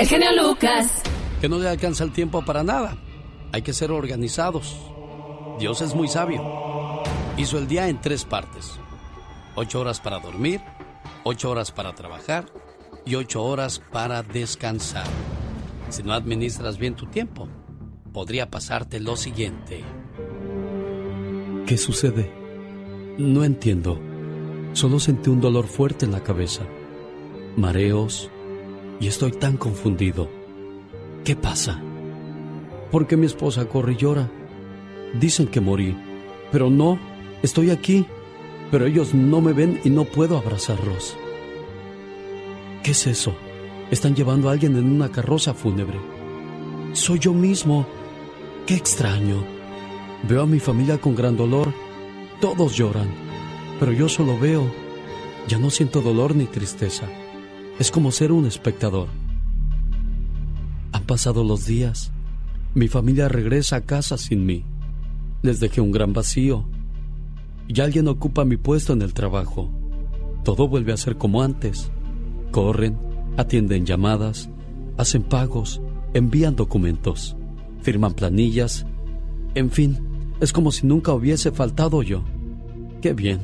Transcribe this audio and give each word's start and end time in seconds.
el 0.00 0.06
genio 0.06 0.28
Lucas. 0.32 1.02
Que 1.42 1.48
no 1.48 1.58
le 1.58 1.68
alcanza 1.68 2.04
el 2.04 2.12
tiempo 2.12 2.42
para 2.42 2.64
nada. 2.64 2.96
Hay 3.52 3.60
que 3.60 3.74
ser 3.74 3.90
organizados. 3.90 4.74
Dios 5.58 5.82
es 5.82 5.94
muy 5.94 6.08
sabio. 6.08 6.42
Hizo 7.36 7.58
el 7.58 7.68
día 7.68 7.86
en 7.88 8.00
tres 8.00 8.24
partes. 8.24 8.72
Ocho 9.56 9.80
horas 9.80 10.00
para 10.00 10.18
dormir, 10.18 10.62
ocho 11.22 11.50
horas 11.50 11.70
para 11.70 11.94
trabajar 11.94 12.46
y 13.04 13.14
ocho 13.14 13.44
horas 13.44 13.82
para 13.92 14.22
descansar. 14.22 15.06
Si 15.90 16.02
no 16.02 16.14
administras 16.14 16.78
bien 16.78 16.94
tu 16.94 17.06
tiempo, 17.06 17.48
podría 18.12 18.50
pasarte 18.50 19.00
lo 19.00 19.16
siguiente. 19.16 19.84
¿Qué 21.66 21.76
sucede? 21.76 22.32
No 23.18 23.44
entiendo. 23.44 24.00
Solo 24.72 24.98
sentí 24.98 25.28
un 25.28 25.42
dolor 25.42 25.66
fuerte 25.66 26.06
en 26.06 26.12
la 26.12 26.22
cabeza, 26.22 26.62
mareos 27.56 28.30
y 29.00 29.08
estoy 29.08 29.32
tan 29.32 29.56
confundido. 29.56 30.28
¿Qué 31.24 31.34
pasa? 31.34 31.82
¿Por 32.90 33.06
qué 33.06 33.16
mi 33.16 33.26
esposa 33.26 33.66
corre 33.66 33.94
y 33.94 33.96
llora? 33.96 34.30
Dicen 35.18 35.48
que 35.48 35.60
morí, 35.60 35.96
pero 36.52 36.70
no, 36.70 36.98
estoy 37.42 37.70
aquí, 37.70 38.06
pero 38.70 38.86
ellos 38.86 39.14
no 39.14 39.40
me 39.40 39.52
ven 39.52 39.80
y 39.84 39.90
no 39.90 40.04
puedo 40.04 40.36
abrazarlos. 40.36 41.16
¿Qué 42.82 42.92
es 42.92 43.06
eso? 43.06 43.34
Están 43.90 44.14
llevando 44.14 44.48
a 44.48 44.52
alguien 44.52 44.76
en 44.76 44.90
una 44.90 45.10
carroza 45.10 45.54
fúnebre. 45.54 45.98
Soy 46.92 47.18
yo 47.18 47.34
mismo. 47.34 47.86
Qué 48.66 48.74
extraño. 48.74 49.42
Veo 50.28 50.42
a 50.42 50.46
mi 50.46 50.60
familia 50.60 50.98
con 50.98 51.14
gran 51.14 51.36
dolor. 51.36 51.72
Todos 52.40 52.76
lloran, 52.76 53.08
pero 53.78 53.92
yo 53.92 54.08
solo 54.08 54.38
veo. 54.38 54.70
Ya 55.48 55.58
no 55.58 55.70
siento 55.70 56.00
dolor 56.00 56.36
ni 56.36 56.44
tristeza. 56.44 57.08
Es 57.80 57.90
como 57.90 58.12
ser 58.12 58.30
un 58.30 58.44
espectador. 58.44 59.08
Han 60.92 61.06
pasado 61.06 61.44
los 61.44 61.64
días. 61.64 62.12
Mi 62.74 62.88
familia 62.88 63.26
regresa 63.26 63.76
a 63.76 63.80
casa 63.80 64.18
sin 64.18 64.44
mí. 64.44 64.66
Les 65.40 65.60
dejé 65.60 65.80
un 65.80 65.90
gran 65.90 66.12
vacío. 66.12 66.66
Y 67.68 67.80
alguien 67.80 68.06
ocupa 68.08 68.44
mi 68.44 68.58
puesto 68.58 68.92
en 68.92 69.00
el 69.00 69.14
trabajo. 69.14 69.70
Todo 70.44 70.68
vuelve 70.68 70.92
a 70.92 70.98
ser 70.98 71.16
como 71.16 71.42
antes. 71.42 71.90
Corren, 72.50 72.98
atienden 73.38 73.86
llamadas, 73.86 74.50
hacen 74.98 75.22
pagos, 75.22 75.80
envían 76.12 76.56
documentos, 76.56 77.34
firman 77.80 78.12
planillas. 78.12 78.84
En 79.54 79.70
fin, 79.70 79.98
es 80.42 80.52
como 80.52 80.70
si 80.70 80.86
nunca 80.86 81.14
hubiese 81.14 81.50
faltado 81.50 82.02
yo. 82.02 82.24
Qué 83.00 83.14
bien. 83.14 83.40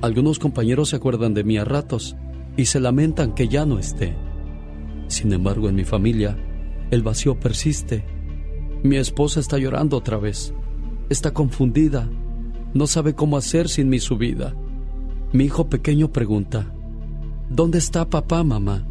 Algunos 0.00 0.40
compañeros 0.40 0.88
se 0.88 0.96
acuerdan 0.96 1.32
de 1.32 1.44
mí 1.44 1.58
a 1.58 1.64
ratos 1.64 2.16
y 2.56 2.66
se 2.66 2.80
lamentan 2.80 3.34
que 3.34 3.48
ya 3.48 3.66
no 3.66 3.78
esté. 3.78 4.14
Sin 5.08 5.32
embargo, 5.32 5.68
en 5.68 5.74
mi 5.74 5.84
familia, 5.84 6.36
el 6.90 7.02
vacío 7.02 7.38
persiste. 7.38 8.04
Mi 8.82 8.96
esposa 8.96 9.40
está 9.40 9.58
llorando 9.58 9.96
otra 9.96 10.18
vez. 10.18 10.54
Está 11.08 11.32
confundida. 11.32 12.08
No 12.74 12.86
sabe 12.86 13.14
cómo 13.14 13.36
hacer 13.36 13.68
sin 13.68 13.88
mi 13.88 13.98
subida. 13.98 14.54
Mi 15.32 15.44
hijo 15.44 15.68
pequeño 15.68 16.12
pregunta, 16.12 16.72
¿Dónde 17.54 17.76
está 17.76 18.08
papá, 18.08 18.42
mamá? 18.44 18.86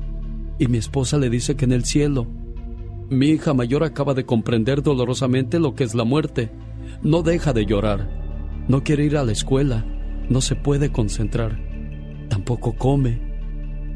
Y 0.60 0.68
mi 0.68 0.78
esposa 0.78 1.18
le 1.18 1.32
dice 1.32 1.56
que 1.56 1.66
en 1.66 1.72
el 1.72 1.84
cielo. 1.84 2.28
Mi 3.10 3.30
hija 3.30 3.56
mayor 3.56 3.84
acaba 3.84 4.14
de 4.14 4.26
comprender 4.26 4.84
dolorosamente 4.84 5.60
lo 5.60 5.74
que 5.74 5.84
es 5.84 5.96
la 5.96 6.04
muerte. 6.04 6.52
No 7.02 7.24
deja 7.24 7.54
de 7.54 7.66
llorar. 7.66 8.08
No 8.68 8.84
quiere 8.84 9.06
ir 9.06 9.18
a 9.18 9.24
la 9.24 9.32
escuela. 9.32 9.84
No 10.30 10.42
se 10.42 10.56
puede 10.56 10.92
concentrar. 10.92 11.60
Tampoco 12.30 12.74
come. 12.74 13.31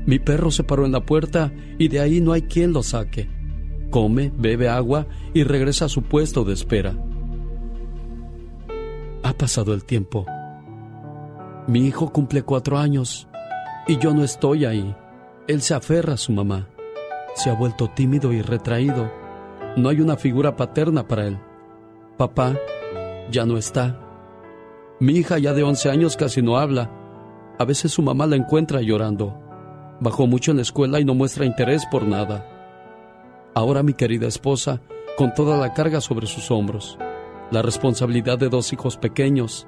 Mi 0.06 0.20
perro 0.20 0.52
se 0.52 0.64
paró 0.64 0.86
en 0.86 0.92
la 0.92 1.06
puerta 1.06 1.52
y 1.78 1.88
de 1.88 2.00
ahí 2.00 2.22
no 2.22 2.32
hay 2.34 2.44
quien 2.44 2.74
lo 2.74 2.84
saque. 2.84 3.30
Come, 3.90 4.32
bebe 4.36 4.70
agua 4.70 5.08
y 5.34 5.44
regresa 5.44 5.86
a 5.86 5.90
su 5.90 6.04
puesto 6.04 6.44
de 6.44 6.54
espera. 6.54 6.96
Ha 9.24 9.34
pasado 9.34 9.74
el 9.74 9.84
tiempo. 9.84 10.26
Mi 11.68 11.88
hijo 11.88 12.12
cumple 12.12 12.44
cuatro 12.44 12.78
años 12.78 13.28
y 13.88 13.98
yo 13.98 14.14
no 14.14 14.24
estoy 14.24 14.66
ahí. 14.66 14.96
Él 15.48 15.62
se 15.62 15.74
aferra 15.74 16.14
a 16.14 16.18
su 16.18 16.32
mamá. 16.32 16.68
Se 17.36 17.50
ha 17.50 17.54
vuelto 17.54 17.90
tímido 17.90 18.32
y 18.32 18.42
retraído. 18.42 19.12
No 19.76 19.90
hay 19.90 20.02
una 20.02 20.16
figura 20.16 20.56
paterna 20.56 21.08
para 21.08 21.28
él. 21.28 21.40
Papá 22.18 22.56
ya 23.32 23.46
no 23.46 23.58
está. 23.58 24.00
Mi 25.00 25.14
hija 25.14 25.40
ya 25.40 25.54
de 25.54 25.64
11 25.64 25.90
años 25.90 26.16
casi 26.16 26.42
no 26.42 26.58
habla. 26.58 26.92
A 27.58 27.66
veces 27.66 27.92
su 27.92 28.02
mamá 28.02 28.28
la 28.28 28.36
encuentra 28.36 28.82
llorando. 28.82 29.45
Bajó 30.00 30.28
mucho 30.28 30.52
en 30.52 30.58
la 30.58 30.64
escuela 30.64 31.00
y 31.00 31.06
no 31.06 31.16
muestra 31.16 31.46
interés 31.46 31.86
por 31.92 32.08
nada. 32.08 32.46
Ahora 33.54 33.84
mi 33.84 33.94
querida 33.94 34.28
esposa, 34.28 34.82
con 35.18 35.34
toda 35.34 35.58
la 35.58 35.74
carga 35.74 36.02
sobre 36.02 36.28
sus 36.28 36.52
hombros, 36.52 36.98
la 37.52 37.62
responsabilidad 37.62 38.38
de 38.38 38.50
dos 38.50 38.74
hijos 38.74 38.98
pequeños, 38.98 39.68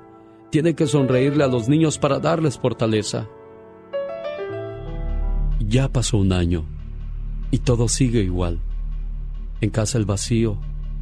tiene 0.49 0.75
que 0.75 0.87
sonreírle 0.87 1.43
a 1.43 1.47
los 1.47 1.69
niños 1.69 1.97
para 1.97 2.19
darles 2.19 2.57
fortaleza. 2.57 3.27
Ya 5.59 5.87
pasó 5.89 6.17
un 6.17 6.33
año 6.33 6.65
y 7.51 7.59
todo 7.59 7.87
sigue 7.87 8.21
igual. 8.21 8.59
En 9.61 9.69
casa 9.69 9.97
el 9.97 10.05
vacío, 10.05 10.57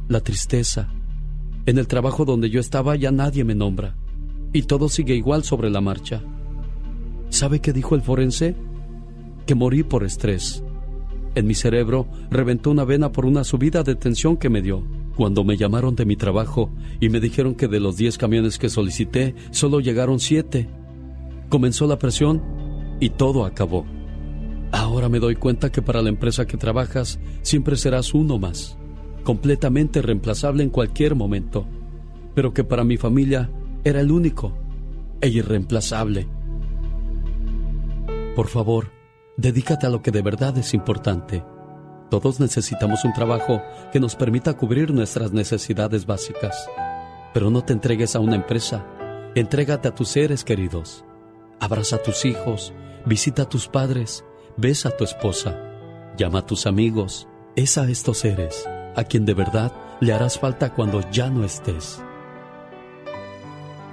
la 0.08 0.20
tristeza. 0.20 0.88
En 1.66 1.78
el 1.78 1.88
trabajo 1.88 2.24
donde 2.24 2.50
yo 2.50 2.60
estaba 2.60 2.96
ya 2.96 3.10
nadie 3.10 3.44
me 3.44 3.54
nombra 3.54 3.96
y 4.52 4.62
todo 4.62 4.88
sigue 4.88 5.14
igual 5.14 5.44
sobre 5.44 5.70
la 5.70 5.80
marcha. 5.80 6.22
¿Sabe 7.28 7.60
qué 7.60 7.72
dijo 7.72 7.94
el 7.94 8.02
forense? 8.02 8.56
Que 9.46 9.54
morí 9.54 9.82
por 9.82 10.04
estrés. 10.04 10.62
En 11.36 11.46
mi 11.46 11.54
cerebro 11.54 12.08
reventó 12.30 12.70
una 12.70 12.84
vena 12.84 13.12
por 13.12 13.26
una 13.26 13.44
subida 13.44 13.82
de 13.82 13.94
tensión 13.94 14.36
que 14.36 14.48
me 14.48 14.62
dio. 14.62 14.82
Cuando 15.16 15.44
me 15.44 15.56
llamaron 15.56 15.94
de 15.94 16.04
mi 16.04 16.16
trabajo 16.16 16.70
y 17.00 17.08
me 17.08 17.20
dijeron 17.20 17.54
que 17.54 17.68
de 17.68 17.78
los 17.78 17.96
10 17.96 18.18
camiones 18.18 18.58
que 18.58 18.68
solicité, 18.68 19.34
solo 19.50 19.80
llegaron 19.80 20.18
7. 20.18 20.68
Comenzó 21.48 21.86
la 21.86 21.98
presión 21.98 22.42
y 23.00 23.10
todo 23.10 23.44
acabó. 23.44 23.86
Ahora 24.72 25.08
me 25.08 25.20
doy 25.20 25.36
cuenta 25.36 25.70
que 25.70 25.82
para 25.82 26.02
la 26.02 26.08
empresa 26.08 26.46
que 26.46 26.56
trabajas 26.56 27.20
siempre 27.42 27.76
serás 27.76 28.14
uno 28.14 28.38
más, 28.38 28.76
completamente 29.22 30.02
reemplazable 30.02 30.62
en 30.62 30.70
cualquier 30.70 31.14
momento, 31.14 31.66
pero 32.34 32.52
que 32.52 32.64
para 32.64 32.84
mi 32.84 32.96
familia 32.96 33.50
era 33.84 34.00
el 34.00 34.10
único 34.10 34.52
e 35.20 35.28
irreemplazable. 35.28 36.26
Por 38.34 38.48
favor, 38.48 38.95
dedícate 39.36 39.86
a 39.86 39.90
lo 39.90 40.02
que 40.02 40.10
de 40.10 40.22
verdad 40.22 40.56
es 40.58 40.74
importante. 40.74 41.44
Todos 42.10 42.40
necesitamos 42.40 43.04
un 43.04 43.12
trabajo 43.12 43.62
que 43.92 44.00
nos 44.00 44.14
permita 44.16 44.54
cubrir 44.54 44.92
nuestras 44.92 45.32
necesidades 45.32 46.06
básicas. 46.06 46.68
Pero 47.34 47.50
no 47.50 47.62
te 47.64 47.72
entregues 47.72 48.16
a 48.16 48.20
una 48.20 48.36
empresa, 48.36 48.86
entrégate 49.34 49.88
a 49.88 49.94
tus 49.94 50.08
seres 50.08 50.44
queridos. 50.44 51.04
Abraza 51.60 51.96
a 51.96 52.02
tus 52.02 52.24
hijos, 52.24 52.72
visita 53.04 53.42
a 53.42 53.48
tus 53.48 53.68
padres, 53.68 54.24
besa 54.56 54.90
a 54.90 54.96
tu 54.96 55.04
esposa, 55.04 55.58
llama 56.16 56.40
a 56.40 56.46
tus 56.46 56.66
amigos, 56.66 57.28
es 57.56 57.76
a 57.78 57.88
estos 57.90 58.18
seres 58.18 58.66
a 58.96 59.04
quien 59.04 59.26
de 59.26 59.34
verdad 59.34 59.72
le 60.00 60.12
harás 60.12 60.38
falta 60.38 60.74
cuando 60.74 61.08
ya 61.10 61.30
no 61.30 61.44
estés. 61.44 62.02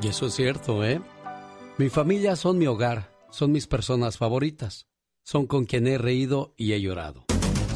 Y 0.01 0.07
eso 0.07 0.28
es 0.28 0.34
cierto, 0.34 0.84
¿eh? 0.84 1.01
Mi 1.78 1.90
familia 1.90 2.36
son 2.36 2.57
mi 2.57 2.68
hogar, 2.68 3.12
son 3.30 3.51
mis 3.51 3.68
personas 3.68 4.18
favoritas, 4.18 4.88
son 5.23 5.47
con 5.47 5.65
quien 5.65 5.87
he 5.87 5.97
reído 5.97 6.53
y 6.57 6.73
he 6.73 6.81
llorado 6.81 7.25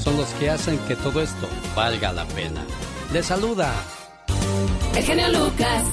son 0.07 0.15
los 0.15 0.29
que 0.39 0.49
hacen 0.49 0.79
que 0.87 0.95
todo 0.95 1.21
esto 1.21 1.49
valga 1.75 2.13
la 2.13 2.25
pena. 2.27 2.63
Le 3.11 3.21
saluda. 3.21 3.73
El 4.95 5.03
genio 5.03 5.27
Lucas. 5.27 5.83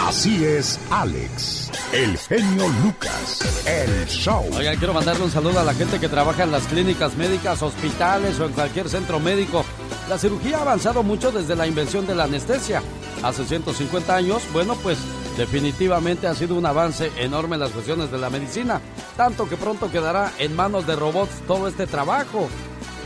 Así 0.00 0.44
es, 0.44 0.78
Alex, 0.90 1.70
el 1.94 2.18
genio 2.18 2.68
Lucas, 2.84 3.66
el 3.66 4.06
show. 4.06 4.44
Oiga, 4.54 4.76
quiero 4.76 4.92
mandarle 4.92 5.24
un 5.24 5.30
saludo 5.30 5.60
a 5.60 5.64
la 5.64 5.72
gente 5.72 5.98
que 5.98 6.10
trabaja 6.10 6.42
en 6.42 6.52
las 6.52 6.66
clínicas 6.66 7.16
médicas, 7.16 7.62
hospitales 7.62 8.38
o 8.38 8.44
en 8.44 8.52
cualquier 8.52 8.90
centro 8.90 9.18
médico. 9.18 9.64
La 10.10 10.18
cirugía 10.18 10.58
ha 10.58 10.62
avanzado 10.62 11.02
mucho 11.02 11.32
desde 11.32 11.56
la 11.56 11.66
invención 11.66 12.06
de 12.06 12.14
la 12.14 12.24
anestesia. 12.24 12.82
Hace 13.22 13.46
150 13.46 14.14
años, 14.14 14.42
bueno, 14.52 14.76
pues 14.82 14.98
definitivamente 15.36 16.26
ha 16.26 16.34
sido 16.34 16.54
un 16.54 16.66
avance 16.66 17.10
enorme 17.16 17.56
en 17.56 17.60
las 17.60 17.70
cuestiones 17.70 18.10
de 18.10 18.18
la 18.18 18.30
medicina, 18.30 18.80
tanto 19.16 19.48
que 19.48 19.56
pronto 19.56 19.90
quedará 19.90 20.32
en 20.38 20.54
manos 20.54 20.86
de 20.86 20.96
robots 20.96 21.42
todo 21.46 21.68
este 21.68 21.86
trabajo. 21.86 22.48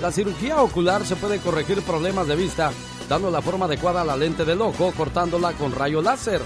La 0.00 0.12
cirugía 0.12 0.61
ocular 0.61 1.06
se 1.06 1.17
puede 1.17 1.38
corregir 1.38 1.81
problemas 1.82 2.26
de 2.26 2.37
vista 2.37 2.70
dando 3.08 3.31
la 3.31 3.43
forma 3.43 3.67
adecuada 3.67 4.02
a 4.02 4.05
la 4.05 4.17
lente 4.17 4.44
del 4.44 4.61
ojo, 4.61 4.93
cortándola 4.96 5.52
con 5.52 5.73
rayo 5.73 6.02
láser. 6.02 6.43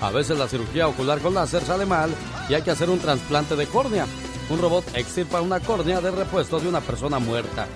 A 0.00 0.10
veces 0.10 0.38
la 0.38 0.48
cirugía 0.48 0.88
ocular 0.88 1.20
con 1.20 1.34
láser 1.34 1.62
sale 1.62 1.86
mal 1.86 2.10
y 2.48 2.54
hay 2.54 2.62
que 2.62 2.70
hacer 2.70 2.90
un 2.90 2.98
trasplante 2.98 3.56
de 3.56 3.66
córnea. 3.66 4.06
Un 4.48 4.60
robot 4.60 4.84
extirpa 4.94 5.40
una 5.40 5.60
córnea 5.60 6.00
de 6.00 6.10
repuesto 6.10 6.60
de 6.60 6.68
una 6.68 6.80
persona 6.80 7.18
muerta. 7.18 7.66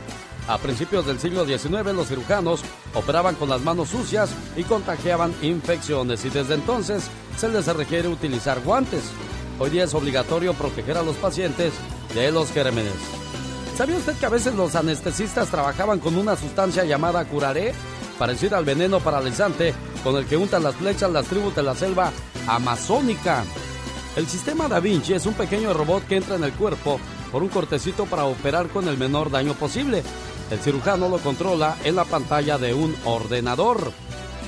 A 0.51 0.59
principios 0.59 1.07
del 1.07 1.21
siglo 1.21 1.47
XIX 1.47 1.95
los 1.95 2.09
cirujanos 2.09 2.63
operaban 2.95 3.37
con 3.37 3.49
las 3.49 3.61
manos 3.61 3.91
sucias 3.91 4.31
y 4.57 4.65
contagiaban 4.65 5.33
infecciones 5.43 6.25
y 6.25 6.29
desde 6.29 6.55
entonces 6.55 7.05
se 7.37 7.49
les 7.49 7.69
requiere 7.69 8.09
utilizar 8.09 8.59
guantes. 8.61 9.05
Hoy 9.61 9.71
día 9.71 9.85
es 9.85 9.95
obligatorio 9.95 10.53
proteger 10.55 10.97
a 10.97 11.05
los 11.05 11.15
pacientes 11.15 11.73
de 12.17 12.33
los 12.33 12.51
gérmenes. 12.51 12.95
¿Sabía 13.77 13.97
usted 13.97 14.17
que 14.17 14.27
a 14.27 14.31
veces 14.31 14.57
los 14.57 14.75
anestesistas 14.75 15.49
trabajaban 15.51 16.01
con 16.01 16.17
una 16.17 16.35
sustancia 16.35 16.85
llamada 16.85 17.25
curaré? 17.27 17.73
parecida 18.19 18.59
al 18.59 18.65
veneno 18.65 18.99
paralizante 18.99 19.73
con 20.03 20.17
el 20.17 20.27
que 20.27 20.37
untan 20.37 20.65
las 20.65 20.75
flechas 20.75 21.13
las 21.13 21.27
tribus 21.27 21.55
de 21.55 21.63
la 21.63 21.77
selva 21.77 22.11
amazónica. 22.49 23.45
El 24.17 24.27
sistema 24.27 24.67
Da 24.67 24.81
Vinci 24.81 25.15
es 25.15 25.27
un 25.27 25.35
pequeño 25.35 25.73
robot 25.73 26.09
que 26.09 26.17
entra 26.17 26.35
en 26.35 26.43
el 26.43 26.53
cuerpo 26.53 26.99
por 27.31 27.43
un 27.43 27.49
cortecito 27.49 28.07
para 28.07 28.25
operar 28.25 28.69
con 28.69 28.89
el 28.89 28.99
menor 28.99 29.31
daño 29.31 29.55
posible. 29.55 30.03
El 30.51 30.59
cirujano 30.59 31.09
lo 31.09 31.19
controla 31.19 31.77
en 31.85 31.95
la 31.95 32.05
pantalla 32.05 32.59
de 32.59 32.75
un 32.75 32.95
ordenador. 33.05 33.93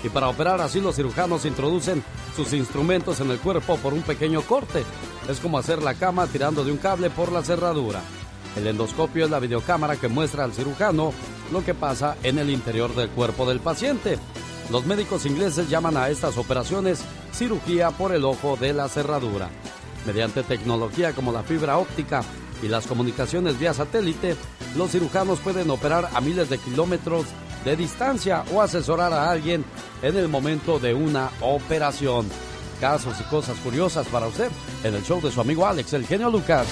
Y 0.02 0.08
para 0.08 0.28
operar 0.28 0.60
así 0.60 0.80
los 0.80 0.96
cirujanos 0.96 1.44
introducen 1.44 2.02
sus 2.34 2.52
instrumentos 2.52 3.20
en 3.20 3.30
el 3.30 3.38
cuerpo 3.38 3.76
por 3.76 3.94
un 3.94 4.02
pequeño 4.02 4.42
corte. 4.42 4.84
Es 5.28 5.38
como 5.38 5.58
hacer 5.58 5.80
la 5.80 5.94
cama 5.94 6.26
tirando 6.26 6.64
de 6.64 6.72
un 6.72 6.78
cable 6.78 7.08
por 7.08 7.30
la 7.30 7.42
cerradura. 7.42 8.00
El 8.56 8.66
endoscopio 8.66 9.24
es 9.24 9.30
la 9.30 9.38
videocámara 9.38 9.96
que 9.96 10.08
muestra 10.08 10.42
al 10.42 10.52
cirujano 10.52 11.12
lo 11.52 11.64
que 11.64 11.74
pasa 11.74 12.16
en 12.24 12.38
el 12.38 12.50
interior 12.50 12.94
del 12.94 13.08
cuerpo 13.10 13.48
del 13.48 13.60
paciente. 13.60 14.18
Los 14.70 14.84
médicos 14.86 15.24
ingleses 15.24 15.68
llaman 15.70 15.96
a 15.96 16.08
estas 16.08 16.36
operaciones 16.36 17.02
cirugía 17.32 17.92
por 17.92 18.12
el 18.12 18.24
ojo 18.24 18.56
de 18.56 18.72
la 18.72 18.88
cerradura. 18.88 19.50
Mediante 20.04 20.42
tecnología 20.42 21.12
como 21.12 21.30
la 21.30 21.44
fibra 21.44 21.78
óptica 21.78 22.24
y 22.62 22.68
las 22.68 22.86
comunicaciones 22.86 23.58
vía 23.58 23.74
satélite, 23.74 24.36
los 24.76 24.92
cirujanos 24.92 25.40
pueden 25.40 25.68
operar 25.70 26.08
a 26.14 26.20
miles 26.20 26.48
de 26.48 26.58
kilómetros 26.58 27.26
de 27.64 27.76
distancia 27.76 28.44
o 28.52 28.62
asesorar 28.62 29.12
a 29.12 29.30
alguien 29.30 29.64
en 30.02 30.16
el 30.16 30.28
momento 30.28 30.78
de 30.78 30.94
una 30.94 31.30
operación. 31.40 32.26
Casos 32.80 33.20
y 33.20 33.24
cosas 33.24 33.56
curiosas 33.58 34.06
para 34.08 34.26
usted 34.26 34.50
en 34.82 34.94
el 34.94 35.04
show 35.04 35.20
de 35.20 35.30
su 35.30 35.40
amigo 35.40 35.66
Alex, 35.66 35.92
el 35.92 36.06
genio 36.06 36.30
Lucas. 36.30 36.66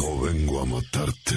No 0.00 0.18
vengo 0.22 0.60
a 0.60 0.64
matarte. 0.64 1.36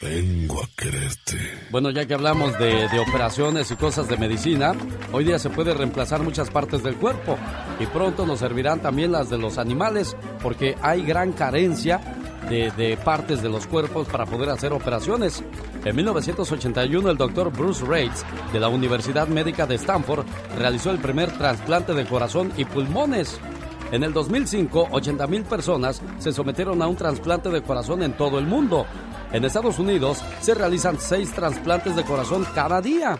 Vengo 0.00 0.62
a 0.62 0.66
quererte. 0.74 1.36
Bueno, 1.70 1.90
ya 1.90 2.06
que 2.06 2.14
hablamos 2.14 2.58
de, 2.58 2.88
de, 2.88 2.98
operaciones 3.00 3.70
y 3.70 3.76
cosas 3.76 4.08
de 4.08 4.16
medicina, 4.16 4.72
hoy 5.12 5.24
día 5.24 5.38
se 5.38 5.50
puede 5.50 5.74
reemplazar 5.74 6.22
muchas 6.22 6.48
partes 6.48 6.82
del 6.82 6.96
cuerpo 6.96 7.36
y 7.78 7.84
pronto 7.84 8.24
nos 8.24 8.38
servirán 8.38 8.80
también 8.80 9.12
las 9.12 9.28
de 9.28 9.36
los 9.36 9.58
animales 9.58 10.16
porque 10.42 10.74
hay 10.80 11.02
gran 11.02 11.32
carencia 11.32 12.00
de, 12.48 12.70
de 12.70 12.96
partes 12.96 13.42
de 13.42 13.50
los 13.50 13.66
cuerpos 13.66 14.08
para 14.08 14.24
poder 14.24 14.48
hacer 14.48 14.72
operaciones. 14.72 15.44
En 15.84 15.96
1981 15.96 17.10
el 17.10 17.16
doctor 17.18 17.52
Bruce 17.52 17.84
Reitz 17.84 18.24
de 18.54 18.60
la 18.60 18.68
Universidad 18.68 19.28
Médica 19.28 19.66
de 19.66 19.74
Stanford 19.74 20.24
realizó 20.56 20.90
el 20.92 20.98
primer 20.98 21.36
trasplante 21.36 21.92
de 21.92 22.06
corazón 22.06 22.52
y 22.56 22.64
pulmones. 22.64 23.38
En 23.90 24.04
el 24.04 24.12
2005, 24.12 24.88
80.000 24.90 25.44
personas 25.44 26.02
se 26.18 26.32
sometieron 26.32 26.82
a 26.82 26.86
un 26.86 26.96
trasplante 26.96 27.48
de 27.48 27.62
corazón 27.62 28.02
en 28.02 28.12
todo 28.12 28.38
el 28.38 28.46
mundo. 28.46 28.84
En 29.32 29.44
Estados 29.44 29.78
Unidos 29.78 30.22
se 30.40 30.54
realizan 30.54 30.98
seis 31.00 31.32
trasplantes 31.32 31.96
de 31.96 32.04
corazón 32.04 32.46
cada 32.54 32.82
día. 32.82 33.18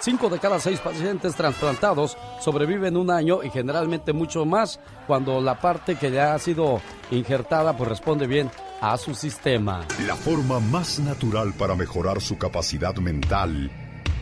Cinco 0.00 0.28
de 0.28 0.38
cada 0.38 0.58
seis 0.60 0.78
pacientes 0.80 1.34
trasplantados 1.34 2.18
sobreviven 2.40 2.98
un 2.98 3.10
año 3.10 3.42
y 3.42 3.50
generalmente 3.50 4.12
mucho 4.12 4.44
más 4.44 4.78
cuando 5.06 5.40
la 5.40 5.58
parte 5.58 5.96
que 5.96 6.10
ya 6.10 6.34
ha 6.34 6.38
sido 6.38 6.82
injertada 7.10 7.76
pues 7.76 7.88
responde 7.88 8.26
bien 8.26 8.50
a 8.82 8.98
su 8.98 9.14
sistema. 9.14 9.86
La 10.06 10.16
forma 10.16 10.60
más 10.60 10.98
natural 11.00 11.54
para 11.54 11.74
mejorar 11.74 12.20
su 12.20 12.36
capacidad 12.36 12.94
mental 12.96 13.70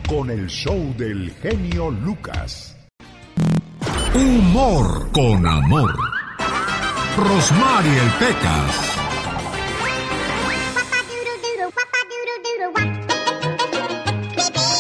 con 0.09 0.31
el 0.31 0.49
show 0.49 0.95
del 0.97 1.33
genio 1.43 1.91
Lucas. 1.91 2.78
Humor 4.19 5.13
con 5.13 5.47
amor. 5.47 5.95
Rosmarie 7.17 8.01
el 8.03 8.11
Pecas. 8.15 8.75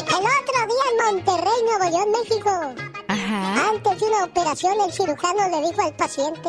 El 0.08 0.24
otro 0.26 0.58
día 0.66 0.86
en 0.90 0.96
Monterrey, 1.04 1.58
Nuevo 1.66 1.84
León, 1.88 2.10
México. 2.10 2.50
Ajá. 3.06 3.68
Antes 3.68 4.00
de 4.00 4.06
una 4.06 4.24
operación, 4.24 4.74
el 4.80 4.92
cirujano 4.92 5.48
le 5.50 5.68
dijo 5.68 5.82
al 5.82 5.94
paciente: 5.94 6.48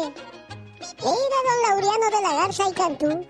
Mira, 0.98 1.38
don 1.46 1.60
Laureano 1.70 2.08
de 2.10 2.22
la 2.24 2.34
Garza 2.42 2.70
y 2.70 2.74
Cantú. 2.74 3.28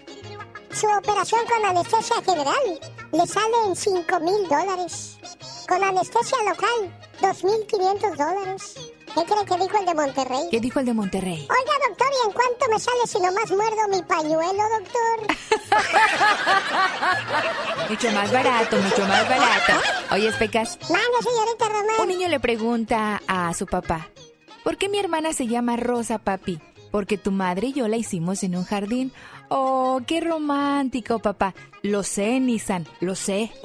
Su 0.71 0.87
operación 0.87 1.41
con 1.49 1.65
anestesia 1.65 2.15
general 2.23 2.79
le 3.11 3.27
sale 3.27 3.55
en 3.67 3.75
5 3.75 4.19
mil 4.21 4.47
dólares. 4.47 5.17
Con 5.67 5.83
anestesia 5.83 6.37
local, 6.47 6.97
2.500 7.19 8.15
dólares. 8.15 8.88
¿Qué 9.19 9.25
cree 9.25 9.43
que 9.45 9.57
dijo 9.63 9.77
el 9.77 9.85
de 9.85 9.93
Monterrey? 9.95 10.47
¿Qué 10.49 10.59
dijo 10.61 10.79
el 10.79 10.85
de 10.85 10.93
Monterrey? 10.93 11.41
Oiga, 11.41 11.73
doctor, 11.89 12.07
¿y 12.07 12.25
en 12.25 12.31
cuánto 12.31 12.65
me 12.71 12.79
sale 12.79 13.05
si 13.05 13.19
nomás 13.19 13.51
muerdo 13.51 13.85
mi 13.89 14.01
pañuelo, 14.03 14.63
doctor? 14.79 15.19
mucho 17.89 18.11
más 18.13 18.31
barato, 18.31 18.77
mucho 18.77 19.05
más 19.07 19.27
barato. 19.27 19.73
Oye, 20.11 20.31
Pecas. 20.39 20.79
Mande, 20.83 21.17
señorita 21.21 21.67
Román. 21.67 21.99
Un 22.01 22.07
niño 22.07 22.29
le 22.29 22.39
pregunta 22.39 23.21
a 23.27 23.53
su 23.53 23.65
papá, 23.65 24.07
¿por 24.63 24.77
qué 24.77 24.87
mi 24.87 24.99
hermana 24.99 25.33
se 25.33 25.47
llama 25.47 25.75
Rosa, 25.75 26.19
papi? 26.19 26.61
Porque 26.89 27.17
tu 27.17 27.31
madre 27.31 27.67
y 27.67 27.73
yo 27.73 27.89
la 27.89 27.97
hicimos 27.97 28.41
en 28.43 28.55
un 28.55 28.63
jardín. 28.63 29.11
Oh, 29.49 29.99
qué 30.07 30.21
romántico, 30.21 31.19
papá. 31.19 31.53
Lo 31.81 32.03
sé, 32.03 32.39
Nissan, 32.39 32.87
lo 33.01 33.15
sé. 33.15 33.51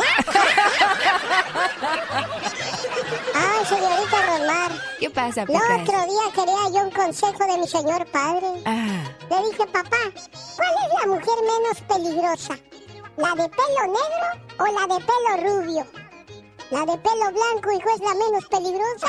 ¿Qué 5.05 5.11
pasa, 5.11 5.43
El 5.43 5.51
otro 5.51 5.99
día 6.07 6.33
quería 6.35 6.71
yo 6.73 6.85
un 6.87 6.91
consejo 6.91 7.47
de 7.47 7.59
mi 7.59 7.69
señor 7.69 8.07
padre. 8.07 8.47
Ah, 8.65 9.05
Le 9.29 9.49
dije, 9.51 9.67
papá, 9.67 9.99
¿cuál 10.57 10.75
es 10.81 10.93
la 10.99 11.07
mujer 11.13 11.39
menos 11.43 11.79
peligrosa? 11.87 12.59
¿La 13.19 13.35
de 13.35 13.47
pelo 13.51 13.83
negro 13.87 14.29
o 14.61 14.65
la 14.65 14.87
de 14.95 15.05
pelo 15.05 15.37
rubio? 15.61 15.87
La 16.71 16.81
de 16.87 16.97
pelo 16.97 17.33
blanco, 17.33 17.71
hijo, 17.73 17.91
es 17.95 18.01
la 18.01 18.15
menos 18.15 18.47
peligrosa. 18.49 19.09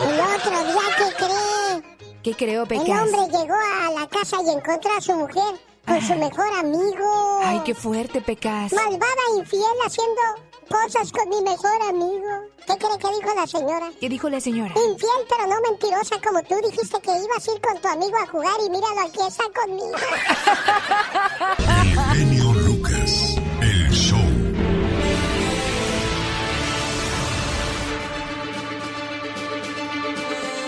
El 0.00 0.20
otro 0.20 0.64
día, 0.64 0.86
¿qué 0.96 1.14
cree? 1.26 1.82
¿qué 2.22 2.34
creo, 2.34 2.62
El 2.62 2.68
Pecas? 2.68 3.02
hombre 3.02 3.38
llegó 3.38 3.54
a 3.54 3.90
la 4.00 4.08
casa 4.08 4.38
y 4.46 4.48
encontró 4.48 4.96
a 4.96 5.00
su 5.02 5.12
mujer 5.12 5.54
con 5.86 6.00
su 6.00 6.14
mejor 6.14 6.48
amigo. 6.58 7.40
Ay, 7.44 7.60
qué 7.66 7.74
fuerte, 7.74 8.22
Pecas. 8.22 8.72
Malvada 8.72 9.22
e 9.34 9.40
infiel 9.40 9.62
haciendo 9.84 10.22
cosas 10.64 11.12
con 11.12 11.28
mi 11.28 11.40
mejor 11.42 11.82
amigo. 11.88 12.28
¿Qué 12.66 12.76
cree 12.76 12.98
que 12.98 13.08
dijo 13.20 13.34
la 13.34 13.46
señora? 13.46 13.92
¿Qué 14.00 14.08
dijo 14.08 14.28
la 14.28 14.40
señora? 14.40 14.74
Infiel 14.74 15.26
pero 15.28 15.46
no 15.46 15.60
mentirosa 15.68 16.16
como 16.22 16.42
tú 16.42 16.54
dijiste 16.66 17.00
que 17.00 17.10
ibas 17.10 17.48
a 17.48 17.52
ir 17.52 17.60
con 17.60 17.80
tu 17.80 17.88
amigo 17.88 18.16
a 18.16 18.26
jugar 18.26 18.54
y 18.64 18.70
míralo 18.70 19.00
aquí 19.00 19.20
está 19.26 19.44
conmigo. 19.54 19.96
El 21.58 21.98
genio 22.16 22.52
Lucas, 22.54 23.36
el 23.60 23.90
show. 23.90 24.18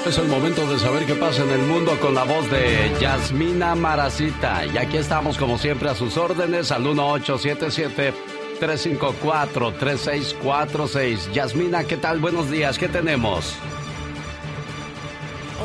Es 0.06 0.18
el 0.18 0.28
momento 0.28 0.64
de 0.66 0.78
saber 0.78 1.04
qué 1.06 1.14
pasa 1.16 1.42
en 1.42 1.50
el 1.50 1.62
mundo 1.62 1.98
con 2.00 2.14
la 2.14 2.22
voz 2.22 2.48
de 2.48 2.96
Yasmina 3.00 3.74
Maracita. 3.74 4.64
Y 4.66 4.78
aquí 4.78 4.98
estamos 4.98 5.36
como 5.36 5.58
siempre 5.58 5.88
a 5.88 5.96
sus 5.96 6.16
órdenes 6.16 6.70
al 6.70 6.86
1877-354-3646. 8.60 11.32
Yasmina, 11.32 11.84
¿qué 11.84 11.96
tal? 11.96 12.20
Buenos 12.20 12.50
días, 12.50 12.78
¿qué 12.78 12.88
tenemos? 12.88 13.54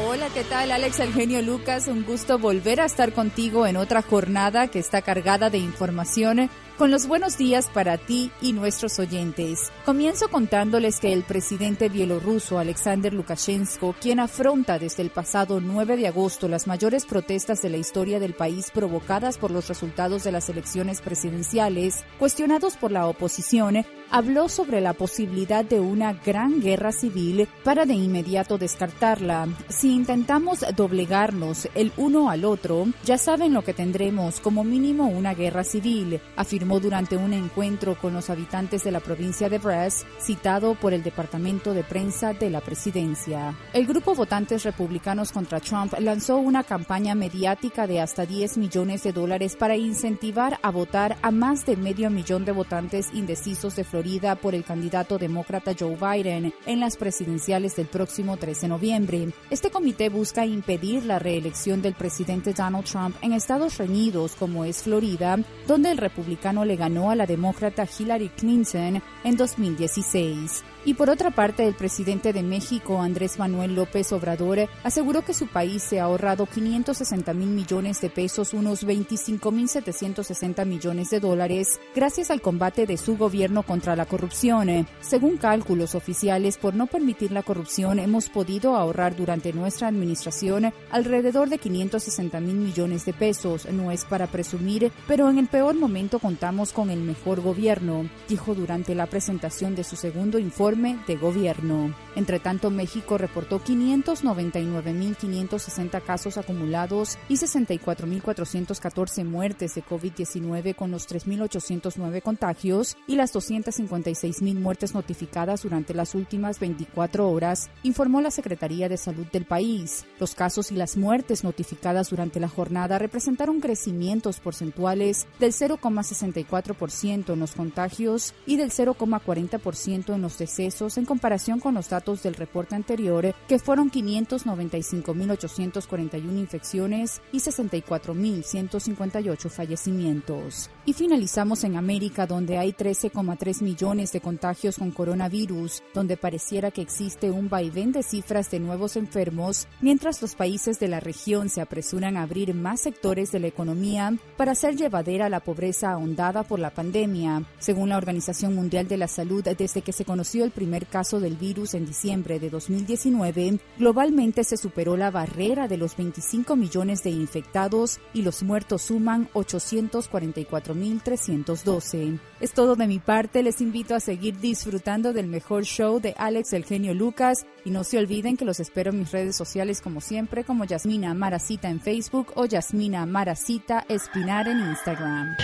Hola, 0.04 0.28
¿qué 0.34 0.44
tal? 0.44 0.72
Alex 0.72 1.00
El 1.00 1.14
Genio 1.14 1.42
Lucas, 1.42 1.88
un 1.88 2.06
gusto 2.06 2.40
volver 2.40 2.80
a 2.80 2.86
estar 2.86 3.14
contigo 3.14 3.68
en 3.68 3.76
otra 3.76 4.02
jornada 4.02 4.68
que 4.68 4.80
está 4.80 5.02
cargada 5.02 5.50
de 5.50 5.58
información 5.58 6.50
con 6.82 6.90
los 6.90 7.06
buenos 7.06 7.38
días 7.38 7.70
para 7.72 8.00
ti 8.00 8.32
y 8.42 8.54
nuestros 8.54 8.98
oyentes. 8.98 9.72
Comienzo 9.86 10.30
contándoles 10.30 11.00
que 11.00 11.14
el 11.14 11.22
presidente 11.22 11.90
bielorruso 11.90 12.58
Alexander 12.58 13.14
Lukashenko, 13.14 13.94
quien 14.02 14.20
afronta 14.20 14.80
desde 14.80 15.04
el 15.04 15.12
pasado 15.12 15.62
9 15.62 15.96
de 15.96 16.08
agosto 16.08 16.48
las 16.48 16.66
mayores 16.66 17.06
protestas 17.06 17.62
de 17.62 17.70
la 17.70 17.78
historia 17.78 18.20
del 18.20 18.34
país 18.34 18.72
provocadas 18.74 19.38
por 19.38 19.52
los 19.52 19.68
resultados 19.68 20.24
de 20.24 20.32
las 20.32 20.50
elecciones 20.50 21.02
presidenciales, 21.02 22.04
cuestionados 22.18 22.78
por 22.78 22.92
la 22.92 23.06
oposición, 23.06 23.86
habló 24.10 24.50
sobre 24.50 24.82
la 24.82 24.94
posibilidad 24.94 25.64
de 25.64 25.80
una 25.80 26.14
gran 26.14 26.62
guerra 26.62 26.92
civil 26.92 27.48
para 27.64 27.86
de 27.86 27.94
inmediato 27.94 28.58
descartarla. 28.58 29.48
Si 29.70 29.94
intentamos 29.94 30.66
doblegarnos 30.76 31.70
el 31.76 31.94
uno 31.96 32.32
al 32.32 32.44
otro, 32.44 32.88
ya 33.06 33.20
saben 33.20 33.54
lo 33.54 33.64
que 33.64 33.76
tendremos, 33.76 34.40
como 34.40 34.64
mínimo 34.64 35.08
una 35.08 35.36
guerra 35.36 35.64
civil, 35.64 36.20
afirmó 36.36 36.71
durante 36.80 37.18
un 37.18 37.34
encuentro 37.34 37.96
con 37.96 38.14
los 38.14 38.30
habitantes 38.30 38.84
de 38.84 38.92
la 38.92 39.00
provincia 39.00 39.50
de 39.50 39.58
Brest, 39.58 40.06
citado 40.20 40.76
por 40.76 40.94
el 40.94 41.04
Departamento 41.04 41.74
de 41.74 41.84
Prensa 41.84 42.34
de 42.34 42.50
la 42.50 42.62
Presidencia. 42.62 43.56
El 43.74 43.86
grupo 43.86 44.16
Votantes 44.16 44.64
Republicanos 44.64 45.32
contra 45.32 45.60
Trump 45.60 45.94
lanzó 46.00 46.38
una 46.38 46.64
campaña 46.64 47.16
mediática 47.16 47.88
de 47.88 48.00
hasta 48.00 48.26
10 48.26 48.58
millones 48.58 49.04
de 49.04 49.12
dólares 49.12 49.56
para 49.56 49.76
incentivar 49.76 50.60
a 50.62 50.72
votar 50.72 51.18
a 51.22 51.32
más 51.32 51.66
de 51.66 51.76
medio 51.76 52.10
millón 52.10 52.46
de 52.46 52.52
votantes 52.52 53.10
indecisos 53.14 53.76
de 53.76 53.84
Florida 53.84 54.36
por 54.36 54.56
el 54.56 54.64
candidato 54.64 55.18
demócrata 55.18 55.76
Joe 55.78 55.96
Biden 55.96 56.54
en 56.66 56.80
las 56.80 56.98
presidenciales 56.98 57.76
del 57.76 57.88
próximo 57.88 58.38
13 58.38 58.62
de 58.62 58.68
noviembre. 58.68 59.34
Este 59.50 59.72
comité 59.72 60.10
busca 60.10 60.46
impedir 60.46 61.06
la 61.06 61.20
reelección 61.20 61.82
del 61.82 61.94
presidente 61.94 62.54
Donald 62.54 62.86
Trump 62.86 63.16
en 63.22 63.34
estados 63.34 63.78
reñidos 63.78 64.36
como 64.36 64.66
es 64.66 64.84
Florida, 64.84 65.40
donde 65.68 65.92
el 65.92 65.98
republicano 65.98 66.61
le 66.66 66.76
ganó 66.76 67.12
a 67.12 67.16
la 67.16 67.26
demócrata 67.26 67.86
Hillary 67.86 68.30
Clinton 68.30 69.02
en 69.24 69.38
2016. 69.38 70.64
Y 70.84 70.96
por 70.96 71.12
otra 71.12 71.30
parte, 71.30 71.68
el 71.68 71.76
presidente 71.76 72.34
de 72.34 72.42
México, 72.42 73.02
Andrés 73.02 73.38
Manuel 73.38 73.76
López 73.76 74.12
Obrador, 74.14 74.68
aseguró 74.84 75.24
que 75.24 75.36
su 75.36 75.46
país 75.46 75.84
se 75.84 76.00
ha 76.00 76.06
ahorrado 76.06 76.48
560 76.48 77.36
mil 77.36 77.50
millones 77.50 78.02
de 78.02 78.10
pesos, 78.10 78.56
unos 78.56 78.84
25 78.84 79.52
mil 79.52 79.70
760 79.70 80.66
millones 80.66 81.12
de 81.12 81.20
dólares, 81.20 81.80
gracias 81.94 82.32
al 82.32 82.42
combate 82.42 82.88
de 82.88 82.98
su 82.98 83.16
gobierno 83.16 83.62
contra 83.62 83.96
la 83.96 84.08
corrupción. 84.08 84.88
Según 85.02 85.38
cálculos 85.38 85.94
oficiales, 85.94 86.58
por 86.58 86.74
no 86.74 86.88
permitir 86.88 87.32
la 87.32 87.44
corrupción, 87.44 88.00
hemos 88.00 88.30
podido 88.30 88.76
ahorrar 88.76 89.16
durante 89.16 89.54
nuestra 89.54 89.88
administración 89.88 90.74
alrededor 90.90 91.50
de 91.50 91.60
560 91.60 92.40
mil 92.40 92.56
millones 92.56 93.06
de 93.06 93.14
pesos. 93.14 93.68
No 93.72 93.92
es 93.92 94.04
para 94.04 94.26
presumir, 94.26 94.92
pero 95.08 95.30
en 95.30 95.38
el 95.38 95.48
peor 95.48 95.76
momento 95.76 96.18
contamos 96.18 96.74
con 96.74 96.90
el 96.90 97.02
mejor 97.02 97.40
gobierno, 97.42 98.10
dijo 98.28 98.56
durante 98.56 98.96
la 98.96 99.06
presentación 99.06 99.76
de 99.76 99.84
su 99.84 99.96
segundo 99.96 100.40
informe 100.40 100.71
de 100.72 101.18
gobierno. 101.18 101.94
Entre 102.16 102.40
tanto, 102.40 102.70
México 102.70 103.18
reportó 103.18 103.62
599.560 103.62 106.02
casos 106.02 106.38
acumulados 106.38 107.18
y 107.28 107.34
64.414 107.34 109.26
muertes 109.26 109.76
de 109.76 109.84
COVID-19 109.84 110.74
con 110.76 110.92
los 110.92 111.10
3.809 111.10 112.22
contagios 112.22 112.96
y 113.06 113.18
las 113.18 113.36
256.000 113.36 114.56
muertes 114.56 114.94
notificadas 114.94 115.64
durante 115.64 115.94
las 115.94 116.16
últimas 116.16 116.58
24 116.60 117.30
horas, 117.30 117.70
informó 117.84 118.22
la 118.22 118.32
Secretaría 118.32 118.88
de 118.88 118.96
Salud 118.96 119.28
del 119.28 119.44
país. 119.44 120.06
Los 120.20 120.36
casos 120.36 120.72
y 120.72 120.76
las 120.76 120.96
muertes 120.96 121.44
notificadas 121.44 122.12
durante 122.12 122.40
la 122.40 122.48
jornada 122.48 122.98
representaron 122.98 123.60
crecimientos 123.60 124.40
porcentuales 124.40 125.28
del 125.40 125.52
0,64% 125.52 127.34
en 127.34 127.40
los 127.40 127.56
contagios 127.56 128.34
y 128.46 128.56
del 128.56 128.72
0,40% 128.72 130.16
en 130.16 130.22
los 130.22 130.38
decesos 130.38 130.61
en 130.62 131.06
comparación 131.06 131.60
con 131.60 131.74
los 131.74 131.90
datos 131.90 132.22
del 132.22 132.36
reporte 132.36 132.76
anterior, 132.76 133.34
que 133.48 133.58
fueron 133.58 133.90
595.841 133.90 136.38
infecciones 136.38 137.20
y 137.32 137.40
64.158 137.40 139.50
fallecimientos. 139.50 140.70
Y 140.86 140.94
finalizamos 140.94 141.64
en 141.64 141.78
América, 141.78 142.28
donde 142.28 142.60
hay 142.60 142.74
13,3 142.74 143.64
millones 143.64 144.12
de 144.12 144.22
contagios 144.22 144.78
con 144.78 144.92
coronavirus, 144.92 145.82
donde 145.94 146.18
pareciera 146.18 146.70
que 146.72 146.82
existe 146.82 147.30
un 147.32 147.48
vaivén 147.50 147.92
de 147.92 148.04
cifras 148.04 148.52
de 148.52 148.60
nuevos 148.60 148.98
enfermos, 148.98 149.68
mientras 149.82 150.22
los 150.22 150.36
países 150.36 150.80
de 150.80 150.90
la 150.90 151.00
región 151.00 151.50
se 151.50 151.62
apresuran 151.62 152.18
a 152.18 152.24
abrir 152.24 152.54
más 152.54 152.82
sectores 152.82 153.32
de 153.32 153.40
la 153.40 153.48
economía 153.48 154.14
para 154.38 154.52
hacer 154.52 154.76
llevadera 154.76 155.30
la 155.30 155.40
pobreza 155.40 155.92
ahondada 155.92 156.44
por 156.44 156.60
la 156.60 156.72
pandemia. 156.72 157.46
Según 157.60 157.88
la 157.90 157.98
Organización 157.98 158.56
Mundial 158.56 158.88
de 158.88 158.98
la 158.98 159.08
Salud, 159.08 159.44
desde 159.44 159.82
que 159.82 159.94
se 159.94 160.06
conoció 160.06 160.44
el 160.44 160.51
primer 160.52 160.88
caso 160.88 161.20
del 161.20 161.36
virus 161.36 161.74
en 161.74 161.86
diciembre 161.86 162.40
de 162.40 162.50
2019, 162.50 163.60
globalmente 163.78 164.44
se 164.44 164.58
superó 164.58 164.98
la 164.98 165.12
barrera 165.12 165.68
de 165.68 165.78
los 165.78 165.96
25 165.98 166.56
millones 166.56 167.04
de 167.04 167.10
infectados 167.10 168.00
y 168.14 168.22
los 168.22 168.44
muertos 168.44 168.84
suman 168.84 169.28
844.312. 169.34 172.20
Es 172.40 172.54
todo 172.54 172.76
de 172.76 172.88
mi 172.88 173.00
parte, 173.00 173.44
les 173.44 173.62
invito 173.62 173.96
a 173.96 174.00
seguir 174.00 174.40
disfrutando 174.40 175.14
del 175.14 175.28
mejor 175.28 175.64
show 175.64 176.00
de 176.00 176.16
Alex 176.18 176.54
el 176.54 176.66
genio 176.66 176.94
Lucas 176.94 177.46
y 177.66 177.72
no 177.72 177.84
se 177.84 177.98
olviden 177.98 178.38
que 178.38 178.46
los 178.46 178.60
espero 178.60 178.92
en 178.92 179.00
mis 179.00 179.12
redes 179.12 179.36
sociales 179.36 179.82
como 179.82 180.02
siempre 180.02 180.44
como 180.44 180.66
Yasmina 180.66 181.14
Maracita 181.14 181.70
en 181.70 181.82
Facebook 181.82 182.32
o 182.36 182.46
Yasmina 182.46 183.06
Maracita 183.06 183.86
Espinar 183.88 184.48
en 184.48 184.60
Instagram. 184.60 185.36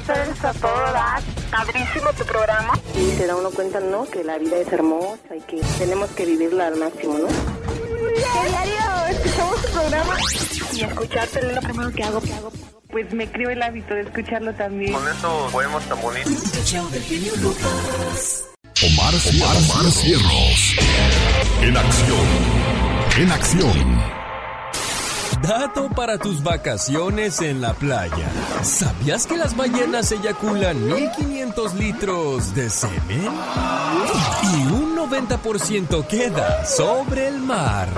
Ustedes 0.00 0.44
a 0.44 0.52
todo 0.54 0.92
dar. 0.92 1.22
Padrísimo 1.50 2.12
tu 2.16 2.24
programa. 2.24 2.72
Y 2.96 3.10
se 3.16 3.26
da 3.26 3.36
uno 3.36 3.50
cuenta, 3.50 3.80
¿no? 3.80 4.04
Que 4.06 4.24
la 4.24 4.38
vida 4.38 4.56
es 4.56 4.72
hermosa 4.72 5.36
y 5.36 5.40
que 5.42 5.60
tenemos 5.78 6.10
que 6.10 6.24
vivirla 6.24 6.68
al 6.68 6.76
máximo, 6.76 7.18
¿no? 7.18 7.28
Diario 7.28 9.06
escuchamos 9.10 9.62
tu 9.62 9.72
programa. 9.72 10.16
Y 10.72 10.82
escucharte 10.82 11.38
es 11.38 11.54
lo 11.54 11.60
primero 11.60 11.90
que 11.92 12.02
hago. 12.02 12.20
Que 12.20 12.32
hago. 12.34 12.52
Pues 12.90 13.12
me 13.12 13.30
creo 13.30 13.50
el 13.50 13.62
hábito 13.62 13.94
de 13.94 14.00
escucharlo 14.02 14.54
también. 14.54 14.92
Con 14.92 15.06
esos 15.06 15.52
poemas 15.52 15.84
tan 15.84 16.00
bonitos. 16.00 16.32
Omar, 18.82 19.14
Omar, 19.14 19.56
Omar 19.56 19.92
Cierros. 19.92 20.76
En 21.60 21.76
acción. 21.76 22.26
En 23.18 23.32
acción. 23.32 24.00
Dato 25.42 25.88
para 25.88 26.18
tus 26.18 26.42
vacaciones 26.42 27.40
en 27.40 27.60
la 27.60 27.72
playa. 27.74 28.28
¿Sabías 28.62 29.26
que 29.26 29.36
las 29.36 29.56
ballenas 29.56 30.10
eyaculan 30.12 30.86
1500 30.86 31.74
litros 31.74 32.54
de 32.54 32.68
semen? 32.68 33.30
Y 34.42 34.72
un 34.72 34.96
90% 34.96 36.06
queda 36.06 36.64
sobre 36.66 37.28
el 37.28 37.38
mar. 37.38 37.88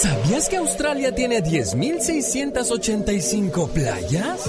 ¿Sabías 0.00 0.48
que 0.48 0.56
Australia 0.56 1.14
tiene 1.14 1.42
10.685 1.42 3.68
playas? 3.70 4.40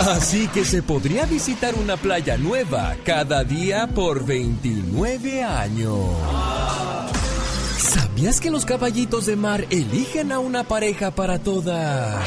Así 0.00 0.46
que 0.48 0.64
se 0.64 0.82
podría 0.82 1.26
visitar 1.26 1.74
una 1.74 1.96
playa 1.96 2.36
nueva 2.36 2.94
cada 3.04 3.42
día 3.42 3.88
por 3.88 4.24
29 4.24 5.42
años. 5.42 6.06
¿Sabías 7.80 8.40
que 8.40 8.50
los 8.50 8.66
caballitos 8.66 9.24
de 9.24 9.36
mar 9.36 9.64
eligen 9.70 10.32
a 10.32 10.38
una 10.38 10.64
pareja 10.64 11.10
para 11.12 11.38
toda 11.38 12.22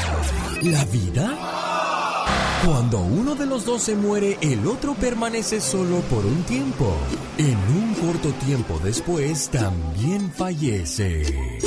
la 0.62 0.84
vida? 0.86 1.38
Cuando 2.66 2.98
uno 2.98 3.36
de 3.36 3.46
los 3.46 3.64
dos 3.64 3.82
se 3.82 3.94
muere, 3.94 4.36
el 4.40 4.66
otro 4.66 4.94
permanece 4.94 5.60
solo 5.60 6.00
por 6.10 6.26
un 6.26 6.42
tiempo. 6.42 6.92
En 7.38 7.56
un 7.56 7.94
corto 7.94 8.30
tiempo 8.44 8.80
después, 8.82 9.48
también 9.48 10.32
fallece. 10.32 11.60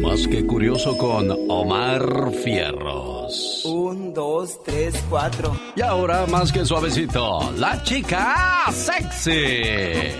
Más 0.00 0.28
que 0.28 0.46
curioso 0.46 0.96
con 0.96 1.30
Omar 1.48 2.30
Fierros. 2.44 3.64
Un, 3.64 4.14
dos, 4.14 4.62
tres, 4.62 4.94
cuatro. 5.10 5.58
Y 5.74 5.80
ahora, 5.80 6.26
más 6.26 6.52
que 6.52 6.64
suavecito, 6.64 7.52
la 7.56 7.82
chica 7.82 8.66
sexy. 8.72 10.14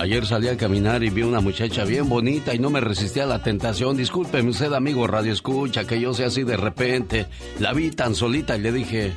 Ayer 0.00 0.26
salí 0.26 0.48
a 0.48 0.56
caminar 0.56 1.02
y 1.02 1.10
vi 1.10 1.22
una 1.22 1.40
muchacha 1.40 1.84
bien 1.84 2.08
bonita 2.08 2.54
y 2.54 2.58
no 2.58 2.70
me 2.70 2.80
resistí 2.80 3.20
a 3.20 3.26
la 3.26 3.42
tentación. 3.42 3.98
Discúlpeme 3.98 4.48
usted, 4.48 4.72
amigo 4.72 5.06
Radio 5.06 5.32
Escucha, 5.32 5.86
que 5.86 6.00
yo 6.00 6.14
sea 6.14 6.28
así 6.28 6.42
de 6.42 6.56
repente. 6.56 7.26
La 7.58 7.74
vi 7.74 7.90
tan 7.90 8.14
solita 8.14 8.56
y 8.56 8.60
le 8.60 8.72
dije, 8.72 9.12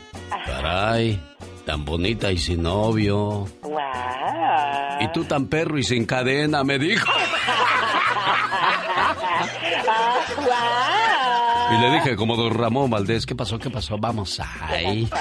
caray, 0.46 1.22
tan 1.66 1.86
bonita 1.86 2.34
y 2.34 2.38
sin 2.38 2.64
novio. 2.64 3.48
Y 5.00 5.08
tú 5.14 5.24
tan 5.24 5.48
perro 5.48 5.78
y 5.78 5.84
sin 5.84 6.06
cadena, 6.06 6.66
me 6.66 6.78
dijo. 6.78 7.10
Y 11.74 11.82
le 11.82 11.92
dije, 11.92 12.16
como 12.16 12.36
don 12.36 12.54
Ramón 12.54 12.90
Valdés, 12.90 13.26
¿qué 13.26 13.36
pasó? 13.36 13.58
¿Qué 13.58 13.70
pasó? 13.70 13.98
Vamos 13.98 14.40
ahí. 14.62 15.08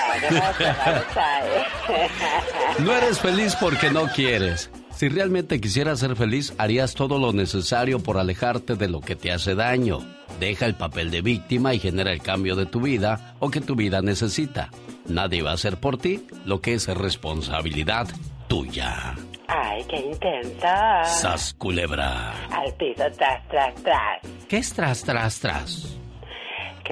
No 2.78 2.92
eres 2.92 3.20
feliz 3.20 3.54
porque 3.60 3.90
no 3.90 4.06
quieres. 4.06 4.70
Si 4.94 5.08
realmente 5.08 5.60
quisieras 5.60 5.98
ser 5.98 6.16
feliz, 6.16 6.54
harías 6.58 6.94
todo 6.94 7.18
lo 7.18 7.32
necesario 7.32 7.98
por 8.00 8.18
alejarte 8.18 8.76
de 8.76 8.88
lo 8.88 9.00
que 9.00 9.16
te 9.16 9.30
hace 9.30 9.54
daño. 9.54 9.98
Deja 10.40 10.66
el 10.66 10.74
papel 10.74 11.10
de 11.10 11.22
víctima 11.22 11.74
y 11.74 11.80
genera 11.80 12.12
el 12.12 12.22
cambio 12.22 12.56
de 12.56 12.66
tu 12.66 12.80
vida 12.80 13.34
o 13.40 13.50
que 13.50 13.60
tu 13.60 13.74
vida 13.74 14.00
necesita. 14.00 14.70
Nadie 15.06 15.42
va 15.42 15.50
a 15.50 15.54
hacer 15.54 15.78
por 15.78 15.98
ti 15.98 16.26
lo 16.44 16.60
que 16.60 16.74
es 16.74 16.86
responsabilidad 16.88 18.08
tuya. 18.48 19.14
Ay, 19.48 19.84
qué 19.88 19.96
intensa. 19.96 21.04
Sas 21.04 21.54
culebra. 21.58 22.32
Al 22.50 22.72
piso, 22.74 23.04
tras, 23.16 23.48
tras, 23.48 23.74
tras. 23.82 24.20
¿Qué 24.48 24.58
es 24.58 24.72
tras, 24.72 25.02
tras, 25.02 25.40
tras? 25.40 26.01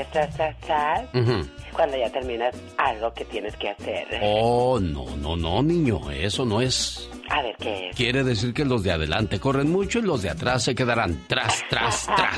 ¿Qué 0.01 0.05
es 0.05 0.13
tras, 0.13 0.35
tras, 0.35 0.57
tras? 0.61 1.15
Ujú. 1.15 1.47
Cuando 1.75 1.99
ya 1.99 2.11
terminas 2.11 2.55
algo 2.79 3.13
que 3.13 3.23
tienes 3.27 3.55
que 3.57 3.69
hacer. 3.69 4.07
Oh, 4.23 4.81
no, 4.81 5.05
no, 5.17 5.37
no, 5.37 5.63
niño, 5.63 6.11
eso 6.11 6.47
no 6.47 6.63
es. 6.63 7.11
A 7.29 7.43
ver, 7.43 7.55
¿qué 7.59 7.91
es? 7.91 7.97
Quiere 7.97 8.25
decir 8.25 8.55
que 8.55 8.65
los 8.65 8.83
de 8.83 8.93
adelante 8.93 9.39
corren 9.39 9.71
mucho 9.71 9.99
y 9.99 10.03
los 10.03 10.23
de 10.23 10.31
atrás 10.31 10.63
se 10.63 10.75
quedarán 10.75 11.27
tras, 11.29 11.63
tras, 11.69 12.07
tras. 12.17 12.37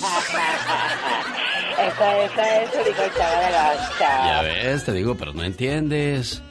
Esa, 1.78 2.62
eso 2.62 2.78
dijo 2.84 3.02
el 3.02 3.12
chavo 3.14 3.40
de 3.40 3.50
los 3.50 3.98
Ya 3.98 4.42
ves, 4.42 4.84
te 4.84 4.92
digo, 4.92 5.14
pero 5.14 5.32
no 5.32 5.44
entiendes. 5.44 6.42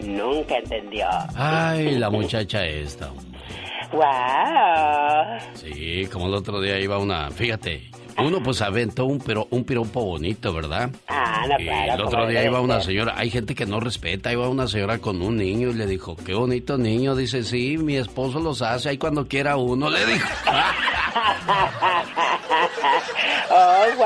Nunca 0.00 0.58
entendió. 0.58 1.06
Ay, 1.34 1.96
la 1.96 2.10
muchacha 2.10 2.66
esta. 2.66 3.08
¡Wow! 3.92 5.38
Sí, 5.54 6.06
como 6.12 6.26
el 6.26 6.34
otro 6.34 6.60
día 6.60 6.78
iba 6.78 6.98
una, 6.98 7.30
fíjate, 7.30 7.90
uno 8.18 8.42
pues 8.42 8.60
aventó 8.62 9.04
un, 9.06 9.18
pero, 9.20 9.46
un 9.50 9.64
piropo 9.64 10.04
bonito, 10.04 10.52
¿verdad? 10.52 10.90
Ah, 11.06 11.44
no, 11.48 11.54
Y 11.60 11.64
claro. 11.64 11.94
el 11.94 12.00
otro 12.02 12.26
día 12.26 12.44
iba 12.44 12.60
una 12.60 12.80
señora, 12.80 13.14
hay 13.16 13.30
gente 13.30 13.54
que 13.54 13.66
no 13.66 13.80
respeta, 13.80 14.32
iba 14.32 14.48
una 14.48 14.66
señora 14.66 14.98
con 14.98 15.22
un 15.22 15.36
niño 15.36 15.70
y 15.70 15.74
le 15.74 15.86
dijo, 15.86 16.16
qué 16.16 16.34
bonito 16.34 16.78
niño, 16.78 17.14
dice, 17.14 17.44
sí, 17.44 17.78
mi 17.78 17.96
esposo 17.96 18.40
los 18.40 18.62
hace 18.62 18.90
ahí 18.90 18.98
cuando 18.98 19.26
quiera 19.26 19.56
uno, 19.56 19.88
le 19.90 20.04
dijo. 20.06 20.28
¡Oh, 23.50 23.84
wow! 23.96 24.04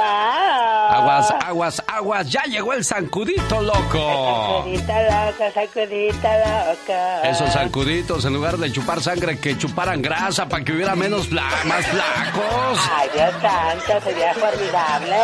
Aguas, 0.93 1.31
aguas, 1.45 1.83
aguas, 1.87 2.31
ya 2.31 2.43
llegó 2.45 2.73
el 2.73 2.85
zancudito 2.85 3.61
loco. 3.63 4.63
Sacudita 4.65 5.03
loca, 5.03 5.53
sacudita 5.53 6.39
loca. 6.39 7.23
Esos 7.23 7.51
zancuditos, 7.53 8.25
en 8.25 8.35
lugar 8.35 8.57
de 8.59 8.71
chupar 8.73 9.01
sangre, 9.01 9.39
que 9.39 9.57
chuparan 9.59 10.01
grasa 10.03 10.49
para 10.49 10.65
que 10.65 10.73
hubiera 10.73 10.95
menos 10.95 11.29
fla- 11.31 11.65
más 11.65 11.85
flacos. 11.87 12.79
Ay, 12.95 13.09
Dios 13.15 13.33
santo, 13.41 14.01
sería 14.05 14.35
formidable. 14.35 15.17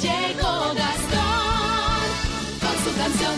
Llegó 0.00 0.74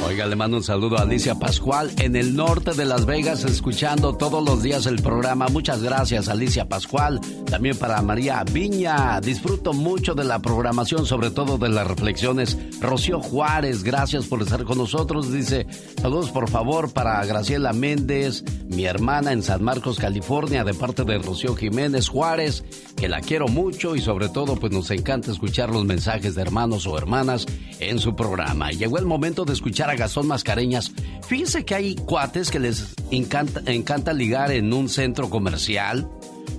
Oiga, 0.09 0.25
le 0.25 0.37
mando 0.37 0.57
un 0.57 0.63
saludo 0.63 0.97
a 0.97 1.03
Alicia 1.03 1.35
Pascual 1.35 1.93
en 1.99 2.17
el 2.17 2.35
norte 2.35 2.73
de 2.73 2.87
Las 2.87 3.05
Vegas, 3.05 3.45
escuchando 3.45 4.17
todos 4.17 4.43
los 4.43 4.63
días 4.63 4.87
el 4.87 5.03
programa. 5.03 5.49
Muchas 5.49 5.83
gracias, 5.83 6.29
Alicia 6.29 6.67
Pascual. 6.67 7.21
También 7.45 7.77
para 7.77 8.01
María 8.01 8.43
Viña. 8.51 9.21
Disfruto 9.21 9.75
mucho 9.75 10.15
de 10.15 10.25
la 10.25 10.39
programación, 10.39 11.05
sobre 11.05 11.31
todo 11.31 11.59
de 11.59 11.69
las 11.69 11.87
reflexiones. 11.87 12.57
Rocío 12.81 13.21
Juárez, 13.21 13.83
gracias 13.83 14.25
por 14.25 14.41
estar 14.41 14.65
con 14.65 14.79
nosotros. 14.79 15.31
Dice, 15.31 15.67
saludos 16.01 16.31
por 16.31 16.49
favor 16.49 16.91
para 16.91 17.23
Graciela 17.27 17.75
Méndez, 17.75 18.45
mi 18.67 18.87
hermana 18.87 19.33
en 19.33 19.43
San 19.43 19.63
Marcos, 19.63 19.99
California, 19.99 20.65
de 20.65 20.73
parte 20.73 21.05
de 21.05 21.19
Rocío 21.19 21.55
Jiménez 21.55 22.09
Juárez, 22.09 22.65
que 22.97 23.11
la 23.11 23.21
quiero 23.21 23.47
mucho 23.47 23.95
y 23.95 24.01
sobre 24.01 24.31
todo 24.31 24.57
pues 24.57 24.73
nos 24.73 24.91
encanta 24.91 25.31
escuchar 25.31 25.69
los 25.69 25.85
mensajes 25.85 26.35
de 26.35 26.41
hermanos 26.41 26.87
o 26.87 26.97
hermanas 26.97 27.45
en 27.79 27.99
su 27.99 28.17
programa. 28.17 28.71
Llegó 28.71 28.97
el 28.97 29.05
momento 29.05 29.45
de 29.45 29.53
escuchar 29.53 29.91
a 29.91 29.98
Gastón 29.99 30.27
Mascareñas. 30.27 30.93
Fíjense 31.27 31.65
que 31.65 31.75
hay 31.75 31.95
cuates 31.95 32.51
que 32.51 32.59
les 32.59 32.95
encanta, 33.11 33.61
encanta 33.67 34.13
ligar 34.13 34.51
en 34.53 34.73
un 34.73 34.89
centro 34.89 35.29
comercial. 35.29 36.09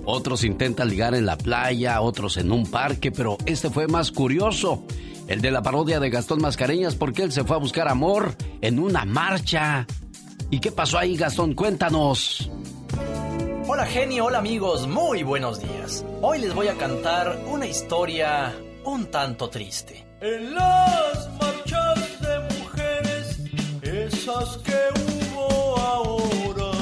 Otros 0.04 0.44
intentan 0.44 0.88
ligar 0.88 1.14
en 1.14 1.26
la 1.26 1.36
playa, 1.36 2.00
otros 2.00 2.36
en 2.36 2.52
un 2.52 2.66
parque, 2.66 3.10
pero 3.10 3.36
este 3.46 3.70
fue 3.70 3.88
más 3.88 4.12
curioso. 4.12 4.84
El 5.26 5.40
de 5.40 5.50
la 5.50 5.62
parodia 5.62 6.00
de 6.00 6.10
Gastón 6.10 6.40
Mascareñas, 6.40 6.94
porque 6.94 7.22
él 7.22 7.32
se 7.32 7.44
fue 7.44 7.56
a 7.56 7.58
buscar 7.58 7.88
amor 7.88 8.34
en 8.60 8.78
una 8.78 9.04
marcha. 9.04 9.86
¿Y 10.50 10.58
qué 10.60 10.72
pasó 10.72 10.98
ahí, 10.98 11.16
Gastón? 11.16 11.54
Cuéntanos. 11.54 12.50
Hola 13.66 13.86
genio, 13.86 14.24
hola 14.24 14.38
amigos, 14.38 14.88
muy 14.88 15.22
buenos 15.22 15.60
días. 15.60 16.04
Hoy 16.22 16.40
les 16.40 16.52
voy 16.52 16.66
a 16.66 16.74
cantar 16.74 17.38
una 17.46 17.66
historia 17.66 18.52
un 18.84 19.06
tanto 19.06 19.48
triste. 19.48 20.06
En 20.20 20.54
las 20.54 21.30
marchas 21.40 22.20
de 22.20 22.49
esas 24.20 24.58
que 24.58 24.78
hubo 25.00 25.78
ahora, 25.78 26.72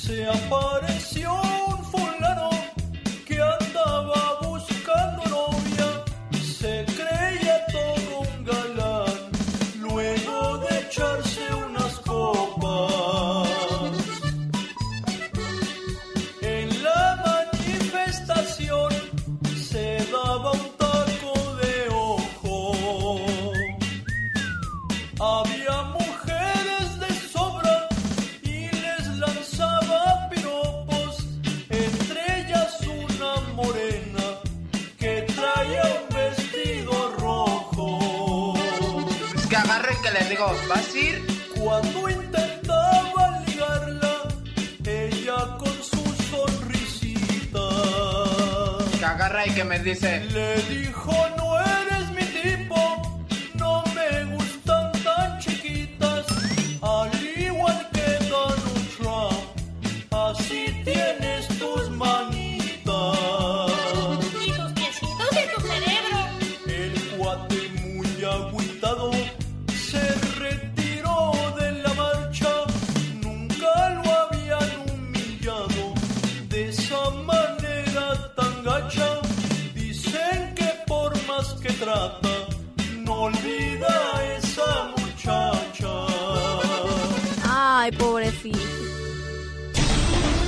se 0.00 0.24
apareció 0.24 0.93
agarre 40.44 40.56
que 40.56 40.66
le 40.66 40.68
digo, 40.68 40.68
¿vas 40.68 40.94
a 40.94 40.98
ir? 40.98 41.26
Cuando 41.54 42.08
intentaba 42.08 43.40
ligarla, 43.46 44.14
ella 44.84 45.56
con 45.58 45.82
su 45.82 46.04
sonrisita 46.30 47.68
Que 48.98 49.04
agarra 49.04 49.46
y 49.46 49.50
que 49.50 49.64
me 49.64 49.78
dice, 49.78 50.24
le 50.30 50.56
dijo 50.62 51.33
Ay, 87.84 87.92
pobrecito. 87.92 88.56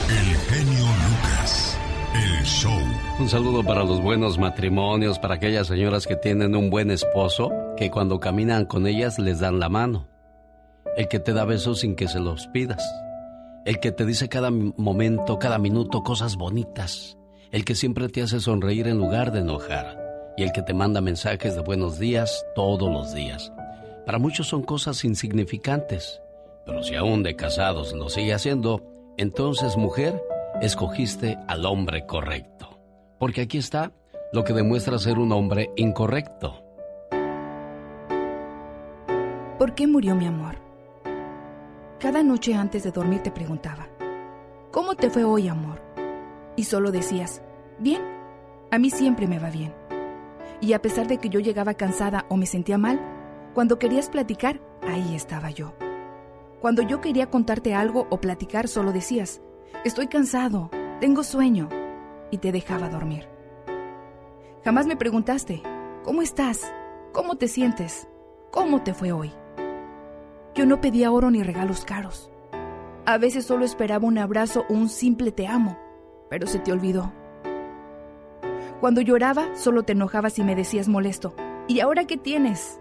El 0.09 0.37
genio 0.49 0.85
Lucas. 1.05 1.79
El 2.14 2.42
show. 2.46 2.81
Un 3.18 3.29
saludo 3.29 3.62
para 3.62 3.85
los 3.85 4.01
buenos 4.01 4.38
matrimonios, 4.38 5.18
para 5.18 5.35
aquellas 5.35 5.66
señoras 5.66 6.07
que 6.07 6.16
tienen 6.16 6.57
un 6.57 6.70
buen 6.70 6.90
esposo, 6.90 7.51
que 7.77 7.90
cuando 7.90 8.20
caminan 8.20 8.64
con 8.64 8.87
ellas 8.87 9.18
les 9.18 9.40
dan 9.40 9.61
la 9.61 9.68
mano. 9.68 10.09
El 10.96 11.09
que 11.09 11.18
te 11.18 11.35
da 11.35 11.44
besos 11.44 11.81
sin 11.81 11.94
que 11.94 12.09
se 12.09 12.20
los 12.20 12.46
pidas. 12.46 12.83
El 13.66 13.81
que 13.81 13.92
te 13.92 14.07
dice 14.07 14.31
cada 14.31 14.51
momento, 14.51 15.38
cada 15.38 15.59
minuto 15.59 16.03
cosas 16.03 16.37
bonitas. 16.37 17.18
El 17.53 17.66
que 17.66 17.75
siempre 17.75 18.09
te 18.09 18.22
hace 18.22 18.40
sonreír 18.40 18.88
en 18.88 18.96
lugar 18.96 19.31
de 19.31 19.40
enojar. 19.40 20.33
Y 20.38 20.42
el 20.42 20.53
que 20.53 20.62
te 20.62 20.72
manda 20.72 21.03
mensajes 21.03 21.55
de 21.55 21.61
buenos 21.61 21.99
días 21.99 22.46
todos 22.55 22.90
los 22.90 23.12
días. 23.12 23.53
Para 24.07 24.18
muchos 24.18 24.46
son 24.46 24.62
cosas 24.62 25.05
insignificantes, 25.05 26.22
pero 26.67 26.83
si 26.83 26.97
aún 26.97 27.23
de 27.23 27.37
casados 27.37 27.95
lo 27.95 28.09
sigue 28.09 28.35
haciendo, 28.35 28.83
entonces 29.17 29.77
mujer, 29.77 30.21
escogiste 30.61 31.39
al 31.47 31.65
hombre 31.65 32.05
correcto. 32.05 32.81
Porque 33.19 33.43
aquí 33.43 33.59
está 33.59 33.93
lo 34.33 34.45
que 34.45 34.53
demuestra 34.53 34.99
ser 34.99 35.19
un 35.19 35.33
hombre 35.33 35.71
incorrecto. 35.77 36.63
¿Por 39.59 39.75
qué 39.75 39.87
murió 39.87 40.15
mi 40.17 40.27
amor? 40.27 40.57
Cada 42.01 42.23
noche 42.23 42.55
antes 42.55 42.83
de 42.83 42.91
dormir 42.91 43.23
te 43.23 43.31
preguntaba, 43.31 43.89
¿cómo 44.71 44.97
te 44.97 45.09
fue 45.09 45.25
hoy, 45.25 45.49
amor? 45.49 45.81
Y 46.57 46.65
solo 46.65 46.91
decías, 46.91 47.43
bien, 47.79 48.03
A 48.73 48.79
mí 48.79 48.91
siempre 48.91 49.29
me 49.29 49.39
va 49.39 49.49
bien. 49.49 49.73
Y 50.61 50.73
a 50.73 50.83
pesar 50.83 51.07
de 51.07 51.19
que 51.19 51.29
yo 51.29 51.39
llegaba 51.39 51.75
cansada 51.75 52.27
o 52.29 52.37
me 52.37 52.47
sentía 52.47 52.79
mal, 52.79 53.01
cuando 53.55 53.79
querías 53.79 54.11
platicar, 54.11 54.61
ahí 54.83 55.15
estaba 55.15 55.51
yo. 55.51 55.73
Cuando 56.61 56.83
yo 56.83 57.01
quería 57.01 57.31
contarte 57.31 57.75
algo 57.75 58.07
o 58.11 58.21
platicar, 58.21 58.69
solo 58.69 58.92
decías, 58.92 59.40
estoy 59.85 60.09
cansado, 60.09 60.71
tengo 61.01 61.23
sueño, 61.23 61.69
y 62.31 62.38
te 62.38 62.53
dejaba 62.53 62.88
dormir. 62.88 63.29
Jamás 64.64 64.87
me 64.87 64.97
preguntaste, 64.97 65.62
¿cómo 66.05 66.23
estás? 66.23 66.73
¿Cómo 67.12 67.37
te 67.37 67.49
sientes? 67.49 68.09
¿Cómo 68.51 68.83
te 68.83 68.95
fue 68.95 69.12
hoy? 69.12 69.33
Yo 70.55 70.66
no 70.66 70.81
pedía 70.81 71.12
oro 71.12 71.31
ni 71.31 71.42
regalos 71.42 71.85
caros. 71.85 72.31
A 73.05 73.19
veces 73.19 73.45
solo 73.45 73.64
esperaba 73.64 74.07
un 74.07 74.19
abrazo 74.19 74.64
o 74.69 74.73
un 74.73 74.88
simple 74.88 75.31
te 75.31 75.47
amo, 75.47 75.79
pero 76.31 76.47
se 76.47 76.59
te 76.59 76.73
olvidó. 76.73 77.12
Cuando 78.81 79.01
lloraba, 79.01 79.55
solo 79.57 79.85
te 79.85 79.92
enojabas 79.92 80.38
y 80.38 80.45
me 80.45 80.57
decías 80.57 80.88
molesto, 80.88 81.35
¿y 81.69 81.81
ahora 81.81 82.07
qué 82.07 82.16
tienes? 82.16 82.81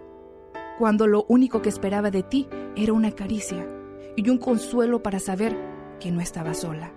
Cuando 0.78 1.06
lo 1.06 1.24
único 1.28 1.62
que 1.62 1.70
esperaba 1.70 2.10
de 2.10 2.22
ti 2.22 2.48
era 2.76 2.92
una 2.92 3.12
caricia 3.12 3.66
y 4.14 4.28
un 4.28 4.38
consuelo 4.38 5.02
para 5.02 5.18
saber 5.18 5.56
que 6.00 6.10
no 6.10 6.20
estaba 6.20 6.52
sola. 6.52 6.92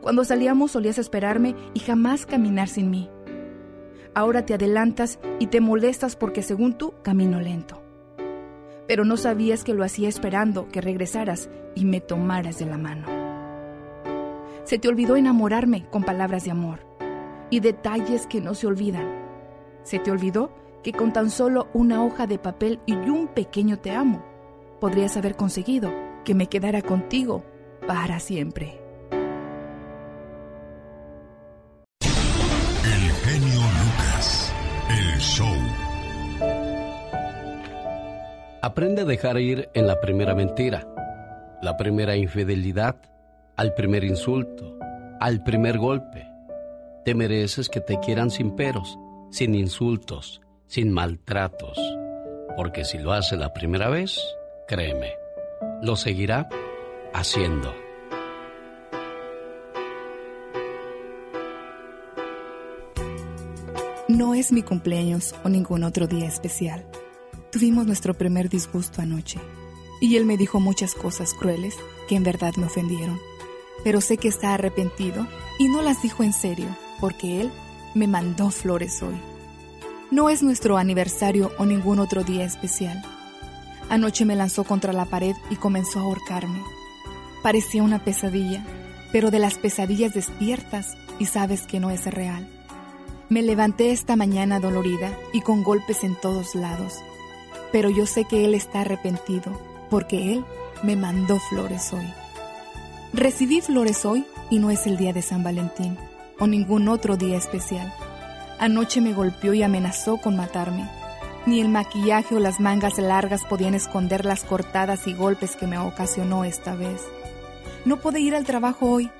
Cuando 0.00 0.24
salíamos 0.24 0.72
solías 0.72 0.98
esperarme 0.98 1.54
y 1.74 1.80
jamás 1.80 2.26
caminar 2.26 2.68
sin 2.68 2.90
mí. 2.90 3.08
Ahora 4.14 4.44
te 4.46 4.54
adelantas 4.54 5.18
y 5.38 5.46
te 5.48 5.60
molestas 5.60 6.16
porque 6.16 6.42
según 6.42 6.74
tú 6.74 6.94
camino 7.02 7.40
lento. 7.40 7.82
Pero 8.88 9.04
no 9.04 9.16
sabías 9.16 9.62
que 9.62 9.74
lo 9.74 9.84
hacía 9.84 10.08
esperando 10.08 10.68
que 10.68 10.80
regresaras 10.80 11.50
y 11.74 11.84
me 11.84 12.00
tomaras 12.00 12.58
de 12.58 12.66
la 12.66 12.78
mano. 12.78 13.06
Se 14.64 14.78
te 14.78 14.88
olvidó 14.88 15.16
enamorarme 15.16 15.86
con 15.90 16.02
palabras 16.02 16.44
de 16.44 16.50
amor 16.50 16.80
y 17.50 17.60
detalles 17.60 18.26
que 18.26 18.40
no 18.40 18.54
se 18.54 18.66
olvidan. 18.66 19.06
Se 19.84 20.00
te 20.00 20.10
olvidó 20.10 20.50
que 20.86 20.92
con 20.92 21.12
tan 21.12 21.30
solo 21.30 21.66
una 21.74 22.04
hoja 22.04 22.28
de 22.28 22.38
papel 22.38 22.78
y 22.86 22.92
un 22.92 23.26
pequeño 23.26 23.76
te 23.76 23.90
amo, 23.90 24.24
podrías 24.80 25.16
haber 25.16 25.34
conseguido 25.34 25.92
que 26.24 26.32
me 26.32 26.46
quedara 26.46 26.80
contigo 26.80 27.42
para 27.88 28.20
siempre. 28.20 28.80
El 32.84 33.10
genio 33.24 33.58
Lucas, 33.58 34.54
el 34.88 35.18
show. 35.18 35.56
Aprende 38.62 39.02
a 39.02 39.06
dejar 39.06 39.40
ir 39.40 39.68
en 39.74 39.88
la 39.88 40.00
primera 40.00 40.36
mentira, 40.36 40.86
la 41.62 41.76
primera 41.76 42.14
infidelidad, 42.14 42.94
al 43.56 43.74
primer 43.74 44.04
insulto, 44.04 44.78
al 45.18 45.42
primer 45.42 45.78
golpe 45.78 46.28
te 47.04 47.16
mereces 47.16 47.68
que 47.68 47.80
te 47.80 47.98
quieran 47.98 48.30
sin 48.30 48.54
peros, 48.54 48.96
sin 49.30 49.56
insultos, 49.56 50.40
sin 50.66 50.92
maltratos. 50.92 51.78
Porque 52.56 52.84
si 52.84 52.98
lo 52.98 53.12
hace 53.12 53.36
la 53.36 53.52
primera 53.52 53.88
vez, 53.88 54.20
créeme, 54.66 55.12
lo 55.82 55.96
seguirá 55.96 56.48
haciendo. 57.12 57.74
No 64.08 64.34
es 64.34 64.52
mi 64.52 64.62
cumpleaños 64.62 65.34
o 65.44 65.48
ningún 65.48 65.84
otro 65.84 66.06
día 66.06 66.26
especial. 66.26 66.86
Tuvimos 67.50 67.86
nuestro 67.86 68.14
primer 68.14 68.48
disgusto 68.48 69.02
anoche 69.02 69.38
y 70.00 70.16
él 70.16 70.24
me 70.24 70.36
dijo 70.36 70.60
muchas 70.60 70.94
cosas 70.94 71.34
crueles 71.34 71.76
que 72.08 72.16
en 72.16 72.22
verdad 72.22 72.54
me 72.56 72.66
ofendieron. 72.66 73.18
Pero 73.84 74.00
sé 74.00 74.16
que 74.16 74.28
está 74.28 74.54
arrepentido 74.54 75.26
y 75.58 75.68
no 75.68 75.82
las 75.82 76.02
dijo 76.02 76.22
en 76.22 76.32
serio 76.32 76.68
porque 77.00 77.40
Él 77.40 77.50
me 77.94 78.06
mandó 78.06 78.50
flores 78.50 79.02
hoy. 79.02 79.35
No 80.12 80.30
es 80.30 80.40
nuestro 80.40 80.76
aniversario 80.76 81.50
o 81.58 81.64
ningún 81.64 81.98
otro 81.98 82.22
día 82.22 82.44
especial. 82.44 83.02
Anoche 83.88 84.24
me 84.24 84.36
lanzó 84.36 84.62
contra 84.62 84.92
la 84.92 85.04
pared 85.04 85.34
y 85.50 85.56
comenzó 85.56 85.98
a 85.98 86.02
ahorcarme. 86.02 86.62
Parecía 87.42 87.82
una 87.82 88.04
pesadilla, 88.04 88.64
pero 89.10 89.32
de 89.32 89.40
las 89.40 89.58
pesadillas 89.58 90.14
despiertas 90.14 90.96
y 91.18 91.26
sabes 91.26 91.62
que 91.62 91.80
no 91.80 91.90
es 91.90 92.06
real. 92.06 92.46
Me 93.28 93.42
levanté 93.42 93.90
esta 93.90 94.14
mañana 94.14 94.60
dolorida 94.60 95.12
y 95.32 95.40
con 95.40 95.64
golpes 95.64 96.04
en 96.04 96.14
todos 96.14 96.54
lados, 96.54 96.94
pero 97.72 97.90
yo 97.90 98.06
sé 98.06 98.24
que 98.26 98.44
Él 98.44 98.54
está 98.54 98.82
arrepentido 98.82 99.60
porque 99.90 100.34
Él 100.34 100.44
me 100.84 100.94
mandó 100.94 101.40
flores 101.40 101.92
hoy. 101.92 102.06
Recibí 103.12 103.60
flores 103.60 104.04
hoy 104.04 104.24
y 104.50 104.60
no 104.60 104.70
es 104.70 104.86
el 104.86 104.96
día 104.98 105.12
de 105.12 105.22
San 105.22 105.42
Valentín 105.42 105.98
o 106.38 106.46
ningún 106.46 106.86
otro 106.86 107.16
día 107.16 107.36
especial. 107.36 107.92
Anoche 108.58 109.00
me 109.00 109.12
golpeó 109.12 109.54
y 109.54 109.62
amenazó 109.62 110.18
con 110.18 110.36
matarme. 110.36 110.88
Ni 111.46 111.60
el 111.60 111.68
maquillaje 111.68 112.34
o 112.34 112.40
las 112.40 112.58
mangas 112.60 112.98
largas 112.98 113.44
podían 113.44 113.74
esconder 113.74 114.24
las 114.24 114.44
cortadas 114.44 115.06
y 115.06 115.12
golpes 115.12 115.56
que 115.56 115.66
me 115.66 115.78
ocasionó 115.78 116.44
esta 116.44 116.74
vez. 116.74 117.02
No 117.84 117.98
pude 117.98 118.20
ir 118.20 118.34
al 118.34 118.44
trabajo 118.44 118.90
hoy 118.90 119.10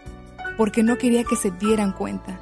porque 0.57 0.83
no 0.83 0.99
quería 0.99 1.25
que 1.25 1.37
se 1.37 1.51
dieran 1.51 1.93
cuenta, 1.93 2.41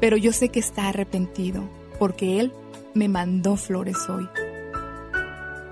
pero 0.00 0.16
yo 0.16 0.32
sé 0.32 0.48
que 0.48 0.60
está 0.60 0.88
arrepentido 0.88 1.62
porque 1.98 2.40
él 2.40 2.52
me 2.94 3.08
mandó 3.08 3.56
flores 3.56 4.08
hoy. 4.08 4.28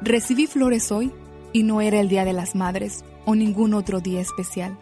Recibí 0.03 0.47
flores 0.47 0.93
hoy 0.93 1.13
y 1.53 1.65
no 1.65 1.81
era 1.81 1.99
el 1.99 2.09
Día 2.09 2.25
de 2.25 2.33
las 2.33 2.55
Madres 2.55 3.05
o 3.25 3.35
ningún 3.35 3.75
otro 3.75 4.01
día 4.01 4.21
especial. 4.21 4.79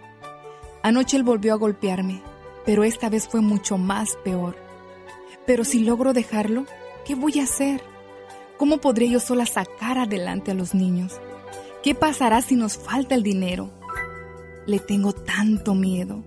Anoche 0.82 1.16
él 1.16 1.22
volvió 1.22 1.54
a 1.54 1.56
golpearme 1.56 2.20
pero 2.66 2.82
esta 2.82 3.08
vez 3.08 3.28
fue 3.28 3.40
mucho 3.40 3.78
más 3.78 4.18
peor. 4.24 4.56
Pero 5.46 5.64
si 5.64 5.80
logro 5.80 6.12
dejarlo, 6.12 6.66
¿qué 7.04 7.14
voy 7.14 7.40
a 7.40 7.44
hacer? 7.44 7.82
¿Cómo 8.58 8.78
podré 8.78 9.08
yo 9.08 9.20
sola 9.20 9.46
sacar 9.46 9.98
adelante 9.98 10.50
a 10.50 10.54
los 10.54 10.74
niños? 10.74 11.20
¿Qué 11.82 11.94
pasará 11.94 12.42
si 12.42 12.56
nos 12.56 12.76
falta 12.76 13.14
el 13.14 13.22
dinero? 13.22 13.70
Le 14.66 14.78
tengo 14.78 15.12
tanto 15.12 15.74
miedo. 15.74 16.24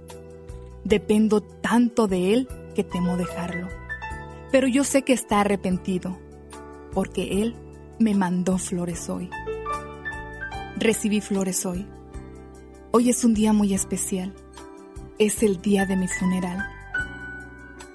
Dependo 0.83 1.41
tanto 1.41 2.07
de 2.07 2.33
él 2.33 2.47
que 2.75 2.83
temo 2.83 3.17
dejarlo. 3.17 3.67
Pero 4.51 4.67
yo 4.67 4.83
sé 4.83 5.03
que 5.03 5.13
está 5.13 5.41
arrepentido, 5.41 6.17
porque 6.93 7.41
él 7.41 7.55
me 7.99 8.15
mandó 8.15 8.57
flores 8.57 9.09
hoy. 9.09 9.29
Recibí 10.77 11.19
flores 11.21 11.65
hoy. 11.65 11.85
Hoy 12.91 13.09
es 13.09 13.23
un 13.23 13.33
día 13.33 13.53
muy 13.53 13.73
especial 13.73 14.33
es 15.19 15.43
el 15.43 15.61
día 15.61 15.85
de 15.85 15.97
mi 15.97 16.07
funeral. 16.07 16.65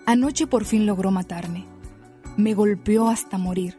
Anoche 0.06 0.46
por 0.46 0.64
fin 0.64 0.84
logró 0.84 1.10
matarme. 1.10 1.64
Me 2.36 2.52
golpeó 2.52 3.08
hasta 3.08 3.38
morir. 3.38 3.78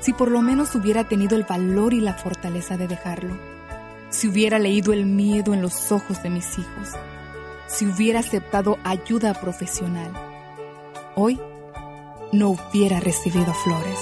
Si 0.00 0.12
por 0.12 0.30
lo 0.30 0.40
menos 0.40 0.74
hubiera 0.74 1.04
tenido 1.04 1.36
el 1.36 1.44
valor 1.44 1.92
y 1.92 2.00
la 2.00 2.14
fortaleza 2.14 2.76
de 2.76 2.88
dejarlo. 2.88 3.38
Si 4.08 4.28
hubiera 4.28 4.58
leído 4.58 4.92
el 4.92 5.04
miedo 5.04 5.52
en 5.52 5.60
los 5.60 5.92
ojos 5.92 6.22
de 6.22 6.30
mis 6.30 6.58
hijos. 6.58 6.88
Si 7.66 7.86
hubiera 7.86 8.20
aceptado 8.20 8.78
ayuda 8.82 9.34
profesional. 9.34 10.10
Hoy 11.16 11.38
no 12.32 12.50
hubiera 12.50 13.00
recibido 13.00 13.52
flores. 13.52 13.98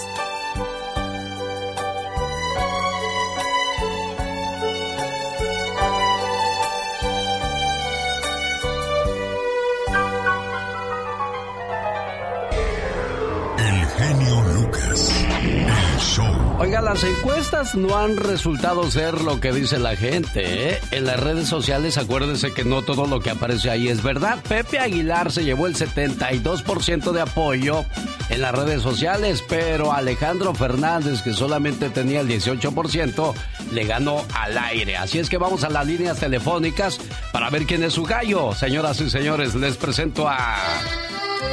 Oiga, 16.59 16.81
las 16.81 17.03
encuestas 17.03 17.75
no 17.75 17.99
han 17.99 18.17
resultado 18.17 18.89
ser 18.91 19.21
lo 19.23 19.41
que 19.41 19.53
dice 19.53 19.79
la 19.79 19.97
gente. 19.97 20.71
¿eh? 20.71 20.79
En 20.93 21.07
las 21.07 21.19
redes 21.19 21.49
sociales, 21.49 21.99
acuérdense 21.99 22.53
que 22.53 22.65
no 22.65 22.83
todo 22.83 23.07
lo 23.07 23.21
que 23.21 23.31
aparece 23.31 23.71
ahí 23.71 23.89
es 23.89 24.03
verdad. 24.03 24.39
Pepe 24.49 24.79
Aguilar 24.79 25.33
se 25.33 25.45
llevó 25.45 25.67
el 25.67 25.75
72% 25.75 27.11
de 27.11 27.21
apoyo 27.21 27.85
en 28.29 28.41
las 28.41 28.55
redes 28.55 28.83
sociales, 28.83 29.43
pero 29.49 29.93
Alejandro 29.93 30.55
Fernández, 30.55 31.23
que 31.23 31.33
solamente 31.33 31.91
tenía 31.91 32.21
el 32.21 32.29
18%, 32.29 33.35
le 33.73 33.85
ganó 33.85 34.25
al 34.35 34.57
aire. 34.57 34.97
Así 34.97 35.19
es 35.19 35.29
que 35.29 35.39
vamos 35.39 35.65
a 35.65 35.71
las 35.71 35.87
líneas 35.87 36.19
telefónicas 36.19 36.99
para 37.33 37.51
ver 37.51 37.67
quién 37.67 37.83
es 37.83 37.95
su 37.95 38.05
gallo. 38.05 38.55
Señoras 38.55 39.01
y 39.01 39.11
señores, 39.11 39.55
les 39.55 39.77
presento 39.77 40.29
a... 40.29 40.57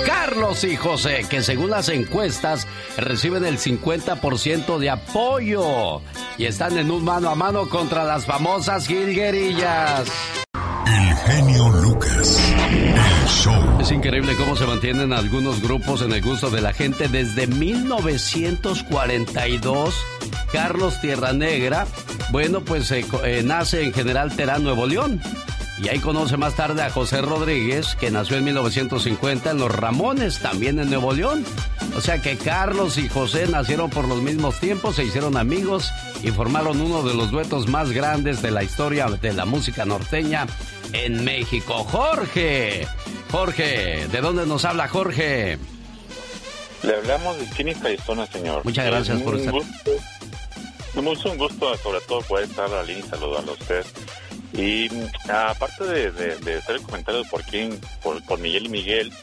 Carlos 0.06 0.64
y 0.64 0.76
José, 0.76 1.26
que 1.30 1.42
según 1.42 1.72
las 1.72 1.90
encuestas 1.90 2.68
reciben 2.98 3.46
el 3.46 3.58
50% 3.58 4.78
de 4.78 4.90
apoyo 4.90 6.02
y 6.38 6.46
están 6.46 6.78
en 6.78 6.92
un 6.92 7.04
mano 7.04 7.30
a 7.30 7.36
mano 7.36 7.68
contra 7.70 8.04
las 8.04 8.26
famosas 8.26 8.86
Gilguerillas. 8.88 10.08
El 10.86 11.16
genio 11.16 11.70
Lucas, 11.70 12.54
el 12.70 12.96
show. 13.28 13.80
Es 13.80 13.92
increíble 13.92 14.36
cómo 14.36 14.56
se 14.56 14.66
mantienen 14.66 15.14
algunos 15.14 15.62
grupos 15.62 16.02
en 16.02 16.14
el 16.14 16.22
gusto 16.22 16.50
de 16.50 16.62
la 16.62 16.74
gente 16.74 17.08
desde 17.08 17.46
1942. 17.48 19.96
Carlos 20.52 21.00
Tierra 21.02 21.34
Negra, 21.34 21.86
bueno, 22.32 22.62
pues 22.62 22.92
eh, 22.92 23.06
eh, 23.24 23.44
nace 23.46 23.84
en 23.84 23.94
General 23.94 24.36
Terán, 24.36 24.64
Nuevo 24.64 24.88
León 24.88 25.22
Y 25.82 25.88
ahí 25.88 26.00
conoce 26.00 26.36
más 26.36 26.56
tarde 26.56 26.82
a 26.84 26.90
José 26.90 27.22
Rodríguez, 27.22 27.96
que 27.96 28.12
nació 28.12 28.36
en 28.36 28.44
1950 28.44 29.52
en 29.52 29.60
Los 29.60 29.72
Ramones, 29.74 30.40
también 30.40 30.78
en 30.80 30.90
Nuevo 30.90 31.14
León. 31.14 31.46
O 31.96 32.02
sea 32.02 32.22
que 32.22 32.36
Carlos 32.38 32.98
y 32.98 33.08
José 33.08 33.48
nacieron 33.48 33.90
por 33.90 34.06
los 34.08 34.22
mismos 34.22 34.60
tiempos, 34.60 34.98
se 34.98 35.06
hicieron 35.06 35.38
amigos 35.38 35.90
y 36.22 36.32
formaron 36.32 36.82
uno 36.82 37.02
de 37.04 37.14
los 37.14 37.32
duetos 37.32 37.68
más 37.68 37.92
grandes 37.92 38.42
de 38.42 38.52
la 38.52 38.62
historia 38.64 39.08
de 39.08 39.32
la 39.32 39.46
música 39.46 39.86
norteña 39.86 40.48
en 40.92 41.24
México. 41.24 41.86
Jorge, 41.86 42.86
Jorge, 43.32 44.06
¿de 44.12 44.22
dónde 44.22 44.46
nos 44.46 44.66
habla 44.66 44.90
Jorge? 44.90 45.58
Le 46.84 46.96
hablamos 46.96 47.38
de 47.40 47.46
Phoenix, 47.46 47.82
Arizona, 47.86 48.26
señor. 48.28 48.66
Muchas 48.66 48.86
gracias 48.86 49.22
por 49.22 49.36
estar. 49.38 49.54
gusto- 49.54 49.92
Es 50.94 51.26
un 51.26 51.38
gusto, 51.38 51.78
sobre 51.78 52.02
todo, 52.02 52.22
poder 52.24 52.50
estar 52.50 52.66
a 52.66 52.68
la 52.68 52.84
línea 52.84 53.06
y 53.06 53.10
saludarlo 53.10 53.52
a 53.52 53.54
usted. 53.54 53.86
Y 54.54 54.90
aparte 55.32 55.84
de, 55.84 56.12
de- 56.12 56.36
de 56.38 56.56
hacer 56.58 56.76
el 56.78 56.82
comentario 56.82 57.24
por 57.30 57.44
quién, 57.44 57.80
por, 58.02 58.24
por 58.26 58.40
Miguel 58.40 58.66
y 58.66 58.70
Miguel, 58.70 59.14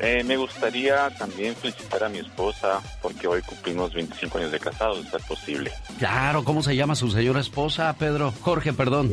eh, 0.00 0.24
me 0.24 0.36
gustaría 0.36 1.10
también 1.10 1.54
felicitar 1.54 2.02
a 2.04 2.08
mi 2.08 2.18
esposa 2.18 2.80
porque 3.00 3.26
hoy 3.28 3.42
cumplimos 3.42 3.92
25 3.92 4.38
años 4.38 4.50
de 4.52 4.58
casados, 4.58 4.98
si 5.08 5.16
es 5.16 5.22
posible. 5.24 5.70
Claro, 5.98 6.42
¿cómo 6.44 6.62
se 6.62 6.74
llama 6.74 6.94
su 6.94 7.10
señora 7.10 7.40
esposa, 7.40 7.94
Pedro? 7.98 8.32
Jorge, 8.40 8.72
perdón. 8.72 9.12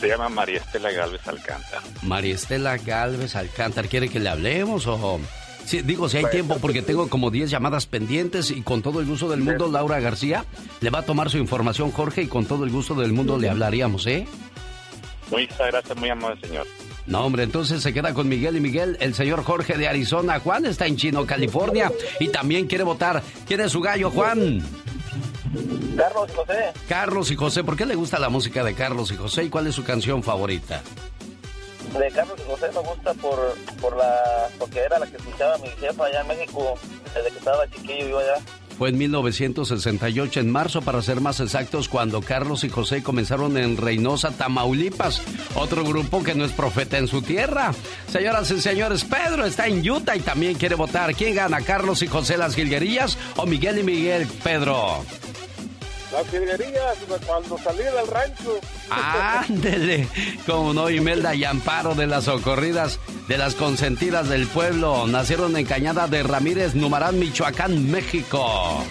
Se 0.00 0.08
llama 0.08 0.28
María 0.28 0.58
Estela 0.58 0.90
Galvez 0.90 1.26
Alcántara. 1.28 1.82
María 2.02 2.34
Estela 2.34 2.76
Galvez 2.78 3.36
Alcántar, 3.36 3.88
¿quiere 3.88 4.08
que 4.08 4.18
le 4.20 4.28
hablemos 4.28 4.86
o...? 4.86 5.20
Sí, 5.64 5.82
digo, 5.82 6.08
si 6.08 6.18
hay 6.18 6.22
Pues, 6.22 6.32
tiempo, 6.32 6.58
porque 6.60 6.80
tengo 6.80 7.08
como 7.08 7.32
10 7.32 7.50
llamadas 7.50 7.86
pendientes 7.86 8.52
y 8.52 8.62
con 8.62 8.82
todo 8.82 9.00
el 9.00 9.06
gusto 9.06 9.28
del 9.28 9.40
mundo, 9.40 9.68
Laura 9.68 9.98
García 9.98 10.44
le 10.80 10.90
va 10.90 11.00
a 11.00 11.02
tomar 11.04 11.28
su 11.28 11.38
información, 11.38 11.90
Jorge, 11.90 12.22
y 12.22 12.26
con 12.28 12.46
todo 12.46 12.62
el 12.62 12.70
gusto 12.70 12.94
del 12.94 13.12
mundo 13.12 13.36
le 13.36 13.50
hablaríamos, 13.50 14.06
¿eh? 14.06 14.28
Muchas 15.30 15.58
gracias, 15.58 15.98
muy 15.98 16.08
amable, 16.08 16.40
señor. 16.46 16.66
No, 17.06 17.24
hombre, 17.24 17.44
entonces 17.44 17.82
se 17.82 17.92
queda 17.92 18.12
con 18.14 18.28
Miguel 18.28 18.56
y 18.56 18.60
Miguel, 18.60 18.96
el 19.00 19.14
señor 19.14 19.44
Jorge 19.44 19.76
de 19.78 19.88
Arizona. 19.88 20.40
Juan 20.40 20.66
está 20.66 20.86
en 20.86 20.96
Chino, 20.96 21.24
California, 21.24 21.92
y 22.18 22.28
también 22.28 22.66
quiere 22.66 22.84
votar. 22.84 23.22
¿Quién 23.46 23.60
es 23.60 23.72
su 23.72 23.80
gallo, 23.80 24.10
Juan? 24.10 24.62
Carlos 25.96 26.30
José, 26.34 26.72
Carlos 26.88 27.30
y 27.30 27.36
José. 27.36 27.64
¿Por 27.64 27.76
qué 27.76 27.86
le 27.86 27.94
gusta 27.94 28.18
la 28.18 28.28
música 28.28 28.64
de 28.64 28.74
Carlos 28.74 29.12
y 29.12 29.16
José 29.16 29.44
y 29.44 29.48
cuál 29.48 29.66
es 29.68 29.74
su 29.74 29.84
canción 29.84 30.22
favorita? 30.22 30.82
de 31.98 32.10
Carlos 32.10 32.38
José 32.46 32.66
me 32.74 32.80
gusta 32.80 33.14
por, 33.14 33.54
por 33.80 33.96
la, 33.96 34.48
porque 34.58 34.80
era 34.80 34.98
la 34.98 35.06
que 35.06 35.16
escuchaba 35.16 35.56
mi 35.58 35.68
jefa 35.68 36.04
allá 36.04 36.20
en 36.20 36.26
México 36.28 36.74
desde 37.14 37.30
que 37.30 37.38
estaba 37.38 37.66
chiquillo 37.68 38.08
yo 38.08 38.18
allá. 38.18 38.34
Fue 38.78 38.90
en 38.90 38.98
1968, 38.98 40.40
en 40.40 40.50
marzo 40.50 40.82
para 40.82 41.00
ser 41.00 41.20
más 41.20 41.40
exactos, 41.40 41.88
cuando 41.88 42.20
Carlos 42.20 42.62
y 42.64 42.68
José 42.68 43.02
comenzaron 43.02 43.56
en 43.56 43.76
Reynosa, 43.76 44.32
Tamaulipas, 44.32 45.22
otro 45.54 45.82
grupo 45.82 46.22
que 46.22 46.34
no 46.34 46.44
es 46.44 46.52
profeta 46.52 46.98
en 46.98 47.08
su 47.08 47.22
tierra. 47.22 47.72
Señoras 48.10 48.50
y 48.50 48.60
señores, 48.60 49.04
Pedro 49.04 49.46
está 49.46 49.66
en 49.66 49.88
Utah 49.88 50.16
y 50.16 50.20
también 50.20 50.56
quiere 50.56 50.74
votar. 50.74 51.14
¿Quién 51.14 51.34
gana, 51.34 51.62
Carlos 51.62 52.02
y 52.02 52.06
José 52.06 52.36
las 52.36 52.54
Jilguerillas 52.54 53.16
o 53.36 53.46
Miguel 53.46 53.78
y 53.78 53.82
Miguel, 53.82 54.26
Pedro? 54.44 55.04
Las 56.16 56.28
jilguerillas, 56.30 56.96
cuando 57.26 57.58
salí 57.58 57.84
del 57.84 58.06
rancho. 58.06 58.58
Ándele, 58.88 60.08
como 60.46 60.72
no, 60.72 60.88
Imelda 60.88 61.34
y 61.34 61.44
Amparo 61.44 61.94
de 61.94 62.06
las 62.06 62.24
socorridas, 62.24 62.98
de 63.28 63.36
las 63.36 63.54
consentidas 63.54 64.30
del 64.30 64.46
pueblo, 64.46 65.06
nacieron 65.06 65.54
en 65.58 65.66
Cañada 65.66 66.08
de 66.08 66.22
Ramírez, 66.22 66.74
Numarán, 66.74 67.18
Michoacán, 67.18 67.90
México. 67.90 68.82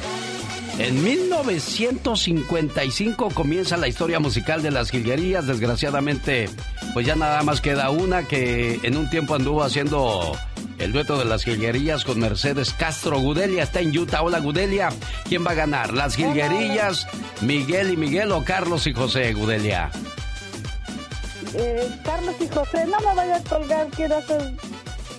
En 0.78 1.04
1955 1.04 3.32
comienza 3.34 3.76
la 3.76 3.88
historia 3.88 4.20
musical 4.20 4.62
de 4.62 4.70
las 4.70 4.92
jilguerías. 4.92 5.48
Desgraciadamente, 5.48 6.48
pues 6.94 7.08
ya 7.08 7.16
nada 7.16 7.42
más 7.42 7.60
queda 7.60 7.90
una 7.90 8.28
que 8.28 8.80
en 8.84 8.98
un 8.98 9.10
tiempo 9.10 9.34
anduvo 9.34 9.64
haciendo 9.64 10.38
el 10.80 10.92
dueto 10.92 11.18
de 11.18 11.26
las 11.26 11.44
jilguerillas 11.44 12.04
con 12.04 12.20
Mercedes 12.20 12.74
Castro. 12.74 13.20
Gudelia 13.20 13.64
está 13.64 13.80
en 13.80 13.98
Utah. 13.98 14.22
Hola, 14.22 14.40
Gudelia. 14.40 14.90
¿Quién 15.28 15.46
va 15.46 15.52
a 15.52 15.56
ganar? 15.56 15.94
¿Las 15.94 16.16
jilguerillas, 16.16 17.08
Miguel 17.42 17.92
y 17.92 17.98
Miguel 17.98 18.32
o 18.32 18.44
Carlos 18.44 18.88
y 18.88 18.94
José, 18.94 19.34
Gudelia? 19.34 19.92
Eh, 21.54 21.90
Carlos 22.04 22.36
y 22.42 22.48
José, 22.48 22.86
no 22.86 23.00
me 23.00 23.16
vaya 23.16 23.38
a 23.38 23.42
colgar, 23.44 23.88
quiero 23.96 24.18
hacer, 24.18 24.54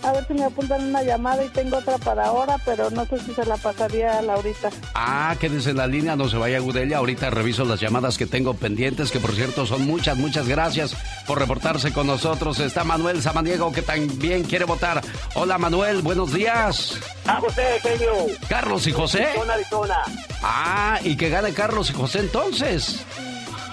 a 0.07 0.13
ver 0.13 0.25
si 0.29 0.35
me 0.35 0.45
apuntan 0.45 0.85
una 0.85 1.03
llamada 1.03 1.45
y 1.45 1.49
tengo 1.49 1.79
otra 1.79 1.99
para 1.99 2.27
ahora, 2.27 2.59
pero 2.65 2.91
no 2.91 3.05
sé 3.07 3.19
si 3.19 3.35
se 3.35 3.45
la 3.45 3.57
pasaría 3.57 4.19
a 4.19 4.23
Laurita. 4.23 4.71
Ah, 4.95 5.35
quédese 5.41 5.71
en 5.71 5.79
la 5.79 5.89
línea, 5.89 6.15
no 6.15 6.29
se 6.29 6.37
vaya 6.37 6.61
Gudelia. 6.61 6.99
Ahorita 6.99 7.29
reviso 7.29 7.65
las 7.65 7.81
llamadas 7.81 8.17
que 8.17 8.25
tengo 8.27 8.55
pendientes, 8.55 9.11
que 9.11 9.19
por 9.19 9.35
cierto 9.35 9.67
son 9.67 9.85
muchas, 9.85 10.17
muchas 10.17 10.47
gracias 10.47 10.95
por 11.27 11.41
reportarse 11.41 11.93
con 11.93 12.07
nosotros. 12.07 12.61
Está 12.61 12.85
Manuel 12.85 13.21
Samaniego, 13.21 13.73
que 13.73 13.83
también 13.83 14.45
quiere 14.45 14.65
votar. 14.65 15.03
Hola 15.35 15.59
Manuel, 15.59 16.03
buenos 16.03 16.33
días. 16.33 17.01
Ah, 17.27 17.41
José, 17.41 17.81
genio. 17.83 18.13
Carlos 18.49 18.87
y 18.87 18.93
José. 18.93 19.25
Arizona, 19.25 19.55
Arizona. 19.55 20.03
Ah, 20.41 21.01
y 21.03 21.17
que 21.17 21.31
gane 21.31 21.53
Carlos 21.53 21.91
y 21.91 21.95
José 21.95 22.21
entonces. 22.21 23.05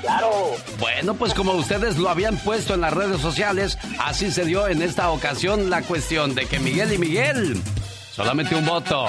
Claro. 0.04 0.52
Bueno, 0.80 1.14
pues 1.14 1.34
como 1.34 1.54
ustedes 1.54 1.98
lo 1.98 2.10
habían 2.10 2.36
puesto 2.36 2.74
en 2.74 2.82
las 2.82 2.92
redes 2.92 3.22
sociales, 3.22 3.78
así 4.00 4.32
se 4.32 4.44
dio 4.44 4.68
en 4.68 4.82
esta 4.82 5.10
ocasión 5.12 5.70
la 5.70 5.82
cuestión 5.82 6.36
de 6.36 6.46
que 6.46 6.60
Miguel 6.60 6.92
y 6.92 6.98
Miguel, 6.98 7.62
solamente 8.12 8.54
un 8.54 8.66
voto, 8.66 9.06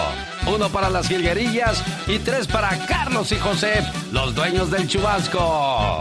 uno 0.47 0.69
para 0.69 0.91
las 0.91 1.09
jilguerillas 1.09 1.83
y 2.07 2.21
tres 2.21 2.47
para 2.47 2.79
Carlos 2.87 3.33
y 3.33 3.37
José, 3.37 3.83
los 4.13 4.37
dueños 4.37 4.71
del 4.71 4.87
chubasco. 4.87 6.01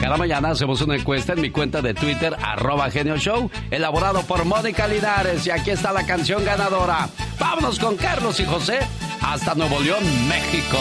Cada 0.00 0.16
mañana 0.16 0.50
hacemos 0.50 0.80
una 0.80 0.96
encuesta 0.96 1.34
en 1.34 1.42
mi 1.42 1.50
cuenta 1.50 1.82
de 1.82 1.92
Twitter, 1.92 2.34
arroba 2.42 2.90
Genio 2.90 3.18
Show, 3.18 3.50
elaborado 3.70 4.22
por 4.22 4.44
Mónica 4.46 4.86
Linares. 4.86 5.46
Y 5.46 5.50
aquí 5.50 5.70
está 5.70 5.92
la 5.92 6.04
canción 6.04 6.44
ganadora. 6.44 7.08
Vámonos 7.38 7.78
con 7.78 7.96
Carlos 7.96 8.38
y 8.40 8.44
José 8.44 8.80
hasta 9.22 9.54
Nuevo 9.54 9.80
León, 9.80 10.02
México. 10.28 10.78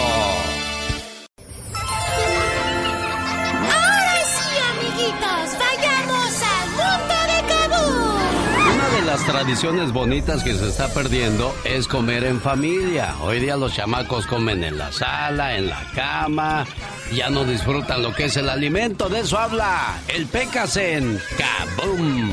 Amiguitos, 5.03 5.57
vayamos 5.59 6.41
al 6.43 6.69
mundo 6.69 7.15
de 7.27 7.39
Kabul. 7.47 8.73
Una 8.73 8.89
de 8.89 9.01
las 9.05 9.25
tradiciones 9.25 9.91
bonitas 9.91 10.43
que 10.43 10.53
se 10.53 10.69
está 10.69 10.93
perdiendo 10.93 11.53
es 11.63 11.87
comer 11.87 12.23
en 12.23 12.39
familia. 12.39 13.15
Hoy 13.21 13.39
día 13.39 13.57
los 13.57 13.73
chamacos 13.73 14.25
comen 14.25 14.63
en 14.63 14.77
la 14.77 14.91
sala, 14.91 15.57
en 15.57 15.69
la 15.69 15.83
cama, 15.93 16.65
ya 17.11 17.29
no 17.29 17.43
disfrutan 17.43 18.01
lo 18.01 18.13
que 18.13 18.25
es 18.25 18.37
el 18.37 18.49
alimento. 18.49 19.09
De 19.09 19.21
eso 19.21 19.37
habla 19.37 19.99
el 20.07 20.25
Pecas 20.27 20.77
en 20.77 21.19
Kaboom. 21.37 22.31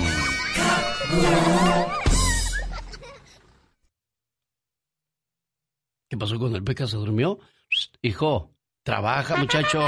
¿Qué 6.09 6.17
pasó 6.17 6.39
con 6.39 6.55
el 6.55 6.65
Pecas? 6.65 6.91
¿Se 6.91 6.97
durmió? 6.97 7.39
Psst, 7.69 7.95
hijo, 8.03 8.51
trabaja, 8.83 9.37
muchacho. 9.37 9.85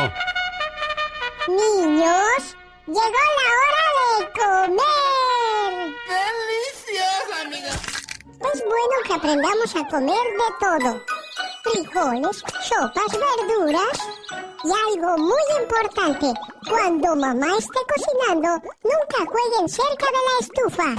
Niños, 1.49 2.57
llegó 2.87 3.23
la 3.39 3.49
hora 3.61 3.85
de 4.19 4.25
comer. 4.41 5.95
¡Delicioso, 6.09 7.33
amiga! 7.43 7.73
Es 8.53 8.65
bueno 8.65 8.97
que 9.07 9.15
aprendamos 9.15 9.77
a 9.77 9.89
comer 9.89 10.27
de 10.41 10.49
todo. 10.61 10.91
Frijoles, 11.65 12.43
sopas, 12.63 13.13
verduras. 13.13 13.99
Y 14.65 14.73
algo 14.93 15.19
muy 15.19 15.43
importante, 15.61 16.33
cuando 16.69 17.17
mamá 17.17 17.57
esté 17.59 17.79
cocinando, 17.89 18.49
nunca 18.83 19.31
jueguen 19.31 19.69
cerca 19.69 20.07
de 20.07 20.23
la 20.29 20.39
estufa. 20.41 20.95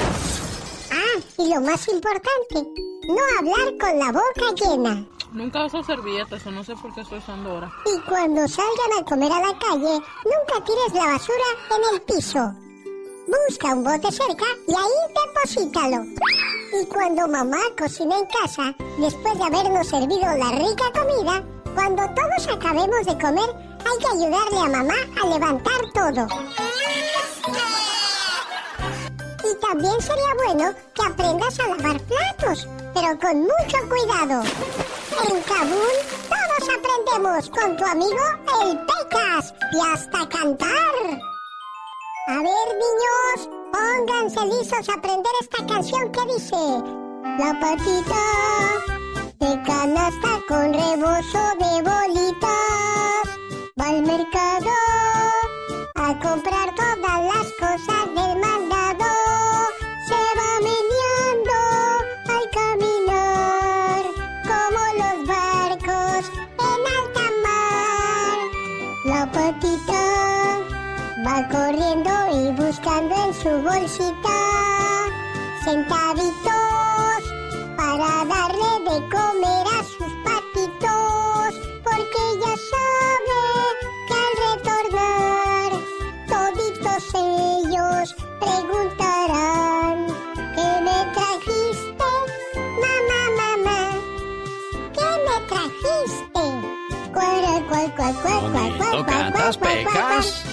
Ah, 0.92 1.20
y 1.38 1.54
lo 1.54 1.62
más 1.62 1.88
importante, 1.88 2.68
no 3.08 3.22
hablar 3.40 3.78
con 3.80 4.00
la 4.00 4.12
boca 4.12 4.54
llena. 4.56 5.06
Nunca 5.34 5.66
uso 5.66 5.84
servilletas 5.84 6.46
o 6.46 6.52
no 6.52 6.64
sé 6.64 6.76
por 6.76 6.94
qué 6.94 7.02
estoy 7.02 7.18
usando 7.18 7.50
ahora. 7.50 7.72
Y 7.86 8.00
cuando 8.08 8.48
salgan 8.48 9.00
a 9.00 9.04
comer 9.04 9.32
a 9.32 9.40
la 9.40 9.58
calle, 9.58 9.94
nunca 10.26 10.64
tires 10.64 10.94
la 10.94 11.06
basura 11.08 11.50
en 11.72 11.96
el 11.96 12.02
piso. 12.04 12.54
Busca 13.26 13.74
un 13.74 13.84
bote 13.84 14.12
cerca 14.12 14.46
y 14.68 14.76
ahí 14.76 15.00
deposítalo. 15.26 16.04
Y 16.80 16.86
cuando 16.86 17.28
mamá 17.28 17.58
cocina 17.76 18.20
en 18.20 18.26
casa, 18.28 18.76
después 19.00 19.38
de 19.40 19.44
habernos 19.44 19.88
servido 19.88 20.22
la 20.22 20.52
rica 20.52 20.92
comida, 20.94 21.44
cuando 21.74 22.04
todos 22.14 22.56
acabemos 22.56 23.04
de 23.04 23.18
comer, 23.18 23.50
hay 23.86 23.98
que 24.00 24.08
ayudarle 24.08 24.60
a 24.60 24.84
mamá 24.84 24.96
a 25.20 25.28
levantar 25.28 25.82
todo. 25.96 26.28
Y 29.44 29.56
también 29.56 30.02
sería 30.02 30.34
bueno 30.46 30.74
que 30.94 31.06
aprendas 31.06 31.60
a 31.60 31.68
lavar 31.68 32.00
platos, 32.02 32.68
pero 32.94 33.20
con 33.20 33.42
mucho 33.42 33.78
cuidado. 33.90 34.44
En 35.30 35.42
Kabul 35.42 35.96
todos 36.30 36.70
aprendemos 36.78 37.50
con 37.50 37.78
tu 37.78 37.86
amigo 37.86 38.24
el 38.62 38.78
Pecas 38.80 39.54
y 39.74 39.80
hasta 39.94 40.30
cantar. 40.30 40.96
A 42.28 42.38
ver, 42.38 42.68
niños, 42.84 43.50
pónganse 43.72 44.46
listos 44.46 44.90
a 44.90 44.94
aprender 44.94 45.32
esta 45.42 45.66
canción 45.66 46.12
que 46.12 46.26
dice: 46.34 46.56
La 47.38 47.60
patita 47.60 48.24
de 49.40 49.62
canasta 49.64 50.42
con 50.48 50.74
rebozo 50.74 51.44
de 51.60 51.82
bolitas 51.82 53.26
va 53.80 53.88
al 53.88 54.02
mercado 54.04 54.72
a 55.96 56.20
comprar 56.20 56.74
en 73.00 73.34
su 73.34 73.50
bolsita 73.64 74.40
centavitos 75.64 77.22
para 77.76 78.24
darle 78.26 78.72
de 78.88 79.10
comer 79.10 79.66
a 79.68 79.84
sus 79.84 80.14
patitos, 80.24 81.50
porque 81.84 82.20
ella 82.34 82.54
sabe 82.72 83.40
que 84.08 84.14
al 84.22 84.34
retornar 84.46 85.72
toditos 86.28 87.04
ellos 87.16 88.16
preguntarán 88.40 89.98
¿Qué 90.56 90.70
me 90.86 90.98
trajiste? 91.16 92.12
Mamá, 92.84 93.22
mamá, 93.40 93.80
¿qué 94.94 95.10
me 95.26 95.38
trajiste? 95.48 96.46
Cual, 97.12 97.42
cual, 97.70 97.88
cual, 97.96 98.16
cual, 98.22 98.42
cual, 98.52 98.72
cual, 98.78 98.96
¿No 98.98 99.06
cual, 99.84 100.53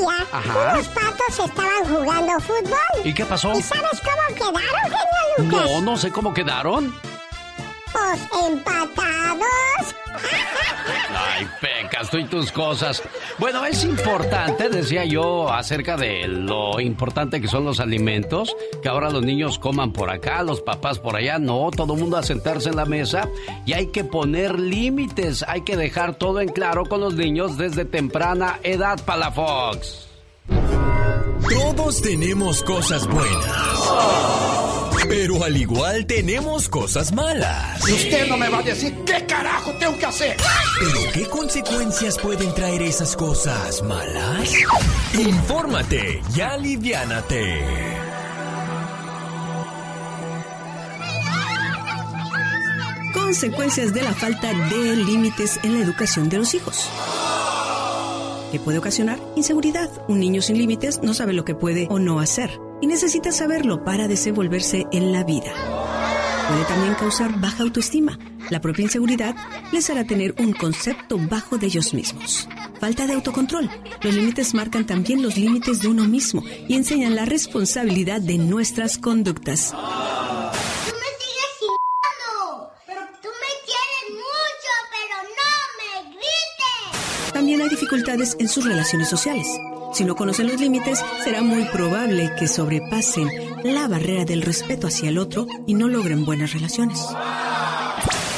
día, 0.00 0.26
Ajá. 0.32 0.72
unos 0.74 0.88
patos 0.88 1.38
estaban 1.44 1.84
jugando 1.88 2.40
fútbol. 2.40 3.04
¿Y 3.04 3.14
qué 3.14 3.24
pasó? 3.24 3.52
¿Y 3.54 3.62
sabes 3.62 4.00
cómo 4.00 4.34
quedaron, 4.34 4.82
genio 4.84 5.50
Lucas? 5.50 5.70
No, 5.70 5.80
no 5.80 5.96
sé 5.96 6.10
cómo 6.10 6.34
quedaron. 6.34 6.94
Pues 7.92 8.20
empatados. 8.48 9.94
Ay, 11.16 11.48
y 12.12 12.24
tus 12.24 12.50
cosas. 12.50 13.02
Bueno, 13.38 13.64
es 13.64 13.84
importante, 13.84 14.68
decía 14.68 15.04
yo, 15.04 15.50
acerca 15.50 15.96
de 15.96 16.26
lo 16.26 16.80
importante 16.80 17.40
que 17.40 17.48
son 17.48 17.64
los 17.64 17.78
alimentos, 17.78 18.56
que 18.82 18.88
ahora 18.88 19.10
los 19.10 19.22
niños 19.22 19.58
coman 19.58 19.92
por 19.92 20.10
acá, 20.10 20.42
los 20.42 20.62
papás 20.62 20.98
por 20.98 21.16
allá, 21.16 21.38
no, 21.38 21.70
todo 21.70 21.94
el 21.94 22.00
mundo 22.00 22.16
a 22.16 22.22
sentarse 22.22 22.70
en 22.70 22.76
la 22.76 22.86
mesa 22.86 23.28
y 23.66 23.74
hay 23.74 23.88
que 23.88 24.04
poner 24.04 24.58
límites, 24.58 25.44
hay 25.46 25.60
que 25.62 25.76
dejar 25.76 26.14
todo 26.14 26.40
en 26.40 26.48
claro 26.48 26.86
con 26.86 27.00
los 27.00 27.14
niños 27.14 27.58
desde 27.58 27.84
temprana 27.84 28.58
edad, 28.62 28.98
Palafox. 29.04 30.08
Todos 31.48 32.00
tenemos 32.00 32.62
cosas 32.62 33.06
buenas. 33.06 34.49
Pero 35.08 35.42
al 35.42 35.56
igual 35.56 36.06
tenemos 36.06 36.68
cosas 36.68 37.12
malas. 37.12 37.88
Y 37.88 37.92
usted 37.92 38.28
no 38.28 38.36
me 38.36 38.48
va 38.48 38.58
a 38.58 38.62
decir 38.62 38.94
qué 39.04 39.24
carajo 39.26 39.72
tengo 39.78 39.96
que 39.98 40.06
hacer. 40.06 40.36
¿Pero 40.78 41.12
qué 41.12 41.26
consecuencias 41.26 42.18
pueden 42.18 42.54
traer 42.54 42.82
esas 42.82 43.16
cosas 43.16 43.82
malas? 43.82 44.52
Infórmate 45.14 46.22
y 46.34 46.40
aliviánate. 46.40 47.60
Consecuencias 53.14 53.94
de 53.94 54.02
la 54.02 54.12
falta 54.12 54.48
de 54.48 54.96
límites 54.96 55.60
en 55.62 55.74
la 55.74 55.80
educación 55.80 56.28
de 56.28 56.38
los 56.38 56.54
hijos. 56.54 56.88
¿Qué 58.52 58.58
puede 58.58 58.78
ocasionar? 58.78 59.18
Inseguridad. 59.36 59.90
Un 60.08 60.18
niño 60.18 60.42
sin 60.42 60.58
límites 60.58 61.00
no 61.02 61.14
sabe 61.14 61.32
lo 61.32 61.44
que 61.44 61.54
puede 61.54 61.86
o 61.88 61.98
no 61.98 62.18
hacer 62.18 62.69
y 62.80 62.86
necesita 62.86 63.32
saberlo 63.32 63.84
para 63.84 64.08
desenvolverse 64.08 64.86
en 64.92 65.12
la 65.12 65.24
vida. 65.24 65.52
Puede 66.50 66.64
también 66.64 66.94
causar 66.94 67.40
baja 67.40 67.62
autoestima. 67.62 68.18
La 68.50 68.60
propia 68.60 68.82
inseguridad 68.82 69.36
les 69.70 69.88
hará 69.88 70.04
tener 70.04 70.34
un 70.40 70.52
concepto 70.52 71.16
bajo 71.16 71.58
de 71.58 71.66
ellos 71.66 71.94
mismos. 71.94 72.48
Falta 72.80 73.06
de 73.06 73.12
autocontrol. 73.12 73.70
Los 74.02 74.14
límites 74.14 74.52
marcan 74.52 74.84
también 74.84 75.22
los 75.22 75.36
límites 75.36 75.80
de 75.80 75.86
uno 75.86 76.08
mismo 76.08 76.42
y 76.66 76.74
enseñan 76.74 77.14
la 77.14 77.24
responsabilidad 77.24 78.20
de 78.20 78.38
nuestras 78.38 78.98
conductas. 78.98 79.70
Tú 79.70 79.76
me 79.76 81.10
sigues 81.20 81.52
chingando. 81.60 82.72
Pero 82.84 83.00
tú 83.22 83.28
me 83.28 83.52
quieres 83.64 84.10
mucho, 84.10 84.72
pero 84.90 85.16
no 85.38 85.52
me 85.78 86.10
grites. 86.16 87.32
También 87.32 87.60
hay 87.60 87.68
dificultades 87.68 88.36
en 88.40 88.48
sus 88.48 88.64
relaciones 88.64 89.08
sociales. 89.08 89.46
Si 89.92 90.04
no 90.04 90.14
conocen 90.14 90.46
los 90.46 90.60
límites, 90.60 91.00
será 91.24 91.42
muy 91.42 91.64
probable 91.64 92.32
que 92.38 92.46
sobrepasen 92.46 93.28
la 93.64 93.88
barrera 93.88 94.24
del 94.24 94.42
respeto 94.42 94.86
hacia 94.86 95.08
el 95.08 95.18
otro 95.18 95.46
y 95.66 95.74
no 95.74 95.88
logren 95.88 96.24
buenas 96.24 96.52
relaciones. 96.52 97.00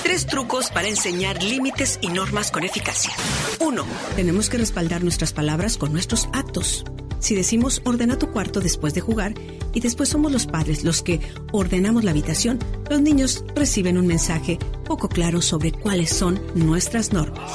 Tres 0.03 0.27
trucos 0.27 0.71
para 0.71 0.89
enseñar 0.89 1.43
límites 1.43 1.99
y 2.01 2.09
normas 2.09 2.51
con 2.51 2.65
eficacia. 2.65 3.13
1. 3.61 3.85
Tenemos 4.17 4.49
que 4.49 4.59
respaldar 4.59 5.03
nuestras 5.03 5.33
palabras 5.33 5.77
con 5.77 5.93
nuestros 5.93 6.29
actos. 6.33 6.85
Si 7.19 7.35
decimos 7.35 7.83
ordena 7.85 8.19
tu 8.19 8.31
cuarto 8.31 8.61
después 8.61 8.95
de 8.95 9.01
jugar 9.01 9.35
y 9.73 9.81
después 9.81 10.09
somos 10.09 10.33
los 10.33 10.47
padres 10.47 10.85
los 10.85 11.03
que 11.03 11.21
ordenamos 11.53 12.03
la 12.03 12.11
habitación, 12.11 12.59
los 12.91 13.01
niños 13.01 13.45
reciben 13.55 13.97
un 13.97 14.07
mensaje 14.07 14.59
poco 14.85 15.09
claro 15.09 15.41
sobre 15.41 15.71
cuáles 15.71 16.11
son 16.11 16.41
nuestras 16.55 17.13
normas. 17.13 17.53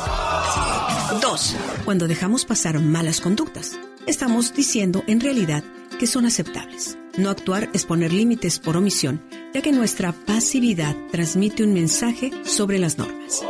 2. 1.08 1.56
Cuando 1.86 2.08
dejamos 2.08 2.46
pasar 2.46 2.80
malas 2.80 3.22
conductas, 3.22 3.80
estamos 4.06 4.54
diciendo 4.54 5.04
en 5.08 5.22
realidad 5.22 5.64
que 6.00 6.08
son 6.08 6.26
aceptables. 6.26 6.98
No 7.18 7.30
actuar 7.30 7.70
es 7.74 7.86
poner 7.86 8.14
límites 8.14 8.60
por 8.60 8.78
omisión, 8.78 9.24
ya 9.54 9.62
que 9.62 9.72
nuestra 9.72 10.12
pasividad 10.12 10.96
transmite 11.12 11.64
un 11.64 11.74
mensaje 11.74 12.32
sobre 12.46 12.78
las 12.78 12.98
normas. 12.98 13.42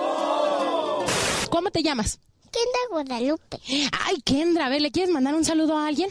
¿Cómo 1.50 1.72
te 1.72 1.82
llamas? 1.82 2.20
Kendra 2.52 2.80
Guadalupe. 2.92 3.60
Ay, 4.06 4.22
Kendra, 4.24 4.68
a 4.68 4.70
ver, 4.70 4.82
¿le 4.82 4.92
quieres 4.92 5.12
mandar 5.12 5.36
un 5.36 5.44
saludo 5.44 5.78
a 5.78 5.88
alguien? 5.88 6.10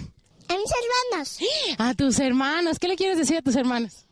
A 0.49 0.55
mis 0.55 0.71
hermanos. 1.11 1.39
A 1.79 1.95
tus 1.95 2.19
hermanos. 2.19 2.79
¿Qué 2.79 2.89
le 2.89 2.97
quieres 2.97 3.19
decir 3.19 3.39
a 3.39 3.43
tus 3.43 3.57
hermanos? 3.57 4.05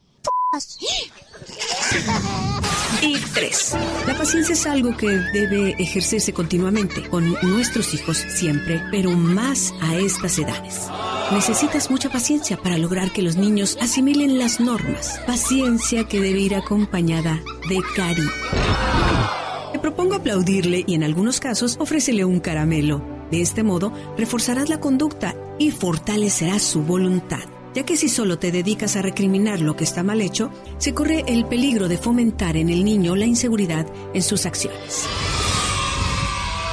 Y 3.02 3.16
3. 3.34 3.76
La 4.06 4.14
paciencia 4.16 4.52
es 4.52 4.66
algo 4.66 4.96
que 4.96 5.08
debe 5.08 5.74
ejercerse 5.78 6.32
continuamente 6.32 7.08
con 7.08 7.36
nuestros 7.42 7.94
hijos 7.94 8.18
siempre, 8.28 8.82
pero 8.90 9.10
más 9.10 9.74
a 9.80 9.96
estas 9.96 10.38
edades. 10.38 10.88
Necesitas 11.32 11.90
mucha 11.90 12.10
paciencia 12.10 12.56
para 12.56 12.78
lograr 12.78 13.12
que 13.12 13.22
los 13.22 13.36
niños 13.36 13.78
asimilen 13.80 14.38
las 14.38 14.60
normas. 14.60 15.20
Paciencia 15.26 16.04
que 16.04 16.20
debe 16.20 16.40
ir 16.40 16.54
acompañada 16.54 17.40
de 17.68 17.80
cariño. 17.96 18.30
Te 19.72 19.78
propongo 19.78 20.14
aplaudirle 20.14 20.84
y 20.86 20.94
en 20.94 21.02
algunos 21.02 21.40
casos 21.40 21.76
ofrécele 21.78 22.24
un 22.24 22.40
caramelo. 22.40 23.02
De 23.30 23.40
este 23.40 23.62
modo, 23.62 23.92
reforzarás 24.16 24.68
la 24.68 24.80
conducta 24.80 25.34
y 25.58 25.70
fortalecerás 25.70 26.62
su 26.62 26.82
voluntad, 26.82 27.44
ya 27.74 27.84
que 27.84 27.96
si 27.96 28.08
solo 28.08 28.38
te 28.38 28.52
dedicas 28.52 28.96
a 28.96 29.02
recriminar 29.02 29.60
lo 29.60 29.76
que 29.76 29.84
está 29.84 30.02
mal 30.02 30.20
hecho, 30.20 30.50
se 30.78 30.94
corre 30.94 31.24
el 31.26 31.44
peligro 31.46 31.88
de 31.88 31.98
fomentar 31.98 32.56
en 32.56 32.70
el 32.70 32.84
niño 32.84 33.16
la 33.16 33.26
inseguridad 33.26 33.86
en 34.14 34.22
sus 34.22 34.46
acciones. 34.46 35.06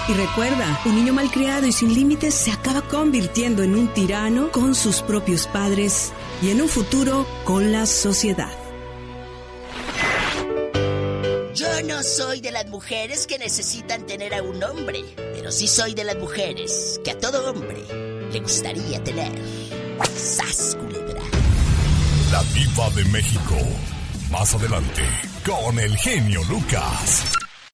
Y 0.07 0.13
recuerda, 0.13 0.81
un 0.85 0.95
niño 0.95 1.13
malcriado 1.13 1.65
y 1.67 1.71
sin 1.71 1.93
límites 1.93 2.33
se 2.33 2.51
acaba 2.51 2.81
convirtiendo 2.81 3.63
en 3.63 3.75
un 3.75 3.93
tirano 3.93 4.51
con 4.51 4.75
sus 4.75 5.01
propios 5.01 5.47
padres 5.47 6.11
y 6.41 6.49
en 6.49 6.61
un 6.61 6.67
futuro 6.67 7.25
con 7.45 7.71
la 7.71 7.85
sociedad. 7.85 8.51
Yo 11.55 11.83
no 11.83 12.01
soy 12.03 12.41
de 12.41 12.51
las 12.51 12.67
mujeres 12.67 13.27
que 13.27 13.37
necesitan 13.37 14.05
tener 14.05 14.33
a 14.33 14.41
un 14.41 14.63
hombre, 14.63 15.03
pero 15.15 15.51
sí 15.51 15.67
soy 15.67 15.93
de 15.93 16.03
las 16.03 16.17
mujeres 16.17 16.99
que 17.03 17.11
a 17.11 17.19
todo 17.19 17.49
hombre 17.49 17.83
le 18.31 18.39
gustaría 18.39 19.03
tener. 19.03 19.31
¡Sas, 20.05 20.77
culebra! 20.79 21.21
La 22.31 22.43
diva 22.53 22.89
de 22.95 23.03
México. 23.11 23.55
Más 24.31 24.55
adelante, 24.55 25.01
con 25.45 25.77
el 25.79 25.95
genio 25.97 26.41
Lucas. 26.49 27.33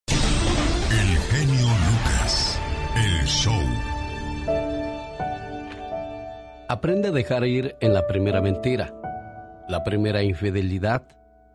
El 0.10 1.18
genio 1.30 1.68
Lucas. 1.68 2.60
El 2.96 3.26
show. 3.28 3.62
Aprende 6.70 7.10
a 7.10 7.12
dejar 7.12 7.46
ir 7.46 7.76
en 7.80 7.94
la 7.94 8.08
primera 8.08 8.42
mentira, 8.42 8.94
la 9.70 9.84
primera 9.84 10.24
infidelidad, 10.24 11.08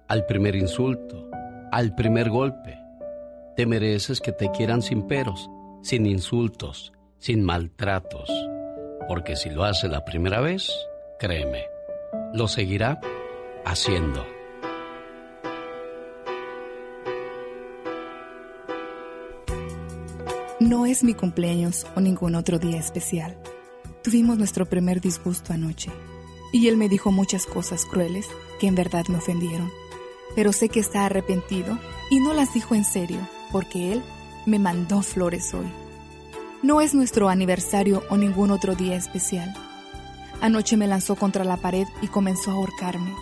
al 0.08 0.24
primer 0.26 0.56
insulto, 0.56 1.28
al 1.70 1.94
primer 1.94 2.30
golpe. 2.30 2.78
Te 3.57 3.66
mereces 3.66 4.20
que 4.20 4.32
te 4.32 4.51
quieran 4.53 4.80
sin 4.80 5.07
peros, 5.07 5.51
sin 5.82 6.07
insultos, 6.07 6.92
sin 7.18 7.44
maltratos. 7.44 8.30
Porque 9.09 9.36
si 9.36 9.50
lo 9.50 9.64
hace 9.64 9.88
la 9.88 10.05
primera 10.05 10.40
vez, 10.40 10.70
créeme, 11.18 11.66
lo 12.32 12.48
seguirá 12.48 13.00
haciendo. 13.64 14.24
No 20.61 20.86
es 20.86 21.03
mi 21.03 21.14
cumpleaños 21.14 21.86
o 21.96 22.00
ningún 22.00 22.36
otro 22.36 22.59
día 22.59 22.78
especial. 22.78 23.36
Tuvimos 24.03 24.38
nuestro 24.38 24.66
primer 24.66 25.00
disgusto 25.00 25.53
anoche 25.53 25.90
y 26.53 26.68
él 26.68 26.76
me 26.76 26.88
dijo 26.88 27.11
muchas 27.11 27.46
cosas 27.46 27.84
crueles 27.84 28.28
que 28.61 28.68
en 28.68 28.76
verdad 28.76 29.05
me 29.09 29.18
ofendieron. 29.18 29.70
Pero 30.36 30.53
sé 30.53 30.68
que 30.68 30.80
está 30.80 31.05
arrepentido 31.05 31.78
y 32.11 32.20
no 32.20 32.32
las 32.32 32.55
dijo 32.55 32.74
en 32.74 32.84
serio 32.84 33.18
porque 33.50 33.92
él 33.92 34.03
me 34.46 34.59
mandó 34.59 35.03
flores 35.03 35.53
hoy. 35.53 35.82
No 36.62 36.80
es 36.80 36.94
nuestro 36.94 37.28
aniversario 37.28 38.04
o 38.08 38.16
ningún 38.16 38.52
otro 38.52 38.76
día 38.76 38.94
especial. 38.94 39.52
Anoche 40.40 40.76
me 40.76 40.86
lanzó 40.86 41.16
contra 41.16 41.42
la 41.42 41.56
pared 41.56 41.88
y 42.02 42.06
comenzó 42.06 42.52
a 42.52 42.54
ahorcarme. 42.54 43.12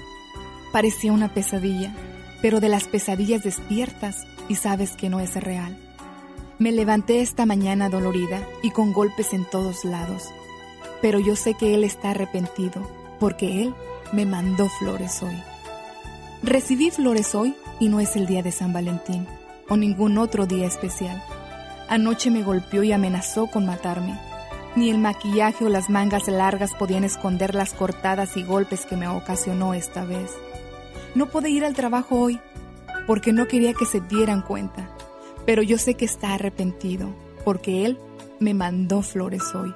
Parecía 0.73 1.13
una 1.13 1.33
pesadilla, 1.33 1.95
pero 2.43 2.61
de 2.61 2.69
las 2.69 2.87
pesadillas 2.87 3.43
despiertas 3.43 4.27
y 4.49 4.57
sabes 4.57 4.95
que 4.95 5.09
no 5.09 5.21
es 5.21 5.35
real. 5.37 5.79
Me 6.59 6.71
levanté 6.71 7.23
esta 7.23 7.47
mañana 7.47 7.89
dolorida 7.89 8.47
y 8.63 8.73
con 8.73 8.93
golpes 8.93 9.33
en 9.33 9.47
todos 9.47 9.87
lados, 9.87 10.25
pero 11.01 11.19
yo 11.19 11.35
sé 11.35 11.55
que 11.55 11.75
Él 11.75 11.83
está 11.83 12.11
arrepentido 12.11 12.87
porque 13.19 13.63
Él 13.63 13.75
me 14.13 14.27
mandó 14.27 14.69
flores 14.69 15.23
hoy. 15.23 15.43
Recibí 16.43 16.91
flores 16.91 17.35
hoy 17.35 17.55
y 17.79 17.89
no 17.89 18.01
es 18.01 18.17
el 18.17 18.27
día 18.27 18.43
de 18.43 18.53
San 18.53 18.75
Valentín 18.75 19.27
o 19.71 19.79
ningún 19.79 20.19
otro 20.19 20.47
día 20.47 20.67
especial. 20.67 21.23
Anoche 21.91 22.31
me 22.31 22.45
golpeó 22.45 22.85
y 22.85 22.93
amenazó 22.93 23.49
con 23.49 23.67
matarme. 23.67 24.17
Ni 24.77 24.91
el 24.91 24.99
maquillaje 24.99 25.65
o 25.65 25.69
las 25.69 25.91
mangas 25.91 26.29
largas 26.29 26.73
podían 26.73 27.03
esconder 27.03 27.57
las 27.57 27.75
cortadas 27.75 28.37
y 28.37 28.45
golpes 28.45 28.87
que 28.87 28.97
me 28.97 29.09
ocasionó 29.09 29.75
esta 29.75 30.05
vez. 30.05 30.31
No 31.17 31.27
pude 31.27 31.51
ir 31.51 31.65
al 31.65 31.75
trabajo 31.75 32.21
hoy 32.21 32.39
porque 33.09 33.33
no 33.33 33.49
quería 33.49 33.75
que 33.75 33.87
se 33.87 34.01
dieran 34.01 34.43
cuenta, 34.43 34.89
pero 35.45 35.63
yo 35.63 35.79
sé 35.79 35.95
que 35.95 36.05
está 36.05 36.35
arrepentido 36.35 37.13
porque 37.45 37.85
él 37.85 37.99
me 38.39 38.55
mandó 38.55 39.03
flores 39.03 39.53
hoy. 39.53 39.75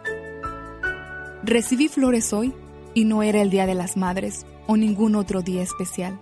Recibí 1.43 1.89
flores 1.89 2.33
hoy 2.33 2.55
y 2.95 3.07
no 3.07 3.25
era 3.25 3.43
el 3.43 3.51
Día 3.51 3.67
de 3.67 3.75
las 3.75 3.97
Madres 3.97 4.47
o 4.69 4.77
ningún 4.77 5.17
otro 5.17 5.43
día 5.43 5.63
especial. 5.63 6.21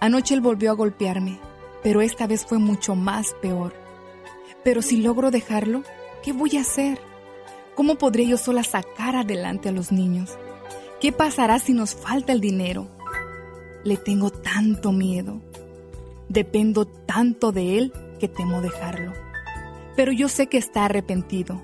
Anoche 0.00 0.34
él 0.34 0.42
volvió 0.42 0.70
a 0.70 0.74
golpearme, 0.74 1.38
pero 1.82 2.02
esta 2.02 2.26
vez 2.26 2.44
fue 2.44 2.58
mucho 2.58 2.94
más 2.94 3.32
peor. 3.40 3.87
Pero 4.68 4.82
si 4.82 4.98
logro 4.98 5.30
dejarlo, 5.30 5.82
¿qué 6.22 6.34
voy 6.34 6.58
a 6.58 6.60
hacer? 6.60 7.00
¿Cómo 7.74 7.94
podré 7.94 8.26
yo 8.26 8.36
sola 8.36 8.62
sacar 8.62 9.16
adelante 9.16 9.70
a 9.70 9.72
los 9.72 9.92
niños? 9.92 10.36
¿Qué 11.00 11.10
pasará 11.10 11.58
si 11.58 11.72
nos 11.72 11.94
falta 11.94 12.34
el 12.34 12.42
dinero? 12.42 12.86
Le 13.82 13.96
tengo 13.96 14.28
tanto 14.28 14.92
miedo. 14.92 15.40
Dependo 16.28 16.84
tanto 16.84 17.50
de 17.50 17.78
él 17.78 17.94
que 18.20 18.28
temo 18.28 18.60
dejarlo. 18.60 19.14
Pero 19.96 20.12
yo 20.12 20.28
sé 20.28 20.48
que 20.48 20.58
está 20.58 20.84
arrepentido, 20.84 21.62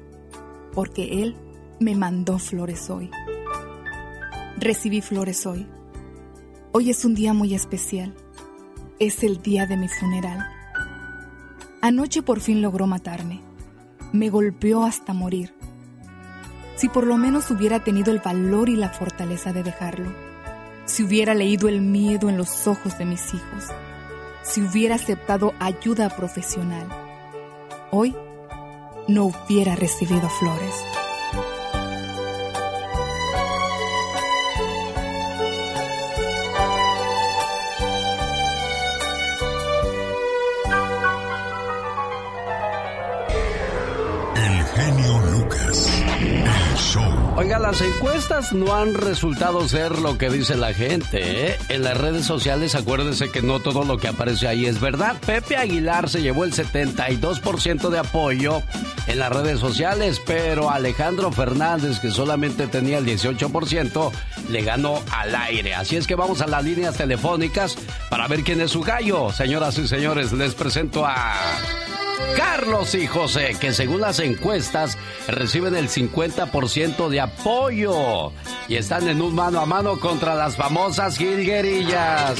porque 0.73 1.21
él 1.23 1.37
me 1.81 1.97
mandó 1.97 2.39
flores 2.39 2.89
hoy. 2.89 3.11
Recibí 4.57 5.03
flores 5.03 5.45
hoy. 5.45 5.67
Hoy 6.73 6.89
es 6.89 7.05
un 7.05 7.15
día 7.15 7.35
muy 7.35 7.55
especial. 7.55 8.15
Es 8.99 9.23
el 9.23 9.43
día 9.43 9.67
de 9.67 9.77
mi 9.77 9.89
funeral. 9.89 10.54
Anoche 11.85 12.23
por 12.23 12.41
fin 12.41 12.63
logró 12.63 12.87
matarme. 12.87 13.43
Me 14.11 14.31
golpeó 14.31 14.85
hasta 14.85 15.13
morir. 15.13 15.55
Si 16.77 16.89
por 16.89 17.07
lo 17.07 17.19
menos 17.19 17.51
hubiera 17.51 17.85
tenido 17.85 18.11
el 18.11 18.21
valor 18.21 18.71
y 18.71 18.77
la 18.77 18.89
fortaleza 18.89 19.53
de 19.53 19.63
dejarlo. 19.63 20.11
Si 20.87 21.05
hubiera 21.05 21.35
leído 21.35 21.69
el 21.69 21.83
miedo 21.83 22.31
en 22.31 22.39
los 22.39 22.67
ojos 22.67 22.97
de 22.97 23.05
mis 23.05 23.35
hijos. 23.35 23.67
Si 24.45 24.63
hubiera 24.63 24.95
aceptado 24.95 25.53
ayuda 25.61 26.09
profesional. 26.09 26.89
Hoy 27.91 28.17
no 29.07 29.25
hubiera 29.27 29.77
recibido 29.77 30.27
flores. 30.31 31.04
Oiga, 47.37 47.59
las 47.59 47.81
encuestas 47.81 48.53
no 48.53 48.75
han 48.75 48.95
resultado 48.95 49.67
ser 49.67 49.99
lo 49.99 50.19
que 50.19 50.29
dice 50.29 50.55
la 50.57 50.75
gente. 50.75 51.49
¿eh? 51.49 51.59
En 51.69 51.83
las 51.83 51.97
redes 51.97 52.27
sociales, 52.27 52.75
acuérdense 52.75 53.31
que 53.31 53.43
no 53.43 53.61
todo 53.61 53.85
lo 53.85 53.97
que 53.97 54.09
aparece 54.09 54.47
ahí 54.47 54.67
es 54.67 54.81
verdad. 54.81 55.17
Pepe 55.25 55.57
Aguilar 55.57 56.09
se 56.09 56.21
llevó 56.21 56.45
el 56.45 56.53
72% 56.53 57.89
de 57.89 57.99
apoyo 57.99 58.63
en 59.07 59.19
las 59.19 59.33
redes 59.33 59.61
sociales, 59.61 60.21
pero 60.25 60.71
Alejandro 60.71 61.33
Fernández, 61.33 62.01
que 62.01 62.11
solamente 62.11 62.67
tenía 62.67 62.99
el 62.99 63.07
18%, 63.07 64.13
le 64.51 64.63
ganó 64.63 65.01
al 65.11 65.35
aire. 65.35 65.75
Así 65.75 65.97
es 65.97 66.07
que 66.07 66.15
vamos 66.15 66.43
a 66.43 66.47
las 66.47 66.63
líneas 66.63 66.97
telefónicas 66.97 67.77
para 68.11 68.29
ver 68.29 68.45
quién 68.45 68.61
es 68.61 68.71
su 68.71 68.83
gallo. 68.83 69.33
Señoras 69.33 69.79
y 69.79 69.89
señores, 69.89 70.33
les 70.33 70.55
presento 70.55 71.05
a... 71.07 71.35
Carlos 72.37 72.95
y 72.95 73.07
José, 73.07 73.57
que 73.61 73.73
según 73.73 74.01
las 74.01 74.19
encuestas 74.19 74.99
reciben 75.29 75.75
el 75.75 75.89
50% 75.89 77.09
de 77.09 77.21
apoyo 77.21 78.33
y 78.69 78.77
están 78.77 79.09
en 79.09 79.21
un 79.21 79.35
mano 79.35 79.61
a 79.61 79.67
mano 79.67 79.99
contra 79.99 80.35
las 80.35 80.57
famosas 80.57 81.17
jilguerillas. 81.19 82.39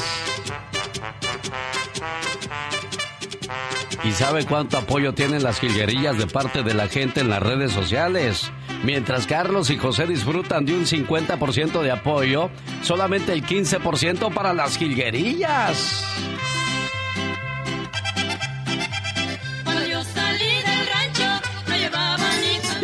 ¿Y 4.03 4.11
sabe 4.11 4.45
cuánto 4.45 4.77
apoyo 4.77 5.13
tienen 5.13 5.41
las 5.41 5.59
jilguerillas 5.59 6.17
de 6.17 6.27
parte 6.27 6.61
de 6.61 6.73
la 6.73 6.87
gente 6.87 7.21
en 7.21 7.29
las 7.29 7.41
redes 7.41 7.71
sociales? 7.71 8.51
Mientras 8.83 9.25
Carlos 9.25 9.71
y 9.71 9.77
José 9.77 10.05
disfrutan 10.05 10.65
de 10.65 10.75
un 10.75 10.85
50% 10.85 11.81
de 11.81 11.91
apoyo, 11.91 12.51
solamente 12.83 13.33
el 13.33 13.43
15% 13.43 14.31
para 14.31 14.53
las 14.53 14.77
jilguerillas. 14.77 16.05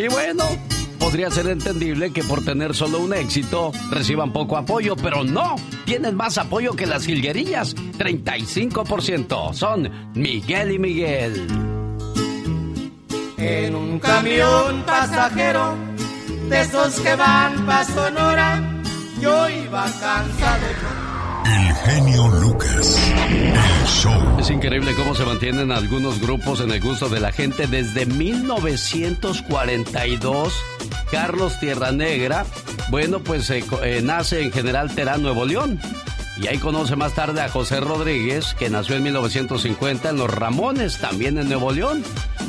Y 0.02 0.08
bueno, 0.08 0.42
podría 0.98 1.30
ser 1.30 1.46
entendible 1.46 2.12
que 2.12 2.24
por 2.24 2.44
tener 2.44 2.74
solo 2.74 2.98
un 2.98 3.14
éxito 3.14 3.70
reciban 3.88 4.32
poco 4.32 4.56
apoyo, 4.56 4.96
pero 4.96 5.22
no, 5.22 5.54
tienen 5.84 6.16
más 6.16 6.38
apoyo 6.38 6.72
que 6.72 6.86
las 6.86 7.06
jilguerillas. 7.06 7.76
35% 7.76 9.54
son 9.54 10.10
Miguel 10.14 10.72
y 10.72 10.78
Miguel. 10.80 11.46
En 13.36 13.76
un 13.76 14.00
camión 14.00 14.82
pasajero, 14.84 15.76
de 16.48 16.60
esos 16.62 16.98
que 16.98 17.14
van 17.14 17.64
pa' 17.64 17.84
Sonora, 17.84 18.82
yo 19.20 19.48
iba 19.48 19.84
cansado. 19.84 21.11
El 21.44 21.74
genio 21.74 22.28
Lucas. 22.28 22.96
El 23.28 23.52
show. 23.86 24.38
Es 24.38 24.48
increíble 24.50 24.94
cómo 24.94 25.12
se 25.14 25.24
mantienen 25.24 25.72
algunos 25.72 26.20
grupos 26.20 26.60
en 26.60 26.70
el 26.70 26.80
gusto 26.80 27.08
de 27.08 27.18
la 27.20 27.32
gente 27.32 27.66
desde 27.66 28.04
1942. 28.06 30.54
Carlos 31.10 31.58
Tierra 31.58 31.90
Negra, 31.92 32.46
bueno, 32.90 33.20
pues 33.20 33.48
eh, 33.50 33.64
eh, 33.82 34.00
nace 34.02 34.42
en 34.42 34.52
General 34.52 34.94
Terán, 34.94 35.22
Nuevo 35.22 35.44
León. 35.44 35.80
Y 36.38 36.46
ahí 36.46 36.56
conoce 36.58 36.96
más 36.96 37.14
tarde 37.14 37.42
a 37.42 37.48
José 37.50 37.80
Rodríguez, 37.80 38.54
que 38.58 38.70
nació 38.70 38.96
en 38.96 39.02
1950 39.02 40.08
en 40.10 40.16
Los 40.16 40.30
Ramones, 40.30 40.96
también 40.98 41.36
en 41.38 41.48
Nuevo 41.48 41.72
León. 41.72 42.02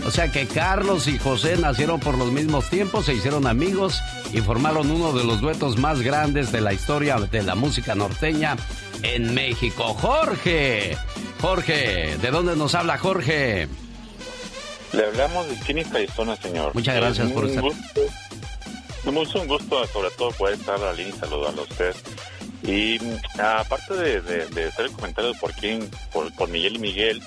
O 0.06 0.12
sea 0.12 0.32
que 0.32 0.48
Carlos 0.48 1.08
y 1.08 1.20
José 1.20 1.58
nacieron 1.58 2.00
por 2.00 2.18
los 2.18 2.32
mismos 2.32 2.70
tiempos, 2.70 3.06
se 3.06 3.14
hicieron 3.14 3.46
amigos 3.46 4.00
y 4.32 4.40
formaron 4.40 4.90
uno 4.90 5.12
de 5.12 5.26
los 5.26 5.42
duetos 5.42 5.78
más 5.78 6.02
grandes 6.02 6.52
de 6.54 6.62
la 6.62 6.72
historia 6.72 7.18
de 7.18 7.44
la 7.44 7.56
música 7.56 7.94
norteña 7.94 8.56
en 9.02 9.34
México. 9.34 9.94
Jorge, 9.96 10.98
Jorge, 11.42 12.18
¿de 12.22 12.32
dónde 12.32 12.56
nos 12.56 12.76
habla 12.76 12.98
Jorge? 12.98 13.68
Le 14.94 15.06
hablamos 15.06 15.48
de 15.50 15.56
Phoenix, 15.58 15.92
Arizona, 15.94 16.36
señor. 16.38 16.74
Muchas 16.74 16.96
gracias 16.96 17.28
Es 17.28 17.34
por 17.34 17.46
estar. 17.48 17.64
gusto- 17.64 18.02
es 19.06 19.36
un 19.36 19.48
gusto, 19.48 19.86
sobre 19.88 20.10
todo, 20.12 20.32
poder 20.32 20.56
estar 20.58 20.76
a 20.76 20.86
la 20.86 20.94
línea 20.94 21.14
y 21.14 21.20
saludarlo 21.20 21.62
a 21.62 21.66
usted. 21.66 21.94
Y 22.64 22.97
aparte 23.39 23.93
de, 23.93 24.22
de- 24.22 24.45
de 24.47 24.66
hacer 24.66 24.86
el 24.86 24.91
comentario 24.91 25.34
por 25.39 25.51
quién, 25.53 25.89
por, 26.11 26.34
por 26.34 26.49
Miguel 26.49 26.76
y 26.76 26.80
Miguel, 26.80 27.22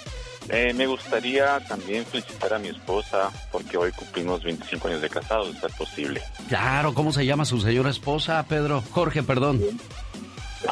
eh, 0.48 0.72
me 0.74 0.86
gustaría 0.86 1.58
también 1.66 2.06
felicitar 2.06 2.54
a 2.54 2.58
mi 2.58 2.68
esposa 2.68 3.30
porque 3.52 3.76
hoy 3.76 3.90
cumplimos 3.92 4.42
25 4.44 4.88
años 4.88 5.02
de 5.02 5.10
casados, 5.10 5.54
¿es 5.62 5.72
posible? 5.74 6.22
Claro, 6.48 6.94
¿cómo 6.94 7.12
se 7.12 7.26
llama 7.26 7.44
su 7.44 7.60
señora 7.60 7.90
esposa, 7.90 8.44
Pedro? 8.48 8.82
Jorge, 8.92 9.22
perdón. 9.22 9.60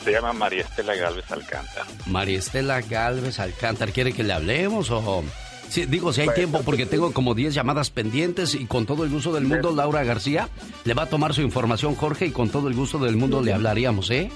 Se 0.02 0.10
llama 0.12 0.32
María 0.32 0.62
Estela 0.62 0.94
Galvez 0.94 1.30
Alcántara. 1.30 1.86
María 2.06 2.38
Estela 2.38 2.80
Galvez 2.80 3.38
Alcántar, 3.38 3.92
¿quiere 3.92 4.12
que 4.12 4.22
le 4.24 4.32
hablemos 4.32 4.90
o...? 4.90 5.22
Sí, 5.68 5.86
digo, 5.86 6.12
si 6.12 6.20
hay 6.20 6.28
tiempo, 6.34 6.60
porque 6.64 6.84
tengo 6.86 7.12
como 7.12 7.34
10 7.34 7.52
llamadas 7.54 7.90
pendientes 7.90 8.54
y 8.54 8.66
con 8.66 8.86
todo 8.86 9.02
el 9.02 9.10
gusto 9.10 9.32
del 9.32 9.44
mundo, 9.44 9.72
Laura 9.74 10.04
García 10.04 10.48
le 10.84 10.94
va 10.94 11.04
a 11.04 11.06
tomar 11.08 11.34
su 11.34 11.40
información, 11.40 11.96
Jorge, 11.96 12.26
y 12.26 12.30
con 12.30 12.50
todo 12.50 12.68
el 12.68 12.74
gusto 12.74 12.98
del 12.98 13.16
mundo 13.16 13.42
le 13.42 13.52
hablaríamos, 13.54 14.10
¿eh? 14.10 14.30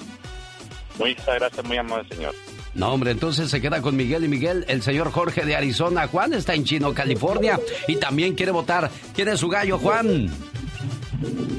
Muchas 0.98 1.26
gracias, 1.26 1.64
muy 1.66 1.76
amable 1.76 2.08
señor. 2.08 2.34
No, 2.74 2.92
hombre, 2.92 3.10
entonces 3.10 3.50
se 3.50 3.60
queda 3.60 3.82
con 3.82 3.96
Miguel 3.96 4.24
y 4.24 4.28
Miguel, 4.28 4.64
el 4.68 4.82
señor 4.82 5.10
Jorge 5.10 5.44
de 5.44 5.56
Arizona. 5.56 6.06
Juan 6.06 6.32
está 6.32 6.54
en 6.54 6.64
Chino, 6.64 6.94
California, 6.94 7.58
y 7.88 7.96
también 7.96 8.34
quiere 8.34 8.52
votar. 8.52 8.90
¿Quién 9.14 9.28
es 9.28 9.40
su 9.40 9.48
gallo, 9.48 9.78
Juan? 9.78 10.30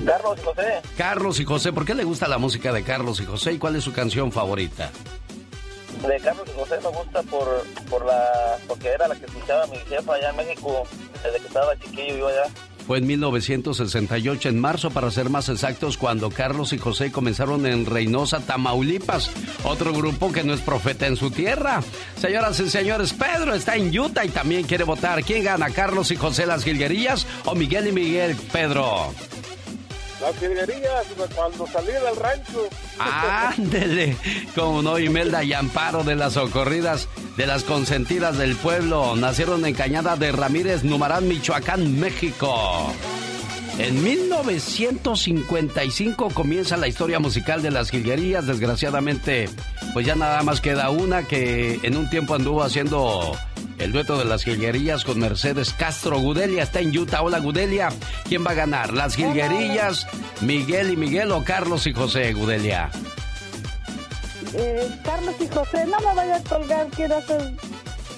Carlos 0.05 0.39
y 0.39 0.43
José, 0.43 0.81
Carlos 0.97 1.39
y 1.39 1.45
José. 1.45 1.73
¿Por 1.73 1.85
qué 1.85 1.93
le 1.93 2.03
gusta 2.05 2.27
la 2.27 2.37
música 2.37 2.71
de 2.71 2.83
Carlos 2.83 3.19
y 3.19 3.25
José 3.25 3.53
y 3.53 3.57
cuál 3.57 3.75
es 3.75 3.83
su 3.83 3.91
canción 3.91 4.31
favorita? 4.31 4.91
de 6.07 6.17
Carlos 6.21 6.47
y 6.47 6.57
José 6.57 6.79
me 6.81 6.89
gusta 6.89 7.21
por, 7.23 7.65
por 7.89 8.05
la, 8.05 8.57
porque 8.67 8.87
era 8.87 9.07
la 9.07 9.15
que 9.15 9.25
escuchaba 9.25 9.67
mi 9.67 9.77
jefa 9.77 10.13
allá 10.13 10.29
en 10.29 10.35
México 10.37 10.87
desde 11.23 11.39
que 11.39 11.47
estaba 11.47 11.75
chiquillo 11.77 12.17
yo 12.17 12.27
allá. 12.27 12.43
Fue 12.89 12.97
en 12.97 13.05
1968, 13.05 14.49
en 14.49 14.59
marzo 14.59 14.89
para 14.89 15.11
ser 15.11 15.29
más 15.29 15.47
exactos, 15.47 15.95
cuando 15.95 16.31
Carlos 16.31 16.73
y 16.73 16.79
José 16.79 17.11
comenzaron 17.11 17.67
en 17.67 17.85
Reynosa, 17.85 18.39
Tamaulipas, 18.39 19.29
otro 19.63 19.93
grupo 19.93 20.31
que 20.31 20.43
no 20.43 20.55
es 20.55 20.61
profeta 20.61 21.05
en 21.05 21.15
su 21.15 21.29
tierra. 21.29 21.83
Señoras 22.19 22.59
y 22.59 22.67
señores, 22.67 23.13
Pedro 23.13 23.53
está 23.53 23.75
en 23.75 23.95
Utah 23.95 24.25
y 24.25 24.29
también 24.29 24.63
quiere 24.63 24.85
votar. 24.85 25.23
¿Quién 25.23 25.43
gana, 25.43 25.69
Carlos 25.69 26.09
y 26.09 26.15
José 26.15 26.47
las 26.47 26.63
jilguerillas 26.63 27.27
o 27.45 27.53
Miguel 27.53 27.89
y 27.89 27.91
Miguel, 27.91 28.35
Pedro? 28.51 29.13
Las 30.21 30.37
jilguerillas 30.37 31.05
cuando 31.33 31.65
salí 31.67 31.93
del 31.93 32.15
rancho. 32.17 32.67
Ándele, 32.99 34.17
como 34.53 34.81
no, 34.81 34.99
Imelda 34.99 35.43
y 35.43 35.53
Amparo 35.53 36.03
de 36.03 36.15
las 36.15 36.33
socorridas 36.33 37.07
de 37.37 37.47
las 37.47 37.63
consentidas 37.63 38.37
del 38.37 38.55
pueblo. 38.57 39.15
Nacieron 39.15 39.65
en 39.65 39.73
Cañada 39.73 40.17
de 40.17 40.31
Ramírez, 40.31 40.83
Numarán, 40.83 41.27
Michoacán, 41.27 41.99
México. 41.99 42.93
En 43.77 44.03
1955 44.03 46.29
comienza 46.33 46.75
la 46.77 46.87
historia 46.87 47.19
musical 47.19 47.61
de 47.61 47.69
las 47.71 47.89
jilguerías. 47.89 48.47
Desgraciadamente, 48.47 49.49
pues 49.93 50.05
ya 50.05 50.15
nada 50.15 50.41
más 50.43 50.61
queda 50.61 50.89
una 50.89 51.23
que 51.23 51.79
en 51.83 51.95
un 51.95 52.09
tiempo 52.09 52.35
anduvo 52.35 52.63
haciendo 52.63 53.37
el 53.77 53.91
dueto 53.91 54.17
de 54.17 54.25
las 54.25 54.43
jilguerillas 54.43 55.05
con 55.05 55.19
Mercedes 55.19 55.73
Castro. 55.73 56.19
Gudelia 56.19 56.63
está 56.63 56.79
en 56.81 56.97
Utah. 56.97 57.21
Hola, 57.21 57.39
Gudelia. 57.39 57.89
¿Quién 58.27 58.45
va 58.45 58.51
a 58.51 58.55
ganar? 58.55 58.93
¿Las 58.93 59.15
jilguerillas, 59.15 60.07
Miguel 60.41 60.91
y 60.91 60.97
Miguel 60.97 61.31
o 61.31 61.43
Carlos 61.43 61.87
y 61.87 61.93
José, 61.93 62.33
Gudelia? 62.33 62.89
Eh, 64.53 64.89
Carlos 65.03 65.35
y 65.39 65.47
José, 65.47 65.85
no 65.85 65.99
me 65.99 66.15
vaya 66.15 66.37
a 66.37 66.43
colgar, 66.43 66.87
quiero 66.95 67.17
hacer, 67.17 67.53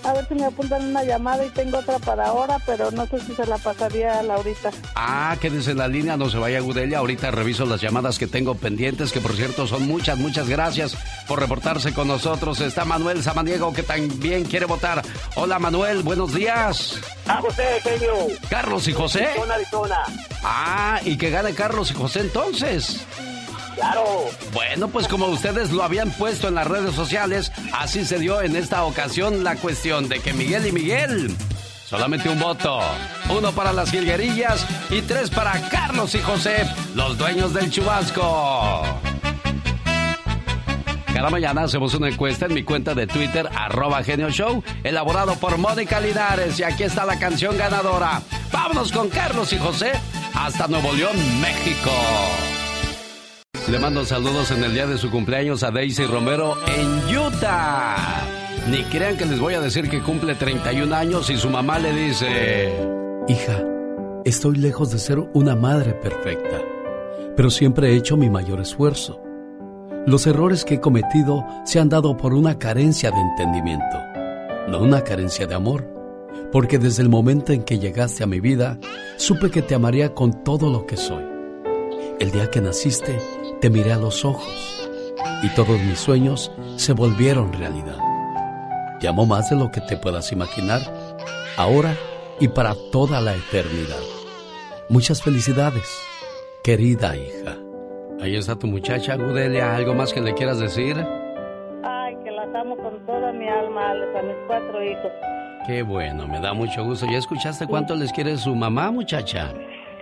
a 0.03 0.13
ver 0.13 0.27
si 0.27 0.35
me 0.35 0.45
apuntan 0.45 0.85
una 0.87 1.03
llamada 1.03 1.45
y 1.45 1.49
tengo 1.49 1.77
otra 1.79 1.99
para 1.99 2.27
ahora, 2.27 2.57
pero 2.65 2.91
no 2.91 3.05
sé 3.07 3.19
si 3.19 3.33
se 3.35 3.45
la 3.45 3.57
pasaría 3.57 4.19
a 4.19 4.23
Laurita. 4.23 4.71
Ah, 4.95 5.35
quédese 5.39 5.71
en 5.71 5.77
la 5.77 5.87
línea, 5.87 6.17
no 6.17 6.29
se 6.29 6.37
vaya 6.37 6.59
Gudelia. 6.59 6.99
Ahorita 6.99 7.31
reviso 7.31 7.65
las 7.65 7.81
llamadas 7.81 8.17
que 8.17 8.27
tengo 8.27 8.55
pendientes, 8.55 9.11
que 9.11 9.21
por 9.21 9.35
cierto 9.35 9.67
son 9.67 9.87
muchas, 9.87 10.17
muchas 10.17 10.47
gracias 10.49 10.97
por 11.27 11.39
reportarse 11.39 11.93
con 11.93 12.07
nosotros. 12.07 12.59
Está 12.61 12.85
Manuel 12.85 13.23
Samaniego 13.23 13.73
que 13.73 13.83
también 13.83 14.45
quiere 14.45 14.65
votar. 14.65 15.01
Hola 15.35 15.59
Manuel, 15.59 16.03
buenos 16.03 16.33
días. 16.33 16.99
Ah, 17.27 17.39
José, 17.41 17.79
genio. 17.83 18.13
Carlos 18.49 18.87
y 18.87 18.93
José. 18.93 19.25
Arizona, 19.25 19.53
Arizona. 19.55 20.03
Ah, 20.43 20.99
y 21.05 21.17
que 21.17 21.29
gane 21.29 21.53
Carlos 21.53 21.91
y 21.91 21.93
José 21.93 22.21
entonces. 22.21 23.05
Claro. 23.75 24.25
Bueno, 24.53 24.87
pues 24.89 25.07
como 25.07 25.27
ustedes 25.27 25.71
lo 25.71 25.83
habían 25.83 26.11
puesto 26.11 26.47
en 26.47 26.55
las 26.55 26.67
redes 26.67 26.93
sociales, 26.95 27.51
así 27.73 28.05
se 28.05 28.19
dio 28.19 28.41
en 28.41 28.55
esta 28.55 28.83
ocasión 28.83 29.43
la 29.43 29.55
cuestión 29.55 30.09
de 30.09 30.19
que 30.19 30.33
Miguel 30.33 30.67
y 30.67 30.71
Miguel, 30.71 31.35
solamente 31.85 32.29
un 32.29 32.39
voto, 32.39 32.79
uno 33.29 33.51
para 33.53 33.71
las 33.73 33.91
jilguerillas 33.91 34.65
y 34.89 35.01
tres 35.01 35.29
para 35.29 35.53
Carlos 35.69 36.13
y 36.15 36.19
José, 36.19 36.67
los 36.95 37.17
dueños 37.17 37.53
del 37.53 37.71
chubasco. 37.71 38.83
Cada 41.13 41.29
mañana 41.29 41.63
hacemos 41.63 41.93
una 41.93 42.07
encuesta 42.07 42.47
en 42.47 42.55
mi 42.55 42.63
cuenta 42.63 42.95
de 42.95 43.05
Twitter, 43.05 43.47
arroba 43.55 44.03
Genio 44.03 44.31
Show, 44.31 44.63
elaborado 44.83 45.35
por 45.35 45.57
Mónica 45.59 45.99
Linares. 45.99 46.57
Y 46.57 46.63
aquí 46.63 46.81
está 46.81 47.05
la 47.05 47.19
canción 47.19 47.57
ganadora. 47.59 48.23
Vámonos 48.51 48.91
con 48.91 49.07
Carlos 49.09 49.53
y 49.53 49.59
José 49.59 49.91
hasta 50.33 50.67
Nuevo 50.67 50.93
León, 50.93 51.15
México. 51.39 51.91
Le 53.71 53.79
mando 53.79 54.03
saludos 54.03 54.51
en 54.51 54.65
el 54.65 54.73
día 54.73 54.85
de 54.85 54.97
su 54.97 55.09
cumpleaños 55.09 55.63
a 55.63 55.71
Daisy 55.71 56.03
Romero 56.03 56.57
en 56.67 57.17
Utah. 57.17 58.27
Ni 58.69 58.83
crean 58.83 59.15
que 59.15 59.25
les 59.25 59.39
voy 59.39 59.53
a 59.53 59.61
decir 59.61 59.89
que 59.89 60.01
cumple 60.01 60.35
31 60.35 60.93
años 60.93 61.29
y 61.29 61.37
su 61.37 61.49
mamá 61.49 61.79
le 61.79 61.93
dice... 61.93 62.73
Hija, 63.29 63.63
estoy 64.25 64.57
lejos 64.57 64.91
de 64.91 64.99
ser 64.99 65.19
una 65.33 65.55
madre 65.55 65.93
perfecta, 65.93 66.61
pero 67.37 67.49
siempre 67.49 67.91
he 67.91 67.95
hecho 67.95 68.17
mi 68.17 68.29
mayor 68.29 68.59
esfuerzo. 68.59 69.21
Los 70.05 70.27
errores 70.27 70.65
que 70.65 70.73
he 70.73 70.81
cometido 70.81 71.45
se 71.63 71.79
han 71.79 71.87
dado 71.87 72.17
por 72.17 72.33
una 72.33 72.59
carencia 72.59 73.09
de 73.09 73.21
entendimiento, 73.21 73.97
no 74.67 74.81
una 74.81 75.01
carencia 75.05 75.47
de 75.47 75.55
amor, 75.55 75.87
porque 76.51 76.77
desde 76.77 77.03
el 77.03 77.09
momento 77.09 77.53
en 77.53 77.63
que 77.63 77.79
llegaste 77.79 78.21
a 78.21 78.27
mi 78.27 78.41
vida, 78.41 78.77
supe 79.15 79.49
que 79.49 79.61
te 79.61 79.75
amaría 79.75 80.13
con 80.13 80.43
todo 80.43 80.69
lo 80.69 80.85
que 80.85 80.97
soy. 80.97 81.23
El 82.19 82.31
día 82.31 82.51
que 82.51 82.61
naciste, 82.61 83.17
te 83.61 83.69
miré 83.69 83.93
a 83.93 83.97
los 83.97 84.25
ojos 84.25 84.89
y 85.43 85.49
todos 85.49 85.79
mis 85.79 85.99
sueños 85.99 86.51
se 86.77 86.93
volvieron 86.93 87.53
realidad. 87.53 87.97
Te 88.99 89.07
amo 89.07 89.25
más 89.25 89.51
de 89.51 89.55
lo 89.55 89.71
que 89.71 89.81
te 89.81 89.97
puedas 89.97 90.31
imaginar, 90.31 90.81
ahora 91.57 91.95
y 92.39 92.47
para 92.47 92.73
toda 92.91 93.21
la 93.21 93.35
eternidad. 93.35 94.01
Muchas 94.89 95.21
felicidades, 95.21 96.01
querida 96.63 97.15
hija. 97.15 97.55
Ahí 98.19 98.35
está 98.35 98.57
tu 98.57 98.67
muchacha, 98.67 99.15
Gudelia. 99.15 99.75
¿Algo 99.75 99.93
más 99.93 100.11
que 100.11 100.21
le 100.21 100.33
quieras 100.33 100.59
decir? 100.59 100.95
Ay, 101.83 102.15
que 102.23 102.31
las 102.31 102.53
amo 102.55 102.75
con 102.77 103.05
toda 103.05 103.31
mi 103.31 103.47
alma, 103.47 103.91
a 103.91 104.21
mis 104.23 104.35
cuatro 104.47 104.83
hijos. 104.83 105.11
Qué 105.67 105.83
bueno, 105.83 106.27
me 106.27 106.39
da 106.39 106.53
mucho 106.53 106.83
gusto. 106.83 107.05
¿Ya 107.05 107.19
escuchaste 107.19 107.67
cuánto 107.67 107.95
les 107.95 108.11
quiere 108.11 108.37
su 108.37 108.55
mamá, 108.55 108.91
muchacha? 108.91 109.53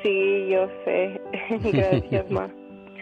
Sí, 0.02 0.48
yo 0.50 0.66
sé. 0.86 1.22
Gracias, 1.72 2.26
ma. 2.30 2.50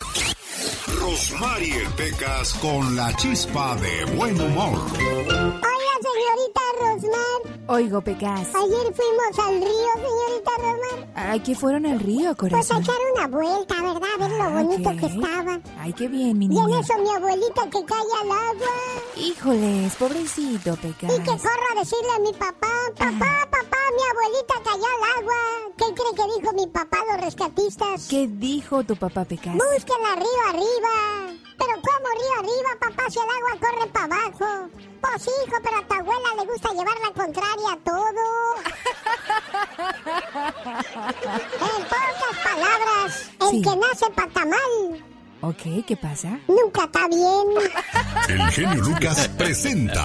Rosmar 1.07 1.63
y 1.63 1.71
el 1.71 1.89
Pecas 1.95 2.53
con 2.55 2.97
la 2.97 3.15
chispa 3.15 3.77
de 3.77 4.05
buen 4.17 4.41
humor. 4.41 4.77
Hola, 4.99 5.95
señorita 6.03 6.61
Rosmar. 6.81 7.61
Oigo, 7.69 8.01
Pecas. 8.01 8.49
Ayer 8.53 8.93
fuimos 8.93 9.39
al 9.39 9.55
río, 9.55 9.93
señorita 9.95 10.51
Rosmar. 10.59 11.09
Ay, 11.15 11.41
¿qué 11.41 11.55
fueron 11.55 11.87
al 11.87 12.01
río, 12.01 12.35
Pues 12.35 12.51
corazón? 12.51 12.79
a 12.79 12.81
echar 12.81 12.97
una 13.15 13.27
vuelta, 13.29 13.75
¿verdad? 13.83 14.09
A 14.15 14.19
ver 14.19 14.31
lo 14.33 14.51
bonito 14.51 14.91
ok. 14.91 14.99
que 14.99 15.07
estaba. 15.07 15.61
Ay, 15.79 15.93
qué 15.93 16.09
bien, 16.09 16.39
mi 16.39 16.47
Y 16.47 16.59
en 16.59 16.67
niña. 16.67 16.81
eso 16.81 16.99
mi 16.99 17.11
abuelita 17.15 17.63
que 17.71 17.85
cae 17.85 17.99
al 18.23 18.31
agua. 18.33 18.73
Híjoles, 19.17 19.95
pobrecito, 19.95 20.75
Pecas. 20.75 21.13
Y 21.17 21.19
que 21.21 21.31
corro 21.39 21.67
a 21.77 21.79
decirle 21.79 22.11
a 22.17 22.19
mi 22.19 22.33
papá, 22.33 22.73
papá, 22.99 23.49
papá, 23.49 23.79
mi 23.95 24.03
abuelita 24.11 24.55
cayó 24.65 24.85
al 24.85 25.23
agua. 25.23 25.37
¿Qué 25.79 25.85
cree 25.95 26.15
que 26.17 26.41
dijo 26.41 26.53
mi 26.55 26.67
papá, 26.67 26.99
los 27.13 27.21
rescatistas? 27.21 28.09
¿Qué 28.09 28.27
dijo 28.27 28.83
tu 28.83 28.97
papá, 28.97 29.25
Pecas? 29.25 29.55
Búsquenla 29.55 30.17
río 30.17 30.43
arriba. 30.49 30.89
Pero 31.59 31.73
¿cómo 31.83 32.09
río 32.15 32.35
arriba, 32.39 32.71
papá, 32.81 33.05
si 33.11 33.19
el 33.19 33.25
agua 33.25 33.53
corre 33.61 33.87
para 33.93 34.05
abajo? 34.07 34.69
Pues 35.01 35.23
hijo, 35.23 35.57
pero 35.63 35.77
a 35.79 35.87
tu 35.87 35.95
abuela 35.95 36.29
le 36.39 36.45
gusta 36.53 36.69
llevar 36.71 36.99
la 37.03 37.13
contraria 37.23 37.73
a 37.73 37.77
todo. 37.85 38.25
en 41.61 41.83
pocas 41.85 42.37
palabras, 42.45 43.31
el 43.41 43.51
Sí. 43.51 43.63
que 43.63 43.77
nace 43.77 44.07
para 44.15 44.33
tamal, 44.33 45.05
Ok, 45.43 45.63
¿qué 45.87 45.97
pasa? 45.97 46.39
nunca 46.49 46.85
está 46.85 47.07
bien. 47.09 47.47
El 48.29 48.51
genio 48.53 48.83
Lucas 48.83 49.29
presenta 49.37 50.05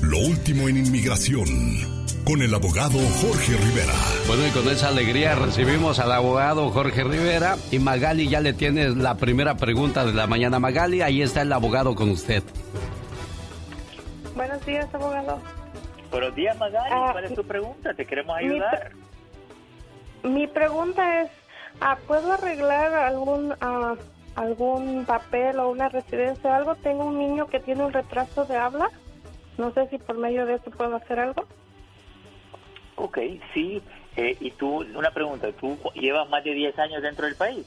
Lo 0.00 0.18
último 0.18 0.68
en 0.68 0.78
inmigración 0.78 2.01
con 2.24 2.40
el 2.40 2.54
abogado 2.54 2.98
Jorge 3.20 3.56
Rivera. 3.56 3.94
Bueno, 4.26 4.46
y 4.46 4.50
con 4.50 4.68
esa 4.68 4.88
alegría 4.88 5.34
recibimos 5.34 5.98
al 5.98 6.12
abogado 6.12 6.70
Jorge 6.70 7.02
Rivera 7.04 7.56
y 7.70 7.78
Magali 7.78 8.28
ya 8.28 8.40
le 8.40 8.52
tiene 8.52 8.90
la 8.90 9.16
primera 9.16 9.56
pregunta 9.56 10.04
de 10.04 10.12
la 10.12 10.26
mañana. 10.26 10.58
Magali, 10.58 11.02
ahí 11.02 11.22
está 11.22 11.42
el 11.42 11.52
abogado 11.52 11.94
con 11.94 12.10
usted. 12.10 12.42
Buenos 14.36 14.64
días, 14.64 14.94
abogado. 14.94 15.40
Buenos 16.10 16.34
días, 16.34 16.56
Magali. 16.58 16.90
Ah, 16.92 17.08
¿Cuál 17.12 17.24
es 17.24 17.34
tu 17.34 17.44
pregunta? 17.44 17.94
Te 17.94 18.06
queremos 18.06 18.36
mi 18.38 18.44
ayudar. 18.44 18.92
Mi 20.22 20.46
pregunta 20.46 21.22
es, 21.22 21.30
ah, 21.80 21.98
¿puedo 22.06 22.32
arreglar 22.32 22.94
algún 22.94 23.54
ah, 23.60 23.94
algún 24.36 25.04
papel 25.04 25.58
o 25.58 25.70
una 25.70 25.88
residencia 25.88 26.50
o 26.50 26.54
algo? 26.54 26.74
Tengo 26.76 27.06
un 27.06 27.18
niño 27.18 27.46
que 27.46 27.58
tiene 27.58 27.84
un 27.84 27.92
retraso 27.92 28.44
de 28.44 28.56
habla. 28.56 28.90
No 29.58 29.72
sé 29.72 29.88
si 29.88 29.98
por 29.98 30.16
medio 30.16 30.46
de 30.46 30.54
eso 30.54 30.70
puedo 30.70 30.96
hacer 30.96 31.18
algo. 31.18 31.44
Ok, 33.02 33.18
sí. 33.52 33.82
Eh, 34.16 34.36
y 34.38 34.52
tú, 34.52 34.84
una 34.94 35.10
pregunta. 35.10 35.50
¿Tú 35.52 35.76
llevas 35.94 36.28
más 36.28 36.44
de 36.44 36.54
10 36.54 36.78
años 36.78 37.02
dentro 37.02 37.26
del 37.26 37.34
país? 37.34 37.66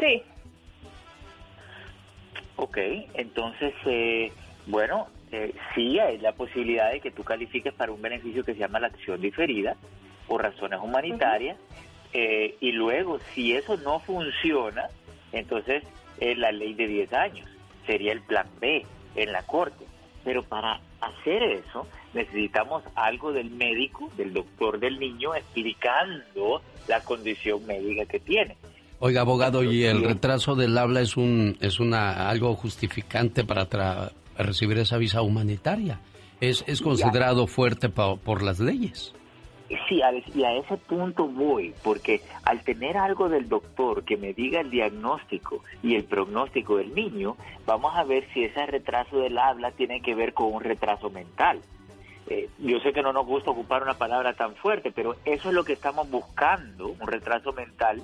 Sí. 0.00 0.22
Ok, 2.56 2.76
entonces, 3.14 3.72
eh, 3.86 4.32
bueno, 4.66 5.06
eh, 5.30 5.54
sí 5.74 6.00
hay 6.00 6.18
la 6.18 6.32
posibilidad 6.32 6.90
de 6.90 6.98
que 7.00 7.12
tú 7.12 7.22
califiques 7.22 7.72
para 7.72 7.92
un 7.92 8.02
beneficio 8.02 8.44
que 8.44 8.54
se 8.54 8.58
llama 8.58 8.80
la 8.80 8.88
acción 8.88 9.20
diferida 9.20 9.76
por 10.26 10.42
razones 10.42 10.80
humanitarias. 10.82 11.56
eh, 12.12 12.56
y 12.60 12.72
luego, 12.72 13.20
si 13.32 13.52
eso 13.54 13.76
no 13.76 14.00
funciona, 14.00 14.88
entonces 15.30 15.84
es 16.18 16.36
la 16.36 16.50
ley 16.50 16.74
de 16.74 16.88
10 16.88 17.12
años. 17.12 17.48
Sería 17.86 18.10
el 18.10 18.22
plan 18.22 18.48
B 18.60 18.84
en 19.14 19.30
la 19.30 19.44
corte. 19.44 19.86
Pero 20.24 20.42
para 20.42 20.80
hacer 21.00 21.42
eso, 21.42 21.86
necesitamos 22.14 22.82
algo 22.94 23.32
del 23.32 23.50
médico, 23.50 24.10
del 24.16 24.32
doctor 24.34 24.78
del 24.78 24.98
niño, 24.98 25.34
explicando 25.34 26.62
la 26.88 27.00
condición 27.02 27.64
médica 27.66 28.04
que 28.06 28.20
tiene. 28.20 28.56
Oiga, 28.98 29.22
abogado, 29.22 29.62
¿y 29.64 29.84
el 29.84 30.02
retraso 30.02 30.54
del 30.56 30.76
habla 30.76 31.00
es 31.00 31.16
un 31.16 31.56
es 31.60 31.80
una 31.80 32.28
algo 32.28 32.54
justificante 32.54 33.44
para 33.44 33.68
tra- 33.68 34.12
recibir 34.36 34.78
esa 34.78 34.98
visa 34.98 35.22
humanitaria? 35.22 36.00
¿Es, 36.40 36.64
es 36.66 36.80
considerado 36.82 37.46
fuerte 37.46 37.88
por 37.88 38.42
las 38.42 38.60
leyes? 38.60 39.14
Sí, 39.88 40.00
y 40.34 40.42
a 40.42 40.52
ese 40.54 40.76
punto 40.76 41.28
voy, 41.28 41.72
porque 41.84 42.22
al 42.42 42.64
tener 42.64 42.96
algo 42.96 43.28
del 43.28 43.48
doctor 43.48 44.04
que 44.04 44.16
me 44.16 44.32
diga 44.32 44.60
el 44.60 44.70
diagnóstico 44.70 45.62
y 45.80 45.94
el 45.94 46.02
pronóstico 46.02 46.78
del 46.78 46.92
niño, 46.92 47.36
vamos 47.66 47.94
a 47.94 48.02
ver 48.02 48.26
si 48.34 48.42
ese 48.42 48.66
retraso 48.66 49.20
del 49.20 49.38
habla 49.38 49.70
tiene 49.70 50.02
que 50.02 50.16
ver 50.16 50.34
con 50.34 50.52
un 50.52 50.60
retraso 50.64 51.08
mental. 51.10 51.60
Eh, 52.26 52.48
yo 52.58 52.80
sé 52.80 52.92
que 52.92 53.02
no 53.02 53.12
nos 53.12 53.26
gusta 53.26 53.52
ocupar 53.52 53.84
una 53.84 53.94
palabra 53.94 54.32
tan 54.32 54.56
fuerte, 54.56 54.90
pero 54.90 55.14
eso 55.24 55.50
es 55.50 55.54
lo 55.54 55.62
que 55.62 55.74
estamos 55.74 56.10
buscando, 56.10 56.88
un 56.88 57.06
retraso 57.06 57.52
mental, 57.52 58.02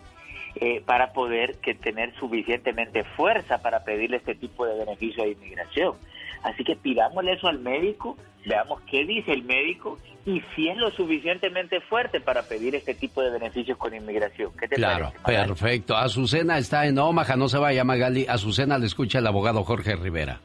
eh, 0.54 0.82
para 0.86 1.12
poder 1.12 1.56
que 1.56 1.74
tener 1.74 2.14
suficientemente 2.14 3.02
fuerza 3.02 3.58
para 3.58 3.82
pedirle 3.82 4.18
este 4.18 4.36
tipo 4.36 4.66
de 4.66 4.78
beneficio 4.78 5.24
de 5.24 5.32
inmigración. 5.32 5.96
Así 6.44 6.62
que 6.62 6.76
pidámosle 6.76 7.32
eso 7.32 7.48
al 7.48 7.58
médico, 7.58 8.16
veamos 8.46 8.80
qué 8.90 9.04
dice 9.04 9.32
el 9.32 9.42
médico 9.42 9.98
y 10.24 10.42
si 10.54 10.68
es 10.68 10.76
lo 10.76 10.90
suficientemente 10.90 11.80
fuerte 11.82 12.20
para 12.20 12.42
pedir 12.42 12.74
este 12.74 12.94
tipo 12.94 13.22
de 13.22 13.30
beneficios 13.30 13.76
con 13.78 13.94
inmigración. 13.94 14.50
¿Qué 14.58 14.66
te 14.68 14.76
Claro, 14.76 15.12
parece? 15.22 15.46
perfecto. 15.46 15.96
Azucena 15.96 16.58
está 16.58 16.86
en 16.86 16.98
Omaha, 16.98 17.36
no 17.36 17.48
se 17.48 17.58
vaya 17.58 17.84
Magali. 17.84 18.26
Azucena 18.28 18.78
le 18.78 18.86
escucha 18.86 19.18
el 19.18 19.26
abogado 19.26 19.62
Jorge 19.64 19.94
Rivera. 19.96 20.40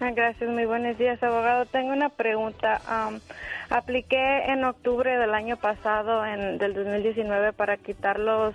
Ah, 0.00 0.10
Gracias, 0.14 0.50
muy 0.50 0.66
buenos 0.66 0.98
días, 0.98 1.22
abogado. 1.22 1.64
Tengo 1.66 1.92
una 1.92 2.10
pregunta. 2.10 2.82
Am, 2.86 3.20
apliqué 3.70 4.44
en 4.46 4.64
octubre 4.64 5.16
del 5.16 5.32
año 5.32 5.56
pasado, 5.56 6.24
en, 6.26 6.58
del 6.58 6.74
2019, 6.74 7.54
para 7.54 7.78
quitar 7.78 8.18
los, 8.18 8.54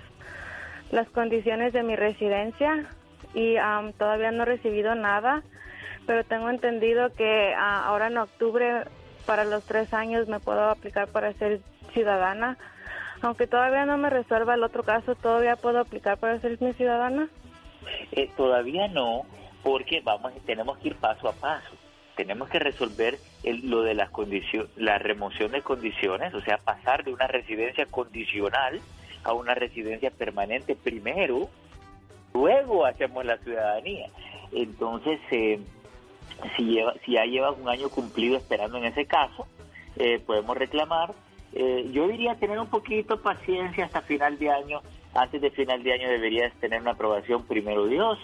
las 0.92 1.10
condiciones 1.10 1.74
de 1.74 1.82
mi 1.82 1.96
residencia 1.96 2.86
y 3.34 3.56
am, 3.58 3.94
todavía 3.94 4.30
no 4.32 4.44
he 4.44 4.46
recibido 4.46 4.94
nada, 4.94 5.42
pero 6.06 6.24
tengo 6.24 6.50
entendido 6.50 7.14
que 7.16 7.54
ah, 7.56 7.86
ahora 7.86 8.08
en 8.08 8.18
octubre, 8.18 8.86
para 9.26 9.44
los 9.46 9.64
tres 9.66 9.94
años, 9.94 10.28
me 10.28 10.40
puedo 10.40 10.70
aplicar 10.70 11.08
para 11.10 11.34
ser 11.34 11.62
ciudadana. 11.94 12.58
Aunque 13.22 13.46
todavía 13.48 13.86
no 13.86 13.98
me 13.98 14.10
resuelva 14.10 14.56
el 14.56 14.64
otro 14.64 14.84
caso, 14.84 15.16
¿todavía 15.16 15.56
puedo 15.56 15.80
aplicar 15.80 16.18
para 16.18 16.40
ser 16.40 16.60
mi 16.62 16.74
ciudadana? 16.74 17.30
Eh, 18.12 18.30
todavía 18.36 18.88
no, 18.88 19.24
porque 19.64 20.02
vamos, 20.02 20.34
tenemos 20.46 20.78
que 20.80 20.90
ir 20.90 20.96
paso 20.96 21.30
a 21.30 21.34
paso. 21.34 21.76
Tenemos 22.16 22.50
que 22.50 22.60
resolver 22.60 23.20
el- 23.44 23.70
lo 23.70 23.84
de 23.84 23.94
las 23.94 24.10
condiciones, 24.10 24.70
la 24.76 24.98
remoción 24.98 25.52
de 25.52 25.62
condiciones, 25.62 26.34
o 26.34 26.42
sea, 26.42 26.58
pasar 26.58 27.04
de 27.04 27.14
una 27.14 27.28
residencia 27.28 27.86
condicional 27.86 28.82
a 29.24 29.34
una 29.34 29.54
residencia 29.54 30.10
permanente 30.12 30.76
primero, 30.76 31.48
luego 32.34 32.86
hacemos 32.86 33.24
la 33.24 33.38
ciudadanía. 33.38 34.08
Entonces, 34.52 35.20
eh, 35.32 35.60
si, 36.56 36.64
lleva, 36.64 36.94
si 37.06 37.14
ya 37.14 37.26
llevas 37.26 37.56
un 37.60 37.70
año 37.70 37.90
cumplido 37.90 38.38
esperando 38.38 38.78
en 38.78 38.86
ese 38.86 39.06
caso, 39.06 39.48
eh, 39.98 40.20
podemos 40.26 40.58
reclamar. 40.58 41.14
Eh, 41.54 41.90
yo 41.92 42.08
diría 42.08 42.36
tener 42.36 42.60
un 42.60 42.68
poquito 42.68 43.18
de 43.18 43.24
paciencia 43.24 43.86
hasta 43.86 44.02
final 44.02 44.38
de 44.38 44.50
año. 44.50 44.82
Antes 45.14 45.42
de 45.42 45.52
final 45.52 45.84
de 45.84 45.94
año 45.94 46.10
deberías 46.10 46.54
tener 46.56 46.82
una 46.82 46.92
aprobación 46.92 47.46
primero 47.46 47.86
Dios, 47.88 48.18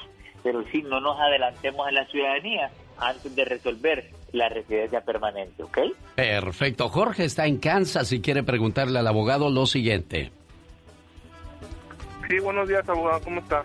pero 0.43 0.63
sí, 0.71 0.81
no 0.83 1.01
nos 1.01 1.19
adelantemos 1.19 1.87
en 1.89 1.95
la 1.95 2.05
ciudadanía 2.05 2.71
antes 2.97 3.35
de 3.35 3.45
resolver 3.45 4.09
la 4.31 4.49
residencia 4.49 5.01
permanente, 5.01 5.63
¿ok? 5.63 5.79
Perfecto. 6.15 6.89
Jorge 6.89 7.25
está 7.25 7.45
en 7.45 7.57
Kansas 7.57 8.11
y 8.11 8.21
quiere 8.21 8.43
preguntarle 8.43 8.99
al 8.99 9.07
abogado 9.07 9.49
lo 9.49 9.65
siguiente. 9.65 10.31
Sí, 12.29 12.39
buenos 12.39 12.67
días, 12.67 12.87
abogado, 12.89 13.21
¿cómo 13.23 13.39
está? 13.39 13.63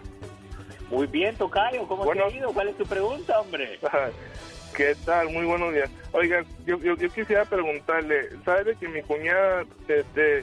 Muy 0.92 1.06
bien, 1.06 1.34
Tocayo, 1.36 1.88
¿cómo 1.88 2.04
Bueno. 2.04 2.26
te 2.28 2.34
ha 2.34 2.36
ido? 2.36 2.52
¿Cuál 2.52 2.68
es 2.68 2.76
tu 2.76 2.84
pregunta, 2.84 3.40
hombre? 3.40 3.78
¿Qué 4.76 4.94
tal? 5.06 5.30
Muy 5.30 5.46
buenos 5.46 5.72
días. 5.72 5.90
Oigan, 6.12 6.44
yo, 6.66 6.78
yo, 6.80 6.94
yo 6.96 7.08
quisiera 7.08 7.46
preguntarle, 7.46 8.28
¿sabe 8.44 8.76
que 8.76 8.88
mi 8.88 9.00
cuñada 9.00 9.64
este, 9.88 10.40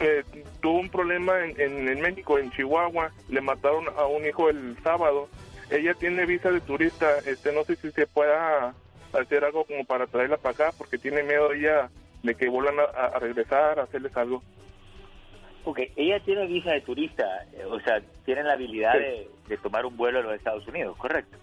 eh, 0.00 0.22
tuvo 0.62 0.78
un 0.78 0.90
problema 0.90 1.44
en, 1.44 1.60
en, 1.60 1.88
en 1.88 2.00
México, 2.00 2.38
en 2.38 2.52
Chihuahua? 2.52 3.10
Le 3.28 3.40
mataron 3.40 3.86
a 3.98 4.06
un 4.06 4.24
hijo 4.24 4.48
el 4.48 4.76
sábado. 4.84 5.28
Ella 5.70 5.94
tiene 5.94 6.24
visa 6.24 6.52
de 6.52 6.60
turista, 6.60 7.18
este, 7.26 7.50
no 7.52 7.64
sé 7.64 7.74
si 7.74 7.90
se 7.90 8.06
pueda 8.06 8.72
hacer 9.12 9.44
algo 9.44 9.64
como 9.64 9.84
para 9.84 10.06
traerla 10.06 10.36
para 10.36 10.52
acá, 10.54 10.70
porque 10.78 10.98
tiene 10.98 11.24
miedo 11.24 11.52
ella 11.52 11.90
de 12.22 12.36
que 12.36 12.48
vuelvan 12.48 12.78
a, 12.78 13.06
a 13.06 13.18
regresar, 13.18 13.80
a 13.80 13.84
hacerles 13.84 14.16
algo. 14.16 14.40
Porque 15.64 15.92
ella 15.96 16.18
tiene 16.24 16.46
visa 16.46 16.72
de 16.72 16.80
turista, 16.80 17.24
eh, 17.52 17.64
o 17.64 17.78
sea, 17.80 18.00
tiene 18.24 18.42
la 18.42 18.54
habilidad 18.54 18.92
Sí. 18.94 18.98
de, 18.98 19.28
de 19.48 19.56
tomar 19.58 19.84
un 19.86 19.96
vuelo 19.96 20.20
a 20.20 20.22
los 20.22 20.34
Estados 20.34 20.66
Unidos, 20.66 20.96
¿correcto? 20.96 21.36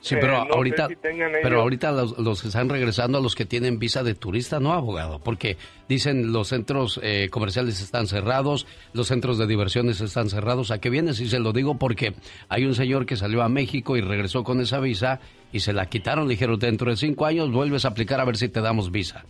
Sí, 0.00 0.16
Eh, 0.16 0.18
pero 0.20 0.44
no 0.46 0.54
ahorita, 0.54 0.88
si 0.88 0.96
pero 0.96 1.60
ahorita 1.60 1.92
los, 1.92 2.18
los 2.18 2.42
que 2.42 2.48
están 2.48 2.68
regresando 2.68 3.18
a 3.18 3.20
los 3.20 3.36
que 3.36 3.44
tienen 3.44 3.78
visa 3.78 4.02
de 4.02 4.14
turista, 4.16 4.58
no 4.58 4.72
abogado, 4.72 5.20
porque 5.20 5.56
dicen 5.88 6.32
los 6.32 6.48
centros 6.48 6.98
eh, 7.04 7.28
comerciales 7.30 7.80
están 7.80 8.08
cerrados, 8.08 8.66
los 8.94 9.06
centros 9.06 9.38
de 9.38 9.46
diversiones 9.46 10.00
están 10.00 10.28
cerrados. 10.28 10.72
¿A 10.72 10.80
qué 10.80 10.90
vienes? 10.90 11.20
Y 11.20 11.28
se 11.28 11.38
lo 11.38 11.52
digo 11.52 11.78
porque 11.78 12.14
hay 12.48 12.64
un 12.64 12.74
señor 12.74 13.06
que 13.06 13.14
salió 13.16 13.42
a 13.42 13.48
México 13.48 13.96
y 13.96 14.00
regresó 14.00 14.42
con 14.42 14.60
esa 14.60 14.80
visa 14.80 15.20
y 15.52 15.60
se 15.60 15.72
la 15.72 15.86
quitaron. 15.86 16.26
Le 16.26 16.34
dijeron, 16.34 16.58
dentro 16.58 16.90
de 16.90 16.96
cinco 16.96 17.24
años 17.26 17.52
vuelves 17.52 17.84
a 17.84 17.88
aplicar 17.88 18.18
a 18.20 18.24
ver 18.24 18.36
si 18.36 18.48
te 18.48 18.60
damos 18.60 18.90
visa. 18.90 19.24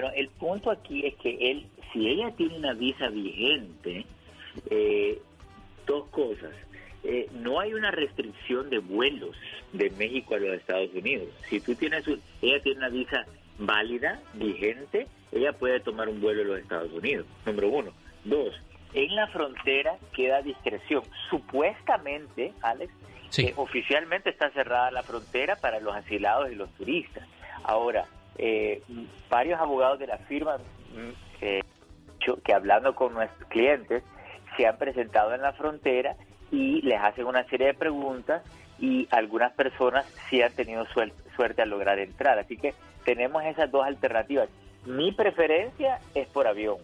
Bueno, 0.00 0.10
el 0.16 0.28
punto 0.28 0.70
aquí 0.72 1.06
es 1.06 1.14
que 1.16 1.50
él, 1.50 1.66
si 1.92 2.08
ella 2.08 2.30
tiene 2.36 2.56
una 2.56 2.72
visa 2.72 3.08
vigente, 3.08 4.04
eh, 4.70 5.20
dos 5.86 6.08
cosas. 6.08 6.50
Eh, 7.04 7.28
no 7.32 7.60
hay 7.60 7.74
una 7.74 7.90
restricción 7.90 8.70
de 8.70 8.78
vuelos 8.78 9.36
de 9.72 9.90
México 9.90 10.34
a 10.34 10.38
los 10.38 10.54
Estados 10.56 10.90
Unidos. 10.94 11.28
Si 11.48 11.60
tú 11.60 11.74
tienes, 11.76 12.08
un- 12.08 12.20
ella 12.42 12.60
tiene 12.62 12.78
una 12.78 12.88
visa 12.88 13.24
válida, 13.58 14.20
vigente, 14.32 15.06
ella 15.30 15.52
puede 15.52 15.78
tomar 15.80 16.08
un 16.08 16.20
vuelo 16.20 16.42
a 16.42 16.44
los 16.46 16.58
Estados 16.60 16.90
Unidos. 16.92 17.26
Número 17.46 17.68
uno. 17.68 17.92
Dos, 18.24 18.52
en 18.94 19.14
la 19.14 19.26
frontera 19.28 19.96
queda 20.12 20.42
discreción. 20.42 21.02
Supuestamente, 21.30 22.52
Alex, 22.62 22.92
Sí. 23.28 23.46
eh, 23.46 23.52
oficialmente 23.56 24.30
está 24.30 24.50
cerrada 24.50 24.90
la 24.90 25.02
frontera 25.02 25.56
para 25.56 25.78
los 25.80 25.94
asilados 25.94 26.50
y 26.50 26.54
los 26.56 26.70
turistas. 26.74 27.26
Ahora, 27.64 28.06
eh, 28.38 28.82
varios 29.30 29.60
abogados 29.60 29.98
de 29.98 30.06
la 30.06 30.18
firma 30.18 30.56
eh, 31.40 31.60
que 32.44 32.54
hablando 32.54 32.94
con 32.94 33.12
nuestros 33.14 33.48
clientes 33.48 34.02
se 34.56 34.66
han 34.66 34.78
presentado 34.78 35.34
en 35.34 35.42
la 35.42 35.52
frontera 35.52 36.16
y 36.50 36.80
les 36.82 37.00
hacen 37.00 37.26
una 37.26 37.44
serie 37.48 37.68
de 37.68 37.74
preguntas 37.74 38.42
y 38.78 39.06
algunas 39.10 39.52
personas 39.52 40.06
sí 40.30 40.40
han 40.42 40.52
tenido 40.54 40.84
suel- 40.86 41.12
suerte 41.36 41.62
al 41.62 41.70
lograr 41.70 41.98
entrar. 41.98 42.38
Así 42.38 42.56
que 42.56 42.74
tenemos 43.04 43.44
esas 43.44 43.70
dos 43.70 43.84
alternativas. 43.84 44.48
Mi 44.86 45.12
preferencia 45.12 46.00
es 46.14 46.26
por 46.28 46.46
avión, 46.46 46.78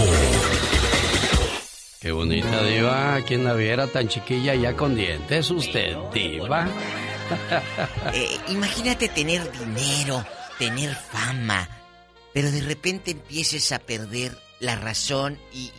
Qué 2.00 2.12
bonita 2.12 2.64
diva, 2.64 3.20
quien 3.26 3.44
la 3.44 3.54
viera 3.54 3.86
tan 3.86 4.08
chiquilla 4.08 4.54
ya 4.54 4.76
con 4.76 4.94
dientes, 4.94 5.50
usted, 5.50 5.96
diva. 6.12 6.68
Eh, 8.12 8.38
imagínate 8.48 9.08
tener 9.08 9.50
dinero, 9.52 10.24
tener 10.58 10.94
fama, 10.94 11.68
pero 12.32 12.50
de 12.50 12.60
repente 12.60 13.10
empieces 13.12 13.72
a 13.72 13.78
perder 13.78 14.36
la 14.60 14.76
razón 14.76 15.38
y, 15.52 15.58
y- 15.64 15.72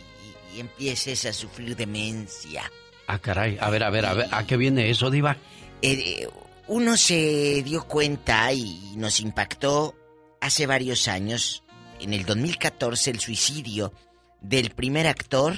y 0.56 0.60
empieces 0.60 1.24
a 1.26 1.32
sufrir 1.32 1.76
demencia. 1.76 2.70
Ah, 3.06 3.18
caray, 3.18 3.56
a 3.60 3.70
ver, 3.70 3.84
a 3.84 3.90
ver, 3.90 4.04
a 4.06 4.14
ver, 4.14 4.28
¿a 4.32 4.46
qué 4.46 4.56
viene 4.56 4.90
eso, 4.90 5.10
diva? 5.10 5.36
Eh, 5.82 6.28
uno 6.66 6.96
se 6.96 7.62
dio 7.62 7.84
cuenta 7.84 8.52
y 8.52 8.92
nos 8.96 9.20
impactó 9.20 9.94
hace 10.40 10.66
varios 10.66 11.08
años, 11.08 11.62
en 12.00 12.12
el 12.12 12.24
2014, 12.26 13.10
el 13.12 13.20
suicidio 13.20 13.92
del 14.40 14.70
primer 14.70 15.06
actor, 15.06 15.54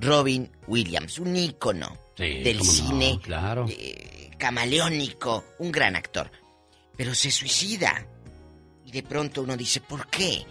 Robin 0.00 0.50
Williams, 0.68 1.18
un 1.18 1.34
ícono 1.36 1.98
Sí, 2.16 2.42
del 2.42 2.58
cómo 2.58 2.72
no, 2.72 2.78
cine 2.78 3.18
claro. 3.22 3.66
eh, 3.68 4.15
camaleónico, 4.46 5.44
un 5.58 5.72
gran 5.72 5.96
actor. 5.96 6.30
Pero 6.96 7.14
se 7.16 7.32
suicida. 7.32 8.06
Y 8.84 8.92
de 8.92 9.02
pronto 9.02 9.42
uno 9.42 9.56
dice, 9.56 9.80
¿por 9.80 10.06
qué? 10.06 10.46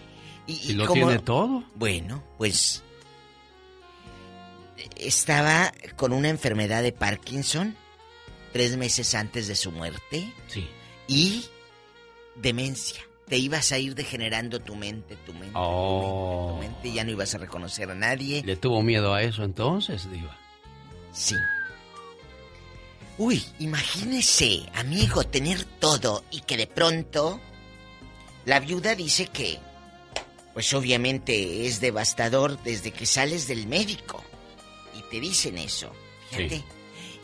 Y 0.48 0.74
lo 0.74 0.86
tiene 0.92 1.20
todo. 1.20 1.64
Bueno, 1.76 2.22
pues 2.38 2.84
estaba 4.98 5.72
con 5.96 6.12
una 6.12 6.28
enfermedad 6.28 6.84
de 6.84 6.92
Parkinson 6.92 7.76
tres 8.52 8.76
meses 8.76 9.16
antes 9.16 9.48
de 9.48 9.56
su 9.56 9.72
muerte. 9.72 10.34
Sí. 10.48 10.68
Y 11.08 11.46
demencia. 12.36 13.02
Te 13.30 13.38
ibas 13.38 13.72
a 13.72 13.80
ir 13.80 13.96
degenerando 13.96 14.60
tu 14.60 14.76
mente, 14.76 15.16
tu 15.26 15.34
mente, 15.34 15.52
Oh. 15.56 16.50
tu 16.54 16.58
mente, 16.68 16.92
ya 16.92 17.04
no 17.06 17.12
ibas 17.12 17.34
a 17.34 17.38
reconocer 17.38 17.90
a 17.90 17.96
nadie. 17.96 18.44
¿Le 18.46 18.58
tuvo 18.58 18.82
miedo 18.84 19.14
a 19.14 19.24
eso 19.24 19.44
entonces, 19.44 20.12
diva? 20.12 20.38
Sí. 21.14 21.36
Uy, 23.18 23.44
imagínese, 23.60 24.64
amigo, 24.74 25.24
tener 25.24 25.64
todo 25.64 26.24
y 26.32 26.42
que 26.42 26.58
de 26.58 26.68
pronto 26.68 27.40
la 28.46 28.60
viuda 28.60 28.94
dice 28.96 29.28
que, 29.28 29.58
pues 30.54 30.74
obviamente 30.74 31.66
es 31.66 31.80
devastador 31.80 32.62
desde 32.64 32.92
que 32.92 33.06
sales 33.06 33.48
del 33.48 33.68
médico 33.68 34.22
y 34.98 35.02
te 35.10 35.20
dicen 35.22 35.58
eso. 35.58 35.92
Fíjate. 36.30 36.56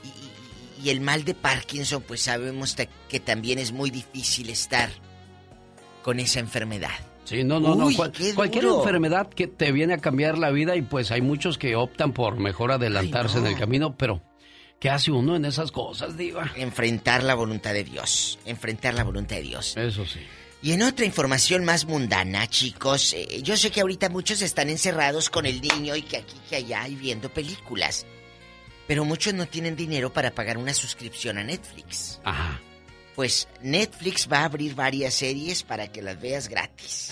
Y, 0.04 0.08
y- 0.08 0.86
y 0.86 0.90
el 0.90 1.02
mal 1.02 1.24
de 1.26 1.34
Parkinson, 1.36 2.02
pues 2.08 2.22
sabemos 2.24 2.76
que 3.10 3.20
también 3.20 3.60
es 3.60 3.72
muy 3.72 3.90
difícil 3.92 4.50
estar 4.50 4.90
con 6.04 6.20
esa 6.20 6.40
enfermedad. 6.40 6.90
Sí, 7.26 7.44
no, 7.44 7.60
no, 7.60 7.74
Uy, 7.76 7.92
no. 7.94 7.98
cual- 7.98 8.14
cualquier 8.34 8.64
enfermedad 8.66 9.30
que 9.30 9.48
te 9.48 9.72
viene 9.72 9.94
a 9.94 9.98
cambiar 10.00 10.38
la 10.38 10.50
vida 10.52 10.76
y 10.76 10.82
pues 10.82 11.12
hay 11.12 11.22
muchos 11.22 11.58
que 11.58 11.76
optan 11.76 12.14
por 12.14 12.38
mejor 12.38 12.72
adelantarse 12.72 13.38
en 13.38 13.46
el 13.48 13.58
camino, 13.58 13.96
pero 13.96 14.22
¿qué 14.82 14.90
hace 14.90 15.12
uno 15.12 15.38
en 15.38 15.46
esas 15.46 15.72
cosas, 15.72 16.18
diva? 16.18 16.52
Enfrentar 16.58 17.24
la 17.24 17.36
voluntad 17.36 17.72
de 17.72 17.86
Dios. 17.86 18.40
Enfrentar 18.46 18.96
la 18.96 19.06
voluntad 19.06 19.38
de 19.38 19.44
Dios. 19.44 19.78
Eso 19.78 20.06
sí. 20.06 20.20
Y 20.64 20.74
en 20.74 20.82
otra 20.82 21.06
información 21.06 21.64
más 21.64 21.86
mundana, 21.86 22.48
chicos, 22.48 23.14
eh, 23.14 23.42
yo 23.42 23.56
sé 23.56 23.72
que 23.72 23.82
ahorita 23.82 24.10
muchos 24.10 24.42
están 24.42 24.70
encerrados 24.70 25.30
con 25.30 25.46
el 25.46 25.62
niño 25.62 25.96
y 25.96 26.02
que 26.02 26.18
aquí, 26.18 26.36
que 26.50 26.58
allá 26.58 26.88
y 26.88 26.96
viendo 26.96 27.30
películas. 27.30 28.06
Pero 28.88 29.06
muchos 29.06 29.34
no 29.34 29.48
tienen 29.48 29.76
dinero 29.76 30.12
para 30.12 30.32
pagar 30.32 30.58
una 30.58 30.74
suscripción 30.74 31.38
a 31.38 31.44
Netflix. 31.44 32.20
Ajá. 32.24 32.60
Pues 33.16 33.48
Netflix 33.62 34.28
va 34.32 34.40
a 34.40 34.46
abrir 34.46 34.76
varias 34.76 35.14
series 35.14 35.64
para 35.64 35.92
que 35.92 36.02
las 36.02 36.20
veas 36.20 36.48
gratis. 36.48 37.10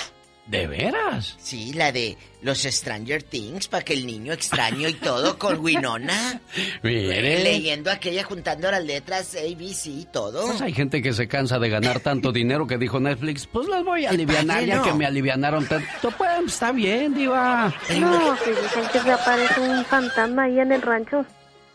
¿De 0.50 0.66
veras? 0.66 1.38
Sí, 1.40 1.74
la 1.74 1.92
de 1.92 2.18
los 2.42 2.64
Stranger 2.64 3.22
Things, 3.22 3.68
para 3.68 3.86
que 3.86 3.94
el 3.94 4.08
niño 4.08 4.34
extraño 4.34 4.88
y 4.88 4.94
todo 4.94 5.38
con 5.38 5.60
Winona. 5.60 6.42
Mire. 6.84 7.44
Leyendo 7.44 7.92
aquella, 7.92 8.24
juntando 8.24 8.72
las 8.72 8.84
letras 8.84 9.36
ABC 9.36 9.86
y 9.86 10.08
todo. 10.12 10.48
Pues 10.48 10.62
hay 10.62 10.74
gente 10.74 11.04
que 11.04 11.14
se 11.14 11.28
cansa 11.28 11.60
de 11.60 11.70
ganar 11.70 12.00
tanto 12.00 12.32
dinero 12.32 12.66
que 12.66 12.80
dijo 12.80 13.00
Netflix, 13.00 13.46
pues 13.46 13.68
las 13.68 13.84
voy 13.84 14.08
a 14.08 14.10
alivianar 14.10 14.58
padre, 14.58 14.68
ya 14.68 14.76
¿no? 14.78 14.84
que 14.84 14.94
me 14.94 15.06
alivianaron 15.06 15.68
tanto. 15.68 16.10
Pues 16.18 16.32
está 16.48 16.72
bien, 16.72 17.14
diva. 17.14 17.72
No, 18.00 18.36
si 18.38 18.50
dicen 18.50 18.84
que 18.92 19.00
se 19.02 19.12
aparece 19.12 19.62
un 19.62 19.86
fantasma 19.86 20.44
ahí 20.46 20.60
en 20.60 20.72
el 20.72 20.82
rancho. 20.82 21.26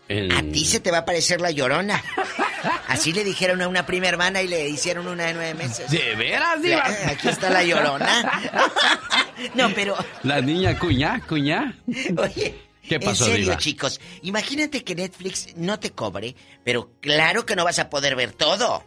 A 0.09 0.41
ti 0.51 0.65
se 0.65 0.81
te 0.81 0.91
va 0.91 0.99
a 0.99 1.05
parecer 1.05 1.39
la 1.39 1.51
llorona. 1.51 2.03
Así 2.87 3.11
le 3.13 3.23
dijeron 3.23 3.61
a 3.61 3.67
una 3.67 3.85
prima 3.85 4.07
hermana 4.07 4.41
y 4.41 4.47
le 4.47 4.67
hicieron 4.69 5.07
una 5.07 5.25
de 5.25 5.33
nueve 5.33 5.53
meses. 5.53 5.89
¿De 5.91 6.15
veras, 6.15 6.61
diva? 6.61 6.83
Eh, 6.89 7.05
Aquí 7.11 7.27
está 7.29 7.49
la 7.49 7.63
llorona. 7.63 8.41
No, 9.53 9.69
pero, 9.75 9.95
La 10.23 10.39
niña 10.39 10.77
cuñá, 10.79 11.21
cuñá. 11.27 11.77
oye. 12.17 12.55
¿Qué 12.87 12.99
pasó, 12.99 13.25
en 13.25 13.31
serio, 13.31 13.45
diva? 13.47 13.57
chicos. 13.57 13.99
Imagínate 14.21 14.83
que 14.83 14.95
Netflix 14.95 15.55
no 15.57 15.77
te 15.79 15.91
cobre, 15.91 16.35
pero 16.63 16.91
claro 17.01 17.45
que 17.45 17.55
no 17.55 17.63
vas 17.65 17.79
a 17.79 17.89
poder 17.89 18.15
ver 18.15 18.31
todo. 18.31 18.83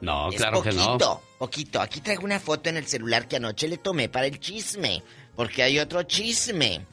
No, 0.00 0.30
es 0.30 0.36
claro 0.36 0.62
que 0.62 0.70
poquito, 0.70 0.98
no. 0.98 1.22
poquito. 1.38 1.80
Aquí 1.82 2.00
traigo 2.00 2.24
una 2.24 2.40
foto 2.40 2.70
en 2.70 2.78
el 2.78 2.86
celular 2.86 3.28
que 3.28 3.36
anoche 3.36 3.68
le 3.68 3.76
tomé 3.76 4.08
para 4.08 4.26
el 4.26 4.40
chisme. 4.40 5.02
Porque 5.36 5.62
hay 5.62 5.78
otro 5.78 6.02
chisme. 6.04 6.86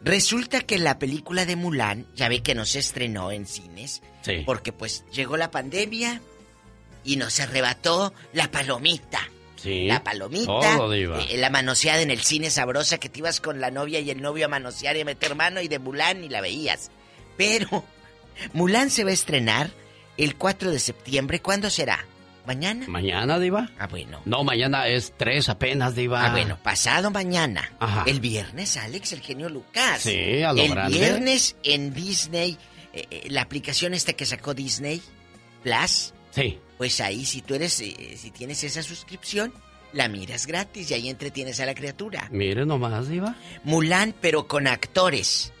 Resulta 0.00 0.60
que 0.60 0.78
la 0.78 0.98
película 0.98 1.44
de 1.46 1.56
Mulan, 1.56 2.06
ya 2.14 2.28
ve 2.28 2.42
que 2.42 2.54
no 2.54 2.64
se 2.64 2.78
estrenó 2.78 3.32
en 3.32 3.46
cines. 3.46 4.02
Sí. 4.22 4.42
Porque 4.46 4.72
pues 4.72 5.04
llegó 5.12 5.36
la 5.36 5.50
pandemia 5.50 6.20
y 7.04 7.16
nos 7.16 7.40
arrebató 7.40 8.12
la 8.32 8.50
palomita. 8.50 9.20
Sí. 9.56 9.86
La 9.86 10.04
palomita, 10.04 10.76
Todo, 10.76 10.94
eh, 10.94 11.36
la 11.36 11.50
manoseada 11.50 12.00
en 12.00 12.12
el 12.12 12.20
cine 12.20 12.48
sabrosa 12.48 12.98
que 12.98 13.08
te 13.08 13.18
ibas 13.18 13.40
con 13.40 13.60
la 13.60 13.72
novia 13.72 13.98
y 13.98 14.10
el 14.10 14.22
novio 14.22 14.44
a 14.46 14.48
manosear 14.48 14.96
y 14.96 15.00
a 15.00 15.04
meter 15.04 15.34
mano 15.34 15.60
y 15.60 15.68
de 15.68 15.80
Mulan 15.80 16.22
y 16.22 16.28
la 16.28 16.40
veías. 16.40 16.90
Pero 17.36 17.84
Mulan 18.52 18.90
se 18.90 19.02
va 19.02 19.10
a 19.10 19.14
estrenar 19.14 19.70
el 20.16 20.36
4 20.36 20.70
de 20.70 20.78
septiembre. 20.78 21.40
¿Cuándo 21.40 21.70
será? 21.70 22.04
¿Mañana? 22.48 22.86
¿Mañana, 22.88 23.38
diva? 23.38 23.68
Ah, 23.78 23.86
bueno. 23.88 24.22
No, 24.24 24.42
mañana 24.42 24.88
es 24.88 25.12
tres 25.18 25.50
apenas, 25.50 25.94
diva. 25.94 26.24
Ah, 26.24 26.30
bueno, 26.30 26.58
pasado 26.62 27.10
mañana. 27.10 27.70
Ajá. 27.78 28.04
El 28.06 28.20
viernes, 28.20 28.78
Alex, 28.78 29.12
el 29.12 29.20
genio 29.20 29.50
Lucas. 29.50 30.00
Sí, 30.00 30.42
a 30.42 30.54
lo 30.54 30.62
El 30.62 30.70
grande. 30.70 30.98
viernes 30.98 31.56
en 31.62 31.92
Disney, 31.92 32.56
eh, 32.94 33.04
eh, 33.10 33.26
la 33.28 33.42
aplicación 33.42 33.92
esta 33.92 34.14
que 34.14 34.24
sacó 34.24 34.54
Disney 34.54 35.02
Plus. 35.62 36.14
Sí. 36.30 36.58
Pues 36.78 37.00
ahí, 37.02 37.26
si 37.26 37.42
tú 37.42 37.54
eres, 37.54 37.78
eh, 37.80 38.16
si 38.16 38.30
tienes 38.30 38.64
esa 38.64 38.82
suscripción, 38.82 39.52
la 39.92 40.08
miras 40.08 40.46
gratis 40.46 40.90
y 40.90 40.94
ahí 40.94 41.10
entretienes 41.10 41.60
a 41.60 41.66
la 41.66 41.74
criatura. 41.74 42.28
Mire 42.30 42.64
nomás, 42.64 43.08
diva. 43.10 43.36
Mulan, 43.62 44.14
pero 44.22 44.48
con 44.48 44.66
actores. 44.68 45.52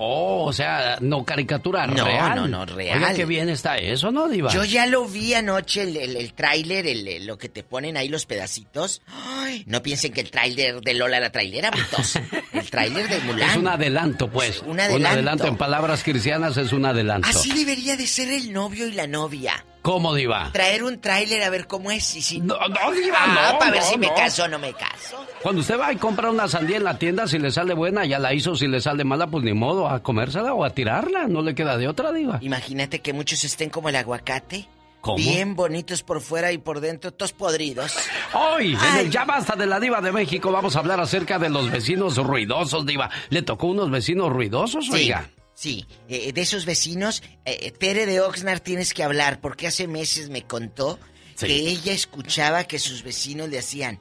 Oh, 0.00 0.44
o 0.44 0.52
sea, 0.52 0.96
no 1.00 1.24
caricatura 1.24 1.86
No, 1.86 2.04
real. 2.04 2.36
no, 2.36 2.46
no, 2.48 2.64
real. 2.66 2.98
Oiga, 2.98 3.14
qué 3.14 3.24
bien 3.24 3.48
está 3.48 3.78
eso, 3.78 4.12
¿no, 4.12 4.28
diva? 4.28 4.52
Yo 4.52 4.64
ya 4.64 4.86
lo 4.86 5.04
vi 5.06 5.34
anoche, 5.34 5.82
el, 5.82 5.96
el, 5.96 6.16
el 6.16 6.32
tráiler, 6.34 6.86
el- 6.86 7.26
lo 7.26 7.36
que 7.36 7.48
te 7.48 7.64
ponen 7.64 7.96
ahí 7.96 8.08
los 8.08 8.24
pedacitos. 8.24 9.02
Ay, 9.08 9.64
no 9.66 9.82
piensen 9.82 10.12
que 10.12 10.20
el 10.20 10.30
tráiler 10.30 10.80
de 10.80 10.94
Lola 10.94 11.18
la 11.20 11.30
trailera, 11.32 11.70
brutos. 11.70 12.16
El 12.52 12.70
tráiler 12.70 13.08
de 13.08 13.18
Mulan. 13.20 13.50
Es 13.50 13.56
un 13.56 13.66
adelanto, 13.68 14.30
pues. 14.30 14.62
Un 14.64 14.78
adelanto. 14.80 15.46
en 15.46 15.56
palabras 15.56 16.04
cristianas 16.04 16.56
es 16.56 16.72
un 16.72 16.84
adelanto. 16.86 17.26
Así 17.28 17.52
debería 17.52 17.96
de 17.96 18.06
ser 18.06 18.30
el 18.30 18.52
novio 18.52 18.86
y 18.86 18.92
la 18.92 19.06
novia. 19.06 19.64
¿Cómo, 19.82 20.14
diva? 20.14 20.50
Traer 20.52 20.82
un 20.82 21.00
tráiler 21.00 21.42
a 21.44 21.50
ver 21.50 21.66
cómo 21.66 21.90
es 21.90 22.14
y 22.16 22.20
si... 22.20 22.40
No, 22.40 22.56
no, 22.68 22.90
diva, 22.92 23.16
Ah, 23.20 23.50
no, 23.52 23.58
para 23.58 23.70
ver 23.70 23.80
no, 23.80 23.86
si 23.88 23.96
me 23.96 24.08
no. 24.08 24.14
caso 24.14 24.44
o 24.44 24.48
no 24.48 24.58
me 24.58 24.72
caso. 24.74 25.24
Cuando 25.42 25.60
usted 25.60 25.78
va 25.78 25.92
y 25.92 25.96
compra 25.96 26.30
una 26.30 26.48
sandía 26.48 26.78
en 26.78 26.84
la 26.84 26.98
tienda, 26.98 27.26
si 27.28 27.38
le 27.38 27.50
sale 27.50 27.74
buena, 27.74 28.04
ya 28.04 28.18
la 28.18 28.34
hizo. 28.34 28.56
Si 28.56 28.66
le 28.66 28.80
sale 28.80 29.04
mala, 29.04 29.28
pues 29.28 29.44
ni 29.44 29.52
modo, 29.54 29.88
a 29.88 30.02
comérsela 30.02 30.52
o 30.52 30.64
a 30.64 30.70
tirarla. 30.70 31.28
No 31.28 31.42
le 31.42 31.54
queda 31.54 31.76
de 31.76 31.86
otra, 31.88 32.12
diva. 32.12 32.38
Imagínate 32.42 33.00
que 33.00 33.12
muchos 33.12 33.44
estén 33.44 33.70
como 33.70 33.88
el 33.88 33.96
aguacate. 33.96 34.68
¿Cómo? 35.00 35.16
Bien 35.18 35.54
bonitos 35.54 36.02
por 36.02 36.20
fuera 36.20 36.50
y 36.50 36.58
por 36.58 36.80
dentro, 36.80 37.12
todos 37.12 37.32
podridos. 37.32 37.94
Hoy, 38.34 38.76
en 38.90 38.96
el 38.98 39.10
Ya 39.10 39.24
Basta 39.24 39.54
de 39.54 39.64
la 39.66 39.78
Diva 39.78 40.00
de 40.00 40.10
México, 40.10 40.50
vamos 40.50 40.74
a 40.74 40.80
hablar 40.80 40.98
acerca 41.00 41.38
de 41.38 41.48
los 41.48 41.70
vecinos 41.70 42.16
ruidosos, 42.16 42.84
Diva. 42.84 43.08
¿Le 43.30 43.42
tocó 43.42 43.68
unos 43.68 43.92
vecinos 43.92 44.30
ruidosos, 44.32 44.86
Sí, 44.86 44.92
oiga? 44.92 45.30
sí. 45.54 45.86
Eh, 46.08 46.32
de 46.32 46.40
esos 46.40 46.64
vecinos, 46.66 47.22
eh, 47.44 47.70
Tere 47.70 48.06
de 48.06 48.20
Oxnard 48.20 48.58
tienes 48.58 48.92
que 48.92 49.04
hablar, 49.04 49.40
porque 49.40 49.68
hace 49.68 49.86
meses 49.86 50.30
me 50.30 50.42
contó 50.42 50.98
Sí. 51.36 51.46
que 51.46 51.54
ella 51.54 51.92
escuchaba 51.92 52.64
que 52.64 52.80
sus 52.80 53.04
vecinos 53.04 53.48
le 53.50 53.60
hacían. 53.60 54.00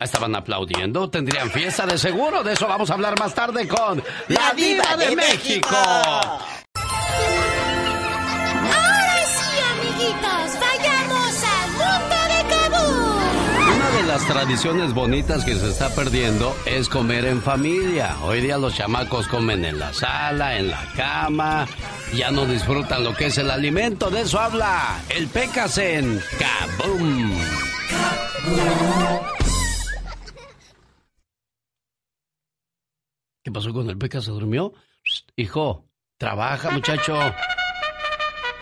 Estaban 0.00 0.34
aplaudiendo, 0.36 1.10
tendrían 1.10 1.50
fiesta 1.50 1.84
de 1.84 1.98
seguro. 1.98 2.44
De 2.44 2.52
eso 2.52 2.68
vamos 2.68 2.88
a 2.90 2.94
hablar 2.94 3.18
más 3.18 3.34
tarde 3.34 3.66
con 3.66 4.02
La, 4.28 4.52
Diva, 4.54 4.96
de, 4.96 5.16
México. 5.16 5.68
Ahora 5.74 6.46
sí, 9.26 9.58
amiguitos, 9.72 10.60
vayamos 10.60 11.42
al 11.42 11.70
mundo 11.72 12.16
de 12.28 12.38
Kabul. 12.54 13.74
Una 13.74 13.90
de 13.90 14.02
las 14.04 14.24
tradiciones 14.26 14.94
bonitas 14.94 15.44
que 15.44 15.56
se 15.56 15.68
está 15.68 15.90
perdiendo 15.90 16.56
es 16.64 16.88
comer 16.88 17.24
en 17.24 17.42
familia. 17.42 18.16
Hoy 18.22 18.40
día 18.40 18.56
los 18.56 18.76
chamacos 18.76 19.26
comen 19.26 19.64
en 19.64 19.80
la 19.80 19.92
sala, 19.92 20.58
en 20.58 20.70
la 20.70 20.84
cama. 20.96 21.66
Ya 22.14 22.30
no 22.30 22.46
disfrutan 22.46 23.02
lo 23.02 23.14
que 23.14 23.26
es 23.26 23.38
el 23.38 23.50
alimento. 23.50 24.10
De 24.10 24.20
eso 24.20 24.38
habla 24.38 25.00
el 25.08 25.26
Pecas 25.26 25.76
en 25.78 26.22
Kaboom. 26.38 27.36
Kaboom. 27.90 29.47
¿Qué 33.48 33.52
pasó 33.52 33.72
con 33.72 33.88
el 33.88 33.96
Pecas? 33.96 34.26
¿Se 34.26 34.30
durmió? 34.30 34.74
Psst, 35.02 35.30
hijo, 35.36 35.86
trabaja, 36.18 36.68
muchacho. 36.68 37.14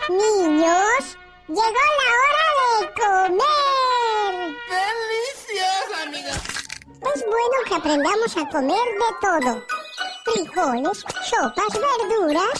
Niños, 0.07 1.17
llegó 1.49 1.83
la 1.99 2.09
hora 2.23 2.45
de 2.71 2.87
comer. 2.95 4.55
¡Deliciosa, 4.71 6.03
amiga! 6.03 6.31
Es 7.13 7.25
bueno 7.25 7.57
que 7.67 7.75
aprendamos 7.75 8.37
a 8.37 8.47
comer 8.47 8.77
de 8.77 9.11
todo. 9.19 9.61
Frijoles, 10.23 11.03
sopas, 11.25 11.73
verduras. 11.73 12.59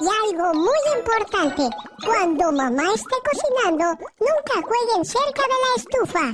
Y 0.00 0.32
algo 0.32 0.54
muy 0.54 0.80
importante, 0.98 1.70
cuando 2.04 2.50
mamá 2.50 2.92
esté 2.92 3.14
cocinando, 3.30 3.84
nunca 4.18 4.66
jueguen 4.66 5.04
cerca 5.04 5.42
de 5.42 5.58
la 5.62 5.76
estufa. 5.76 6.24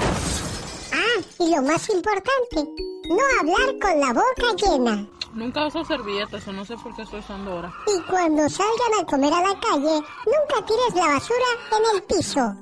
Ah, 0.94 1.20
y 1.38 1.54
lo 1.54 1.60
más 1.60 1.86
importante, 1.90 2.64
no 3.10 3.22
hablar 3.40 3.78
con 3.78 4.00
la 4.00 4.14
boca 4.14 4.54
llena. 4.56 5.06
Nunca 5.38 5.68
uso 5.68 5.84
servilletas 5.84 6.48
o 6.48 6.52
no 6.52 6.64
sé 6.64 6.76
por 6.78 6.92
qué 6.96 7.02
estoy 7.02 7.20
usando 7.20 7.52
ahora. 7.52 7.72
Y 7.86 8.00
cuando 8.10 8.48
salgan 8.48 9.00
a 9.00 9.06
comer 9.06 9.32
a 9.32 9.40
la 9.40 9.60
calle, 9.60 10.02
nunca 10.26 10.66
tires 10.66 10.94
la 10.96 11.14
basura 11.14 11.50
en 11.76 11.96
el 11.96 12.02
piso. 12.02 12.54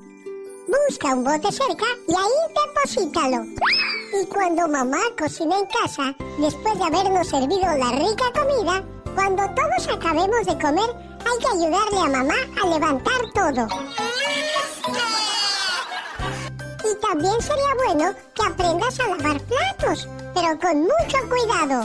Busca 0.67 1.15
un 1.15 1.23
bote 1.23 1.51
cerca 1.51 1.85
y 2.07 2.13
ahí 2.13 2.53
deposítalo. 2.53 3.45
Y 4.21 4.27
cuando 4.27 4.67
mamá 4.67 4.99
cocina 5.17 5.57
en 5.57 5.65
casa, 5.65 6.15
después 6.37 6.77
de 6.77 6.85
habernos 6.85 7.27
servido 7.27 7.65
la 7.65 7.91
rica 7.93 8.31
comida, 8.31 8.85
cuando 9.15 9.43
todos 9.55 9.97
acabemos 9.97 10.45
de 10.45 10.59
comer, 10.59 11.17
hay 11.25 11.39
que 11.39 11.47
ayudarle 11.47 11.99
a 11.99 12.21
mamá 12.21 12.35
a 12.61 12.67
levantar 12.67 13.21
todo. 13.33 13.67
Y 16.85 16.95
también 17.01 17.41
sería 17.41 17.73
bueno 17.87 18.13
que 18.35 18.45
aprendas 18.45 18.99
a 18.99 19.07
lavar 19.07 19.41
platos, 19.41 20.07
pero 20.39 20.59
con 20.59 20.81
mucho 20.81 21.17
cuidado. 21.29 21.83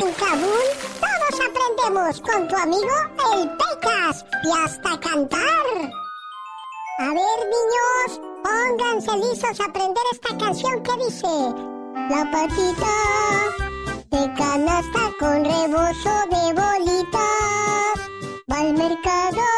En 0.00 0.12
Kabul 0.12 0.68
todos 1.00 1.40
aprendemos 1.48 2.20
con 2.20 2.48
tu 2.48 2.56
amigo 2.56 2.94
el 3.34 3.50
Pecas 3.50 4.24
y 4.44 4.50
hasta 4.50 5.00
cantar. 5.00 5.66
A 7.00 7.06
ver, 7.06 7.38
niños, 7.54 8.20
pónganse 8.42 9.16
listos 9.18 9.60
a 9.60 9.64
aprender 9.64 10.02
esta 10.12 10.36
canción 10.38 10.82
que 10.82 10.96
dice: 11.04 11.26
La 12.10 12.30
patita 12.30 12.94
de 14.10 14.34
canasta 14.34 15.12
con 15.18 15.44
rebozo 15.44 16.14
de 16.30 16.52
bolitas 16.54 17.98
va 18.50 18.58
al 18.60 18.72
mercado 18.74 19.57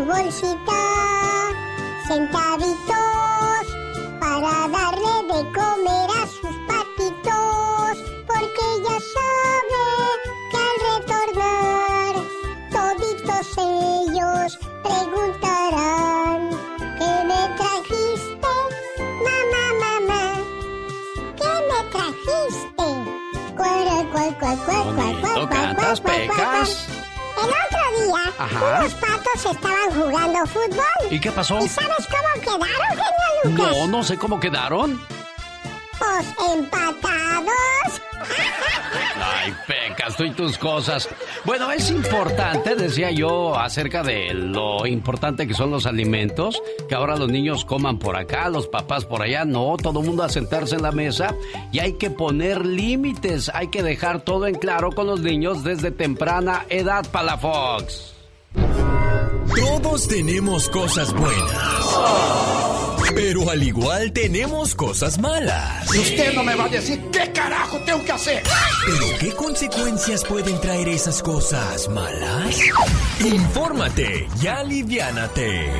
su 0.00 0.06
bolsita 0.06 0.82
centavitos 2.06 3.64
para 4.18 4.68
darle 4.68 5.14
de 5.28 5.40
comer 5.52 6.08
a 6.10 6.26
sus 6.26 6.56
patitos, 6.68 7.92
porque 8.26 8.64
ya 8.86 8.96
sabe 9.14 9.84
que 10.50 10.58
al 10.68 10.76
retornar 10.88 12.12
toditos 12.70 13.46
ellos 13.58 14.58
preguntarán 14.82 16.40
¿Qué 16.98 17.12
me 17.30 17.42
trajiste? 17.58 18.52
Mamá, 19.26 19.64
mamá, 19.84 20.22
¿qué 21.36 21.52
me 21.68 21.80
trajiste? 21.90 22.88
Cual, 23.56 23.78
cual, 24.12 24.30
cual, 24.38 24.56
cual, 24.64 24.84
cual, 24.94 25.14
cual, 25.20 25.34
¿Tú 25.34 25.44
cual, 25.48 26.99
Ajá. 28.40 28.78
unos 28.80 28.94
patos 28.94 29.34
estaban 29.52 29.90
jugando 29.90 30.46
fútbol. 30.46 31.10
¿Y 31.10 31.20
qué 31.20 31.30
pasó? 31.30 31.58
¿Y 31.58 31.68
sabes 31.68 32.08
cómo 32.08 32.42
quedaron, 32.42 32.88
genio 32.88 33.04
Lucas? 33.44 33.76
No, 33.76 33.86
no 33.86 34.02
sé 34.02 34.16
cómo 34.16 34.40
quedaron. 34.40 35.00
Pues 35.98 36.26
empatados. 36.54 38.00
Ay, 39.22 39.54
Pecas, 39.66 40.16
tú 40.16 40.24
y 40.24 40.30
tus 40.30 40.56
cosas. 40.56 41.08
Bueno, 41.44 41.70
es 41.70 41.90
importante, 41.90 42.74
decía 42.74 43.10
yo, 43.10 43.58
acerca 43.58 44.02
de 44.02 44.32
lo 44.32 44.86
importante 44.86 45.46
que 45.46 45.52
son 45.52 45.70
los 45.70 45.84
alimentos, 45.84 46.62
que 46.88 46.94
ahora 46.94 47.16
los 47.16 47.28
niños 47.28 47.66
coman 47.66 47.98
por 47.98 48.16
acá, 48.16 48.48
los 48.48 48.66
papás 48.68 49.04
por 49.04 49.20
allá, 49.22 49.44
no, 49.44 49.76
todo 49.76 50.00
el 50.00 50.06
mundo 50.06 50.22
a 50.22 50.30
sentarse 50.30 50.76
en 50.76 50.82
la 50.82 50.92
mesa 50.92 51.34
y 51.72 51.80
hay 51.80 51.94
que 51.94 52.10
poner 52.10 52.64
límites, 52.64 53.50
hay 53.52 53.68
que 53.68 53.82
dejar 53.82 54.22
todo 54.22 54.46
en 54.46 54.54
claro 54.54 54.92
con 54.92 55.06
los 55.06 55.20
niños 55.20 55.62
desde 55.62 55.90
temprana 55.90 56.64
edad, 56.70 57.06
Palafox. 57.10 58.19
Todos 59.56 60.06
tenemos 60.08 60.68
cosas 60.68 61.12
buenas. 61.12 61.86
Pero 63.14 63.50
al 63.50 63.62
igual 63.62 64.12
tenemos 64.12 64.74
cosas 64.74 65.18
malas. 65.18 65.92
Y 65.94 65.98
usted 65.98 66.34
no 66.34 66.44
me 66.44 66.54
va 66.54 66.66
a 66.66 66.68
decir 66.68 67.00
qué 67.10 67.32
carajo 67.32 67.78
tengo 67.84 68.04
que 68.04 68.12
hacer. 68.12 68.42
¿Pero 68.86 69.18
qué 69.18 69.32
consecuencias 69.32 70.24
pueden 70.24 70.60
traer 70.60 70.88
esas 70.88 71.22
cosas 71.22 71.88
malas? 71.88 72.56
Infórmate 73.20 74.28
y 74.40 74.46
aliviánate. 74.46 75.70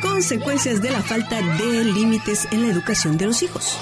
Consecuencias 0.00 0.80
de 0.80 0.90
la 0.90 1.02
falta 1.02 1.36
de 1.36 1.84
límites 1.84 2.48
en 2.50 2.62
la 2.62 2.68
educación 2.68 3.18
de 3.18 3.26
los 3.26 3.42
hijos. 3.42 3.76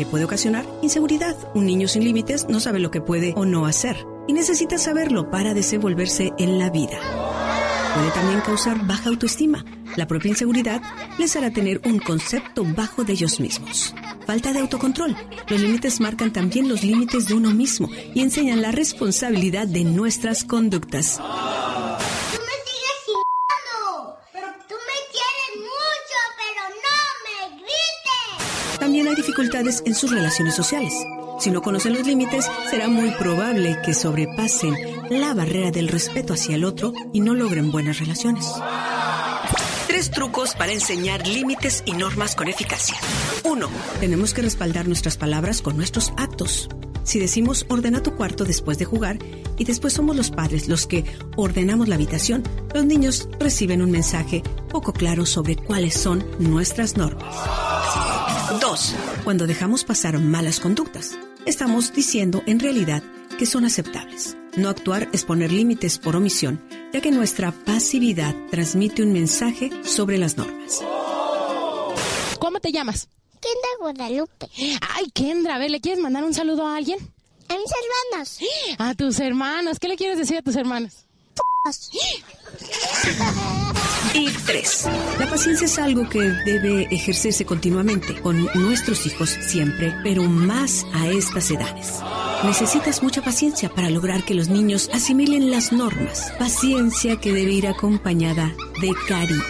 ¿Qué 0.00 0.06
puede 0.06 0.24
ocasionar? 0.24 0.64
Inseguridad. 0.80 1.36
Un 1.54 1.66
niño 1.66 1.86
sin 1.86 2.04
límites 2.04 2.46
no 2.48 2.58
sabe 2.58 2.78
lo 2.78 2.90
que 2.90 3.02
puede 3.02 3.34
o 3.36 3.44
no 3.44 3.66
hacer 3.66 4.06
y 4.26 4.32
necesita 4.32 4.78
saberlo 4.78 5.30
para 5.30 5.52
desenvolverse 5.52 6.32
en 6.38 6.58
la 6.58 6.70
vida. 6.70 6.98
Puede 7.94 8.10
también 8.12 8.40
causar 8.40 8.86
baja 8.86 9.10
autoestima. 9.10 9.62
La 9.96 10.06
propia 10.06 10.30
inseguridad 10.30 10.80
les 11.18 11.36
hará 11.36 11.50
tener 11.50 11.82
un 11.84 11.98
concepto 11.98 12.64
bajo 12.64 13.04
de 13.04 13.12
ellos 13.12 13.40
mismos. 13.40 13.94
Falta 14.26 14.54
de 14.54 14.60
autocontrol. 14.60 15.14
Los 15.50 15.60
límites 15.60 16.00
marcan 16.00 16.32
también 16.32 16.66
los 16.66 16.82
límites 16.82 17.26
de 17.26 17.34
uno 17.34 17.50
mismo 17.50 17.90
y 18.14 18.22
enseñan 18.22 18.62
la 18.62 18.72
responsabilidad 18.72 19.66
de 19.66 19.84
nuestras 19.84 20.44
conductas. 20.44 21.18
Tú 21.18 21.22
me 22.40 22.56
sigues 22.64 22.96
chingando. 23.04 24.16
Pero 24.32 24.46
tú 24.66 24.76
me 24.76 24.98
quieres 25.12 25.56
mucho, 25.58 26.18
pero 26.40 26.62
no 26.86 26.96
me 27.26 27.56
grites. 27.56 28.79
También 28.90 29.06
hay 29.06 29.14
dificultades 29.14 29.84
en 29.86 29.94
sus 29.94 30.10
relaciones 30.10 30.56
sociales. 30.56 30.92
Si 31.38 31.52
no 31.52 31.62
conocen 31.62 31.94
los 31.94 32.04
límites, 32.04 32.50
será 32.70 32.88
muy 32.88 33.12
probable 33.12 33.78
que 33.84 33.94
sobrepasen 33.94 34.74
la 35.10 35.32
barrera 35.32 35.70
del 35.70 35.86
respeto 35.86 36.32
hacia 36.32 36.56
el 36.56 36.64
otro 36.64 36.92
y 37.12 37.20
no 37.20 37.36
logren 37.36 37.70
buenas 37.70 38.00
relaciones. 38.00 38.44
Tres 39.86 40.10
trucos 40.10 40.56
para 40.56 40.72
enseñar 40.72 41.24
límites 41.24 41.84
y 41.86 41.92
normas 41.92 42.34
con 42.34 42.48
eficacia. 42.48 42.96
Uno, 43.44 43.68
tenemos 44.00 44.34
que 44.34 44.42
respaldar 44.42 44.88
nuestras 44.88 45.16
palabras 45.16 45.62
con 45.62 45.76
nuestros 45.76 46.12
actos. 46.16 46.68
Si 47.04 47.20
decimos 47.20 47.66
ordena 47.68 48.02
tu 48.02 48.16
cuarto 48.16 48.44
después 48.44 48.76
de 48.78 48.86
jugar 48.86 49.20
y 49.56 49.62
después 49.66 49.92
somos 49.92 50.16
los 50.16 50.32
padres 50.32 50.66
los 50.66 50.88
que 50.88 51.04
ordenamos 51.36 51.86
la 51.86 51.94
habitación, 51.94 52.42
los 52.74 52.84
niños 52.84 53.28
reciben 53.38 53.82
un 53.82 53.92
mensaje 53.92 54.42
poco 54.68 54.92
claro 54.92 55.26
sobre 55.26 55.54
cuáles 55.54 55.94
son 55.94 56.24
nuestras 56.40 56.96
normas. 56.96 57.36
Dos, 58.58 58.96
cuando 59.22 59.46
dejamos 59.46 59.84
pasar 59.84 60.18
malas 60.18 60.58
conductas, 60.58 61.16
estamos 61.46 61.92
diciendo 61.92 62.42
en 62.46 62.58
realidad 62.58 63.02
que 63.38 63.46
son 63.46 63.64
aceptables. 63.64 64.36
No 64.56 64.68
actuar 64.68 65.08
es 65.12 65.24
poner 65.24 65.52
límites 65.52 65.98
por 65.98 66.16
omisión, 66.16 66.60
ya 66.92 67.00
que 67.00 67.12
nuestra 67.12 67.52
pasividad 67.52 68.34
transmite 68.50 69.04
un 69.04 69.12
mensaje 69.12 69.70
sobre 69.84 70.18
las 70.18 70.36
normas. 70.36 70.82
¿Cómo 72.40 72.58
te 72.58 72.72
llamas? 72.72 73.08
Kendra 73.40 73.70
Guadalupe. 73.78 74.48
Ay, 74.96 75.10
Kendra, 75.14 75.54
a 75.54 75.58
ver, 75.58 75.70
¿le 75.70 75.80
quieres 75.80 76.02
mandar 76.02 76.24
un 76.24 76.34
saludo 76.34 76.66
a 76.66 76.76
alguien? 76.76 76.98
A 77.48 77.54
mis 77.54 77.72
hermanos. 78.10 78.38
A 78.78 78.94
tus 78.94 79.20
hermanos. 79.20 79.78
¿Qué 79.78 79.86
le 79.86 79.96
quieres 79.96 80.18
decir 80.18 80.38
a 80.38 80.42
tus 80.42 80.56
hermanos? 80.56 81.06
Y 84.14 84.30
tres, 84.46 84.88
la 85.18 85.28
paciencia 85.28 85.66
es 85.66 85.78
algo 85.78 86.08
que 86.08 86.18
debe 86.18 86.84
ejercerse 86.90 87.44
continuamente 87.44 88.18
con 88.22 88.48
nuestros 88.54 89.04
hijos 89.04 89.28
siempre, 89.28 89.94
pero 90.02 90.22
más 90.22 90.86
a 90.94 91.08
estas 91.08 91.50
edades. 91.50 92.00
Necesitas 92.44 93.02
mucha 93.02 93.20
paciencia 93.20 93.68
para 93.68 93.90
lograr 93.90 94.24
que 94.24 94.32
los 94.32 94.48
niños 94.48 94.88
asimilen 94.94 95.50
las 95.50 95.70
normas. 95.70 96.32
Paciencia 96.38 97.16
que 97.20 97.34
debe 97.34 97.52
ir 97.52 97.66
acompañada 97.66 98.54
de 98.80 98.94
cariño. 99.06 99.44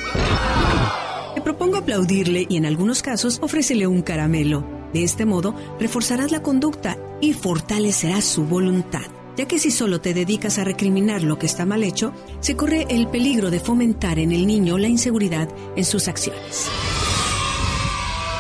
Te 1.36 1.40
propongo 1.42 1.76
aplaudirle 1.76 2.44
y 2.50 2.56
en 2.56 2.66
algunos 2.66 3.02
casos 3.02 3.38
ofrécele 3.40 3.86
un 3.86 4.02
caramelo. 4.02 4.66
De 4.92 5.04
este 5.04 5.26
modo, 5.26 5.54
reforzarás 5.78 6.32
la 6.32 6.42
conducta 6.42 6.98
y 7.20 7.34
fortalecerás 7.34 8.24
su 8.24 8.44
voluntad, 8.44 9.06
ya 9.37 9.47
que 9.47 9.59
si 9.59 9.70
solo 9.70 10.01
te 10.01 10.14
dedicas 10.14 10.59
a 10.59 10.64
recriminar 10.64 11.22
lo 11.22 11.39
que 11.39 11.47
está 11.47 11.66
mal 11.66 11.83
hecho, 11.83 12.12
se 12.41 12.57
corre 12.57 12.87
el 12.91 13.09
peligro 13.09 13.51
de 13.51 13.61
fomentar 13.61 14.18
en 14.18 14.33
el 14.33 14.47
niño 14.47 14.78
la 14.78 14.89
inseguridad 14.89 15.49
en 15.76 15.85
sus 15.85 16.09
acciones. 16.09 16.68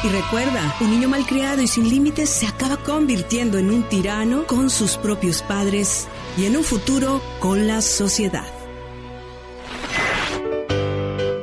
Y 0.02 0.08
recuerda, 0.08 0.76
un 0.80 0.90
niño 0.90 1.08
malcriado 1.08 1.60
y 1.60 1.68
sin 1.68 1.90
límites 1.90 2.30
se 2.30 2.46
acaba 2.46 2.82
convirtiendo 2.82 3.58
en 3.58 3.70
un 3.70 3.86
tirano 3.88 4.46
con 4.46 4.70
sus 4.70 4.96
propios 4.96 5.42
padres 5.42 6.08
y 6.38 6.46
en 6.46 6.56
un 6.56 6.64
futuro 6.64 7.20
con 7.38 7.66
la 7.66 7.82
sociedad. 7.82 8.46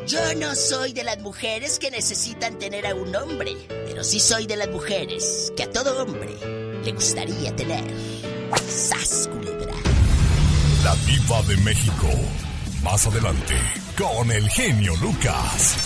Yo 0.08 0.20
no 0.40 0.56
soy 0.56 0.94
de 0.94 1.04
las 1.04 1.20
mujeres 1.20 1.78
que 1.78 1.92
necesitan 1.92 2.58
tener 2.58 2.88
a 2.88 2.96
un 2.96 3.16
hombre, 3.16 3.56
pero 3.86 4.04
sí 4.04 4.20
soy 4.20 4.48
de 4.48 4.56
las 4.56 4.70
mujeres 4.70 5.54
que 5.56 5.64
a 5.64 5.70
todo 5.70 6.02
hombre 6.02 6.36
le 6.84 6.92
gustaría 6.94 7.56
tener. 7.56 8.37
¡Sas, 8.56 9.30
culebra! 9.32 9.74
La 10.84 10.96
diva 11.06 11.42
de 11.44 11.58
México. 11.58 12.08
Más 12.84 13.06
adelante, 13.08 13.56
con 13.98 14.32
el 14.32 14.50
genio 14.50 14.96
Lucas. 15.02 15.86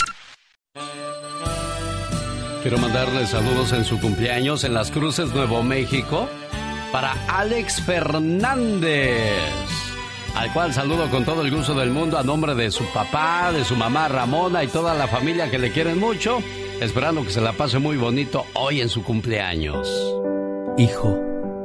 Quiero 2.62 2.78
mandarle 2.78 3.26
saludos 3.26 3.72
en 3.74 3.86
su 3.86 4.00
cumpleaños 4.00 4.64
en 4.64 4.76
Las 4.76 4.92
Cruces, 4.92 5.34
Nuevo 5.34 5.64
México, 5.64 6.30
para 6.92 7.14
Alex 7.28 7.82
Fernández, 7.82 9.18
al 10.36 10.54
cual 10.54 10.72
saludo 10.72 11.10
con 11.10 11.26
todo 11.26 11.42
el 11.42 11.50
gusto 11.50 11.74
del 11.74 11.90
mundo 11.90 12.20
a 12.20 12.24
nombre 12.24 12.54
de 12.54 12.70
su 12.70 12.86
papá, 12.94 13.52
de 13.52 13.66
su 13.66 13.76
mamá 13.76 14.10
Ramona 14.10 14.64
y 14.64 14.68
toda 14.68 14.94
la 14.94 15.08
familia 15.08 15.50
que 15.50 15.58
le 15.58 15.72
quieren 15.72 15.98
mucho, 16.00 16.44
esperando 16.80 17.24
que 17.24 17.32
se 17.32 17.42
la 17.42 17.54
pase 17.54 17.80
muy 17.80 17.98
bonito 17.98 18.46
hoy 18.54 18.82
en 18.82 18.90
su 18.90 19.02
cumpleaños. 19.02 19.90
Hijo, 20.78 21.31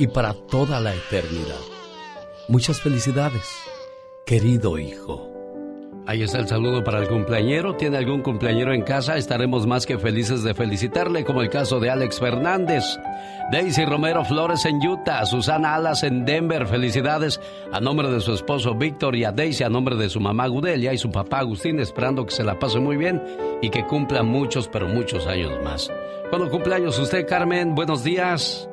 y 0.00 0.06
para 0.06 0.32
toda 0.32 0.80
la 0.80 0.94
eternidad. 0.94 1.60
Muchas 2.48 2.80
felicidades, 2.80 3.44
querido 4.24 4.78
hijo. 4.78 5.28
Ahí 6.06 6.22
está 6.22 6.38
el 6.38 6.48
saludo 6.48 6.82
para 6.82 7.00
el 7.00 7.06
cumpleañero. 7.06 7.76
¿Tiene 7.76 7.98
algún 7.98 8.22
cumpleañero 8.22 8.72
en 8.72 8.80
casa? 8.80 9.18
Estaremos 9.18 9.66
más 9.66 9.84
que 9.84 9.98
felices 9.98 10.42
de 10.42 10.54
felicitarle, 10.54 11.22
como 11.22 11.42
el 11.42 11.50
caso 11.50 11.78
de 11.80 11.90
Alex 11.90 12.18
Fernández. 12.18 12.82
Daisy 13.52 13.84
Romero 13.84 14.24
Flores 14.24 14.64
en 14.64 14.76
Utah, 14.76 15.26
Susana 15.26 15.74
Alas 15.74 16.02
en 16.02 16.24
Denver. 16.24 16.66
Felicidades 16.66 17.38
a 17.70 17.78
nombre 17.78 18.10
de 18.10 18.20
su 18.20 18.32
esposo 18.32 18.74
Víctor 18.74 19.14
y 19.16 19.24
a 19.24 19.32
Daisy 19.32 19.64
a 19.64 19.68
nombre 19.68 19.96
de 19.96 20.08
su 20.08 20.18
mamá 20.18 20.46
Gudelia 20.46 20.94
y 20.94 20.98
su 20.98 21.10
papá 21.10 21.40
Agustín, 21.40 21.78
esperando 21.78 22.24
que 22.24 22.34
se 22.34 22.42
la 22.42 22.58
pase 22.58 22.80
muy 22.80 22.96
bien 22.96 23.22
y 23.60 23.68
que 23.68 23.86
cumpla 23.86 24.22
muchos, 24.22 24.66
pero 24.66 24.88
muchos 24.88 25.26
años 25.26 25.52
más. 25.62 25.92
¿Cuándo 26.30 26.48
cumpleaños 26.48 26.98
usted, 26.98 27.28
Carmen? 27.28 27.74
Buenos 27.74 28.02
días. 28.02 28.69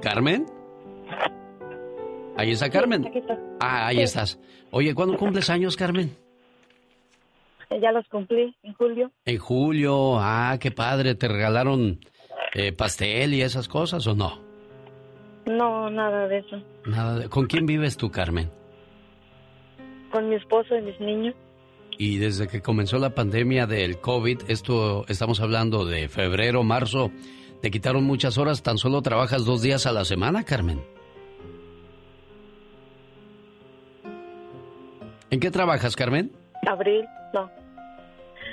¿Carmen? 0.00 0.46
Ahí 2.36 2.52
está 2.52 2.70
Carmen. 2.70 3.10
Ah, 3.60 3.88
ahí 3.88 3.96
Sí. 3.96 4.02
estás. 4.02 4.38
Oye, 4.70 4.94
¿cuándo 4.94 5.16
cumples 5.16 5.50
años, 5.50 5.76
Carmen? 5.76 6.16
Ya 7.80 7.92
los 7.92 8.06
cumplí 8.08 8.54
en 8.62 8.72
julio. 8.74 9.10
En 9.24 9.38
julio. 9.38 10.18
Ah, 10.18 10.56
qué 10.60 10.70
padre. 10.70 11.14
¿Te 11.14 11.28
regalaron 11.28 12.00
eh, 12.54 12.72
pastel 12.72 13.34
y 13.34 13.42
esas 13.42 13.68
cosas 13.68 14.06
o 14.06 14.14
no? 14.14 14.40
No, 15.46 15.88
nada 15.90 16.26
de 16.28 16.38
eso. 16.38 16.60
Nada. 16.86 17.18
de- 17.20 17.28
¿Con 17.28 17.46
quién 17.46 17.66
vives 17.66 17.96
tú, 17.96 18.10
Carmen? 18.10 18.50
Con 20.10 20.28
mi 20.28 20.34
esposo 20.36 20.76
y 20.76 20.82
mis 20.82 20.98
niños. 21.00 21.34
Y 21.98 22.16
desde 22.18 22.48
que 22.48 22.60
comenzó 22.62 22.98
la 22.98 23.10
pandemia 23.14 23.66
del 23.66 24.00
COVID, 24.00 24.42
esto 24.48 25.04
estamos 25.08 25.40
hablando 25.40 25.84
de 25.84 26.08
febrero, 26.08 26.64
marzo, 26.64 27.10
te 27.60 27.70
quitaron 27.70 28.04
muchas 28.04 28.38
horas, 28.38 28.62
tan 28.62 28.78
solo 28.78 29.02
trabajas 29.02 29.44
dos 29.44 29.60
días 29.62 29.86
a 29.86 29.92
la 29.92 30.04
semana, 30.04 30.44
Carmen. 30.44 30.80
¿En 35.30 35.40
qué 35.40 35.50
trabajas, 35.50 35.94
Carmen? 35.94 36.32
Abril, 36.66 37.04
no. 37.32 37.50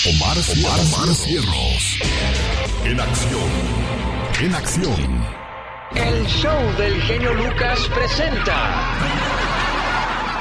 Omar, 0.06 0.36
Omar, 0.38 0.78
Omar 0.80 1.08
Cierros. 1.14 1.98
En 2.84 3.00
acción. 3.00 3.50
En 4.40 4.54
acción. 4.54 5.24
El 5.96 6.24
show 6.26 6.76
del 6.76 7.00
genio 7.02 7.34
Lucas 7.34 7.90
presenta 7.94 9.57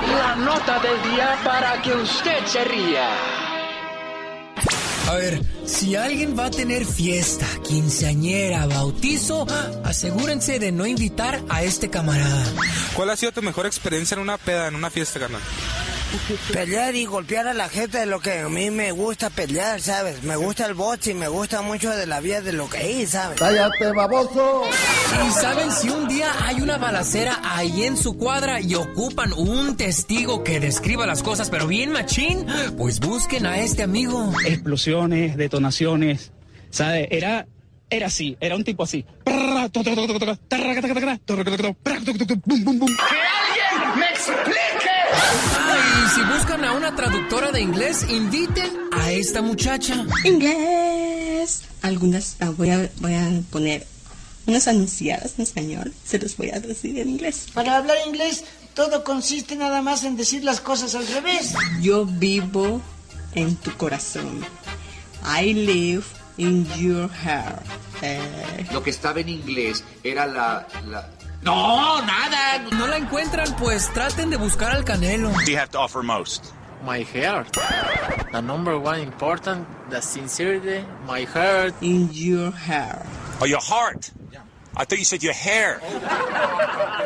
la 0.07 0.35
nota 0.35 0.79
del 0.79 1.01
día 1.11 1.37
para 1.43 1.81
que 1.81 1.93
usted 1.93 2.45
se 2.45 2.63
ría. 2.63 3.09
A 5.07 5.13
ver, 5.13 5.41
si 5.65 5.95
alguien 5.95 6.37
va 6.37 6.47
a 6.47 6.51
tener 6.51 6.85
fiesta, 6.85 7.45
quinceañera, 7.65 8.65
bautizo, 8.67 9.47
asegúrense 9.85 10.59
de 10.59 10.73
no 10.73 10.85
invitar 10.85 11.41
a 11.47 11.63
este 11.63 11.89
camarada. 11.89 12.43
¿Cuál 12.93 13.11
ha 13.11 13.15
sido 13.15 13.31
tu 13.31 13.41
mejor 13.41 13.65
experiencia 13.65 14.15
en 14.15 14.21
una 14.21 14.37
peda, 14.37 14.67
en 14.67 14.75
una 14.75 14.89
fiesta, 14.89 15.19
carnal? 15.19 15.41
Pelear 16.53 16.95
y 16.95 17.05
golpear 17.05 17.47
a 17.47 17.53
la 17.53 17.69
gente 17.69 18.01
es 18.01 18.07
lo 18.07 18.19
que 18.19 18.39
a 18.39 18.49
mí 18.49 18.71
me 18.71 18.91
gusta 18.91 19.29
pelear, 19.29 19.81
¿sabes? 19.81 20.23
Me 20.23 20.35
gusta 20.35 20.65
el 20.65 20.73
box 20.73 21.07
y 21.07 21.13
me 21.13 21.27
gusta 21.27 21.61
mucho 21.61 21.89
de 21.91 22.05
la 22.05 22.19
vida 22.19 22.41
de 22.41 22.53
lo 22.53 22.69
que 22.69 23.01
es, 23.01 23.11
¿sabes? 23.11 23.37
¡Cállate, 23.39 23.91
baboso! 23.91 24.63
¿Y 25.27 25.31
saben 25.31 25.71
si 25.71 25.89
un 25.89 26.07
día 26.07 26.31
hay 26.45 26.61
una 26.61 26.77
balacera 26.77 27.39
ahí 27.43 27.83
en 27.83 27.97
su 27.97 28.17
cuadra 28.17 28.61
y 28.61 28.75
ocupan 28.75 29.33
un 29.33 29.75
testigo 29.75 30.43
que 30.43 30.59
describa 30.59 31.05
las 31.05 31.23
cosas, 31.23 31.49
pero 31.49 31.67
bien 31.67 31.91
machín? 31.91 32.45
Pues 32.77 32.99
busquen 32.99 33.45
a 33.45 33.59
este 33.59 33.83
amigo. 33.83 34.31
Explosiones, 34.45 35.35
detonaciones. 35.35 36.31
¿Sabe? 36.69 37.07
Era, 37.11 37.47
era 37.89 38.07
así, 38.07 38.37
era 38.39 38.55
un 38.55 38.63
tipo 38.63 38.83
así. 38.83 39.05
¡Que 42.95 43.15
alguien 43.15 43.99
me 43.99 44.09
explique! 44.09 44.76
Ah, 45.13 46.05
y 46.05 46.09
si 46.09 46.21
buscan 46.23 46.63
a 46.65 46.73
una 46.73 46.95
traductora 46.95 47.51
de 47.51 47.61
inglés, 47.61 48.05
inviten 48.09 48.71
a 48.91 49.11
esta 49.11 49.41
muchacha. 49.41 50.05
Inglés. 50.23 51.63
Algunas 51.81 52.37
ah, 52.39 52.51
voy, 52.55 52.69
a, 52.69 52.89
voy 52.99 53.13
a 53.13 53.29
poner 53.51 53.85
unas 54.45 54.67
anunciadas 54.67 55.33
en 55.37 55.43
español. 55.43 55.93
Se 56.05 56.19
los 56.19 56.35
voy 56.37 56.49
a 56.51 56.59
decir 56.59 56.97
en 56.99 57.09
inglés. 57.09 57.47
Para 57.53 57.77
hablar 57.77 57.97
inglés, 58.05 58.43
todo 58.73 59.03
consiste 59.03 59.55
nada 59.55 59.81
más 59.81 60.03
en 60.03 60.17
decir 60.17 60.43
las 60.43 60.61
cosas 60.61 60.95
al 60.95 61.07
revés. 61.07 61.53
Yo 61.81 62.05
vivo 62.05 62.81
en 63.33 63.55
tu 63.57 63.75
corazón. 63.77 64.41
I 65.23 65.53
live 65.53 66.03
in 66.37 66.65
your 66.77 67.09
heart. 67.09 67.65
Eh, 68.01 68.19
Lo 68.71 68.83
que 68.83 68.89
estaba 68.91 69.19
en 69.19 69.29
inglés 69.29 69.83
era 70.03 70.25
la... 70.25 70.67
la... 70.87 71.09
No, 71.41 72.01
nada. 72.01 72.59
No 72.71 72.87
la 72.87 72.97
encuentran, 72.97 73.55
pues 73.57 73.91
traten 73.93 74.29
de 74.29 74.37
buscar 74.37 74.75
al 74.75 74.83
canelo. 74.83 75.29
Do 75.45 75.51
you 75.51 75.57
have 75.57 75.69
to 75.71 75.79
offer 75.79 76.03
most? 76.03 76.53
My 76.85 77.03
heart. 77.03 77.47
The 78.31 78.41
number 78.41 78.77
one 78.77 78.99
important, 79.01 79.65
the 79.89 80.01
sincerity, 80.01 80.85
my 81.07 81.23
heart. 81.25 81.73
in 81.81 82.09
your 82.13 82.51
heart. 82.51 83.05
Oh, 83.41 83.45
your 83.45 83.61
heart. 83.61 84.11
I 84.75 84.85
thought 84.85 84.99
you 84.99 85.05
said 85.05 85.23
your 85.23 85.33
hair. 85.33 85.79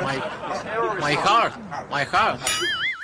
My, 0.02 0.18
my 1.00 1.14
heart. 1.14 1.54
My 1.90 2.04
heart. 2.04 2.42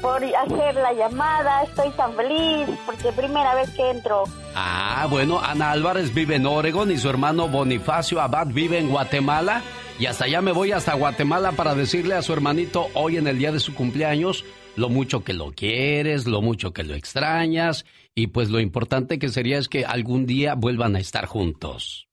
por 0.00 0.24
hacer 0.24 0.74
la 0.76 0.94
llamada. 0.94 1.64
Estoy 1.64 1.90
tan 1.98 2.14
feliz 2.14 2.66
porque 2.86 3.12
primera 3.12 3.54
vez 3.56 3.68
que 3.72 3.90
entro. 3.90 4.24
Ah, 4.54 5.06
bueno, 5.10 5.38
Ana 5.38 5.72
Álvarez 5.72 6.14
vive 6.14 6.36
en 6.36 6.46
Oregon 6.46 6.90
y 6.90 6.96
su 6.96 7.10
hermano 7.10 7.46
Bonifacio 7.46 8.22
Abad 8.22 8.46
vive 8.46 8.78
en 8.78 8.88
Guatemala. 8.88 9.62
Y 10.00 10.06
hasta 10.06 10.24
allá 10.24 10.40
me 10.40 10.52
voy 10.52 10.72
hasta 10.72 10.94
Guatemala 10.94 11.52
para 11.52 11.74
decirle 11.74 12.14
a 12.14 12.22
su 12.22 12.32
hermanito 12.32 12.88
hoy 12.94 13.18
en 13.18 13.26
el 13.26 13.38
día 13.38 13.52
de 13.52 13.60
su 13.60 13.74
cumpleaños 13.74 14.46
lo 14.74 14.88
mucho 14.88 15.24
que 15.24 15.34
lo 15.34 15.52
quieres, 15.52 16.26
lo 16.26 16.40
mucho 16.40 16.72
que 16.72 16.84
lo 16.84 16.94
extrañas 16.94 17.84
y 18.14 18.28
pues 18.28 18.48
lo 18.48 18.60
importante 18.60 19.18
que 19.18 19.28
sería 19.28 19.58
es 19.58 19.68
que 19.68 19.84
algún 19.84 20.24
día 20.24 20.54
vuelvan 20.54 20.96
a 20.96 21.00
estar 21.00 21.26
juntos. 21.26 22.08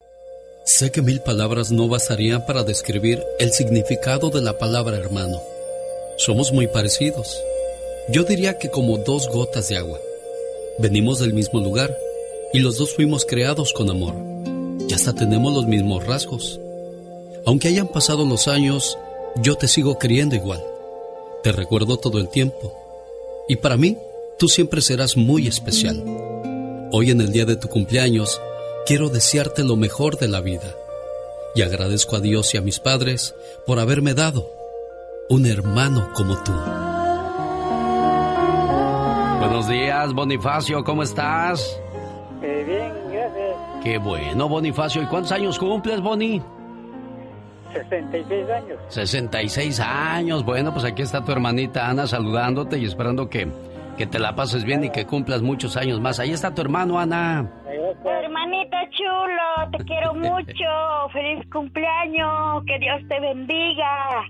Sé 0.65 0.91
que 0.91 1.01
mil 1.01 1.21
palabras 1.21 1.71
no 1.71 1.88
bastarían 1.88 2.45
para 2.45 2.63
describir 2.63 3.23
el 3.39 3.53
significado 3.53 4.31
de 4.31 4.41
la 4.41 4.57
palabra 4.57 4.97
hermano. 4.97 5.39
Somos 6.17 6.51
muy 6.51 6.67
parecidos. 6.67 7.41
Yo 8.09 8.23
diría 8.23 8.57
que 8.57 8.69
como 8.69 8.97
dos 8.97 9.29
gotas 9.29 9.69
de 9.69 9.77
agua. 9.77 9.99
Venimos 10.79 11.19
del 11.19 11.33
mismo 11.33 11.61
lugar 11.61 11.95
y 12.51 12.59
los 12.59 12.77
dos 12.77 12.93
fuimos 12.93 13.25
creados 13.25 13.71
con 13.71 13.89
amor. 13.89 14.13
Y 14.89 14.93
hasta 14.93 15.13
tenemos 15.13 15.53
los 15.53 15.67
mismos 15.67 16.05
rasgos. 16.05 16.59
Aunque 17.47 17.69
hayan 17.69 17.87
pasado 17.87 18.25
los 18.25 18.49
años, 18.49 18.99
yo 19.37 19.55
te 19.55 19.69
sigo 19.69 19.97
queriendo 19.97 20.35
igual. 20.35 20.61
Te 21.43 21.53
recuerdo 21.53 21.95
todo 21.95 22.19
el 22.19 22.27
tiempo. 22.27 22.73
Y 23.47 23.55
para 23.55 23.77
mí, 23.77 23.97
tú 24.37 24.49
siempre 24.49 24.81
serás 24.81 25.15
muy 25.15 25.47
especial. 25.47 26.03
Hoy 26.91 27.09
en 27.09 27.21
el 27.21 27.31
día 27.31 27.45
de 27.45 27.55
tu 27.55 27.69
cumpleaños, 27.69 28.41
quiero 28.85 29.07
desearte 29.07 29.63
lo 29.63 29.77
mejor 29.77 30.19
de 30.19 30.27
la 30.27 30.41
vida. 30.41 30.75
Y 31.55 31.61
agradezco 31.61 32.17
a 32.17 32.19
Dios 32.19 32.53
y 32.53 32.57
a 32.57 32.61
mis 32.61 32.81
padres 32.81 33.33
por 33.65 33.79
haberme 33.79 34.13
dado 34.13 34.51
un 35.29 35.45
hermano 35.45 36.11
como 36.13 36.43
tú. 36.43 36.51
Buenos 39.39 39.69
días, 39.69 40.13
Bonifacio, 40.13 40.83
¿cómo 40.83 41.01
estás? 41.01 41.79
Eh, 42.41 42.65
bien, 42.67 42.91
gracias. 43.09 43.55
Qué 43.85 43.97
bueno, 43.99 44.49
Bonifacio. 44.49 45.01
¿Y 45.01 45.05
cuántos 45.05 45.31
años 45.31 45.57
cumples, 45.57 46.01
Boni? 46.01 46.41
66 47.74 48.49
años. 48.49 48.80
66 48.89 49.80
años. 49.80 50.43
Bueno, 50.45 50.74
pues 50.74 50.86
aquí 50.86 51.01
está 51.01 51.24
tu 51.24 51.32
hermanita 51.32 51.89
Ana 51.89 52.07
saludándote 52.07 52.78
y 52.78 52.86
esperando 52.86 53.30
que, 53.30 53.47
que 53.97 54.07
te 54.07 54.20
la 54.20 54.36
pases 54.36 54.63
bien 54.63 54.84
y 54.84 54.89
que 54.89 55.05
cumplas 55.05 55.41
muchos 55.41 55.78
años 55.78 55.99
más. 55.99 56.20
Ahí 56.20 56.32
está 56.32 56.53
tu 56.53 56.61
hermano, 56.61 56.99
Ana. 56.99 57.49
Hermanito 58.05 58.78
chulo, 58.91 59.72
te 59.78 59.84
quiero 59.86 60.13
mucho. 60.15 61.09
Feliz 61.13 61.45
cumpleaños. 61.51 62.63
Que 62.65 62.80
Dios 62.80 63.01
te 63.07 63.20
bendiga. 63.20 64.24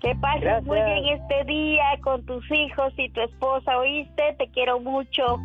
Que 0.00 0.14
pases 0.16 0.62
muy 0.64 0.78
bien 0.82 1.18
este 1.18 1.44
día 1.44 1.84
con 2.02 2.24
tus 2.26 2.44
hijos 2.50 2.92
y 2.98 3.08
tu 3.10 3.22
esposa, 3.22 3.78
¿oíste? 3.78 4.34
Te 4.38 4.48
quiero 4.48 4.78
mucho. 4.80 5.38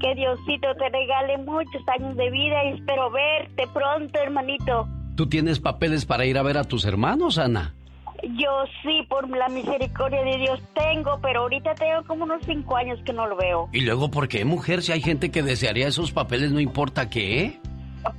Que 0.00 0.14
Diosito 0.14 0.74
te 0.76 0.88
regale 0.88 1.38
muchos 1.38 1.82
años 1.98 2.16
de 2.16 2.30
vida 2.30 2.64
y 2.64 2.74
espero 2.74 3.10
verte 3.10 3.66
pronto, 3.72 4.18
hermanito. 4.20 4.86
¿Tú 5.16 5.28
tienes 5.28 5.60
papeles 5.60 6.06
para 6.06 6.26
ir 6.26 6.38
a 6.38 6.42
ver 6.42 6.58
a 6.58 6.64
tus 6.64 6.84
hermanos, 6.84 7.38
Ana? 7.38 7.74
Yo 8.22 8.64
sí, 8.82 9.06
por 9.08 9.28
la 9.28 9.48
misericordia 9.48 10.22
de 10.22 10.38
Dios 10.38 10.60
tengo, 10.74 11.18
pero 11.20 11.42
ahorita 11.42 11.74
tengo 11.74 12.04
como 12.06 12.24
unos 12.24 12.42
cinco 12.46 12.76
años 12.76 12.98
que 13.04 13.12
no 13.12 13.26
lo 13.26 13.36
veo. 13.36 13.68
¿Y 13.72 13.82
luego 13.82 14.10
por 14.10 14.28
qué, 14.28 14.44
mujer? 14.44 14.82
Si 14.82 14.92
hay 14.92 15.02
gente 15.02 15.30
que 15.30 15.42
desearía 15.42 15.88
esos 15.88 16.10
papeles, 16.10 16.50
no 16.50 16.58
importa 16.58 17.10
qué. 17.10 17.60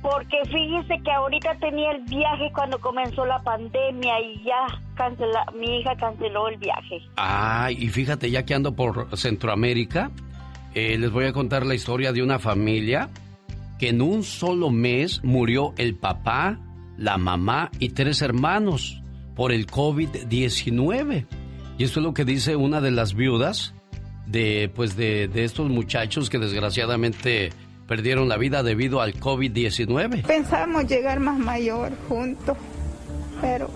Porque 0.02 0.36
fíjese 0.44 1.00
que 1.02 1.12
ahorita 1.12 1.54
tenía 1.56 1.92
el 1.92 2.02
viaje 2.04 2.50
cuando 2.52 2.78
comenzó 2.78 3.24
la 3.24 3.40
pandemia 3.42 4.20
y 4.20 4.42
ya 4.44 4.66
cancela, 4.94 5.44
mi 5.58 5.80
hija 5.80 5.96
canceló 5.96 6.48
el 6.48 6.56
viaje. 6.58 7.02
Ah, 7.16 7.70
y 7.70 7.88
fíjate, 7.88 8.30
ya 8.30 8.44
que 8.44 8.54
ando 8.54 8.74
por 8.74 9.16
Centroamérica, 9.16 10.10
eh, 10.74 10.98
les 10.98 11.10
voy 11.10 11.26
a 11.26 11.32
contar 11.32 11.66
la 11.66 11.74
historia 11.74 12.12
de 12.12 12.22
una 12.22 12.38
familia 12.38 13.08
que 13.78 13.90
en 13.90 14.02
un 14.02 14.24
solo 14.24 14.70
mes 14.70 15.22
murió 15.22 15.72
el 15.76 15.94
papá, 15.94 16.58
la 16.96 17.18
mamá 17.18 17.70
y 17.78 17.90
tres 17.90 18.22
hermanos 18.22 19.02
por 19.34 19.52
el 19.52 19.66
COVID-19. 19.66 21.26
Y 21.78 21.84
esto 21.84 22.00
es 22.00 22.04
lo 22.04 22.14
que 22.14 22.24
dice 22.24 22.56
una 22.56 22.80
de 22.80 22.90
las 22.90 23.14
viudas 23.14 23.74
de, 24.26 24.70
pues 24.74 24.96
de, 24.96 25.28
de 25.28 25.44
estos 25.44 25.68
muchachos 25.68 26.30
que 26.30 26.38
desgraciadamente 26.38 27.50
perdieron 27.86 28.28
la 28.28 28.36
vida 28.36 28.62
debido 28.62 29.00
al 29.00 29.14
COVID-19. 29.14 30.26
Pensamos 30.26 30.86
llegar 30.86 31.20
más 31.20 31.38
mayor 31.38 31.92
juntos, 32.08 32.56
pero 33.40 33.70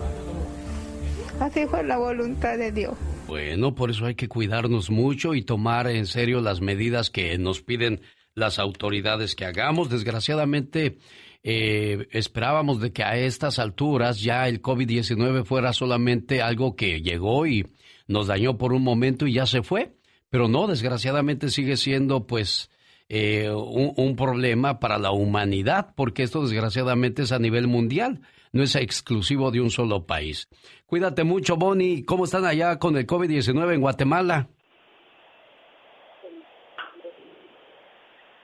así 1.39 1.65
fue 1.67 1.83
la 1.83 1.97
voluntad 1.97 2.57
de 2.57 2.71
Dios. 2.71 2.93
Bueno, 3.27 3.75
por 3.75 3.91
eso 3.91 4.05
hay 4.07 4.15
que 4.15 4.27
cuidarnos 4.27 4.89
mucho 4.89 5.33
y 5.35 5.43
tomar 5.43 5.87
en 5.87 6.05
serio 6.05 6.41
las 6.41 6.59
medidas 6.59 7.09
que 7.09 7.37
nos 7.37 7.61
piden 7.61 8.01
las 8.35 8.59
autoridades 8.59 9.35
que 9.35 9.45
hagamos. 9.45 9.89
Desgraciadamente, 9.89 10.97
eh, 11.43 12.07
esperábamos 12.11 12.79
de 12.81 12.93
que 12.93 13.03
a 13.03 13.17
estas 13.17 13.59
alturas 13.59 14.21
ya 14.21 14.47
el 14.47 14.61
COVID-19 14.61 15.43
fuera 15.43 15.73
solamente 15.73 16.41
algo 16.41 16.75
que 16.75 17.01
llegó 17.01 17.47
y 17.47 17.65
nos 18.07 18.27
dañó 18.27 18.57
por 18.57 18.73
un 18.73 18.83
momento 18.83 19.25
y 19.27 19.33
ya 19.33 19.45
se 19.45 19.63
fue. 19.63 19.95
Pero 20.29 20.47
no, 20.47 20.67
desgraciadamente 20.67 21.49
sigue 21.49 21.75
siendo 21.77 22.25
pues 22.25 22.69
eh, 23.09 23.49
un, 23.51 24.15
problema 24.15 24.79
para 24.79 24.97
la 24.97 25.11
humanidad, 25.11 25.93
porque 25.95 26.23
esto 26.23 26.41
desgraciadamente 26.43 27.23
es 27.23 27.33
a 27.33 27.39
nivel 27.39 27.67
mundial, 27.67 28.21
no 28.53 28.63
es 28.63 28.75
exclusivo 28.75 29.51
de 29.51 29.59
un 29.59 29.69
solo 29.69 30.05
país. 30.05 30.47
Cuídate 30.85 31.25
mucho, 31.25 31.57
Bonnie. 31.57 32.05
¿Cómo 32.05 32.23
están 32.23 32.45
allá 32.45 32.79
con 32.79 32.95
el 32.95 33.05
COVID-19 33.05 33.73
en 33.73 33.81
Guatemala? 33.81 34.47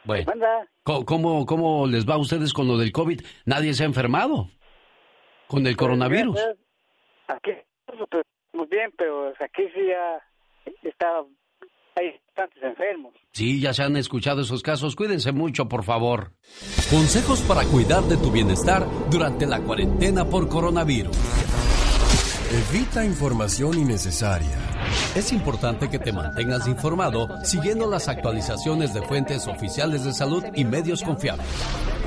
Bueno, 0.04 0.26
¿cómo- 0.34 0.44
¿cómo, 1.06 1.46
¿cómo 1.46 1.88
les 1.88 2.08
va 2.08 2.16
a 2.16 2.18
ustedes 2.18 2.54
con 2.54 2.68
lo 2.68 2.78
del 2.78 2.92
COVID? 2.92 3.22
¿Nadie 3.46 3.74
se 3.74 3.84
ha 3.84 3.86
enfermado 3.86 4.50
con 5.48 5.68
el 5.68 5.76
coronavirus? 5.76 6.36
Gracias. 6.36 6.58
Aquí 7.28 7.52
nosotros 7.92 8.24
estamos 8.46 8.70
bien, 8.70 8.92
pero 8.98 9.34
aquí 9.40 9.64
sí 9.74 9.88
ya 9.88 10.22
está 10.84 11.24
hay 11.98 12.14
tantos 12.36 12.62
enfermos. 12.62 13.14
Sí, 13.32 13.60
ya 13.60 13.74
se 13.74 13.84
han 13.84 13.98
escuchado 13.98 14.42
esos 14.42 14.62
casos. 14.62 14.96
Cuídense 14.96 15.32
mucho, 15.32 15.68
por 15.68 15.84
favor. 15.84 16.34
Consejos 16.92 17.42
para 17.42 17.64
cuidar 17.64 18.04
de 18.04 18.18
tu 18.18 18.32
bienestar 18.32 18.86
durante 19.10 19.48
la 19.48 19.60
cuarentena 19.62 20.26
por 20.26 20.48
coronavirus. 20.48 21.18
Evita 22.50 23.04
información 23.04 23.78
innecesaria. 23.78 24.58
Es 25.16 25.34
importante 25.34 25.90
que 25.90 26.00
te 26.00 26.14
mantengas 26.14 26.66
informado 26.66 27.28
siguiendo 27.44 27.90
las 27.90 28.08
actualizaciones 28.08 28.94
de 28.94 29.02
fuentes 29.02 29.48
oficiales 29.48 30.06
de 30.06 30.14
salud 30.14 30.46
y 30.56 30.64
medios 30.64 31.04
confiables. 31.04 31.46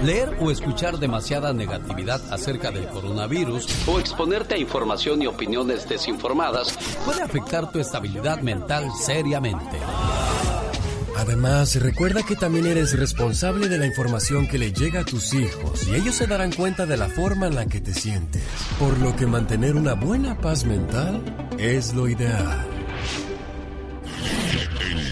Leer 0.02 0.34
o 0.40 0.50
escuchar 0.50 0.96
demasiada 0.96 1.52
negatividad 1.52 2.22
acerca 2.32 2.70
del 2.70 2.88
coronavirus 2.88 3.86
o 3.86 4.00
exponerte 4.00 4.54
a 4.54 4.58
información 4.58 5.20
y 5.20 5.26
opiniones 5.26 5.86
desinformadas 5.86 6.74
puede 7.04 7.20
afectar 7.20 7.70
tu 7.70 7.78
estabilidad 7.78 8.40
mental 8.40 8.90
seriamente. 8.98 9.76
Además, 11.20 11.76
recuerda 11.76 12.22
que 12.22 12.34
también 12.34 12.64
eres 12.64 12.98
responsable 12.98 13.68
de 13.68 13.76
la 13.76 13.84
información 13.84 14.48
que 14.48 14.56
le 14.56 14.72
llega 14.72 15.00
a 15.00 15.04
tus 15.04 15.34
hijos 15.34 15.86
y 15.86 15.94
ellos 15.94 16.14
se 16.14 16.26
darán 16.26 16.50
cuenta 16.50 16.86
de 16.86 16.96
la 16.96 17.10
forma 17.10 17.46
en 17.46 17.56
la 17.56 17.66
que 17.66 17.78
te 17.78 17.92
sientes. 17.92 18.42
Por 18.78 18.98
lo 19.00 19.14
que 19.14 19.26
mantener 19.26 19.76
una 19.76 19.92
buena 19.92 20.38
paz 20.38 20.64
mental 20.64 21.22
es 21.58 21.92
lo 21.92 22.08
ideal. 22.08 22.79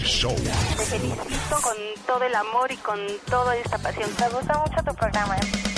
Show. 0.09 0.35
Te 0.35 0.85
felicito 0.85 1.61
con 1.61 1.75
todo 2.07 2.23
el 2.23 2.33
amor 2.33 2.71
y 2.71 2.77
con 2.77 2.99
toda 3.29 3.55
esta 3.55 3.77
pasión. 3.77 4.09
Me 4.19 4.29
gusta 4.29 4.57
mucho 4.57 4.83
tu 4.83 4.95
programa. 4.95 5.35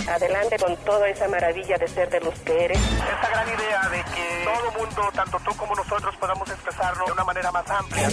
Adelante 0.07 0.55
con 0.57 0.75
toda 0.85 1.09
esa 1.09 1.27
maravilla 1.27 1.77
de 1.77 1.87
ser 1.87 2.09
de 2.09 2.21
los 2.21 2.33
que 2.39 2.65
eres. 2.65 2.79
Esta 2.79 3.29
gran 3.29 3.47
idea 3.47 3.89
de 3.89 4.03
que 4.15 4.45
todo 4.45 4.71
mundo, 4.79 5.01
tanto 5.13 5.37
tú 5.45 5.55
como 5.57 5.75
nosotros, 5.75 6.15
podamos 6.17 6.49
expresarlo 6.49 7.05
de 7.05 7.11
una 7.11 7.23
manera 7.25 7.51
más 7.51 7.69
amplia. 7.69 8.09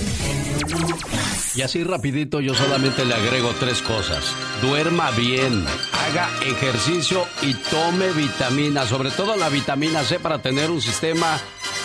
Y 1.55 1.63
así 1.63 1.85
rapidito 1.85 2.41
yo 2.41 2.53
solamente 2.55 3.05
le 3.05 3.15
agrego 3.15 3.55
tres 3.61 3.81
cosas. 3.81 4.35
Duerma 4.61 5.13
bien, 5.13 5.67
haga 5.93 6.29
ejercicio 6.45 7.27
y 7.43 7.55
tome 7.55 8.11
vitamina, 8.11 8.85
sobre 8.87 9.11
todo 9.13 9.37
la 9.37 9.49
vitamina 9.49 10.03
C 10.03 10.19
para 10.19 10.43
tener 10.43 10.71
un 10.71 10.83
sistema 10.83 11.39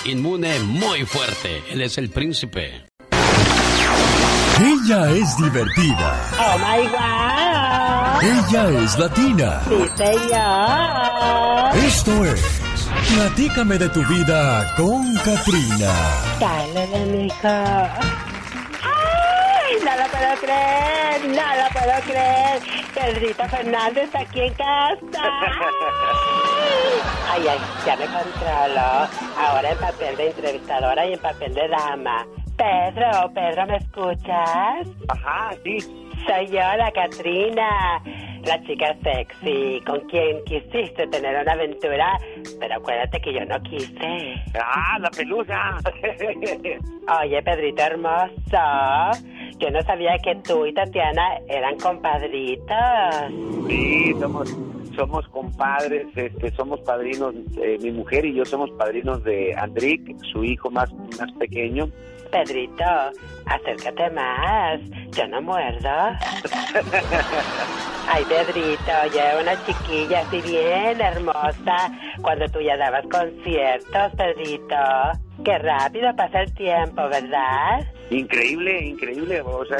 inmune 0.05 0.60
muy 0.60 1.05
fuerte. 1.05 1.64
Él 1.69 1.81
es 1.81 1.97
el 1.99 2.10
príncipe. 2.10 2.93
Ella 4.60 5.12
es 5.12 5.38
divertida. 5.38 6.16
Oh 6.40 6.58
my 6.60 6.88
God. 6.88 8.24
Ella 8.24 8.84
es 8.84 8.98
latina. 8.98 9.62
Sí, 9.68 9.90
señor. 9.98 11.76
Esto 11.76 12.26
es 12.26 12.64
Platícame 13.16 13.78
de 13.78 13.90
tu 13.90 14.04
vida 14.08 14.66
con 14.76 15.14
Katrina. 15.18 15.94
Dale. 16.40 17.28
¡Ay! 17.44 17.94
No 19.84 19.96
lo 19.96 20.08
puedo 20.10 20.36
creer, 20.42 21.22
no 21.28 21.56
lo 21.56 21.70
puedo 21.74 22.02
creer. 22.08 22.62
Pedrito 22.94 23.44
Fernández 23.50 24.06
está 24.06 24.20
aquí 24.20 24.40
en 24.42 24.54
casa. 24.54 25.24
Ay, 27.32 27.48
ay, 27.48 27.60
ya 27.86 27.96
me 27.98 28.06
controlo. 28.06 29.08
Ahora 29.38 29.72
en 29.72 29.78
papel 29.78 30.18
de 30.18 30.28
entrevistadora 30.30 31.06
y 31.06 31.14
en 31.14 31.20
papel 31.20 31.54
de 31.54 31.68
dama. 31.68 32.26
Pedro, 32.58 33.32
Pedro, 33.34 33.66
¿me 33.68 33.78
escuchas? 33.78 34.88
Ajá, 35.08 35.52
sí. 35.64 35.80
Soy 36.26 36.48
yo, 36.48 36.62
la 36.78 36.92
Katrina, 36.92 38.02
la 38.46 38.62
chica 38.64 38.96
sexy, 39.04 39.82
con 39.86 40.00
quien 40.02 40.44
quisiste 40.46 41.08
tener 41.08 41.42
una 41.42 41.52
aventura, 41.52 42.18
pero 42.60 42.76
acuérdate 42.76 43.20
que 43.20 43.34
yo 43.34 43.46
no 43.46 43.62
quise. 43.64 44.36
Ah, 44.58 44.98
la 45.00 45.10
pelusa. 45.10 45.78
Oye, 47.22 47.42
Pedrito 47.42 47.84
hermoso, 47.84 49.20
yo 49.58 49.70
no 49.72 49.82
sabía 49.82 50.18
que 50.20 50.36
tú 50.48 50.66
y 50.66 50.74
Tatiana 50.74 51.40
eran 51.50 51.78
compadritos. 51.78 52.78
Sí, 53.68 54.14
somos, 54.20 54.56
somos 54.95 55.28
compadres, 55.30 56.07
este, 56.15 56.52
somos 56.56 56.80
padrinos, 56.82 57.34
eh, 57.61 57.78
mi 57.82 57.91
mujer 57.91 58.26
y 58.26 58.34
yo 58.34 58.45
somos 58.45 58.70
padrinos 58.72 59.24
de 59.24 59.53
Andrick, 59.56 60.15
su 60.32 60.44
hijo 60.44 60.70
más, 60.70 60.91
más 61.20 61.32
pequeño. 61.34 61.90
Pedrito, 62.32 62.84
acércate 63.45 64.10
más, 64.10 64.80
yo 65.11 65.28
no 65.28 65.41
muerdo. 65.41 65.90
Ay, 68.07 68.26
Pedrito, 68.26 68.91
ya 69.14 69.38
una 69.40 69.65
chiquilla 69.65 70.22
así 70.22 70.41
bien 70.41 70.99
hermosa, 70.99 71.91
cuando 72.22 72.48
tú 72.49 72.60
ya 72.60 72.76
dabas 72.76 73.06
conciertos, 73.07 74.11
Pedrito. 74.18 74.76
Qué 75.45 75.57
rápido 75.60 76.15
pasa 76.15 76.41
el 76.41 76.53
tiempo, 76.53 77.07
¿verdad? 77.07 77.86
Increíble, 78.10 78.84
increíble. 78.84 79.41
O 79.41 79.65
sea, 79.65 79.78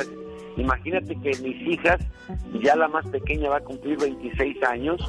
imagínate 0.58 1.16
que 1.22 1.32
mis 1.42 1.62
hijas, 1.68 2.00
ya 2.62 2.76
la 2.76 2.88
más 2.88 3.06
pequeña 3.08 3.50
va 3.50 3.58
a 3.58 3.62
cumplir 3.64 3.98
26 4.00 4.64
años, 4.64 5.02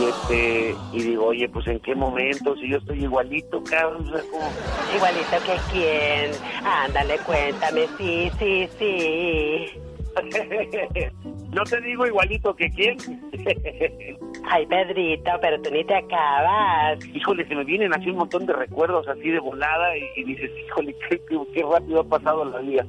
y 0.00 0.04
este, 0.04 0.74
y 0.92 1.02
digo, 1.02 1.26
oye, 1.26 1.48
pues 1.48 1.66
en 1.68 1.78
qué 1.80 1.94
momento, 1.94 2.54
si 2.56 2.68
yo 2.70 2.78
estoy 2.78 3.02
igualito, 3.04 3.62
cabrón, 3.64 4.08
o 4.08 4.12
sea, 4.12 4.22
como... 4.30 4.50
Igualito 4.94 5.36
que 5.44 5.56
quién. 5.72 6.30
Ándale, 6.64 7.18
cuéntame, 7.18 7.86
sí, 7.98 8.30
sí, 8.38 8.68
sí. 8.78 9.66
no 11.52 11.62
te 11.64 11.80
digo 11.82 12.06
igualito 12.06 12.54
que 12.56 12.70
quién. 12.70 12.96
Ay, 14.48 14.64
Pedrito, 14.66 15.30
pero 15.40 15.60
tú 15.60 15.70
ni 15.70 15.84
te 15.84 15.94
acabas. 15.96 17.04
Híjole, 17.14 17.46
se 17.48 17.54
me 17.54 17.64
vienen 17.64 17.92
así 17.92 18.10
un 18.10 18.18
montón 18.18 18.46
de 18.46 18.52
recuerdos 18.52 19.06
así 19.08 19.28
de 19.30 19.40
volada 19.40 19.96
y, 19.96 20.04
y 20.20 20.24
dices, 20.24 20.50
híjole, 20.66 20.94
qué, 21.08 21.20
qué- 21.28 21.38
qué 21.52 21.62
rápido 21.62 22.00
ha 22.00 22.04
pasado 22.04 22.44
la 22.44 22.58
vida. 22.60 22.86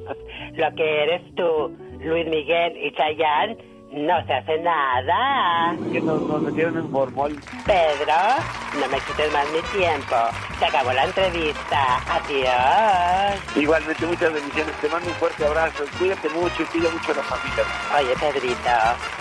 Lo 0.56 0.76
que 0.76 1.04
eres 1.04 1.22
tú, 1.36 1.76
Luis 2.00 2.28
Miguel 2.28 2.78
y 2.78 2.92
Chayanne, 2.92 3.58
no 3.92 4.26
se 4.26 4.34
hace 4.34 4.60
nada. 4.60 5.76
Que 5.92 6.02
nos, 6.02 6.22
nos 6.22 6.42
metieron 6.42 6.78
en 6.78 6.90
formol. 6.92 7.36
Pedro, 7.66 8.16
no 8.80 8.88
me 8.90 9.00
quites 9.00 9.32
más 9.34 9.46
mi 9.52 9.62
tiempo. 9.78 10.16
Se 10.60 10.66
acabó 10.66 10.92
la 10.94 11.06
entrevista. 11.06 12.02
Adiós. 12.10 13.42
Igualmente, 13.56 14.06
muchas 14.06 14.34
bendiciones. 14.34 14.76
Te 14.82 14.90
mando 14.90 15.10
un 15.10 15.16
fuerte 15.16 15.46
abrazo. 15.46 15.84
Cuídate 15.98 16.30
mucho 16.30 16.64
y 16.64 16.66
cuida 16.66 16.90
mucho 16.90 17.12
a 17.12 17.16
la 17.16 17.24
familia. 17.24 17.64
Oye, 17.98 18.14
Pedrito, 18.20 18.70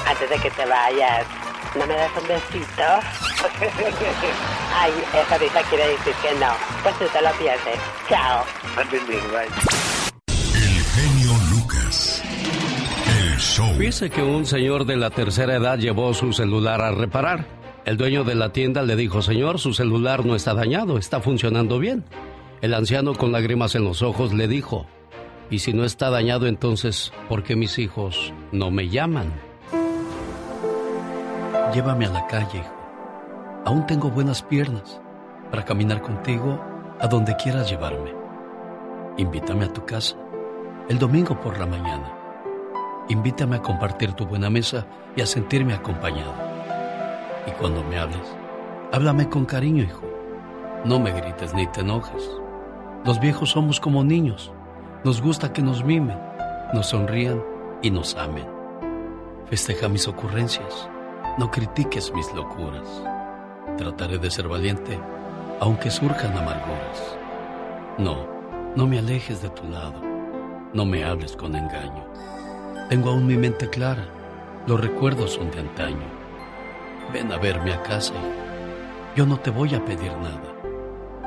antes 0.06 0.30
de 0.30 0.38
que 0.38 0.50
te 0.50 0.66
vayas, 0.66 1.26
¿no 1.76 1.86
me 1.86 1.94
das 1.94 2.10
un 2.20 2.28
besito? 2.28 2.82
Ay, 4.74 4.92
esa 5.14 5.38
risa 5.38 5.62
quiere 5.68 5.88
decir 5.88 6.14
que 6.22 6.34
no. 6.38 6.52
Pues 6.82 6.98
tú 6.98 7.04
te 7.06 7.22
lo 7.22 7.30
pierdes. 7.32 7.80
Chao. 8.08 8.44
El 8.80 8.88
show. 13.38 13.72
Fíjese 13.76 14.10
que 14.10 14.22
un 14.22 14.46
señor 14.46 14.84
de 14.84 14.96
la 14.96 15.10
tercera 15.10 15.56
edad 15.56 15.78
llevó 15.78 16.12
su 16.14 16.32
celular 16.32 16.80
a 16.80 16.90
reparar. 16.90 17.46
El 17.84 17.96
dueño 17.96 18.24
de 18.24 18.34
la 18.34 18.52
tienda 18.52 18.82
le 18.82 18.96
dijo, 18.96 19.22
señor, 19.22 19.58
su 19.58 19.72
celular 19.72 20.24
no 20.24 20.34
está 20.34 20.54
dañado, 20.54 20.98
está 20.98 21.20
funcionando 21.20 21.78
bien. 21.78 22.04
El 22.60 22.74
anciano 22.74 23.14
con 23.14 23.32
lágrimas 23.32 23.74
en 23.74 23.84
los 23.84 24.02
ojos 24.02 24.32
le 24.32 24.48
dijo, 24.48 24.86
y 25.50 25.60
si 25.60 25.72
no 25.72 25.84
está 25.84 26.10
dañado 26.10 26.46
entonces, 26.46 27.12
¿por 27.28 27.42
qué 27.42 27.54
mis 27.54 27.78
hijos 27.78 28.32
no 28.50 28.70
me 28.70 28.88
llaman? 28.88 29.32
Llévame 31.72 32.06
a 32.06 32.10
la 32.10 32.26
calle, 32.26 32.58
hijo. 32.58 32.74
Aún 33.64 33.86
tengo 33.86 34.10
buenas 34.10 34.42
piernas 34.42 35.00
para 35.50 35.64
caminar 35.64 36.02
contigo 36.02 36.60
a 36.98 37.06
donde 37.06 37.36
quieras 37.36 37.70
llevarme. 37.70 38.12
Invítame 39.16 39.66
a 39.66 39.72
tu 39.72 39.84
casa 39.84 40.16
el 40.88 40.98
domingo 40.98 41.40
por 41.40 41.58
la 41.58 41.66
mañana. 41.66 42.15
Invítame 43.08 43.56
a 43.56 43.62
compartir 43.62 44.14
tu 44.14 44.26
buena 44.26 44.50
mesa 44.50 44.84
y 45.14 45.20
a 45.20 45.26
sentirme 45.26 45.74
acompañado. 45.74 46.34
Y 47.46 47.52
cuando 47.52 47.84
me 47.84 47.98
hables, 47.98 48.36
háblame 48.92 49.28
con 49.28 49.44
cariño, 49.44 49.84
hijo. 49.84 50.02
No 50.84 50.98
me 50.98 51.12
grites 51.12 51.54
ni 51.54 51.68
te 51.68 51.82
enojes. 51.82 52.28
Los 53.04 53.20
viejos 53.20 53.50
somos 53.50 53.78
como 53.78 54.02
niños. 54.02 54.52
Nos 55.04 55.22
gusta 55.22 55.52
que 55.52 55.62
nos 55.62 55.84
mimen, 55.84 56.18
nos 56.74 56.88
sonrían 56.88 57.40
y 57.80 57.92
nos 57.92 58.16
amen. 58.16 58.48
Festeja 59.46 59.88
mis 59.88 60.08
ocurrencias. 60.08 60.88
No 61.38 61.50
critiques 61.52 62.12
mis 62.12 62.32
locuras. 62.34 62.88
Trataré 63.76 64.18
de 64.18 64.32
ser 64.32 64.48
valiente, 64.48 64.98
aunque 65.60 65.92
surjan 65.92 66.36
amarguras. 66.36 67.16
No, 67.98 68.26
no 68.74 68.86
me 68.88 68.98
alejes 68.98 69.42
de 69.42 69.50
tu 69.50 69.62
lado. 69.68 70.00
No 70.72 70.84
me 70.84 71.04
hables 71.04 71.36
con 71.36 71.54
engaño. 71.54 72.04
Tengo 72.88 73.10
aún 73.10 73.26
mi 73.26 73.36
mente 73.36 73.68
clara. 73.68 74.06
Los 74.66 74.80
recuerdos 74.80 75.32
son 75.32 75.50
de 75.50 75.60
antaño. 75.60 76.06
Ven 77.12 77.32
a 77.32 77.38
verme 77.38 77.72
a 77.72 77.82
casa. 77.82 78.14
hijo. 78.14 78.46
Yo 79.16 79.26
no 79.26 79.38
te 79.40 79.50
voy 79.50 79.74
a 79.74 79.84
pedir 79.84 80.12
nada. 80.12 80.54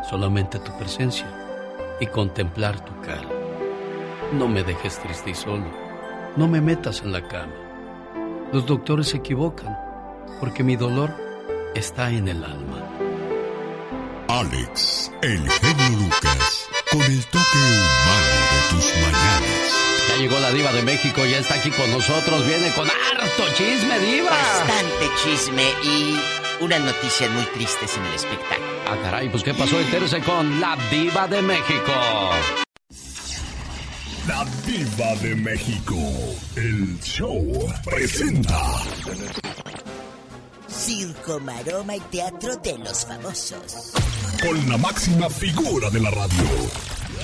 Solamente 0.09 0.59
tu 0.59 0.71
presencia 0.77 1.27
y 1.99 2.07
contemplar 2.07 2.83
tu 2.85 2.93
cara. 3.01 3.27
No 4.33 4.47
me 4.47 4.63
dejes 4.63 4.99
triste 4.99 5.31
y 5.31 5.35
solo. 5.35 5.65
No 6.37 6.47
me 6.47 6.61
metas 6.61 7.01
en 7.01 7.11
la 7.11 7.27
cama. 7.27 7.53
Los 8.53 8.65
doctores 8.65 9.09
se 9.09 9.17
equivocan 9.17 9.77
porque 10.39 10.63
mi 10.63 10.77
dolor 10.77 11.13
está 11.75 12.09
en 12.09 12.29
el 12.29 12.43
alma. 12.43 12.87
Alex, 14.29 15.11
el 15.21 15.49
genio 15.49 15.99
Lucas, 15.99 16.67
con 16.91 17.01
el 17.01 17.25
toque 17.25 17.57
humano 17.57 18.39
de 18.51 18.75
tus 18.75 18.93
mañanas. 19.01 19.98
Ya 20.09 20.15
llegó 20.17 20.39
la 20.39 20.51
diva 20.51 20.71
de 20.73 20.81
México, 20.81 21.23
ya 21.23 21.37
está 21.37 21.53
aquí 21.53 21.69
con 21.69 21.89
nosotros, 21.91 22.45
viene 22.47 22.71
con 22.71 22.87
harto 22.89 23.43
chisme, 23.55 23.99
diva. 23.99 24.31
Bastante 24.31 25.09
chisme 25.23 25.63
y 25.83 26.19
unas 26.61 26.81
noticias 26.81 27.29
muy 27.29 27.43
tristes 27.45 27.95
en 27.95 28.05
el 28.05 28.13
espectáculo. 28.15 28.67
Ah, 28.87 28.97
caray, 29.03 29.29
pues 29.29 29.43
¿qué 29.43 29.53
pasó? 29.53 29.79
Entérese 29.79 30.19
con 30.21 30.59
la 30.59 30.75
diva 30.89 31.27
de 31.27 31.43
México. 31.43 31.91
La 34.27 34.45
diva 34.65 35.15
de 35.21 35.35
México, 35.35 35.95
el 36.55 36.99
show 37.01 37.71
presenta. 37.85 38.59
Circo, 40.67 41.39
maroma 41.39 41.95
y 41.95 41.99
teatro 41.99 42.55
de 42.57 42.79
los 42.79 43.05
famosos. 43.05 43.91
Con 44.41 44.69
la 44.69 44.77
máxima 44.77 45.29
figura 45.29 45.91
de 45.91 45.99
la 45.99 46.09
radio, 46.09 46.43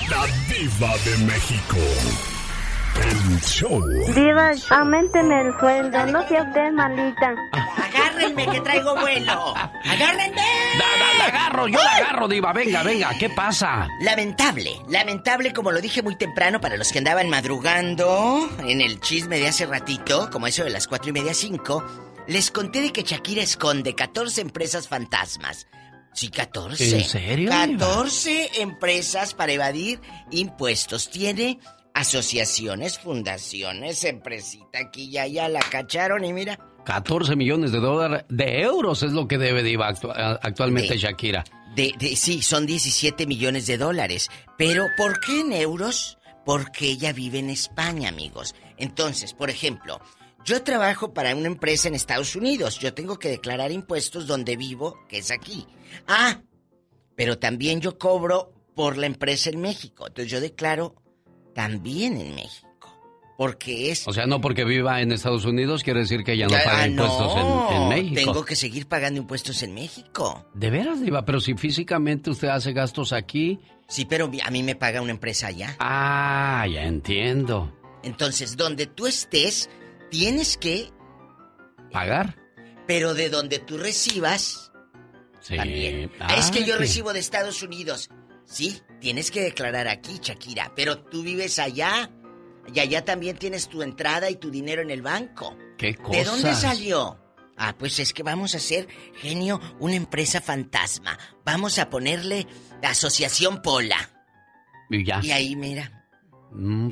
la 0.08 0.26
diva 0.48 0.96
de 1.04 1.16
México. 1.24 2.35
El 3.02 3.40
show. 3.42 3.82
Diva, 4.14 4.52
aumenteme 4.70 5.40
el 5.42 5.58
sueldo, 5.58 6.06
no 6.06 6.26
sea 6.28 6.42
usted 6.42 6.72
malita. 6.72 7.34
Agárrenme 7.52 8.46
que 8.46 8.60
traigo 8.60 8.96
vuelo. 8.96 9.54
Agárrenme. 9.56 10.42
Da, 10.78 10.84
da, 10.98 11.18
la 11.18 11.24
agarro, 11.26 11.68
yo 11.68 11.78
la 11.82 11.96
agarro, 11.96 12.28
diva. 12.28 12.52
Venga, 12.52 12.82
venga, 12.82 13.10
¿qué 13.18 13.30
pasa? 13.30 13.88
Lamentable, 14.00 14.80
lamentable 14.88 15.52
como 15.52 15.72
lo 15.72 15.80
dije 15.80 16.02
muy 16.02 16.16
temprano 16.16 16.60
para 16.60 16.76
los 16.76 16.92
que 16.92 16.98
andaban 16.98 17.28
madrugando 17.28 18.48
en 18.60 18.80
el 18.80 19.00
chisme 19.00 19.38
de 19.38 19.48
hace 19.48 19.66
ratito, 19.66 20.30
como 20.30 20.46
eso 20.46 20.64
de 20.64 20.70
las 20.70 20.88
cuatro 20.88 21.10
y 21.10 21.12
media 21.12 21.34
cinco, 21.34 21.84
les 22.26 22.50
conté 22.50 22.80
de 22.80 22.92
que 22.92 23.02
Shakira 23.02 23.42
esconde 23.42 23.94
14 23.94 24.40
empresas 24.40 24.88
fantasmas. 24.88 25.66
Sí, 26.12 26.30
14. 26.30 26.98
¿En 26.98 27.04
serio, 27.04 27.50
diva? 27.50 27.66
14 27.66 28.62
empresas 28.62 29.34
para 29.34 29.52
evadir 29.52 30.00
impuestos. 30.30 31.10
Tiene 31.10 31.58
asociaciones, 31.96 32.98
fundaciones, 32.98 34.04
empresita 34.04 34.78
aquí 34.78 35.04
y 35.10 35.18
allá 35.18 35.48
la 35.48 35.60
cacharon 35.60 36.24
y 36.24 36.32
mira. 36.32 36.58
14 36.84 37.34
millones 37.34 37.72
de 37.72 37.80
dólares, 37.80 38.24
de 38.28 38.60
euros 38.62 39.02
es 39.02 39.10
lo 39.12 39.26
que 39.26 39.38
debe 39.38 39.62
diva 39.64 39.88
actu- 39.92 40.12
actualmente 40.42 40.92
De- 40.94 40.98
Shakira. 40.98 41.42
De, 41.74 41.92
de- 41.98 42.14
sí, 42.16 42.42
son 42.42 42.64
17 42.64 43.26
millones 43.26 43.66
de 43.66 43.76
dólares. 43.76 44.28
Pero 44.56 44.86
¿por 44.96 45.18
qué 45.20 45.40
en 45.40 45.52
euros? 45.52 46.16
Porque 46.44 46.86
ella 46.90 47.12
vive 47.12 47.38
en 47.40 47.50
España, 47.50 48.08
amigos. 48.08 48.54
Entonces, 48.76 49.34
por 49.34 49.50
ejemplo, 49.50 50.00
yo 50.44 50.62
trabajo 50.62 51.12
para 51.12 51.34
una 51.34 51.48
empresa 51.48 51.88
en 51.88 51.96
Estados 51.96 52.36
Unidos. 52.36 52.78
Yo 52.78 52.94
tengo 52.94 53.18
que 53.18 53.28
declarar 53.30 53.72
impuestos 53.72 54.26
donde 54.28 54.56
vivo, 54.56 54.96
que 55.08 55.18
es 55.18 55.32
aquí. 55.32 55.66
Ah, 56.06 56.40
pero 57.16 57.38
también 57.38 57.80
yo 57.80 57.98
cobro 57.98 58.52
por 58.76 58.96
la 58.96 59.06
empresa 59.06 59.50
en 59.50 59.60
México. 59.60 60.06
Entonces 60.06 60.30
yo 60.30 60.40
declaro 60.40 60.94
también 61.56 62.20
en 62.20 62.34
México. 62.36 62.66
Porque 63.36 63.90
es... 63.90 64.06
O 64.06 64.12
sea, 64.12 64.26
no 64.26 64.40
porque 64.40 64.64
viva 64.64 65.00
en 65.02 65.10
Estados 65.12 65.44
Unidos 65.44 65.82
quiere 65.82 66.00
decir 66.00 66.22
que 66.24 66.32
ella 66.34 66.46
no 66.46 66.54
Ah, 66.56 66.60
paga 66.64 66.86
impuestos 66.86 67.32
en- 67.36 67.42
no, 67.42 67.70
en, 67.72 67.88
México. 67.88 68.14
Tengo 68.32 68.44
que 68.44 68.56
seguir 68.56 68.86
pagando 68.86 69.20
impuestos 69.20 69.62
en 69.62 69.74
México. 69.74 70.46
De 70.54 70.70
veras, 70.70 71.00
diva, 71.02 71.24
pero 71.24 71.40
si 71.40 71.54
físicamente 71.54 72.30
usted 72.30 72.48
hace 72.48 72.72
gastos 72.72 73.12
aquí. 73.12 73.58
Sí, 73.88 74.04
pero 74.06 74.30
a 74.44 74.50
mí 74.50 74.62
me 74.62 74.74
paga 74.76 75.02
una 75.02 75.10
empresa 75.10 75.48
allá. 75.48 75.76
Ah, 75.80 76.66
ya 76.72 76.84
entiendo. 76.84 77.72
Entonces, 78.02 78.56
donde 78.56 78.86
tú 78.86 79.06
estés, 79.06 79.68
tienes 80.10 80.56
que, 80.56 80.90
¿Pagar? 81.92 82.36
pero 82.86 83.14
de 83.14 83.28
donde 83.30 83.58
tú 83.58 83.76
recibas, 83.78 84.72
Sí. 85.40 85.56
también. 85.56 86.10
Ah, 86.20 86.34
es 86.36 86.50
que 86.50 86.60
yo 86.64 86.74
sí. 86.74 86.78
recibo 86.80 87.12
de 87.12 87.18
Estados 87.20 87.62
Unidos. 87.62 88.08
Sí, 88.46 88.80
tienes 89.00 89.30
que 89.30 89.42
declarar 89.42 89.88
aquí, 89.88 90.18
Shakira, 90.22 90.72
pero 90.74 90.98
tú 90.98 91.22
vives 91.22 91.58
allá. 91.58 92.10
Y 92.72 92.80
allá 92.80 93.04
también 93.04 93.36
tienes 93.36 93.68
tu 93.68 93.82
entrada 93.82 94.30
y 94.30 94.36
tu 94.36 94.50
dinero 94.50 94.82
en 94.82 94.90
el 94.90 95.02
banco. 95.02 95.56
¿Qué 95.76 95.88
¿De 95.88 95.96
cosas? 95.96 96.26
dónde 96.26 96.54
salió? 96.54 97.20
Ah, 97.56 97.74
pues 97.78 97.98
es 97.98 98.12
que 98.12 98.22
vamos 98.22 98.54
a 98.54 98.58
hacer, 98.58 98.86
genio, 99.14 99.60
una 99.78 99.94
empresa 99.94 100.40
fantasma. 100.40 101.18
Vamos 101.44 101.78
a 101.78 101.88
ponerle 101.90 102.46
la 102.82 102.90
Asociación 102.90 103.62
Pola. 103.62 104.10
Y 104.90 105.04
ya. 105.04 105.20
Y 105.22 105.30
ahí, 105.30 105.56
mira, 105.56 105.95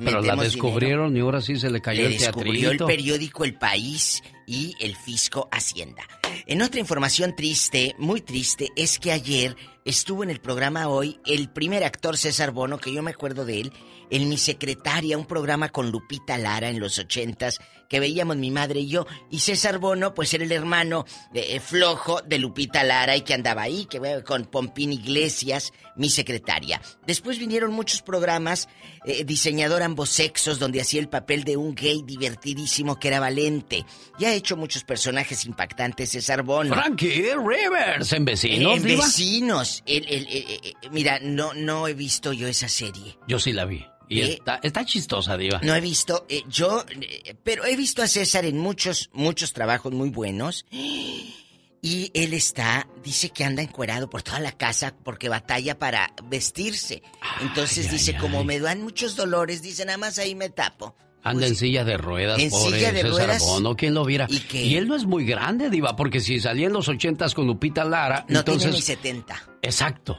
pero 0.05 0.20
la 0.20 0.36
descubrieron 0.36 1.16
y 1.16 1.20
ahora 1.20 1.41
sí 1.41 1.57
se 1.57 1.70
le 1.70 1.81
cayó 1.81 2.03
Le 2.03 2.09
el 2.09 2.19
descubrió 2.19 2.70
el 2.70 2.78
periódico 2.78 3.45
El 3.45 3.55
País 3.55 4.23
y 4.47 4.74
el 4.81 4.95
Fisco 4.95 5.49
Hacienda. 5.51 6.03
En 6.47 6.61
otra 6.61 6.81
información 6.81 7.35
triste, 7.35 7.95
muy 7.99 8.20
triste, 8.20 8.69
es 8.77 8.99
que 8.99 9.12
ayer 9.12 9.57
estuvo 9.85 10.23
en 10.23 10.31
el 10.31 10.41
programa 10.41 10.89
hoy 10.89 11.19
el 11.24 11.49
primer 11.49 11.85
actor 11.85 12.16
César 12.16 12.51
Bono, 12.51 12.78
que 12.78 12.93
yo 12.93 13.03
me 13.03 13.12
acuerdo 13.12 13.45
de 13.45 13.62
él, 13.62 13.73
en 14.11 14.28
Mi 14.28 14.36
Secretaria, 14.36 15.16
un 15.16 15.27
programa 15.27 15.70
con 15.70 15.91
Lupita 15.91 16.36
Lara 16.36 16.69
en 16.69 16.81
los 16.81 16.99
ochentas, 16.99 17.59
que 17.89 18.01
veíamos 18.01 18.36
mi 18.36 18.51
madre 18.51 18.81
y 18.81 18.89
yo, 18.89 19.06
y 19.31 19.40
César 19.40 19.78
Bono, 19.78 20.15
pues 20.15 20.32
era 20.35 20.44
el 20.44 20.52
hermano 20.52 21.05
eh, 21.35 21.61
flojo 21.61 22.20
de 22.23 22.39
Lupita 22.39 22.82
Lara 22.85 23.16
y 23.16 23.23
que 23.23 23.35
andaba 23.35 23.62
ahí, 23.62 23.86
que 23.86 24.01
ve 24.01 24.23
con 24.24 24.44
Pompín 24.47 24.93
Iglesias, 24.93 25.73
Mi 25.97 26.11
Secretaria. 26.11 26.81
Después 27.06 27.39
vinieron 27.39 27.73
muchos 27.73 28.02
programas, 28.02 28.69
eh, 29.05 29.24
diseñador 29.24 29.82
ambos 29.82 30.11
sexos, 30.11 30.59
donde 30.59 30.81
hacía 30.81 31.01
el 31.01 31.09
papel 31.09 31.44
de 31.44 31.56
un 31.56 31.74
gay 31.74 32.02
divertidísimo 32.05 32.98
que 32.98 33.09
era 33.09 33.20
valente. 33.20 33.85
Y 34.19 34.24
ha 34.24 34.35
hecho 34.35 34.56
muchos 34.56 34.85
personajes 34.85 35.44
impactantes 35.47 36.11
César 36.11 36.43
Bono. 36.43 36.74
Frankie 36.74 37.32
Rivers 37.36 38.12
en 38.12 38.24
Vecinos, 38.24 38.77
En 38.77 38.82
vecinos. 38.82 39.82
El- 39.86 40.06
el- 40.09 40.27
el- 40.28 40.90
mira, 40.90 41.19
no, 41.23 41.55
no 41.55 41.86
he 41.89 41.94
visto 41.94 42.32
yo 42.32 42.47
esa 42.48 42.69
serie. 42.69 43.19
Yo 43.28 43.39
sí 43.39 43.52
la 43.52 43.65
vi. 43.65 43.85
Y 44.09 44.21
¿Eh? 44.21 44.33
está, 44.35 44.61
está 44.63 44.85
chistosa, 44.85 45.37
diva. 45.37 45.61
No 45.63 45.75
he 45.75 45.81
visto, 45.81 46.27
eh, 46.29 46.43
yo, 46.49 46.85
eh, 47.01 47.35
pero 47.43 47.65
he 47.65 47.77
visto 47.77 48.03
a 48.03 48.07
César 48.09 48.45
en 48.45 48.59
muchos, 48.59 49.11
muchos 49.13 49.53
trabajos 49.53 49.93
muy 49.93 50.11
buenos. 50.11 50.67
Y 50.71 52.11
él 52.15 52.33
está, 52.33 52.89
dice 53.03 53.29
que 53.29 53.45
anda 53.45 53.63
encuerado 53.63 54.09
por 54.09 54.23
toda 54.23 54.41
la 54.41 54.53
casa 54.53 54.95
porque 55.05 55.29
batalla 55.29 55.79
para 55.79 56.15
vestirse. 56.25 57.03
Entonces 57.43 57.91
dice, 57.91 58.17
como 58.17 58.43
me 58.43 58.59
dan 58.59 58.83
muchos 58.83 59.17
dolores, 59.17 59.61
dice, 59.61 59.85
nada 59.85 59.99
más 59.99 60.19
ahí 60.19 60.35
me 60.35 60.49
tapo. 60.49 60.97
Anda 61.23 61.47
en 61.47 61.57
silla 61.57 61.85
de 61.85 61.97
ruedas, 61.97 62.39
En 62.39 62.51
pobre 62.51 62.77
silla 62.79 62.93
de 62.93 63.01
César 63.03 63.11
ruedas. 63.13 63.43
Bono, 63.43 63.77
¿quién 63.77 63.95
lo 63.95 64.05
viera? 64.05 64.27
Y 64.31 64.77
él 64.77 64.89
no 64.89 64.95
es 64.95 65.05
muy 65.07 65.25
grande, 65.25 65.71
diva, 65.71 65.97
porque 65.97 66.21
si 66.21 66.39
salía 66.41 66.67
en 66.67 66.73
los 66.75 66.89
ochentas 66.89 67.35
con 67.35 67.47
Lupita 67.47 67.85
Lara, 67.85 68.27
No 68.29 68.41
entonces... 68.41 68.63
tiene 68.65 68.77
ni 68.77 68.83
70. 68.83 69.49
Exacto. 69.63 70.19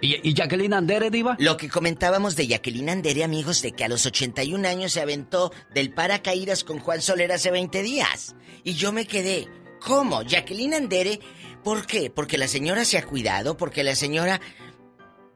¿Y, 0.00 0.28
y 0.28 0.34
Jacqueline 0.34 0.74
Andere, 0.74 1.10
diva? 1.10 1.36
Lo 1.40 1.56
que 1.56 1.68
comentábamos 1.68 2.36
de 2.36 2.46
Jacqueline 2.46 2.90
Andere, 2.90 3.24
amigos, 3.24 3.62
de 3.62 3.72
que 3.72 3.84
a 3.84 3.88
los 3.88 4.06
81 4.06 4.68
años 4.68 4.92
se 4.92 5.00
aventó 5.00 5.52
del 5.74 5.92
paracaídas 5.92 6.62
con 6.62 6.78
Juan 6.78 7.02
Soler 7.02 7.32
hace 7.32 7.50
20 7.50 7.82
días. 7.82 8.36
Y 8.62 8.74
yo 8.74 8.92
me 8.92 9.06
quedé, 9.06 9.48
¿cómo? 9.80 10.22
Jacqueline 10.22 10.74
Andere, 10.74 11.18
¿por 11.64 11.86
qué? 11.86 12.10
Porque 12.10 12.38
la 12.38 12.46
señora 12.46 12.84
se 12.84 12.98
ha 12.98 13.04
cuidado, 13.04 13.56
porque 13.56 13.82
la 13.82 13.94
señora... 13.94 14.40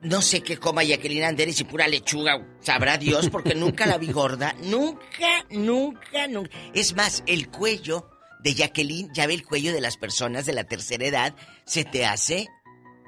No 0.01 0.21
sé 0.21 0.43
qué 0.43 0.57
coma 0.57 0.83
Jacqueline 0.83 1.23
Andere, 1.23 1.53
si 1.53 1.63
pura 1.63 1.87
lechuga, 1.87 2.45
sabrá 2.61 2.99
Dios, 2.99 3.31
porque 3.31 3.55
nunca 3.55 3.87
la 3.87 3.99
vi 3.99 4.11
gorda. 4.11 4.53
Nunca, 4.63 5.47
nunca, 5.51 6.27
nunca. 6.27 6.51
Es 6.75 6.97
más, 6.97 7.23
el 7.27 7.49
cuello 7.49 8.09
de 8.43 8.55
Jacqueline, 8.55 9.11
ya 9.15 9.29
ve 9.29 9.35
el 9.35 9.45
cuello 9.45 9.73
de 9.73 9.81
las 9.81 9.97
personas 9.97 10.45
de 10.45 10.55
la 10.55 10.65
tercera 10.65 11.07
edad, 11.07 11.37
se 11.65 11.85
te 11.85 12.05
hace 12.05 12.49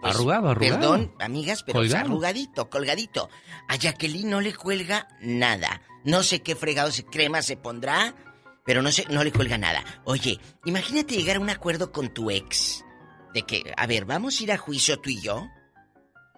pues, 0.05 0.14
Arrugado, 0.16 0.51
arrugado. 0.51 0.78
Perdón, 0.81 1.14
amigas, 1.20 1.62
pero 1.62 1.78
Colgado. 1.81 2.05
arrugadito, 2.06 2.70
colgadito. 2.70 3.31
A 3.68 3.76
Jacqueline 3.76 4.28
no 4.31 4.40
le 4.40 4.55
cuelga 4.55 5.09
nada. 5.20 5.82
No 6.05 6.22
sé 6.22 6.40
qué 6.43 6.55
fregado 6.55 6.90
se 6.90 7.05
crema 7.05 7.43
se 7.43 7.56
pondrá, 7.56 8.14
pero 8.64 8.82
no 8.82 8.93
sé, 8.93 9.06
no 9.10 9.24
le 9.24 9.32
cuelga 9.32 9.59
nada. 9.59 9.82
Oye, 10.05 10.39
imagínate 10.64 11.16
llegar 11.16 11.36
a 11.36 11.40
un 11.40 11.51
acuerdo 11.51 11.93
con 11.93 12.12
tu 12.12 12.31
ex. 12.31 12.85
De 13.32 13.43
que, 13.43 13.72
a 13.76 13.86
ver, 13.86 14.05
vamos 14.05 14.39
a 14.39 14.43
ir 14.43 14.52
a 14.52 14.59
juicio 14.59 15.01
tú 15.01 15.10
y 15.10 15.20
yo. 15.20 15.47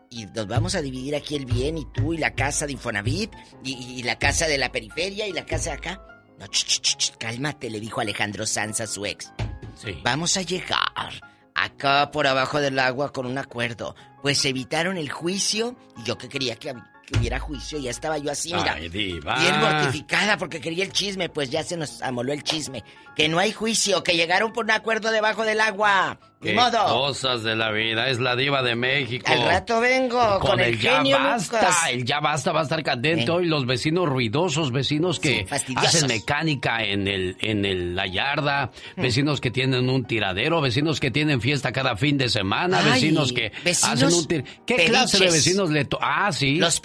Y 0.09 0.25
nos 0.27 0.47
vamos 0.47 0.75
a 0.77 0.81
dividir 0.81 1.17
aquí 1.17 1.35
el 1.35 1.45
bien 1.47 1.77
y 1.79 1.85
tú 1.93 2.15
y 2.15 2.19
la 2.19 2.35
casa 2.35 2.65
de 2.67 2.73
Infonavit 2.73 3.33
y, 3.65 3.73
y 3.73 4.03
la 4.05 4.19
casa 4.19 4.47
de 4.47 4.57
la 4.57 4.71
periferia 4.73 5.27
y 5.27 5.33
la 5.33 5.45
casa 5.45 5.71
de 5.71 5.77
acá. 5.77 6.01
No, 6.39 6.47
ch, 6.47 6.65
ch, 6.65 6.81
ch, 6.81 6.97
ch, 6.97 7.17
cálmate, 7.19 7.69
le 7.71 7.81
dijo 7.81 8.01
Alejandro 8.01 8.47
Sanz 8.47 8.81
a 8.81 8.87
su 8.87 9.05
ex. 9.05 9.33
Sí. 9.75 9.99
Vamos 10.05 10.37
a 10.37 10.43
llegar 10.43 11.21
acá 11.57 12.11
por 12.11 12.27
abajo 12.27 12.61
del 12.61 12.79
agua 12.79 13.13
con 13.13 13.27
un 13.27 13.39
acuerdo. 13.39 13.97
Pues 14.23 14.45
evitaron 14.45 14.97
el 14.97 15.11
juicio 15.11 15.77
y 15.97 16.05
yo 16.05 16.19
que 16.19 16.29
quería 16.29 16.57
que, 16.57 16.75
que 17.07 17.19
hubiera 17.19 17.39
juicio, 17.39 17.79
ya 17.79 17.91
estaba 17.91 18.19
yo 18.19 18.31
así, 18.33 18.53
mira. 18.53 18.75
Ay, 18.75 18.89
diva. 18.89 19.39
Bien 19.39 19.61
mortificada 19.61 20.37
porque 20.37 20.61
quería 20.61 20.85
el 20.85 20.93
chisme, 20.93 21.29
pues 21.29 21.51
ya 21.51 21.63
se 21.63 21.77
nos 21.77 22.03
amoló 22.03 22.33
el 22.33 22.43
chisme. 22.43 22.83
Que 23.17 23.29
no 23.29 23.39
hay 23.39 23.53
juicio, 23.53 24.03
que 24.03 24.15
llegaron 24.17 24.53
por 24.53 24.65
un 24.65 24.73
acuerdo 24.73 25.11
debajo 25.11 25.45
del 25.45 25.61
agua. 25.61 26.19
Ni 26.43 26.51
Qué 26.51 26.55
modo. 26.55 26.85
cosas 26.85 27.43
de 27.45 27.57
la 27.57 27.71
vida, 27.73 28.11
es 28.11 28.19
la 28.21 28.37
diva 28.37 28.63
de 28.63 28.77
México. 28.77 29.25
Al 29.27 29.43
rato 29.43 29.81
vengo 29.81 30.39
con, 30.39 30.61
el, 30.61 30.79
ya 30.79 30.99
genio 30.99 31.17
basta, 31.19 31.61
Lucas. 31.63 31.77
el 31.91 32.05
ya 32.05 32.21
basta 32.21 32.53
va 32.53 32.61
a 32.61 32.63
estar 32.65 32.83
candente 32.83 33.31
hoy 33.31 33.47
los 33.47 33.65
vecinos 33.65 34.07
ruidosos, 34.07 34.71
vecinos 34.71 35.19
que 35.19 35.47
hacen 35.77 36.07
mecánica 36.09 36.85
en 36.85 37.09
el 37.09 37.39
en 37.41 37.65
el 37.65 37.97
la 37.97 38.07
yarda, 38.07 38.71
Mm. 38.97 39.01
vecinos 39.03 39.41
que 39.41 39.51
tienen 39.51 39.89
un 39.89 40.05
tiradero, 40.05 40.61
vecinos 40.61 41.01
que 41.01 41.11
tienen 41.11 41.41
fiesta 41.41 41.73
cada 41.73 41.97
fin 41.97 42.19
de 42.19 42.29
semana, 42.29 42.81
Ay, 42.85 42.93
vecinos 42.93 43.33
que 43.33 43.51
vecinos 43.65 44.03
hacen 44.03 44.13
un 44.13 44.27
tir- 44.29 44.45
¿Qué 44.67 44.77
clase 44.85 45.19
de 45.19 45.27
vecinos 45.31 45.71
le 45.71 45.87
to 45.87 45.99
Ah, 46.03 46.31
sí. 46.33 46.57
Los 46.57 46.81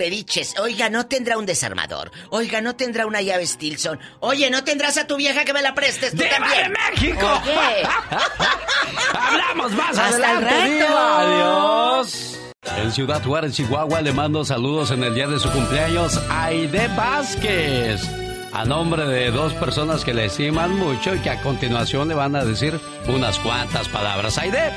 Oiga, 0.59 0.89
no 0.89 1.05
tendrá 1.07 1.37
un 1.37 1.45
desarmador. 1.45 2.11
Oiga, 2.29 2.61
no 2.61 2.75
tendrá 2.75 3.05
una 3.05 3.21
llave 3.21 3.45
Stilson. 3.47 3.99
Oye, 4.19 4.49
no 4.49 4.63
tendrás 4.63 4.97
a 4.97 5.07
tu 5.07 5.15
vieja 5.15 5.45
que 5.45 5.53
me 5.53 5.61
la 5.61 5.73
prestes 5.73 6.11
tú 6.11 6.17
¡Diva 6.17 6.29
también. 6.37 6.73
de 6.73 6.79
México! 6.91 7.41
Oye. 7.43 7.83
Hablamos 9.13 9.71
más 9.73 9.97
Hasta 9.97 10.07
el 10.17 10.23
adelante, 10.23 10.49
rato. 10.49 10.71
Diva. 10.71 11.21
Adiós. 11.21 12.37
En 12.77 12.91
Ciudad 12.91 13.23
Juárez, 13.23 13.53
Chihuahua, 13.55 14.01
le 14.01 14.11
mando 14.13 14.43
saludos 14.45 14.91
en 14.91 15.03
el 15.03 15.15
día 15.15 15.27
de 15.27 15.39
su 15.39 15.49
cumpleaños 15.51 16.17
a 16.29 16.45
Aide 16.45 16.87
Vázquez. 16.89 18.01
A 18.53 18.65
nombre 18.65 19.05
de 19.07 19.31
dos 19.31 19.53
personas 19.53 20.03
que 20.03 20.13
le 20.13 20.25
estiman 20.25 20.75
mucho 20.75 21.15
y 21.15 21.19
que 21.19 21.29
a 21.29 21.41
continuación 21.41 22.09
le 22.09 22.15
van 22.15 22.35
a 22.35 22.43
decir 22.43 22.79
unas 23.07 23.39
cuantas 23.39 23.87
palabras. 23.87 24.37
Aide, 24.37 24.71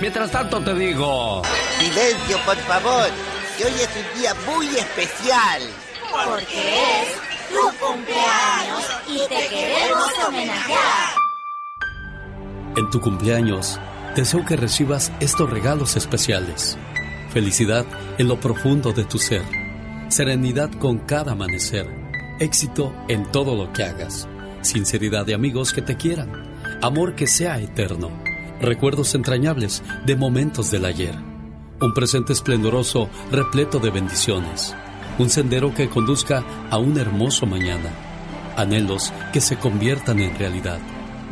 mientras 0.00 0.30
tanto 0.30 0.60
te 0.60 0.74
digo... 0.74 1.42
Silencio, 1.78 2.38
por 2.46 2.56
favor, 2.58 3.08
que 3.56 3.64
hoy 3.64 3.72
es 3.72 3.88
un 3.96 4.20
día 4.20 4.34
muy 4.46 4.66
especial. 4.66 5.62
Porque 6.12 7.00
es 7.00 7.08
tu 7.48 7.86
cumpleaños 7.86 8.84
y 9.08 9.18
te 9.28 9.48
queremos 9.48 10.10
homenajear. 10.26 11.16
En 12.76 12.90
tu 12.90 13.00
cumpleaños, 13.00 13.80
deseo 14.14 14.44
que 14.44 14.56
recibas 14.56 15.10
estos 15.20 15.48
regalos 15.48 15.96
especiales. 15.96 16.76
Felicidad 17.30 17.86
en 18.18 18.28
lo 18.28 18.38
profundo 18.38 18.92
de 18.92 19.04
tu 19.04 19.18
ser. 19.18 19.42
Serenidad 20.08 20.70
con 20.72 20.98
cada 20.98 21.32
amanecer. 21.32 21.88
Éxito 22.38 22.94
en 23.08 23.30
todo 23.32 23.56
lo 23.56 23.72
que 23.72 23.84
hagas. 23.84 24.28
Sinceridad 24.60 25.24
de 25.24 25.34
amigos 25.34 25.72
que 25.72 25.82
te 25.82 25.96
quieran. 25.96 26.30
Amor 26.82 27.14
que 27.14 27.26
sea 27.26 27.58
eterno. 27.58 28.10
Recuerdos 28.60 29.14
entrañables 29.14 29.82
de 30.04 30.16
momentos 30.16 30.70
del 30.70 30.84
ayer. 30.84 31.35
Un 31.78 31.92
presente 31.92 32.32
esplendoroso 32.32 33.10
repleto 33.30 33.78
de 33.78 33.90
bendiciones. 33.90 34.74
Un 35.18 35.28
sendero 35.28 35.74
que 35.74 35.90
conduzca 35.90 36.42
a 36.70 36.78
un 36.78 36.98
hermoso 36.98 37.44
mañana. 37.44 37.90
Anhelos 38.56 39.12
que 39.32 39.42
se 39.42 39.58
conviertan 39.58 40.20
en 40.20 40.38
realidad. 40.38 40.78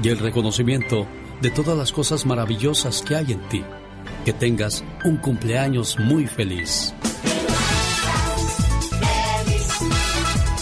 Y 0.03 0.11
el 0.11 0.19
reconocimiento 0.19 1.07
de 1.41 1.51
todas 1.51 1.79
las 1.79 1.93
cosas 1.93 2.27
maravillosas 2.27 3.01
que 3.01 3.17
hay 3.17 3.33
en 3.33 3.49
ti. 3.49 3.65
Que 4.27 4.35
tengas 4.35 4.85
un 5.05 5.17
cumpleaños 5.17 5.99
muy 5.99 6.27
feliz. 6.27 6.93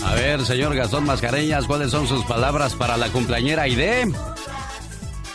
A 0.05 0.15
ver, 0.15 0.45
señor 0.45 0.77
Gastón 0.77 1.07
Mascareñas, 1.07 1.67
¿cuáles 1.67 1.91
son 1.91 2.07
sus 2.07 2.25
palabras 2.25 2.75
para 2.75 2.97
la 2.97 3.09
cumpleañera 3.09 3.63
Aide? 3.63 4.13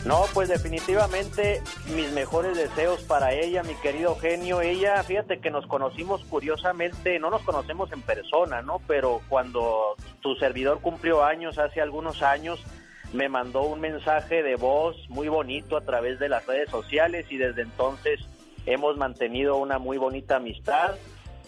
No, 0.07 0.23
pues 0.33 0.47
definitivamente 0.47 1.61
mis 1.93 2.09
mejores 2.13 2.55
deseos 2.55 3.03
para 3.03 3.33
ella, 3.33 3.61
mi 3.63 3.75
querido 3.75 4.15
genio. 4.15 4.61
Ella, 4.61 5.03
fíjate 5.03 5.39
que 5.39 5.51
nos 5.51 5.67
conocimos 5.67 6.23
curiosamente, 6.29 7.19
no 7.19 7.29
nos 7.29 7.41
conocemos 7.41 7.91
en 7.91 8.01
persona, 8.01 8.61
¿no? 8.61 8.79
Pero 8.87 9.19
cuando 9.27 9.97
tu 10.21 10.35
servidor 10.35 10.79
cumplió 10.79 11.25
años, 11.25 11.57
hace 11.57 11.81
algunos 11.81 12.23
años, 12.23 12.63
me 13.11 13.27
mandó 13.27 13.63
un 13.63 13.81
mensaje 13.81 14.43
de 14.43 14.55
voz 14.55 14.95
muy 15.09 15.27
bonito 15.27 15.75
a 15.75 15.81
través 15.81 16.19
de 16.19 16.29
las 16.29 16.45
redes 16.45 16.69
sociales 16.69 17.25
y 17.29 17.35
desde 17.35 17.63
entonces 17.63 18.21
hemos 18.65 18.95
mantenido 18.95 19.57
una 19.57 19.77
muy 19.77 19.97
bonita 19.97 20.37
amistad. 20.37 20.95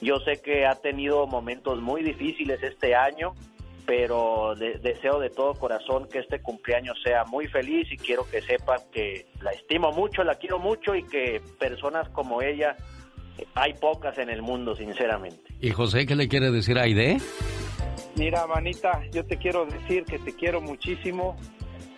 Yo 0.02 0.20
sé 0.20 0.42
que 0.42 0.66
ha 0.66 0.76
tenido 0.76 1.28
momentos 1.28 1.80
muy 1.80 2.04
difíciles 2.04 2.62
este 2.62 2.94
año, 2.94 3.36
pero 3.90 4.54
de- 4.54 4.78
deseo 4.78 5.20
de 5.20 5.32
todo 5.32 5.56
corazón 5.56 6.08
que 6.08 6.20
este 6.20 6.40
cumpleaños 6.44 6.96
sea 7.04 7.26
muy 7.26 7.48
feliz 7.48 7.92
y 7.92 7.98
quiero 7.98 8.24
que 8.30 8.40
sepan 8.44 8.78
que 8.92 9.26
la 9.42 9.50
estimo 9.50 9.92
mucho, 9.92 10.24
la 10.24 10.36
quiero 10.36 10.60
mucho 10.60 10.94
y 10.94 11.02
que 11.02 11.42
personas 11.58 12.08
como 12.10 12.44
ella 12.44 12.78
hay 13.56 13.74
pocas 13.74 14.16
en 14.20 14.30
el 14.30 14.44
mundo, 14.44 14.76
sinceramente. 14.76 15.42
¿Y 15.60 15.72
José 15.72 16.06
qué 16.06 16.16
le 16.16 16.28
quiere 16.28 16.52
decir 16.52 16.78
a 16.78 16.84
Aide? 16.84 17.18
Mira, 18.16 18.46
manita, 18.46 19.02
yo 19.12 19.26
te 19.26 19.38
quiero 19.38 19.66
decir 19.66 20.04
que 20.06 20.20
te 20.20 20.36
quiero 20.36 20.62
muchísimo, 20.62 21.36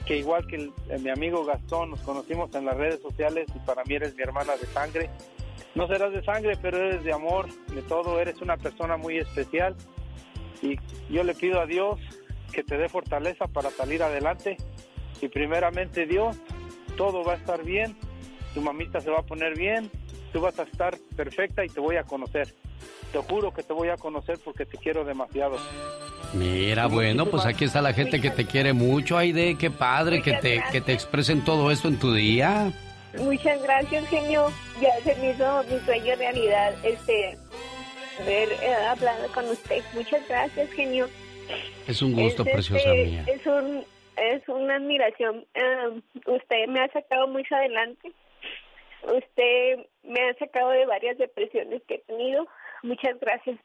que 0.06 0.16
igual 0.16 0.48
que 0.48 0.56
el- 0.56 0.72
eh, 0.90 0.98
mi 0.98 1.10
amigo 1.10 1.44
Gastón, 1.44 1.90
nos 1.90 2.00
conocimos 2.04 2.56
en 2.56 2.64
las 2.68 2.78
redes 2.78 3.02
sociales 3.02 3.48
y 3.54 3.60
para 3.66 3.84
mí 3.84 3.96
eres 3.96 4.16
mi 4.16 4.24
hermana 4.24 4.54
de 4.56 4.66
sangre. 4.68 5.10
No 5.76 5.88
serás 5.90 6.14
de 6.14 6.24
sangre, 6.24 6.54
pero 6.62 6.78
eres 6.78 7.04
de 7.04 7.12
amor, 7.12 7.48
de 7.76 7.82
todo, 7.82 8.18
eres 8.22 8.42
una 8.42 8.56
persona 8.56 8.96
muy 8.96 9.18
especial 9.18 9.76
y 10.62 10.78
yo 11.10 11.24
le 11.24 11.34
pido 11.34 11.60
a 11.60 11.66
Dios 11.66 12.00
que 12.52 12.64
te 12.64 12.78
dé 12.78 12.90
fortaleza 12.90 13.48
para 13.48 13.70
salir 13.72 14.04
adelante 14.04 14.58
y 15.22 15.28
primeramente 15.28 16.06
Dios, 16.06 16.38
todo 16.98 17.24
va 17.24 17.34
a 17.34 17.36
estar 17.38 17.64
bien, 17.64 17.96
tu 18.54 18.62
mamita 18.62 19.00
se 19.00 19.10
va 19.10 19.20
a 19.20 19.24
poner 19.24 19.58
bien, 19.58 19.90
tú 20.34 20.42
vas 20.42 20.58
a 20.60 20.64
estar 20.64 20.98
perfecta 21.16 21.64
y 21.64 21.70
te 21.70 21.80
voy 21.80 21.98
a 21.98 22.04
conocer. 22.04 22.54
Te 23.12 23.20
juro 23.20 23.54
que 23.54 23.62
te 23.62 23.74
voy 23.74 23.90
a 23.90 23.98
conocer 23.98 24.40
porque 24.44 24.66
te 24.66 24.78
quiero 24.78 25.04
demasiado. 25.04 25.58
Mira, 26.34 26.88
bueno, 26.88 27.26
pues 27.26 27.46
aquí 27.46 27.66
está 27.66 27.82
la 27.82 27.94
gente 27.94 28.22
que 28.22 28.32
te 28.32 28.46
quiere 28.46 28.74
mucho, 28.74 29.18
Aide. 29.18 29.58
Qué 29.58 29.70
padre 29.70 30.22
que 30.22 30.34
te, 30.34 30.64
que 30.72 30.82
te 30.82 30.94
expresen 30.94 31.44
todo 31.44 31.72
esto 31.72 31.90
en 31.90 32.00
tu 32.00 32.14
día. 32.14 32.72
Muchas 33.18 33.62
gracias, 33.62 34.08
genio. 34.08 34.50
Ya 34.82 35.04
se 35.04 35.20
me 35.20 35.32
hizo 35.32 35.64
mi 35.70 35.80
sueño 35.86 36.16
realidad, 36.16 36.74
este, 36.84 37.38
ver, 38.26 38.50
eh, 38.52 38.74
hablar 38.88 39.16
con 39.34 39.46
usted. 39.50 39.82
Muchas 39.94 40.28
gracias, 40.28 40.72
genio. 40.72 41.08
Es 41.88 42.02
un 42.02 42.14
gusto, 42.14 42.44
Es, 42.44 42.48
este, 42.48 42.54
preciosa 42.54 42.94
mía. 42.94 43.26
Es 43.28 43.46
un, 43.46 43.84
es 44.18 44.48
una 44.48 44.76
admiración. 44.76 45.46
Eh, 45.54 46.02
usted 46.28 46.68
me 46.68 46.82
ha 46.82 46.92
sacado 46.92 47.28
muy 47.28 47.44
adelante. 47.50 48.12
Usted 49.04 49.86
me 50.04 50.22
ha 50.22 50.34
sacado 50.38 50.70
de 50.72 50.86
varias 50.86 51.18
depresiones 51.18 51.82
que 51.88 51.96
he 51.96 52.00
tenido. 52.00 52.48
Muchas 52.84 53.20
gracias. 53.20 53.60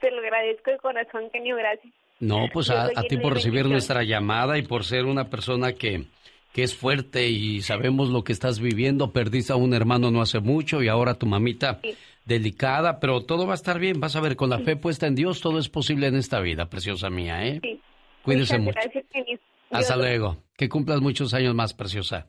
Te 0.00 0.10
lo 0.10 0.18
agradezco 0.18 0.70
de 0.70 0.78
corazón, 0.78 1.30
genio. 1.30 1.56
Gracias. 1.56 1.92
No, 2.18 2.48
pues 2.52 2.68
a, 2.70 2.84
a 2.84 3.02
ti 3.04 3.16
por 3.16 3.34
recibir 3.34 3.66
nuestra 3.66 4.02
llamada 4.02 4.58
y 4.58 4.62
por 4.62 4.84
ser 4.84 5.06
una 5.06 5.30
persona 5.30 5.72
que, 5.72 6.04
que 6.52 6.62
es 6.62 6.76
fuerte 6.76 7.28
y 7.28 7.62
sabemos 7.62 8.10
lo 8.10 8.24
que 8.24 8.32
estás 8.32 8.60
viviendo. 8.60 9.12
Perdiste 9.12 9.52
a 9.52 9.56
un 9.56 9.72
hermano 9.72 10.10
no 10.10 10.20
hace 10.20 10.40
mucho 10.40 10.82
y 10.82 10.88
ahora 10.88 11.14
tu 11.14 11.26
mamita 11.26 11.80
delicada, 12.24 13.00
pero 13.00 13.22
todo 13.22 13.46
va 13.46 13.52
a 13.52 13.56
estar 13.56 13.78
bien. 13.78 14.00
Vas 14.00 14.16
a 14.16 14.20
ver, 14.20 14.36
con 14.36 14.50
la 14.50 14.58
fe 14.60 14.76
puesta 14.76 15.06
en 15.06 15.14
Dios, 15.14 15.40
todo 15.40 15.58
es 15.58 15.68
posible 15.68 16.06
en 16.06 16.16
esta 16.16 16.40
vida, 16.40 16.68
preciosa 16.70 17.10
mía, 17.10 17.44
¿eh? 17.46 17.60
Sí. 17.62 17.80
Cuídese 18.22 18.58
Muchas 18.58 18.64
mucho. 18.64 18.80
Gracias, 18.90 19.04
genio. 19.12 19.38
Hasta 19.70 19.94
Dios- 19.94 20.06
luego. 20.06 20.36
Que 20.56 20.68
cumplas 20.68 21.00
muchos 21.00 21.32
años 21.34 21.54
más, 21.54 21.72
preciosa. 21.74 22.26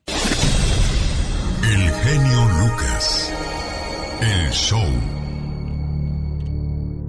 El 1.64 1.92
genio 1.92 2.46
Lucas. 2.60 3.34
El 4.22 4.52
show. 4.52 4.84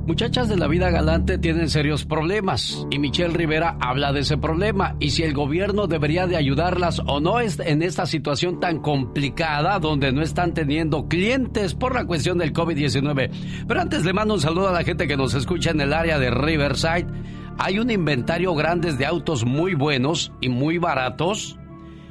Muchachas 0.07 0.49
de 0.49 0.57
la 0.57 0.67
vida 0.67 0.91
galante 0.91 1.39
tienen 1.39 1.71
serios 1.71 2.05
problemas 2.05 2.87
y 2.91 2.99
Michelle 2.99 3.33
Rivera 3.35 3.77
habla 3.81 4.13
de 4.13 4.21
ese 4.21 4.37
problema 4.37 4.97
y 4.99 5.11
si 5.11 5.23
el 5.23 5.33
gobierno 5.33 5.87
debería 5.87 6.27
de 6.27 6.37
ayudarlas 6.37 7.01
o 7.07 7.21
no 7.21 7.39
es- 7.39 7.61
en 7.61 7.83
esta 7.83 8.05
situación 8.07 8.59
tan 8.59 8.81
complicada 8.81 9.79
donde 9.79 10.11
no 10.13 10.21
están 10.23 10.55
teniendo 10.55 11.07
clientes 11.07 11.75
por 11.75 11.95
la 11.95 12.05
cuestión 12.05 12.39
del 12.39 12.53
COVID-19. 12.53 13.31
Pero 13.69 13.81
antes 13.81 14.05
le 14.05 14.13
mando 14.13 14.35
un 14.35 14.41
saludo 14.41 14.71
a 14.71 14.73
la 14.73 14.83
gente 14.83 15.07
que 15.07 15.17
nos 15.17 15.35
escucha 15.35 15.71
en 15.71 15.81
el 15.81 15.93
área 15.93 16.19
de 16.19 16.31
Riverside. 16.33 17.07
Hay 17.59 17.79
un 17.79 17.89
inventario 17.91 18.55
grande 18.57 18.93
de 18.95 19.07
autos 19.07 19.45
muy 19.45 19.75
buenos 19.75 20.33
y 20.41 20.49
muy 20.49 20.79
baratos. 20.79 21.59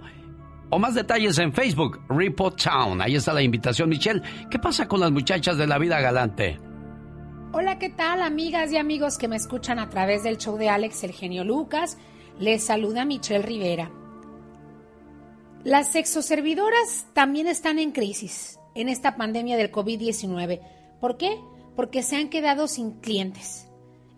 O 0.70 0.78
más 0.78 0.94
detalles 0.94 1.38
en 1.38 1.52
Facebook, 1.52 2.00
Repo 2.08 2.50
Town. 2.52 3.00
Ahí 3.00 3.14
está 3.14 3.32
la 3.32 3.42
invitación, 3.42 3.88
Michelle. 3.88 4.20
¿Qué 4.50 4.58
pasa 4.58 4.88
con 4.88 5.00
las 5.00 5.12
muchachas 5.12 5.56
de 5.56 5.66
la 5.66 5.78
vida 5.78 6.00
galante? 6.00 6.58
Hola, 7.52 7.78
¿qué 7.78 7.90
tal 7.90 8.22
amigas 8.22 8.72
y 8.72 8.78
amigos 8.78 9.16
que 9.16 9.28
me 9.28 9.36
escuchan 9.36 9.78
a 9.78 9.88
través 9.88 10.24
del 10.24 10.38
show 10.38 10.56
de 10.56 10.68
Alex, 10.68 11.04
el 11.04 11.12
genio 11.12 11.44
Lucas? 11.44 11.98
Les 12.40 12.64
saluda 12.64 13.04
Michelle 13.04 13.42
Rivera. 13.42 13.92
Las 15.64 15.92
sexoservidoras 15.92 17.06
también 17.14 17.46
están 17.46 17.78
en 17.78 17.92
crisis 17.92 18.58
en 18.74 18.90
esta 18.90 19.16
pandemia 19.16 19.56
del 19.56 19.72
COVID-19. 19.72 20.60
¿Por 21.00 21.16
qué? 21.16 21.40
Porque 21.74 22.02
se 22.02 22.16
han 22.16 22.28
quedado 22.28 22.68
sin 22.68 23.00
clientes. 23.00 23.66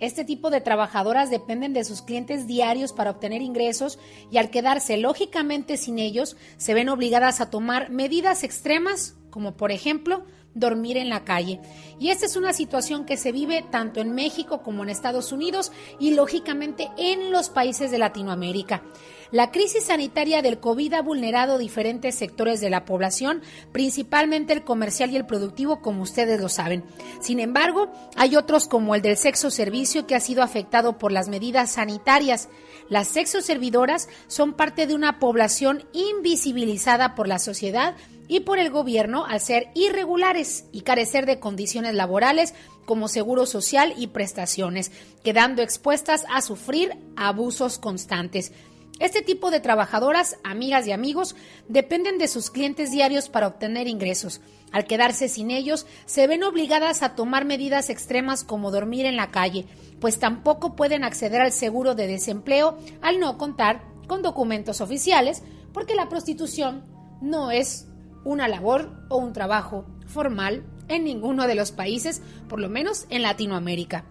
Este 0.00 0.24
tipo 0.24 0.50
de 0.50 0.60
trabajadoras 0.60 1.30
dependen 1.30 1.72
de 1.72 1.84
sus 1.84 2.02
clientes 2.02 2.48
diarios 2.48 2.92
para 2.92 3.12
obtener 3.12 3.42
ingresos 3.42 4.00
y 4.28 4.38
al 4.38 4.50
quedarse 4.50 4.96
lógicamente 4.96 5.76
sin 5.76 6.00
ellos, 6.00 6.36
se 6.56 6.74
ven 6.74 6.88
obligadas 6.88 7.40
a 7.40 7.48
tomar 7.48 7.90
medidas 7.90 8.42
extremas 8.42 9.14
como 9.30 9.56
por 9.56 9.70
ejemplo 9.70 10.24
dormir 10.54 10.96
en 10.96 11.10
la 11.10 11.24
calle. 11.24 11.60
Y 12.00 12.10
esta 12.10 12.26
es 12.26 12.34
una 12.34 12.54
situación 12.54 13.04
que 13.04 13.16
se 13.16 13.30
vive 13.30 13.64
tanto 13.70 14.00
en 14.00 14.16
México 14.16 14.64
como 14.64 14.82
en 14.82 14.90
Estados 14.90 15.30
Unidos 15.30 15.70
y 16.00 16.14
lógicamente 16.14 16.90
en 16.96 17.30
los 17.30 17.50
países 17.50 17.92
de 17.92 17.98
Latinoamérica. 17.98 18.82
La 19.32 19.50
crisis 19.50 19.84
sanitaria 19.84 20.40
del 20.40 20.60
COVID 20.60 20.94
ha 20.94 21.02
vulnerado 21.02 21.58
diferentes 21.58 22.14
sectores 22.14 22.60
de 22.60 22.70
la 22.70 22.84
población, 22.84 23.42
principalmente 23.72 24.52
el 24.52 24.62
comercial 24.62 25.10
y 25.10 25.16
el 25.16 25.26
productivo, 25.26 25.80
como 25.80 26.02
ustedes 26.02 26.40
lo 26.40 26.48
saben. 26.48 26.84
Sin 27.20 27.40
embargo, 27.40 27.90
hay 28.16 28.36
otros 28.36 28.68
como 28.68 28.94
el 28.94 29.02
del 29.02 29.16
sexo 29.16 29.50
servicio 29.50 30.06
que 30.06 30.14
ha 30.14 30.20
sido 30.20 30.42
afectado 30.42 30.98
por 30.98 31.10
las 31.10 31.28
medidas 31.28 31.72
sanitarias. 31.72 32.48
Las 32.88 33.08
sexo 33.08 33.40
servidoras 33.40 34.08
son 34.28 34.54
parte 34.54 34.86
de 34.86 34.94
una 34.94 35.18
población 35.18 35.84
invisibilizada 35.92 37.16
por 37.16 37.26
la 37.26 37.40
sociedad 37.40 37.96
y 38.28 38.40
por 38.40 38.58
el 38.58 38.70
gobierno 38.70 39.24
al 39.24 39.40
ser 39.40 39.68
irregulares 39.74 40.66
y 40.72 40.82
carecer 40.82 41.26
de 41.26 41.40
condiciones 41.40 41.94
laborales 41.94 42.54
como 42.84 43.08
seguro 43.08 43.46
social 43.46 43.94
y 43.96 44.08
prestaciones, 44.08 44.92
quedando 45.24 45.62
expuestas 45.62 46.24
a 46.32 46.40
sufrir 46.40 46.96
abusos 47.16 47.78
constantes. 47.78 48.52
Este 48.98 49.20
tipo 49.20 49.50
de 49.50 49.60
trabajadoras, 49.60 50.38
amigas 50.42 50.86
y 50.86 50.92
amigos, 50.92 51.36
dependen 51.68 52.16
de 52.16 52.28
sus 52.28 52.50
clientes 52.50 52.90
diarios 52.90 53.28
para 53.28 53.46
obtener 53.46 53.88
ingresos. 53.88 54.40
Al 54.72 54.86
quedarse 54.86 55.28
sin 55.28 55.50
ellos, 55.50 55.86
se 56.06 56.26
ven 56.26 56.42
obligadas 56.42 57.02
a 57.02 57.14
tomar 57.14 57.44
medidas 57.44 57.90
extremas 57.90 58.42
como 58.42 58.70
dormir 58.70 59.04
en 59.04 59.16
la 59.16 59.30
calle, 59.30 59.66
pues 60.00 60.18
tampoco 60.18 60.76
pueden 60.76 61.04
acceder 61.04 61.42
al 61.42 61.52
seguro 61.52 61.94
de 61.94 62.06
desempleo 62.06 62.78
al 63.02 63.20
no 63.20 63.36
contar 63.36 63.82
con 64.06 64.22
documentos 64.22 64.80
oficiales, 64.80 65.42
porque 65.74 65.94
la 65.94 66.08
prostitución 66.08 66.84
no 67.20 67.50
es 67.50 67.88
una 68.24 68.48
labor 68.48 68.92
o 69.10 69.18
un 69.18 69.34
trabajo 69.34 69.84
formal 70.06 70.64
en 70.88 71.04
ninguno 71.04 71.46
de 71.46 71.54
los 71.54 71.70
países, 71.70 72.22
por 72.48 72.60
lo 72.60 72.70
menos 72.70 73.06
en 73.10 73.22
Latinoamérica. 73.22 74.06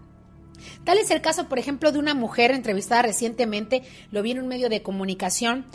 Tal 0.84 0.98
es 0.98 1.10
el 1.10 1.20
caso, 1.20 1.48
por 1.48 1.58
ejemplo, 1.58 1.92
de 1.92 1.98
una 1.98 2.14
mujer 2.14 2.50
entrevistada 2.50 3.02
recientemente, 3.02 3.82
lo 4.10 4.22
vi 4.22 4.32
en 4.32 4.40
un 4.40 4.48
medio 4.48 4.68
de 4.68 4.82
comunicación, 4.82 5.66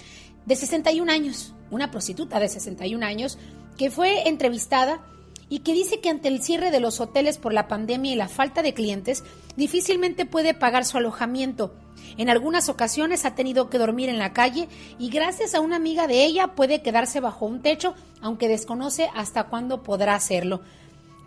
de 0.45 0.55
61 0.55 1.11
años, 1.11 1.53
una 1.69 1.91
prostituta 1.91 2.39
de 2.39 2.49
61 2.49 3.05
años, 3.05 3.37
que 3.77 3.91
fue 3.91 4.27
entrevistada 4.27 5.01
y 5.49 5.59
que 5.59 5.73
dice 5.73 5.99
que 5.99 6.09
ante 6.09 6.29
el 6.29 6.41
cierre 6.41 6.71
de 6.71 6.79
los 6.79 7.01
hoteles 7.01 7.37
por 7.37 7.53
la 7.53 7.67
pandemia 7.67 8.13
y 8.13 8.15
la 8.15 8.29
falta 8.29 8.61
de 8.61 8.73
clientes, 8.73 9.23
difícilmente 9.57 10.25
puede 10.25 10.53
pagar 10.53 10.85
su 10.85 10.97
alojamiento. 10.97 11.75
En 12.17 12.29
algunas 12.29 12.69
ocasiones 12.69 13.25
ha 13.25 13.35
tenido 13.35 13.69
que 13.69 13.77
dormir 13.77 14.09
en 14.09 14.17
la 14.17 14.33
calle 14.33 14.69
y 14.97 15.09
gracias 15.09 15.53
a 15.53 15.59
una 15.59 15.75
amiga 15.75 16.07
de 16.07 16.23
ella 16.23 16.55
puede 16.55 16.81
quedarse 16.81 17.19
bajo 17.19 17.45
un 17.45 17.61
techo, 17.61 17.95
aunque 18.21 18.47
desconoce 18.47 19.09
hasta 19.13 19.45
cuándo 19.45 19.83
podrá 19.83 20.15
hacerlo. 20.15 20.61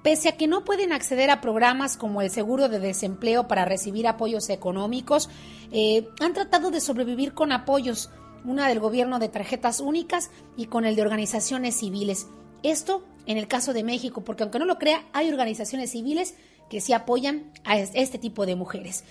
Pese 0.05 0.29
a 0.29 0.37
que 0.37 0.47
no 0.47 0.67
pueden 0.67 0.93
acceder 0.93 1.31
a 1.31 1.41
programas 1.41 1.97
como 1.97 2.21
el 2.21 2.31
seguro 2.31 2.69
de 2.69 2.79
desempleo 2.79 3.49
para 3.49 3.65
recibir 3.65 4.07
apoyos 4.07 4.51
económicos, 4.51 5.31
eh, 5.73 6.07
han 6.21 6.35
tratado 6.35 6.71
de 6.71 6.83
sobrevivir 6.83 7.33
con 7.33 7.53
apoyos, 7.53 8.11
una 8.45 8.69
del 8.69 8.81
gobierno 8.81 9.19
de 9.19 9.31
tarjetas 9.31 9.81
únicas 9.81 10.31
y 10.59 10.67
con 10.67 10.85
el 10.85 10.95
de 10.95 11.01
organizaciones 11.01 11.79
civiles. 11.79 12.27
Esto 12.63 13.03
en 13.25 13.39
el 13.39 13.49
caso 13.49 13.73
de 13.73 13.83
México, 13.83 14.23
porque 14.23 14.43
aunque 14.43 14.59
no 14.59 14.67
lo 14.67 14.79
crea, 14.79 15.07
hay 15.15 15.31
organizaciones 15.31 15.93
civiles 15.93 16.35
que 16.69 16.83
sí 16.83 16.93
apoyan 16.93 17.51
a 17.65 17.79
este 17.79 18.19
tipo 18.19 18.45
de 18.45 18.57
mujeres. 18.57 19.05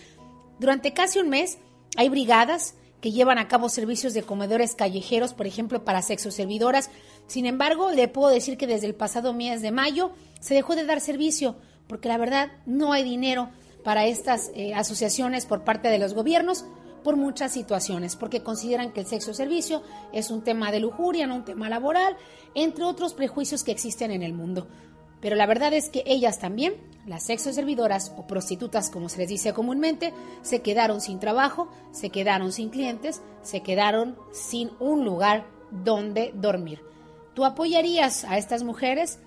Durante 0.60 0.94
casi 0.94 1.18
un 1.18 1.30
mes 1.30 1.57
hay 1.98 2.10
brigadas 2.10 2.76
que 3.03 3.11
llevan 3.11 3.38
a 3.38 3.49
cabo 3.49 3.68
servicios 3.68 4.14
de 4.14 4.24
comedores 4.24 4.76
callejeros, 4.76 5.34
por 5.34 5.45
ejemplo, 5.45 5.84
para 5.84 6.02
sexoservidoras. 6.02 6.90
Sin 7.28 7.45
embargo, 7.45 7.91
le 7.91 8.08
puedo 8.08 8.30
decir 8.30 8.58
que 8.58 8.68
desde 8.68 8.88
el 8.88 8.95
pasado 8.95 9.34
mes 9.34 9.62
de 9.62 9.72
mayo 9.72 10.12
se 10.40 10.54
dejó 10.54 10.76
de 10.76 10.86
dar 10.86 11.02
servicio 11.02 11.56
porque 11.88 12.08
la 12.08 12.18
verdad 12.18 12.52
no 12.66 12.94
hay 12.94 13.04
dinero 13.04 13.50
para 13.84 14.06
estas 14.06 14.52
eh, 14.56 14.74
asociaciones 14.74 15.45
por 15.45 15.64
parte 15.64 15.90
de 15.90 16.00
los 16.00 16.14
gobiernos 16.14 16.66
por 17.04 17.18
muchas 17.18 17.52
situaciones, 17.52 18.16
porque 18.16 18.44
consideran 18.44 18.94
que 18.94 19.02
el 19.02 19.06
sexo 19.06 19.34
servicio 19.34 19.84
es 20.14 20.32
un 20.32 20.41
tema 20.41 20.72
de 20.72 20.80
lujuria, 20.80 21.28
no 21.28 21.36
un 21.36 21.44
tema 21.44 21.68
laboral, 21.68 22.16
entre 22.56 22.86
otros 22.86 23.14
prejuicios 23.14 23.66
que 23.66 23.74
existen 23.74 24.10
en 24.12 24.24
el 24.24 24.34
mundo. 24.34 24.68
Pero 25.20 25.36
la 25.36 25.45
verdad 25.45 25.74
es 25.74 25.90
que 25.90 26.04
ellas 26.06 26.40
también, 26.40 26.76
las 27.06 27.24
sexo 27.24 27.52
servidoras 27.52 28.14
o 28.18 28.26
prostitutas 28.26 28.90
como 28.90 29.10
se 29.10 29.18
les 29.18 29.28
dice 29.28 29.54
comúnmente, 29.54 30.14
se 30.44 30.62
quedaron 30.62 31.02
sin 31.02 31.20
trabajo, 31.20 31.68
se 31.91 32.10
quedaron 32.10 32.54
sin 32.54 32.70
clientes, 32.70 33.22
se 33.41 33.62
quedaron 33.62 34.18
sin 34.32 34.72
un 34.80 35.04
lugar 35.04 35.45
donde 35.72 36.32
dormir. 36.34 36.93
¿Tú 37.34 37.45
apoyarías 37.45 38.26
a 38.26 38.38
estas 38.38 38.64
mujeres? 38.64 39.19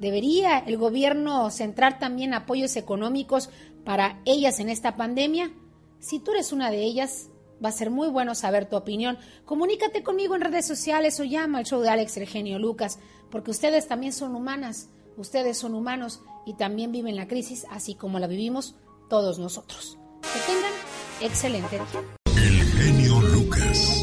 ¿Debería 0.00 0.58
el 0.58 0.76
gobierno 0.76 1.48
centrar 1.50 1.98
también 1.98 2.34
apoyos 2.34 2.76
económicos 2.76 3.50
para 3.84 4.20
ellas 4.24 4.58
en 4.58 4.68
esta 4.68 4.96
pandemia? 4.96 5.52
Si 6.00 6.18
tú 6.18 6.32
eres 6.32 6.52
una 6.52 6.70
de 6.70 6.82
ellas, 6.82 7.28
va 7.64 7.68
a 7.68 7.72
ser 7.72 7.90
muy 7.90 8.08
bueno 8.08 8.34
saber 8.34 8.68
tu 8.68 8.76
opinión. 8.76 9.18
Comunícate 9.44 10.02
conmigo 10.02 10.34
en 10.34 10.40
redes 10.40 10.66
sociales 10.66 11.20
o 11.20 11.24
llama 11.24 11.58
al 11.58 11.66
show 11.66 11.80
de 11.80 11.90
Alex 11.90 12.16
Eugenio 12.16 12.58
Lucas, 12.58 12.98
porque 13.30 13.52
ustedes 13.52 13.86
también 13.86 14.12
son 14.12 14.34
humanas, 14.34 14.88
ustedes 15.16 15.58
son 15.58 15.74
humanos 15.74 16.20
y 16.44 16.54
también 16.54 16.90
viven 16.90 17.14
la 17.14 17.28
crisis 17.28 17.66
así 17.70 17.94
como 17.94 18.18
la 18.18 18.26
vivimos 18.26 18.74
todos 19.08 19.38
nosotros. 19.38 19.98
Que 20.22 20.52
tengan 20.52 20.72
excelente 21.20 21.76
día. 21.76 21.86
El 22.26 22.64
genio 22.64 23.20
Lucas. 23.20 24.02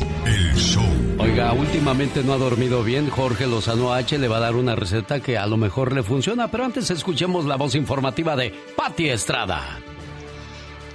Últimamente 1.39 2.21
no 2.21 2.33
ha 2.33 2.37
dormido 2.37 2.83
bien. 2.83 3.09
Jorge 3.09 3.47
Lozano 3.47 3.93
H 3.93 4.17
le 4.17 4.27
va 4.27 4.37
a 4.37 4.41
dar 4.41 4.55
una 4.55 4.75
receta 4.75 5.21
que 5.21 5.37
a 5.37 5.47
lo 5.47 5.55
mejor 5.55 5.93
le 5.93 6.03
funciona, 6.03 6.51
pero 6.51 6.65
antes 6.65 6.91
escuchemos 6.91 7.45
la 7.45 7.55
voz 7.55 7.75
informativa 7.75 8.35
de 8.35 8.53
Patti 8.75 9.09
Estrada. 9.09 9.79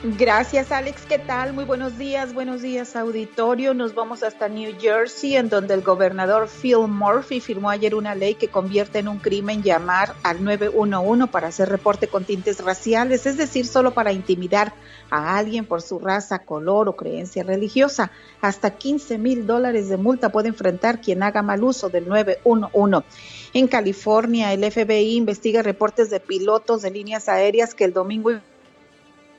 Gracias, 0.07 0.71
Alex. 0.71 1.07
¿Qué 1.09 1.19
tal? 1.19 1.55
Muy 1.55 1.65
buenos 1.65 1.97
días, 1.97 2.35
buenos 2.35 2.61
días, 2.61 2.95
auditorio. 2.95 3.73
Nos 3.73 3.95
vamos 3.95 4.23
hasta 4.23 4.51
New 4.51 4.75
Jersey, 4.79 5.35
en 5.37 5.49
donde 5.49 5.73
el 5.73 5.81
gobernador 5.81 6.47
Phil 6.47 6.87
Murphy 6.89 7.41
firmó 7.41 7.71
ayer 7.71 7.95
una 7.95 8.15
ley 8.15 8.35
que 8.35 8.49
convierte 8.49 8.99
en 8.99 9.09
un 9.09 9.17
crimen 9.17 9.63
llamar 9.63 10.15
al 10.23 10.45
911 10.45 11.29
para 11.29 11.49
hacer 11.49 11.71
reporte 11.71 12.07
con 12.07 12.27
tintes 12.27 12.63
raciales, 12.63 13.25
es 13.25 13.39
decir, 13.39 13.67
solo 13.67 13.95
para 13.95 14.13
intimidar 14.13 14.75
a 15.09 15.39
alguien 15.39 15.65
por 15.65 15.81
su 15.81 15.99
raza, 15.99 16.41
color 16.41 16.91
o 16.91 16.97
creencia 16.97 17.43
religiosa. 17.43 18.11
Hasta 18.43 18.73
15 18.77 19.17
mil 19.17 19.47
dólares 19.47 19.89
de 19.89 19.97
multa 19.97 20.29
puede 20.29 20.49
enfrentar 20.49 21.01
quien 21.01 21.23
haga 21.23 21.41
mal 21.41 21.65
uso 21.65 21.89
del 21.89 22.07
911. 22.07 23.07
En 23.55 23.69
California, 23.69 24.53
el 24.53 24.71
FBI 24.71 25.17
investiga 25.17 25.63
reportes 25.63 26.11
de 26.11 26.21
pilotos 26.21 26.83
de 26.83 26.91
líneas 26.91 27.31
aéreas 27.31 27.75
que 27.75 27.85
el 27.85 27.95
domingo 27.95 28.33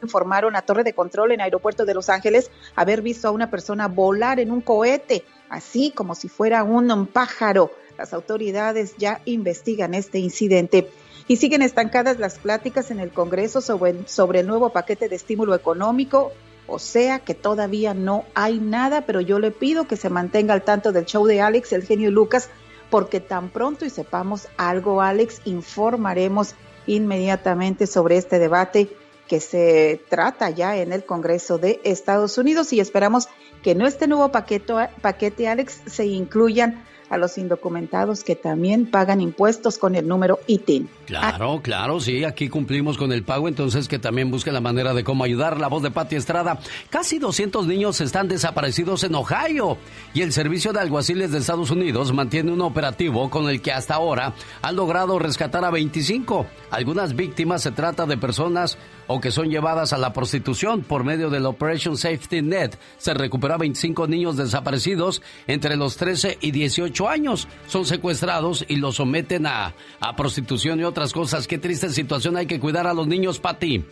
informaron 0.02 0.56
a 0.56 0.62
Torre 0.62 0.84
de 0.84 0.94
Control 0.94 1.32
en 1.32 1.42
Aeropuerto 1.42 1.86
de 1.86 1.94
Los 1.94 2.10
Ángeles 2.10 2.52
haber 2.76 3.02
visto 3.02 3.28
a 3.28 3.32
una 3.32 3.50
persona 3.50 3.88
volar 3.88 4.40
en 4.40 4.52
un 4.52 4.62
cohete, 4.62 5.24
así 5.50 5.92
como 5.92 6.16
si 6.16 6.30
fuera 6.30 6.64
un 6.64 7.08
pájaro. 7.08 7.72
Las 7.98 8.14
autoridades 8.14 8.96
ya 8.98 9.22
investigan 9.26 9.94
este 9.94 10.20
incidente. 10.20 10.90
Y 11.28 11.38
siguen 11.38 11.62
estancadas 11.62 12.20
las 12.20 12.38
pláticas 12.38 12.92
en 12.92 13.00
el 13.00 13.12
Congreso 13.12 13.62
sobre, 13.62 14.08
sobre 14.08 14.42
el 14.42 14.48
nuevo 14.48 14.70
paquete 14.70 15.10
de 15.10 15.16
estímulo 15.16 15.56
económico. 15.56 16.32
O 16.68 16.78
sea 16.80 17.20
que 17.20 17.34
todavía 17.34 17.94
no 17.94 18.26
hay 18.34 18.60
nada, 18.60 19.06
pero 19.06 19.22
yo 19.22 19.40
le 19.40 19.52
pido 19.52 19.88
que 19.88 19.98
se 19.98 20.10
mantenga 20.10 20.54
al 20.54 20.64
tanto 20.64 20.92
del 20.92 21.06
show 21.06 21.26
de 21.26 21.42
Alex, 21.42 21.74
el 21.74 21.84
genio 21.84 22.12
Lucas, 22.12 22.50
porque 22.90 23.20
tan 23.20 23.50
pronto 23.50 23.86
y 23.86 23.90
sepamos 23.90 24.48
algo, 24.58 25.02
Alex, 25.02 25.42
informaremos 25.46 26.56
inmediatamente 26.88 27.88
sobre 27.88 28.18
este 28.18 28.40
debate 28.40 28.90
que 29.28 29.40
se 29.40 30.02
trata 30.10 30.50
ya 30.50 30.78
en 30.78 30.94
el 30.94 31.06
Congreso 31.06 31.58
de 31.58 31.80
Estados 31.84 32.38
Unidos 32.38 32.72
y 32.74 32.80
esperamos 32.80 33.28
que 33.64 33.72
en 33.72 33.82
este 33.82 34.08
nuevo 34.08 34.32
paquete, 34.32 34.74
paquete 35.02 35.48
Alex, 35.48 35.82
se 35.88 36.06
incluyan 36.06 36.84
a 37.10 37.18
los 37.18 37.38
indocumentados 37.38 38.24
que 38.24 38.36
también 38.36 38.90
pagan 38.90 39.22
impuestos 39.22 39.78
con 39.78 39.96
el 39.96 40.08
número 40.08 40.40
ITIN. 40.48 40.90
Claro, 41.06 41.62
claro, 41.62 42.00
sí, 42.00 42.24
aquí 42.24 42.50
cumplimos 42.50 42.98
con 42.98 43.12
el 43.12 43.24
pago, 43.24 43.48
entonces 43.48 43.88
que 43.88 44.00
también 44.00 44.32
busque 44.32 44.52
la 44.52 44.62
manera 44.62 44.94
de 44.94 45.04
cómo 45.04 45.24
ayudar. 45.24 45.60
La 45.60 45.68
voz 45.68 45.84
de 45.84 45.92
Pati 45.92 46.16
Estrada. 46.16 46.60
Casi 46.90 47.20
200 47.20 47.68
niños 47.68 48.02
están 48.02 48.28
desaparecidos 48.28 49.04
en 49.04 49.16
Ohio 49.16 49.78
y 50.14 50.22
el 50.22 50.34
Servicio 50.34 50.74
de 50.74 50.80
Alguaciles 50.80 51.32
de 51.32 51.40
Estados 51.40 51.72
Unidos 51.72 52.14
mantiene 52.14 52.52
un 52.52 52.62
operativo 52.62 53.30
con 53.30 53.50
el 53.50 53.62
que 53.62 53.72
hasta 53.72 53.96
ahora 53.96 54.34
han 54.62 54.76
logrado 54.76 55.20
rescatar 55.20 55.64
a 55.64 55.72
25. 55.72 56.46
Algunas 56.72 57.16
víctimas 57.16 57.62
se 57.62 57.72
trata 57.72 58.06
de 58.06 58.18
personas 58.18 58.78
o 59.08 59.20
que 59.20 59.32
son 59.32 59.50
llevadas 59.50 59.94
a 59.94 59.98
la 59.98 60.14
prostitución 60.14 60.82
por 60.82 61.04
medio 61.04 61.30
del 61.30 61.46
Operation 61.46 61.98
Safety 61.98 62.42
Net. 62.42 62.78
Se 62.98 63.14
recuperó 63.14 63.56
a 63.56 63.58
25 63.58 64.08
niños 64.08 64.38
desaparecidos 64.38 65.22
entre 65.48 65.76
los 65.76 65.98
13 65.98 66.38
y 66.42 66.52
18 66.52 67.10
años. 67.10 67.48
Son 67.68 67.86
secuestrados 67.86 68.66
y 68.68 68.78
los 68.78 68.96
someten 68.96 69.46
a, 69.46 69.74
a 70.00 70.16
prostitución 70.16 70.80
y 70.80 70.84
otras 70.84 71.14
cosas. 71.14 71.48
Qué 71.48 71.58
triste 71.58 71.90
situación. 71.90 72.38
Hay 72.38 72.46
que 72.46 72.60
cuidar 72.60 72.88
a 72.88 72.94
los 72.94 73.08
niños, 73.08 73.40
Pati. 73.40 73.84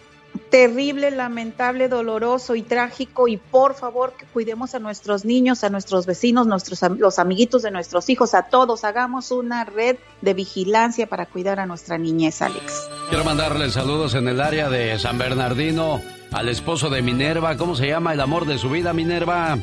Terrible, 0.49 1.11
lamentable, 1.11 1.87
doloroso 1.87 2.55
y 2.55 2.61
trágico 2.61 3.27
y 3.27 3.37
por 3.37 3.75
favor 3.75 4.13
que 4.17 4.25
cuidemos 4.25 4.75
a 4.75 4.79
nuestros 4.79 5.25
niños, 5.25 5.63
a 5.63 5.69
nuestros 5.69 6.05
vecinos, 6.05 6.47
nuestros 6.47 6.81
los 6.97 7.19
amiguitos 7.19 7.61
de 7.63 7.71
nuestros 7.71 8.09
hijos, 8.09 8.33
a 8.33 8.43
todos, 8.43 8.83
hagamos 8.83 9.31
una 9.31 9.65
red 9.65 9.97
de 10.21 10.33
vigilancia 10.33 11.07
para 11.07 11.25
cuidar 11.25 11.59
a 11.59 11.65
nuestra 11.65 11.97
niñez, 11.97 12.41
Alex. 12.41 12.89
Quiero 13.09 13.23
mandarle 13.23 13.69
saludos 13.69 14.15
en 14.15 14.27
el 14.27 14.41
área 14.41 14.69
de 14.69 14.97
San 14.99 15.17
Bernardino 15.17 16.01
al 16.31 16.49
esposo 16.49 16.89
de 16.89 17.01
Minerva, 17.01 17.57
¿cómo 17.57 17.75
se 17.75 17.87
llama 17.87 18.13
el 18.13 18.19
amor 18.19 18.45
de 18.45 18.57
su 18.57 18.69
vida, 18.69 18.93
Minerva? 18.93 19.57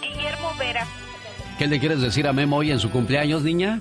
Guillermo 0.00 0.52
Vera. 0.58 0.86
¿Qué 1.58 1.66
le 1.66 1.78
quieres 1.80 2.00
decir 2.00 2.26
a 2.26 2.32
Memo 2.32 2.56
hoy 2.56 2.70
en 2.70 2.80
su 2.80 2.90
cumpleaños, 2.90 3.42
niña? 3.42 3.80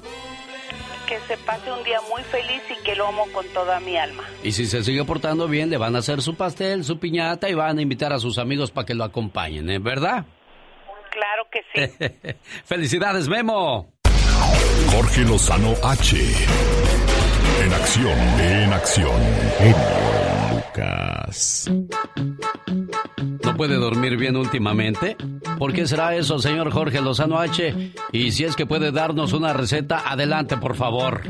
Que 1.06 1.20
se 1.28 1.38
pase 1.38 1.72
un 1.72 1.84
día 1.84 2.00
muy 2.10 2.24
feliz 2.24 2.62
y 2.70 2.84
que 2.84 2.96
lo 2.96 3.08
amo 3.08 3.26
con 3.34 3.46
toda 3.50 3.80
mi 3.80 3.98
alma. 3.98 4.24
Y 4.44 4.52
si 4.52 4.66
se 4.66 4.84
sigue 4.84 5.04
portando 5.06 5.48
bien, 5.48 5.70
le 5.70 5.78
van 5.78 5.96
a 5.96 6.00
hacer 6.00 6.22
su 6.22 6.36
pastel, 6.36 6.84
su 6.84 7.00
piñata 7.00 7.50
y 7.50 7.54
van 7.54 7.78
a 7.78 7.82
invitar 7.82 8.14
a 8.14 8.20
sus 8.20 8.38
amigos 8.38 8.72
para 8.72 8.86
que 8.86 8.96
lo 8.96 9.04
acompañen, 9.04 9.70
¿eh? 9.70 9.80
¿verdad? 9.80 10.26
Claro 11.12 11.48
que 11.52 11.62
sí. 11.74 12.36
Felicidades, 12.66 13.28
Memo. 13.28 13.94
Jorge 14.92 15.22
Lozano 15.22 15.74
H. 15.84 16.18
En 17.64 17.74
acción, 17.74 18.20
en 18.40 18.74
acción. 18.74 19.22
Genio 19.58 20.25
Lucas. 20.76 21.72
¿No 23.44 23.56
puede 23.56 23.76
dormir 23.76 24.18
bien 24.18 24.36
últimamente? 24.36 25.16
¿Por 25.58 25.72
qué 25.72 25.88
será 25.88 26.16
eso, 26.16 26.40
señor 26.40 26.72
Jorge 26.72 27.02
Lozano 27.02 27.40
H? 27.40 27.94
Y 28.12 28.32
si 28.32 28.44
es 28.44 28.56
que 28.56 28.66
puede 28.66 28.92
darnos 28.92 29.34
una 29.34 29.54
receta, 29.54 30.04
adelante, 30.06 30.58
por 30.58 30.76
favor. 30.76 31.22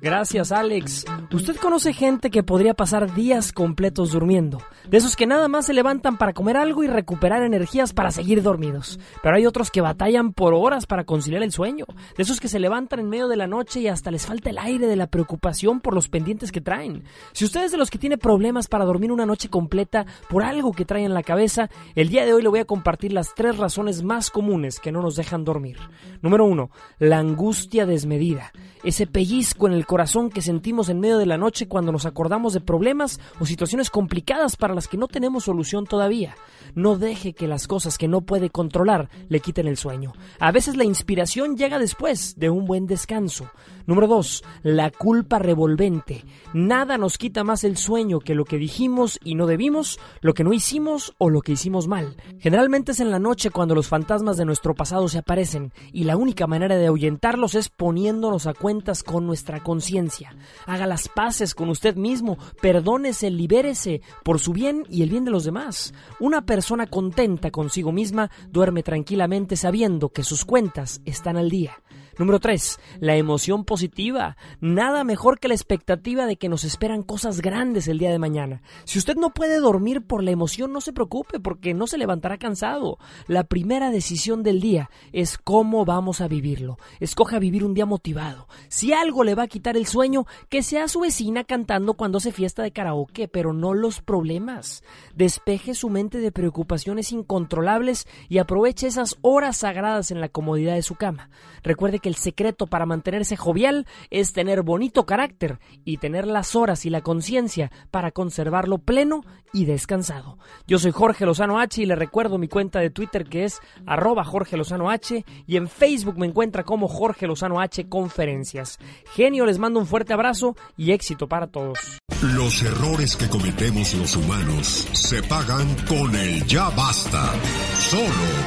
Gracias, 0.00 0.50
Alex. 0.50 1.04
Usted 1.30 1.56
conoce 1.56 1.92
gente 1.92 2.30
que 2.30 2.42
podría 2.42 2.72
pasar 2.72 3.14
días 3.14 3.52
completos 3.52 4.12
durmiendo. 4.12 4.62
De 4.88 4.96
esos 4.96 5.14
que 5.14 5.26
nada 5.26 5.46
más 5.46 5.66
se 5.66 5.74
levantan 5.74 6.16
para 6.16 6.32
comer 6.32 6.56
algo 6.56 6.82
y 6.82 6.86
recuperar 6.86 7.42
energías 7.42 7.92
para 7.92 8.10
seguir 8.10 8.42
dormidos. 8.42 8.98
Pero 9.22 9.36
hay 9.36 9.44
otros 9.44 9.70
que 9.70 9.82
batallan 9.82 10.32
por 10.32 10.54
horas 10.54 10.86
para 10.86 11.04
conciliar 11.04 11.42
el 11.42 11.52
sueño. 11.52 11.84
De 12.16 12.22
esos 12.22 12.40
que 12.40 12.48
se 12.48 12.58
levantan 12.58 13.00
en 13.00 13.10
medio 13.10 13.28
de 13.28 13.36
la 13.36 13.46
noche 13.46 13.80
y 13.80 13.88
hasta 13.88 14.10
les 14.10 14.26
falta 14.26 14.48
el 14.48 14.58
aire 14.58 14.86
de 14.86 14.96
la 14.96 15.06
preocupación 15.06 15.80
por 15.80 15.94
los 15.94 16.08
pendientes 16.08 16.50
que 16.50 16.62
traen. 16.62 17.04
Si 17.32 17.44
usted 17.44 17.64
es 17.64 17.72
de 17.72 17.78
los 17.78 17.90
que 17.90 17.98
tiene 17.98 18.16
problemas 18.16 18.68
para 18.70 18.86
dormir 18.86 19.12
una 19.12 19.26
noche 19.26 19.50
completa 19.50 20.06
por 20.30 20.42
algo 20.42 20.72
que 20.72 20.86
trae 20.86 21.04
en 21.04 21.12
la 21.12 21.22
cabeza, 21.22 21.68
el 21.94 22.08
día 22.08 22.24
de 22.24 22.32
hoy 22.32 22.42
le 22.42 22.48
voy 22.48 22.60
a 22.60 22.64
compartir 22.64 23.12
las 23.12 23.34
tres 23.34 23.58
razones 23.58 24.02
más 24.02 24.30
comunes 24.30 24.80
que 24.80 24.92
no 24.92 25.02
nos 25.02 25.16
dejan 25.16 25.44
dormir. 25.44 25.76
Número 26.22 26.46
uno, 26.46 26.70
la 26.98 27.18
angustia 27.18 27.84
desmedida. 27.84 28.52
Ese 28.82 29.06
pellizco 29.06 29.66
en 29.66 29.74
el 29.74 29.84
corazón 29.84 30.30
que 30.30 30.40
sentimos 30.40 30.88
en 30.88 31.00
medio 31.00 31.18
de 31.18 31.26
la 31.26 31.36
noche 31.36 31.68
cuando 31.68 31.92
nos 31.92 32.06
acordamos 32.06 32.54
de 32.54 32.60
problemas 32.60 33.20
o 33.38 33.44
situaciones 33.44 33.90
complicadas 33.90 34.56
para 34.56 34.74
las 34.74 34.88
que 34.88 34.96
no 34.96 35.08
tenemos 35.08 35.44
solución 35.44 35.84
todavía. 35.84 36.34
No 36.74 36.96
deje 36.96 37.32
que 37.32 37.48
las 37.48 37.66
cosas 37.66 37.98
que 37.98 38.08
no 38.08 38.22
puede 38.22 38.50
controlar 38.50 39.08
le 39.28 39.40
quiten 39.40 39.66
el 39.66 39.76
sueño. 39.76 40.12
A 40.38 40.52
veces 40.52 40.76
la 40.76 40.84
inspiración 40.84 41.56
llega 41.56 41.78
después 41.78 42.38
de 42.38 42.50
un 42.50 42.64
buen 42.64 42.86
descanso. 42.86 43.50
Número 43.86 44.06
2. 44.06 44.44
La 44.62 44.90
culpa 44.90 45.38
revolvente. 45.38 46.24
Nada 46.52 46.96
nos 46.96 47.18
quita 47.18 47.44
más 47.44 47.64
el 47.64 47.76
sueño 47.76 48.20
que 48.20 48.34
lo 48.34 48.44
que 48.44 48.56
dijimos 48.56 49.18
y 49.24 49.34
no 49.34 49.46
debimos, 49.46 49.98
lo 50.20 50.34
que 50.34 50.44
no 50.44 50.52
hicimos 50.52 51.14
o 51.18 51.30
lo 51.30 51.40
que 51.40 51.52
hicimos 51.52 51.88
mal. 51.88 52.16
Generalmente 52.38 52.92
es 52.92 53.00
en 53.00 53.10
la 53.10 53.18
noche 53.18 53.50
cuando 53.50 53.74
los 53.74 53.88
fantasmas 53.88 54.36
de 54.36 54.44
nuestro 54.44 54.74
pasado 54.74 55.08
se 55.08 55.18
aparecen 55.18 55.72
y 55.92 56.04
la 56.04 56.16
única 56.16 56.46
manera 56.46 56.76
de 56.76 56.86
ahuyentarlos 56.86 57.54
es 57.54 57.68
poniéndonos 57.68 58.46
a 58.46 58.54
cuentas 58.54 59.02
con 59.02 59.26
nuestra 59.26 59.60
conciencia. 59.60 60.36
Haga 60.66 60.86
las 60.86 61.08
paces 61.08 61.54
con 61.54 61.68
usted 61.68 61.96
mismo, 61.96 62.38
perdónese, 62.60 63.30
libérese 63.30 64.02
por 64.24 64.38
su 64.38 64.52
bien 64.52 64.84
y 64.88 65.02
el 65.02 65.10
bien 65.10 65.24
de 65.24 65.30
los 65.30 65.44
demás. 65.44 65.94
Una 66.20 66.46
contenta 66.86 67.50
consigo 67.50 67.92
misma 67.92 68.30
duerme 68.48 68.82
tranquilamente 68.82 69.56
sabiendo 69.56 70.10
que 70.10 70.22
sus 70.22 70.44
cuentas 70.44 71.00
están 71.04 71.36
al 71.36 71.50
día. 71.50 71.82
Número 72.18 72.40
3. 72.40 72.78
La 73.00 73.16
emoción 73.16 73.64
positiva. 73.64 74.36
Nada 74.60 75.04
mejor 75.04 75.38
que 75.38 75.48
la 75.48 75.54
expectativa 75.54 76.26
de 76.26 76.36
que 76.36 76.48
nos 76.48 76.64
esperan 76.64 77.02
cosas 77.02 77.40
grandes 77.40 77.88
el 77.88 77.98
día 77.98 78.10
de 78.10 78.18
mañana. 78.18 78.62
Si 78.84 78.98
usted 78.98 79.16
no 79.16 79.30
puede 79.30 79.58
dormir 79.58 80.02
por 80.02 80.22
la 80.22 80.30
emoción, 80.30 80.72
no 80.72 80.80
se 80.80 80.92
preocupe 80.92 81.40
porque 81.40 81.74
no 81.74 81.86
se 81.86 81.98
levantará 81.98 82.38
cansado. 82.38 82.98
La 83.26 83.44
primera 83.44 83.90
decisión 83.90 84.42
del 84.42 84.60
día 84.60 84.90
es 85.12 85.38
cómo 85.38 85.84
vamos 85.84 86.20
a 86.20 86.28
vivirlo. 86.28 86.78
Escoja 86.98 87.38
vivir 87.38 87.64
un 87.64 87.74
día 87.74 87.86
motivado. 87.86 88.48
Si 88.68 88.92
algo 88.92 89.24
le 89.24 89.34
va 89.34 89.44
a 89.44 89.48
quitar 89.48 89.76
el 89.76 89.86
sueño, 89.86 90.26
que 90.48 90.62
sea 90.62 90.88
su 90.88 91.00
vecina 91.00 91.44
cantando 91.44 91.94
cuando 91.94 92.18
hace 92.18 92.32
fiesta 92.32 92.62
de 92.62 92.72
karaoke, 92.72 93.28
pero 93.28 93.52
no 93.52 93.74
los 93.74 94.00
problemas. 94.00 94.82
Despeje 95.14 95.74
su 95.74 95.88
mente 95.88 96.18
de 96.18 96.32
preocupaciones 96.32 97.12
incontrolables 97.12 98.06
y 98.28 98.38
aproveche 98.38 98.86
esas 98.88 99.16
horas 99.22 99.58
sagradas 99.58 100.10
en 100.10 100.20
la 100.20 100.28
comodidad 100.28 100.74
de 100.74 100.82
su 100.82 100.96
cama. 100.96 101.30
Recuerde 101.62 101.99
que 102.00 102.08
el 102.08 102.16
secreto 102.16 102.66
para 102.66 102.86
mantenerse 102.86 103.36
jovial 103.36 103.86
es 104.10 104.32
tener 104.32 104.62
bonito 104.62 105.06
carácter 105.06 105.58
y 105.84 105.98
tener 105.98 106.26
las 106.26 106.56
horas 106.56 106.84
y 106.86 106.90
la 106.90 107.02
conciencia 107.02 107.70
para 107.90 108.10
conservarlo 108.10 108.78
pleno 108.78 109.22
y 109.52 109.64
descansado. 109.64 110.38
Yo 110.66 110.78
soy 110.78 110.92
Jorge 110.92 111.26
Lozano 111.26 111.58
H 111.58 111.82
y 111.82 111.86
le 111.86 111.96
recuerdo 111.96 112.38
mi 112.38 112.48
cuenta 112.48 112.80
de 112.80 112.90
Twitter 112.90 113.24
que 113.24 113.44
es 113.44 113.60
arroba 113.86 114.24
Jorge 114.24 114.56
Lozano 114.56 114.90
H 114.90 115.24
y 115.46 115.56
en 115.56 115.68
Facebook 115.68 116.18
me 116.18 116.26
encuentra 116.26 116.64
como 116.64 116.88
Jorge 116.88 117.26
Lozano 117.26 117.60
H 117.60 117.88
Conferencias. 117.88 118.78
Genio, 119.14 119.46
les 119.46 119.58
mando 119.58 119.80
un 119.80 119.86
fuerte 119.86 120.12
abrazo 120.12 120.56
y 120.76 120.92
éxito 120.92 121.28
para 121.28 121.46
todos. 121.46 121.78
Los 122.22 122.62
errores 122.62 123.16
que 123.16 123.28
cometemos 123.28 123.94
los 123.94 124.14
humanos 124.14 124.88
se 124.92 125.22
pagan 125.22 125.74
con 125.88 126.14
el 126.14 126.46
ya 126.46 126.68
basta. 126.70 127.32
Solo 127.78 128.04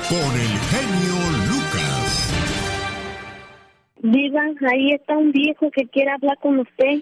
con 0.10 0.40
el 0.40 0.60
genio 0.70 1.16
Lucas. 1.50 1.83
Diva, 4.04 4.42
ahí 4.70 4.92
está 4.92 5.18
un 5.18 5.32
viejo 5.32 5.72
que 5.72 5.88
quiere 5.88 6.12
hablar 6.12 6.38
con 6.42 6.60
usted. 6.60 7.02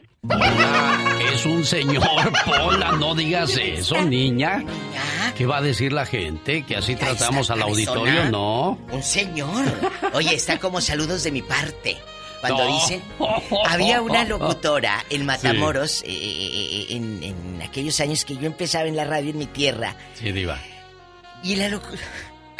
Es 1.33 1.45
un 1.47 1.65
señor, 1.65 2.03
Pola, 2.45 2.91
no 2.99 3.15
digas 3.15 3.57
eso, 3.57 3.99
niña. 4.05 4.63
¿Qué 5.35 5.47
va 5.47 5.57
a 5.57 5.61
decir 5.61 5.91
la 5.93 6.05
gente? 6.05 6.63
¿Que 6.63 6.75
así 6.75 6.95
tratamos 6.95 7.49
al 7.49 7.63
auditorio? 7.63 8.25
No. 8.29 8.77
Un 8.91 9.01
señor. 9.01 9.65
Oye, 10.13 10.35
está 10.35 10.59
como 10.59 10.79
saludos 10.79 11.23
de 11.23 11.31
mi 11.31 11.41
parte. 11.41 11.97
Cuando 12.41 12.65
No. 12.65 12.73
dicen, 12.75 13.01
había 13.67 14.01
una 14.01 14.23
locutora 14.25 15.03
en 15.09 15.25
Matamoros, 15.25 16.03
eh, 16.03 16.07
eh, 16.09 16.85
en, 16.89 17.23
en 17.23 17.61
aquellos 17.63 17.99
años 17.99 18.25
que 18.25 18.35
yo 18.35 18.45
empezaba 18.45 18.85
en 18.87 18.95
la 18.95 19.05
radio 19.05 19.31
en 19.31 19.37
mi 19.39 19.45
tierra, 19.47 19.95
Sí, 20.15 20.31
diva. 20.31 20.59
y 21.43 21.55
la 21.55 21.69
locu- 21.69 21.97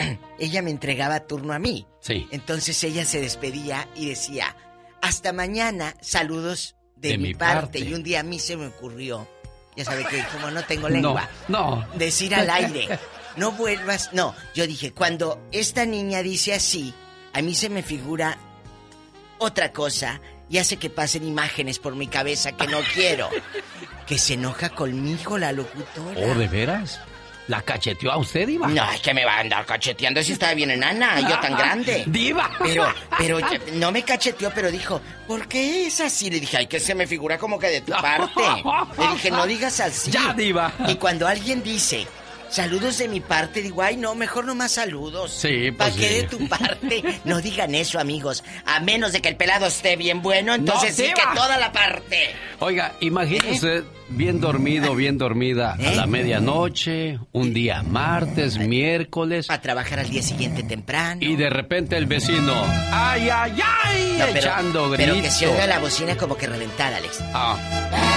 ella 0.40 0.62
me 0.62 0.72
entregaba 0.72 1.22
turno 1.22 1.54
a 1.54 1.60
mí. 1.60 1.88
Sí. 2.00 2.28
Entonces 2.32 2.84
ella 2.84 3.06
se 3.06 3.22
despedía 3.22 3.88
y 3.96 4.10
decía, 4.10 4.56
hasta 5.02 5.34
mañana, 5.34 5.96
saludos 6.02 6.76
de, 6.96 7.10
De 7.10 7.18
mi, 7.18 7.28
mi 7.30 7.34
parte. 7.34 7.62
parte. 7.62 7.80
Y 7.80 7.94
un 7.94 8.04
día 8.04 8.20
a 8.20 8.24
mí 8.24 8.40
se 8.40 8.58
me 8.58 8.68
ocurrió, 8.68 9.28
ya 9.76 9.86
sabe 9.86 10.06
que 10.06 10.24
como 10.32 10.52
no 10.52 10.64
tengo 10.64 10.90
lengua, 10.90 11.30
No, 11.48 11.78
no. 11.86 11.88
decir 11.98 12.36
al 12.36 12.50
aire, 12.50 12.88
no 13.38 13.52
vuelvas, 13.54 14.10
no, 14.14 14.36
yo 14.54 14.68
dije, 14.68 14.92
cuando 14.92 15.42
esta 15.52 15.86
niña 15.86 16.22
dice 16.22 16.54
así, 16.54 16.94
a 17.34 17.42
mí 17.42 17.56
se 17.56 17.70
me 17.70 17.82
figura 17.84 18.38
otra 19.40 19.72
cosa 19.72 20.22
y 20.50 20.58
hace 20.58 20.78
que 20.78 20.90
pasen 20.90 21.26
imágenes 21.26 21.80
por 21.80 21.96
mi 21.96 22.08
cabeza 22.08 22.52
que 22.52 22.68
no 22.68 22.80
quiero. 22.94 23.30
Que 24.08 24.18
se 24.18 24.34
enoja 24.34 24.70
conmigo 24.72 25.38
la 25.38 25.54
locutora. 25.54 26.20
¿Oh, 26.20 26.36
de 26.38 26.48
veras? 26.50 27.00
¿La 27.52 27.62
cacheteó 27.64 28.14
a 28.14 28.18
usted, 28.18 28.48
diva? 28.48 28.70
No, 28.70 28.90
es 28.94 29.02
que 29.02 29.14
me 29.14 29.26
va 29.26 29.34
a 29.36 29.40
andar 29.42 29.66
cacheteando 29.66 30.24
si 30.24 30.32
estaba 30.32 30.54
bien 30.54 30.72
enana, 30.72 31.20
yo 31.20 31.38
tan 31.42 31.54
grande. 31.58 32.04
¡Diva! 32.08 32.50
Pero, 32.64 32.86
pero 33.18 33.40
no 33.74 33.92
me 33.92 34.04
cacheteó, 34.04 34.54
pero 34.56 34.72
dijo, 34.72 35.02
¿por 35.28 35.50
qué 35.50 35.86
es 35.88 36.00
así? 36.00 36.30
Le 36.30 36.40
dije, 36.40 36.56
ay, 36.56 36.68
que 36.68 36.80
se 36.80 36.96
me 36.96 37.06
figura 37.06 37.38
como 37.38 37.60
que 37.60 37.68
de 37.68 37.82
tu 37.82 37.92
parte. 38.02 38.42
Le 38.98 39.08
dije, 39.16 39.32
no 39.32 39.46
digas 39.46 39.82
así. 39.82 40.12
Ya, 40.12 40.32
diva. 40.32 40.72
Y 40.88 40.96
cuando 40.96 41.28
alguien 41.28 41.62
dice, 41.62 42.08
saludos 42.52 42.98
de 42.98 43.08
mi 43.08 43.20
parte, 43.20 43.62
digo, 43.62 43.82
ay, 43.82 43.98
no, 43.98 44.14
mejor 44.16 44.46
no 44.46 44.56
más 44.56 44.74
saludos. 44.74 45.32
Sí, 45.32 45.72
¿Para 45.72 45.92
pues 45.92 46.02
qué 46.02 46.10
sí. 46.10 46.16
de 46.22 46.24
tu 46.24 46.48
parte? 46.48 47.04
No 47.24 47.42
digan 47.42 47.76
eso, 47.76 48.00
amigos. 48.00 48.44
A 48.66 48.80
menos 48.80 49.14
de 49.14 49.22
que 49.22 49.30
el 49.30 49.36
pelado 49.36 49.68
esté 49.68 49.96
bien 49.96 50.22
bueno, 50.22 50.54
entonces 50.54 50.96
sí 50.96 51.04
que 51.04 51.22
toda 51.36 51.58
la 51.58 51.72
parte. 51.72 52.32
Oiga, 52.60 52.94
imagínese 53.00 53.52
usted 53.52 53.84
bien 54.10 54.42
dormido, 54.42 54.96
bien 54.96 55.18
dormida 55.18 55.74
a 55.74 55.92
la 55.92 56.06
medianoche, 56.06 57.20
un 57.32 57.54
día 57.54 57.84
martes, 57.84 58.58
miércoles. 58.58 59.50
A 59.50 59.62
trabajar 59.62 60.00
al 60.00 60.10
día 60.10 60.22
siguiente 60.22 60.64
temprano. 60.64 61.22
Y 61.22 61.36
de 61.36 61.50
repente 61.50 61.96
el 61.98 62.06
vecino, 62.06 62.54
¡ay, 62.92 63.30
ay, 63.30 63.54
ay! 63.84 64.16
No, 64.20 64.26
pero, 64.26 64.40
echando 64.40 64.90
gritos. 64.90 65.14
pero 65.14 65.22
que 65.24 65.32
se 65.32 65.48
oiga 65.48 65.68
la 65.68 65.80
bocina 65.80 66.18
como 66.18 66.36
que 66.36 66.48
reventada, 66.48 66.98
Alex. 66.98 67.20
Ah. 67.34 68.11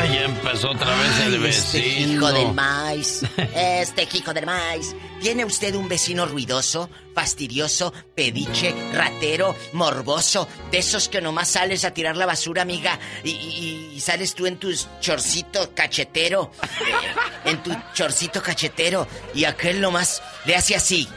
Ay, 0.00 0.08
Ay, 0.10 0.18
empezó 0.24 0.70
otra 0.70 0.94
vez 0.96 1.20
el 1.26 1.44
Este 1.46 1.78
vecino. 1.78 2.12
hijo 2.12 2.32
del 2.32 2.52
maíz. 2.54 3.22
Este 3.54 4.08
hijo 4.12 4.32
del 4.32 4.46
maíz. 4.46 4.94
¿Tiene 5.20 5.44
usted 5.44 5.74
un 5.74 5.88
vecino 5.88 6.26
ruidoso, 6.26 6.88
fastidioso, 7.14 7.92
pediche, 8.14 8.74
ratero, 8.92 9.56
morboso? 9.72 10.46
De 10.70 10.78
esos 10.78 11.08
que 11.08 11.20
nomás 11.20 11.48
sales 11.48 11.84
a 11.84 11.92
tirar 11.92 12.16
la 12.16 12.26
basura, 12.26 12.62
amiga, 12.62 12.98
y, 13.24 13.30
y- 13.30 13.92
y 13.96 14.00
sales 14.00 14.34
tú 14.34 14.46
en 14.46 14.58
tu 14.58 14.72
chorcito 15.00 15.74
cachetero. 15.74 16.52
eh, 16.62 17.50
en 17.50 17.62
tu 17.62 17.74
chorcito 17.94 18.40
cachetero. 18.42 19.06
Y 19.34 19.44
aquel 19.44 19.80
nomás 19.80 20.22
le 20.44 20.54
hace 20.54 20.76
así. 20.76 21.08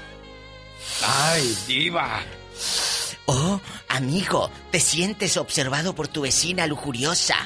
Ay, 1.06 1.56
diva. 1.68 2.22
Oh, 3.34 3.62
amigo, 3.88 4.52
te 4.72 4.82
sientes 4.82 5.38
observado 5.38 5.96
por 5.96 6.10
tu 6.10 6.20
vecina 6.20 6.68
lujuriosa, 6.68 7.38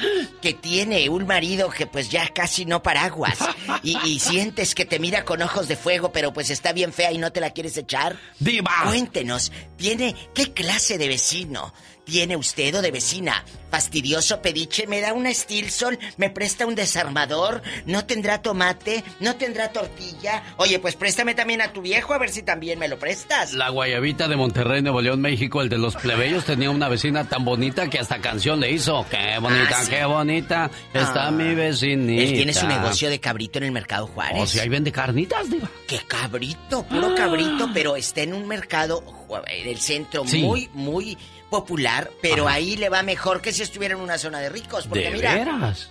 que 0.42 0.52
tiene 0.52 1.10
un 1.10 1.28
marido 1.28 1.70
que 1.70 1.86
pues 1.86 2.10
ya 2.10 2.28
casi 2.30 2.66
no 2.66 2.82
paraguas, 2.82 3.38
y, 3.84 3.96
y 4.04 4.18
sientes 4.18 4.74
que 4.74 4.86
te 4.86 4.98
mira 4.98 5.26
con 5.26 5.44
ojos 5.44 5.68
de 5.68 5.76
fuego, 5.76 6.12
pero 6.12 6.34
pues 6.34 6.50
está 6.50 6.74
bien 6.74 6.92
fea 6.92 7.12
y 7.12 7.20
no 7.20 7.32
te 7.32 7.40
la 7.40 7.52
quieres 7.52 7.78
echar. 7.78 8.20
Diva. 8.40 8.72
Cuéntenos, 8.86 9.52
¿tiene 9.78 10.16
qué 10.34 10.54
clase 10.54 10.98
de 10.98 11.08
vecino? 11.08 11.72
¿Tiene 12.06 12.36
usted 12.38 12.76
o 12.76 12.82
de 12.82 12.92
vecina? 12.92 13.44
Fastidioso 13.72 14.42
pediche, 14.42 14.88
me 14.88 15.02
da 15.02 15.12
una 15.14 15.34
Stilson, 15.34 15.98
me 16.18 16.30
presta 16.30 16.66
un 16.66 16.76
desarmador, 16.76 17.62
no 17.88 18.06
tendrá 18.06 18.42
tomate, 18.42 19.04
no 19.20 19.36
tendrá 19.36 19.72
tortilla. 19.74 20.44
Oye, 20.58 20.80
pues 20.80 20.96
préstame 20.96 21.34
también 21.36 21.62
a 21.62 21.74
tu 21.74 21.82
viejo 21.82 22.14
a 22.14 22.18
ver 22.18 22.30
si 22.30 22.44
también 22.44 22.80
me 22.80 22.88
lo 22.88 22.98
prestas. 23.00 23.54
La 23.54 23.70
guayabita 23.70 24.28
de 24.30 24.36
Monterrey, 24.38 24.82
Nuevo 24.82 25.02
León, 25.02 25.20
México, 25.20 25.62
el 25.62 25.68
de 25.68 25.78
los 25.78 25.96
plebeyos, 25.96 26.46
tenía 26.46 26.70
una 26.70 26.88
vecina 26.88 27.28
tan 27.28 27.44
bonita 27.44 27.90
que 27.90 28.00
hasta 28.00 28.22
canción 28.22 28.60
le 28.62 28.72
hizo. 28.72 29.06
Qué 29.10 29.38
bonita, 29.42 29.80
Ah, 29.80 29.84
sí. 29.84 29.90
qué 29.90 30.06
bonita 30.06 30.72
está 30.94 31.28
Ah. 31.28 31.32
mi 31.32 31.54
vecinita. 31.56 32.22
Él 32.24 32.34
tiene 32.34 32.54
su 32.54 32.68
negocio 32.68 33.10
de 33.10 33.20
cabrito 33.20 33.58
en 33.58 33.66
el 33.66 33.72
mercado 33.72 34.08
Juárez. 34.08 34.42
O 34.44 34.48
sea, 34.48 34.64
ahí 34.64 34.70
vende 34.70 34.92
carnitas, 34.92 35.50
diva. 35.50 35.70
¡Qué 35.88 36.00
cabrito! 36.08 36.84
Puro 36.84 37.14
cabrito, 37.16 37.70
pero 37.74 37.96
está 37.98 38.22
en 38.22 38.34
un 38.34 38.48
mercado 38.48 39.04
en 39.48 39.68
el 39.68 39.80
centro 39.80 40.24
Sí. 40.26 40.44
muy, 40.44 40.70
muy 40.74 41.18
popular, 41.60 42.10
pero 42.22 42.48
Ajá. 42.48 42.56
ahí 42.56 42.76
le 42.78 42.90
va 42.90 43.02
mejor 43.04 43.42
que 43.42 43.52
si 43.52 43.62
estuviera 43.64 43.96
en 43.96 44.02
una 44.02 44.18
zona 44.18 44.40
de 44.40 44.50
ricos. 44.50 44.88
Porque 44.88 45.06
¿De 45.10 45.12
mira, 45.12 45.34
veras? 45.36 45.90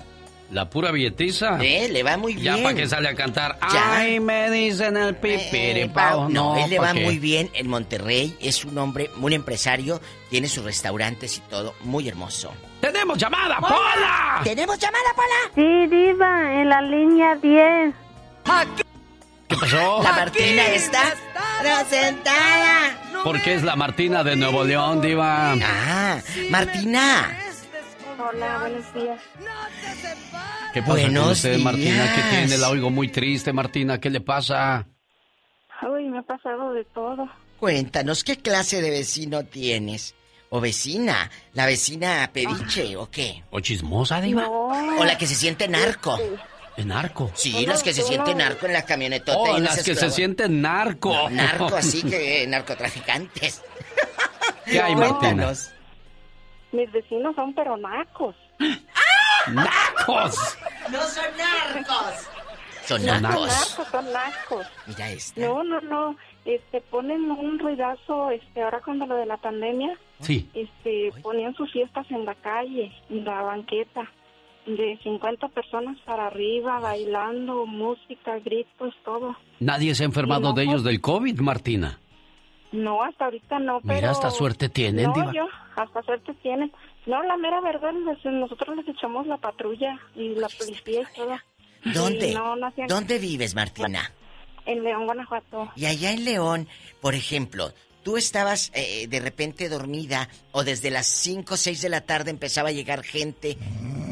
La 0.51 0.69
pura 0.69 0.91
billetiza. 0.93 1.59
Eh, 1.62 1.89
le 1.91 2.03
va 2.03 2.16
muy 2.19 2.35
Ya 2.41 2.53
bien. 2.53 2.65
para 2.65 2.77
que 2.77 2.86
sale 2.86 3.09
a 3.09 3.15
cantar. 3.15 3.59
Ya. 3.73 3.97
Ay, 3.97 4.20
me 4.20 4.51
dicen 4.51 4.97
el 4.97 5.16
pipiripao. 5.16 6.28
no, 6.28 6.57
él 6.62 6.70
le 6.70 6.77
¿pa' 6.77 6.82
va 6.89 6.93
qué? 6.93 7.01
muy 7.01 7.19
bien 7.19 7.51
en 7.55 7.66
Monterrey, 7.69 8.36
es 8.41 8.65
un 8.65 8.77
hombre, 8.78 9.11
un 9.20 9.32
empresario, 9.32 10.01
tiene 10.31 10.47
sus 10.49 10.62
restaurantes 10.65 11.39
y 11.39 11.41
todo, 11.49 11.74
muy 11.81 12.07
hermoso. 12.09 12.53
¡Tenemos 12.81 13.16
llamada, 13.16 13.59
Pola! 13.59 14.41
¿Tenemos 14.45 14.78
llamada, 14.78 15.15
Pola? 15.16 15.55
Sí, 15.55 15.86
Diva, 15.89 16.61
en 16.61 16.69
la 16.69 16.82
línea 16.82 17.35
10. 17.36 17.95
¿Qué 19.55 19.61
pasó? 19.61 20.03
La 20.03 20.13
Martina 20.13 20.67
está 20.67 21.15
sentada. 21.89 23.23
¿Por 23.23 23.41
qué 23.41 23.55
es 23.55 23.63
la 23.63 23.77
Martina 23.77 24.25
de 24.25 24.35
Nuevo 24.35 24.65
León, 24.65 25.01
diva? 25.01 25.53
Ah, 25.53 26.21
Martina. 26.51 27.39
Hola, 28.19 28.59
buenos 28.59 28.95
días. 28.95 29.21
¿Qué 30.73 30.81
pasa 30.83 30.95
con 30.95 31.03
Buenos 31.03 31.31
usted, 31.33 31.59
Martina? 31.59 32.13
¿Qué 32.15 32.37
tiene? 32.37 32.59
La 32.59 32.71
oigo 32.71 32.91
muy 32.91 33.09
triste, 33.09 33.53
Martina. 33.53 34.01
¿Qué 34.01 34.11
le 34.11 34.21
pasa? 34.21 34.87
Uy, 35.83 36.09
me 36.09 36.19
ha 36.19 36.23
pasado 36.23 36.73
de 36.73 36.85
todo. 36.87 37.29
Cuéntanos, 37.61 38.25
¿qué 38.25 38.39
clase 38.39 38.83
de 38.83 38.91
vecino 38.91 39.45
tienes? 39.45 40.17
¿O 40.51 40.61
vecina? 40.61 41.31
¿La 41.53 41.67
vecina 41.67 42.29
pediche 42.33 42.97
o 42.97 43.09
qué? 43.09 43.45
¿O 43.51 43.61
chismosa, 43.61 44.21
diva? 44.21 44.43
No. 44.43 44.99
¿O 44.99 45.05
la 45.05 45.17
que 45.17 45.27
se 45.27 45.37
siente 45.37 45.69
narco? 45.69 46.19
¿En 46.77 46.89
narco? 46.89 47.31
Sí, 47.35 47.65
las 47.67 47.83
que 47.83 47.93
se 47.95 48.03
sienten 48.03 48.39
narco 48.39 48.67
en 48.67 48.73
la 48.73 48.85
camionetota. 48.85 49.39
Oh, 49.39 49.59
y 49.59 49.61
las 49.61 49.83
que 49.83 49.95
se 49.95 50.11
sienten 50.11 50.61
narco. 50.61 51.13
No, 51.13 51.31
narco, 51.31 51.67
así 51.77 52.03
que 52.11 52.47
narcotraficantes. 52.49 53.63
¿Qué 54.65 54.81
hay, 54.81 54.97
Martina? 54.97 55.53
Mis 56.73 56.91
vecinos 56.91 57.35
son 57.37 57.55
peronacos. 57.55 58.35
¡Nacos! 59.49 60.57
¡No 60.91 61.01
son 61.03 61.25
narcos! 61.37 62.29
Son 62.87 63.03
No 63.05 63.13
son 63.13 63.23
narcos. 63.23 63.47
narcos, 63.47 63.89
son 63.91 64.13
nacos. 64.13 64.67
Mira 64.87 65.11
esta. 65.11 65.41
No, 65.41 65.63
no, 65.65 65.81
no. 65.83 66.17
Este, 66.45 66.81
ponen 66.83 67.31
un 67.31 67.59
ruidazo, 67.59 68.31
este, 68.31 68.63
ahora 68.63 68.81
cuando 68.85 69.07
lo 69.07 69.17
de 69.17 69.25
la 69.27 69.37
pandemia, 69.39 69.97
Sí. 70.21 70.51
este, 70.55 71.11
ponían 71.23 71.55
sus 71.55 71.73
fiestas 71.73 72.05
en 72.11 72.25
la 72.27 72.35
calle, 72.35 72.93
en 73.09 73.25
la 73.25 73.41
banqueta, 73.43 74.03
de 74.66 74.99
50 75.03 75.49
personas 75.49 75.99
para 76.07 76.27
arriba, 76.28 76.78
bailando, 76.81 77.66
música, 77.66 78.39
gritos, 78.39 78.95
todo. 79.05 79.36
Nadie 79.61 79.95
se 79.95 80.03
ha 80.05 80.07
enfermado 80.07 80.49
No, 80.49 80.53
de 80.55 80.62
ellos 80.65 80.82
del 80.85 81.01
COVID, 81.01 81.39
Martina. 81.41 81.99
No, 82.73 83.03
hasta 83.03 83.27
ahorita 83.27 83.59
no, 83.61 83.81
pero... 83.82 83.95
Mira, 83.95 84.11
hasta 84.11 84.31
suerte 84.31 84.69
tienen, 84.69 85.07
No, 85.07 85.12
diva. 85.12 85.32
yo, 85.32 85.47
hasta 85.77 86.03
suerte 86.03 86.35
tienen. 86.43 86.73
No, 87.07 87.23
la 87.23 87.36
mera 87.36 87.61
verdad, 87.61 87.93
les- 87.93 88.24
nosotros 88.32 88.77
les 88.77 88.89
echamos 88.89 89.27
la 89.27 89.36
patrulla 89.36 89.99
y 90.16 90.31
la 90.35 90.49
policía 90.49 91.03
y 91.03 91.15
todo. 91.16 91.36
¿Dónde? 91.95 92.31
Y 92.31 92.35
no, 92.35 92.57
no 92.57 92.66
hacían- 92.66 92.89
¿Dónde 92.89 93.19
vives, 93.19 93.55
Martina? 93.55 94.11
En 94.66 94.82
León, 94.82 95.05
Guanajuato. 95.05 95.70
Y 95.77 95.85
allá 95.86 96.12
en 96.12 96.24
León, 96.24 96.66
por 97.03 97.15
ejemplo, 97.15 97.69
tú 98.05 98.17
estabas 98.17 98.71
eh, 98.75 99.09
de 99.09 99.19
repente 99.21 99.69
dormida 99.69 100.29
o 100.53 100.63
desde 100.63 100.91
las 100.91 101.07
5 101.07 101.55
o 101.55 101.57
6 101.57 101.83
de 101.83 101.89
la 101.89 102.03
tarde 102.03 102.31
empezaba 102.31 102.69
a 102.69 102.73
llegar 102.73 103.03
gente. 103.03 103.59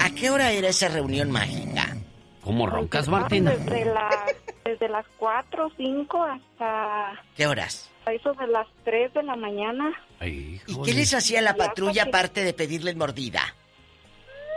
¿A 0.00 0.10
qué 0.10 0.30
hora 0.30 0.50
era 0.50 0.68
esa 0.68 0.88
reunión 0.88 1.30
mágica? 1.30 1.96
¿Cómo 2.42 2.66
roncas, 2.66 3.06
Martina? 3.08 3.52
Desde, 3.52 3.84
la- 3.84 4.26
desde 4.64 4.88
las 4.88 5.06
4 5.18 5.66
o 5.66 5.70
5 5.76 6.24
hasta 6.24 7.22
¿Qué 7.36 7.46
horas? 7.46 7.88
a 8.04 8.12
eso 8.12 8.32
de 8.34 8.48
las 8.48 8.66
3 8.84 9.14
de 9.14 9.22
la 9.22 9.36
mañana. 9.36 9.92
Ay, 10.18 10.60
¿Y 10.66 10.82
qué 10.82 10.92
les 10.92 11.14
hacía 11.14 11.40
la 11.40 11.54
patrulla 11.54 12.02
aparte 12.04 12.42
de 12.42 12.52
pedirles 12.52 12.96
mordida? 12.96 13.42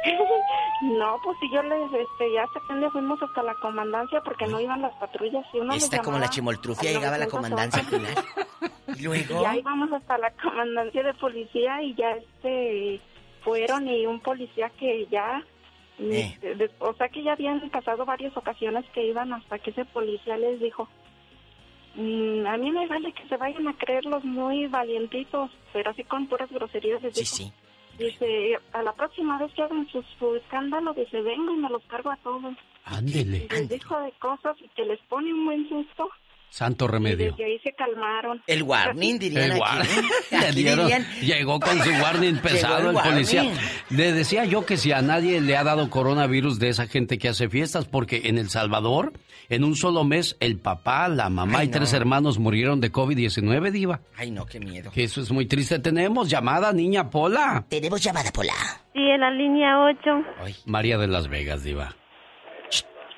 No, 0.82 1.18
pues 1.24 1.38
si 1.40 1.50
yo 1.52 1.64
les, 1.64 1.86
este, 1.94 2.34
ya 2.34 2.44
hasta 2.44 2.60
que 2.80 2.90
fuimos 2.92 3.22
hasta 3.24 3.42
la 3.44 3.54
comandancia 3.56 4.22
porque 4.22 4.46
no 4.48 4.60
iban 4.60 4.82
las 4.82 4.94
patrullas. 4.96 5.46
Y 5.54 5.60
uno 5.60 5.74
Esta 5.74 6.02
como 6.02 6.20
la 6.20 6.30
chimoltrufia 6.30 6.90
al 6.90 6.96
llegaba 6.96 7.16
a 7.16 7.20
la 7.20 7.26
911. 7.28 7.32
comandancia 7.32 7.84
final. 7.84 8.72
Y 8.98 9.04
luego... 9.04 9.42
Ya 9.42 9.56
íbamos 9.58 9.92
hasta 9.92 10.18
la 10.18 10.32
comandancia 10.32 11.02
de 11.04 11.14
policía 11.16 11.82
y 11.82 11.96
ya 11.96 12.12
este 12.12 13.02
fueron 13.44 13.88
y 13.90 14.06
un 14.06 14.20
policía 14.20 14.70
que 14.72 15.06
ya 15.12 15.44
Eh. 16.00 16.34
este, 16.34 16.56
de- 16.56 16.72
o 16.80 16.94
sea 16.94 17.10
que 17.10 17.24
ya 17.24 17.34
habían 17.34 17.70
pasado 17.70 18.06
varias 18.06 18.36
ocasiones 18.38 18.86
que 18.94 19.04
iban 19.06 19.34
hasta 19.34 19.60
que 19.60 19.72
ese 19.72 19.86
policía 19.86 20.38
les 20.38 20.60
dijo 20.60 20.88
"Mm, 21.96 22.46
a 22.46 22.58
mí 22.58 22.72
me 22.72 22.88
vale 22.88 23.14
que 23.14 23.28
se 23.28 23.38
vayan 23.38 23.68
a 23.68 23.74
creer 23.78 24.06
los 24.06 24.24
muy 24.24 24.68
valientitos 24.68 25.50
pero 25.74 25.92
así 25.92 26.04
con 26.04 26.28
puras 26.28 26.52
groserías 26.52 27.02
les 27.02 27.14
Sí, 27.16 27.22
dijo 27.22 27.36
sí. 27.36 27.54
Dice 27.98 28.58
a 28.74 28.82
la 28.84 28.94
próxima 28.94 29.38
vez 29.40 29.52
que 29.54 29.64
hagan 29.64 29.88
su, 29.90 30.02
su 30.20 30.36
escándalo 30.36 30.94
dice 30.94 31.22
vengo 31.22 31.54
y 31.54 31.58
me 31.58 31.70
los 31.70 31.84
cargo 31.86 32.12
a 32.12 32.18
todos 32.18 32.56
Ándele. 32.86 33.48
les 33.50 33.70
dijo 33.70 34.00
de 34.00 34.12
cosas 34.14 34.56
y 34.62 34.68
que 34.70 34.86
les 34.86 35.00
pone 35.10 35.34
un 35.34 35.46
buen 35.46 35.68
susto 35.70 36.10
Santo 36.50 36.86
y 36.86 36.88
remedio. 36.88 37.32
desde 37.32 37.46
ahí 37.46 37.60
se 37.60 37.74
calmaron 37.74 38.42
El 38.48 38.64
warning, 38.64 39.20
dirían 39.20 39.44
El 39.44 39.52
aquí. 39.52 39.60
war- 39.62 39.82
¿eh? 39.86 40.02
Le 40.32 40.38
Aquí 40.38 40.64
dieron- 40.64 40.86
dirían... 40.88 41.06
llegó 41.22 41.60
con 41.60 41.78
su 41.84 41.90
warning 41.90 42.38
pesado 42.42 42.92
el, 42.92 42.96
el 42.98 43.04
policía. 43.04 43.44
warning. 43.44 43.60
Le 43.90 44.14
decía 44.14 44.46
yo 44.46 44.66
que 44.66 44.78
si 44.78 44.92
a 44.94 45.02
nadie 45.02 45.42
le 45.42 45.58
ha 45.58 45.64
dado 45.64 45.90
coronavirus 45.90 46.58
de 46.60 46.70
esa 46.70 46.88
gente 46.88 47.18
que 47.18 47.28
hace 47.30 47.50
fiestas, 47.50 47.86
porque 47.86 48.22
en 48.26 48.38
El 48.38 48.50
Salvador, 48.50 49.12
en 49.50 49.64
un 49.66 49.76
solo 49.76 50.04
mes, 50.06 50.38
el 50.40 50.58
papá, 50.58 51.08
la 51.10 51.30
mamá 51.30 51.60
Ay, 51.60 51.68
y 51.68 51.72
tres 51.72 51.92
no. 51.92 51.98
hermanos 51.98 52.40
murieron 52.40 52.80
de 52.80 52.92
COVID-19, 52.92 53.72
diva. 53.72 54.00
Ay, 54.18 54.32
no, 54.32 54.46
qué 54.46 54.60
miedo. 54.60 54.92
Que 54.92 55.04
eso 55.04 55.22
es 55.22 55.32
muy 55.32 55.46
triste. 55.48 55.80
Tenemos 55.80 56.30
llamada, 56.30 56.72
niña 56.72 57.10
Pola. 57.10 57.66
Tenemos 57.70 58.02
llamada, 58.02 58.32
Pola. 58.32 58.54
sí 58.94 59.00
en 59.02 59.20
la 59.20 59.30
línea 59.32 59.78
8 59.84 60.52
María 60.66 60.98
de 60.98 61.08
Las 61.08 61.28
Vegas, 61.28 61.64
diva. 61.64 61.96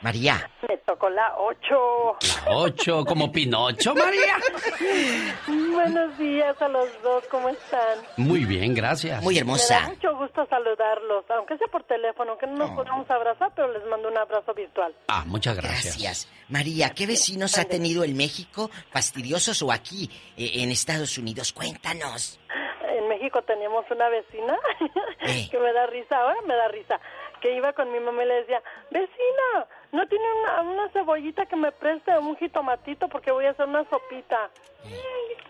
María. 0.02 0.50
Me 0.68 0.78
tocó 0.80 1.10
la 1.10 1.34
8. 1.38 2.18
La 2.46 2.52
ocho, 2.58 3.04
como 3.06 3.32
Pinocho, 3.32 3.96
María. 3.96 4.38
Buenos 5.74 6.18
días 6.18 6.62
a 6.62 6.68
los 6.68 6.88
dos, 7.02 7.24
¿cómo 7.30 7.50
están? 7.50 8.00
Muy 8.18 8.46
bien, 8.46 8.74
gracias. 8.74 9.22
Muy 9.24 9.34
Me 9.36 9.40
da 9.40 9.42
hermosa. 9.42 9.82
mucho 9.88 10.16
gusto 10.18 10.46
saludarlos, 10.48 11.26
aunque 11.30 11.58
sea 11.58 11.68
por 11.68 11.84
teléfono, 11.84 12.32
aunque 12.32 12.48
no 12.48 12.56
nos 12.58 12.72
podamos 12.72 13.10
abrazar, 13.10 13.52
pero 13.56 13.72
les 13.72 13.84
mando 13.86 14.08
un 14.10 14.18
abrazo 14.18 14.54
virtual. 14.54 14.94
Ah, 15.08 15.24
muchas 15.26 15.56
gracias. 15.58 15.98
Gracias. 15.98 16.32
María, 16.50 16.92
¿qué 16.92 17.06
vecinos 17.08 17.58
ha 17.58 17.66
tenido 17.66 18.04
en 18.04 18.16
México, 18.16 18.70
fastidiosos 18.92 19.62
o 19.64 19.72
aquí, 19.72 20.10
eh, 20.38 20.52
en 20.64 20.72
Estados 20.72 21.18
Unidos? 21.18 21.52
Cuéntanos. 21.52 22.40
En 22.98 23.08
México 23.10 23.42
teníamos 23.42 23.86
una 23.92 24.10
vecina 24.10 24.58
Eh. 25.22 25.48
que 25.52 25.60
me 25.60 25.74
da 25.74 25.88
risa, 25.88 26.18
ahora 26.18 26.38
me 26.48 26.56
da 26.56 26.68
risa, 26.70 27.00
que 27.42 27.54
iba 27.56 27.74
con 27.74 27.92
mi 27.92 28.00
mamá 28.00 28.24
y 28.24 28.28
le 28.28 28.34
decía, 28.36 28.62
vecina, 28.92 29.68
¿no 29.92 30.08
tiene 30.08 30.26
una, 30.42 30.62
una 30.62 30.90
cebollita 30.90 31.46
que 31.46 31.56
me 31.56 31.72
preste 31.72 32.18
un 32.18 32.36
jitomatito 32.38 33.08
porque 33.08 33.32
voy 33.32 33.46
a 33.46 33.52
hacer 33.52 33.66
una 33.68 33.84
sopita? 33.90 34.50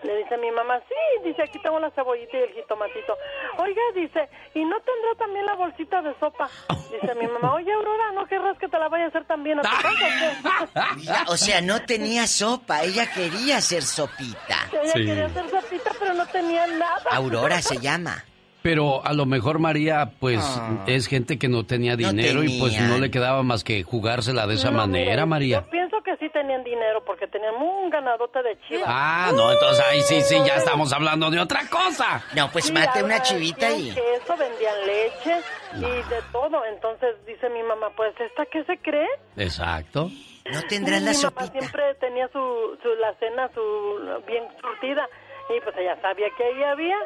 Le 0.03 0.15
dice 0.17 0.37
mi 0.37 0.51
mamá, 0.51 0.79
sí, 0.87 1.23
dice, 1.27 1.41
aquí 1.43 1.59
tengo 1.59 1.79
la 1.79 1.89
cebollita 1.91 2.37
y 2.37 2.41
el 2.41 2.53
jitomatito. 2.53 3.17
Oiga, 3.57 3.81
dice, 3.95 4.29
¿y 4.53 4.63
no 4.63 4.75
tendrá 4.81 5.15
también 5.17 5.45
la 5.45 5.55
bolsita 5.55 6.01
de 6.01 6.13
sopa? 6.19 6.47
Dice 6.91 7.15
mi 7.15 7.27
mamá, 7.27 7.53
oye, 7.55 7.71
Aurora, 7.73 8.11
¿no 8.13 8.25
querrás 8.27 8.57
que 8.59 8.67
te 8.67 8.77
la 8.77 8.87
vaya 8.89 9.05
a 9.05 9.07
hacer 9.07 9.25
también 9.25 9.59
a 9.59 9.63
tu 9.63 9.69
casa? 9.69 9.89
o 9.89 10.65
qué?" 10.67 10.95
Mira, 10.97 11.23
o 11.27 11.35
sea, 11.37 11.61
no 11.61 11.83
tenía 11.85 12.27
sopa, 12.27 12.83
ella 12.83 13.11
quería 13.11 13.57
hacer 13.57 13.81
sopita. 13.83 14.55
Ella 14.71 14.91
Sí. 14.93 15.05
quería 15.05 15.25
hacer 15.25 15.49
sopita, 15.49 15.91
pero 15.99 16.13
no 16.13 16.25
tenía 16.27 16.67
nada. 16.67 17.01
Aurora 17.11 17.61
se 17.61 17.77
llama. 17.79 18.23
Pero 18.67 19.01
a 19.05 19.13
lo 19.13 19.25
mejor 19.25 19.59
María, 19.59 20.11
pues 20.19 20.39
Ah. 20.43 20.83
es 20.87 21.07
gente 21.07 21.39
que 21.39 21.47
no 21.47 21.65
tenía 21.65 21.95
dinero 21.95 22.43
y 22.43 22.59
pues 22.59 22.77
no 22.81 22.97
le 22.97 23.09
quedaba 23.09 23.41
más 23.41 23.63
que 23.63 23.81
jugársela 23.83 24.45
de 24.45 24.55
esa 24.55 24.71
No, 24.71 24.77
manera, 24.79 25.09
mira, 25.11 25.25
María. 25.25 25.61
Yo 25.63 25.69
pienso 25.69 25.95
que 26.03 26.17
sí 26.17 26.29
tenían 26.33 26.65
dinero 26.65 27.01
porque 27.05 27.27
tenían 27.27 27.55
un 27.55 27.89
ganadote 27.89 28.43
de 28.43 28.59
chivas. 28.67 28.83
Ah, 28.85 29.31
no, 29.33 29.53
entonces 29.53 29.85
ahí 29.89 30.01
sí, 30.01 30.19
sí, 30.21 30.35
ya 30.45 30.55
estamos 30.55 30.91
hablando 30.91 31.29
de 31.31 31.39
otra 31.39 31.61
cosa. 31.69 32.21
No, 32.35 32.49
pues 32.51 32.65
Sí, 32.65 32.73
mate 32.73 33.01
una 33.03 33.21
chivita 33.21 33.71
y... 33.71 33.91
queso, 33.91 34.35
vendían 34.35 34.75
leche 34.85 35.37
y 35.77 36.09
de 36.09 36.21
todo. 36.33 36.65
Entonces 36.65 37.15
dice 37.25 37.49
mi 37.49 37.63
mamá, 37.63 37.87
pues, 37.95 38.13
¿esta 38.19 38.45
qué 38.47 38.65
se 38.65 38.77
cree? 38.79 39.07
Exacto. 39.37 40.09
No 40.51 40.61
tendrás 40.67 41.01
Y 41.01 41.05
la 41.05 41.11
mi 41.11 41.17
mamá 41.17 41.29
sopita. 41.45 41.51
siempre 41.51 41.95
tenía 42.01 42.27
su, 42.33 42.77
su 42.83 42.89
la 42.99 43.13
cena 43.19 43.49
su 43.53 44.23
bien 44.27 44.43
surtida 44.59 45.07
y 45.55 45.61
pues 45.61 45.73
ella 45.77 45.95
sabía 46.01 46.27
que 46.37 46.43
ahí 46.43 46.63
había. 46.63 46.97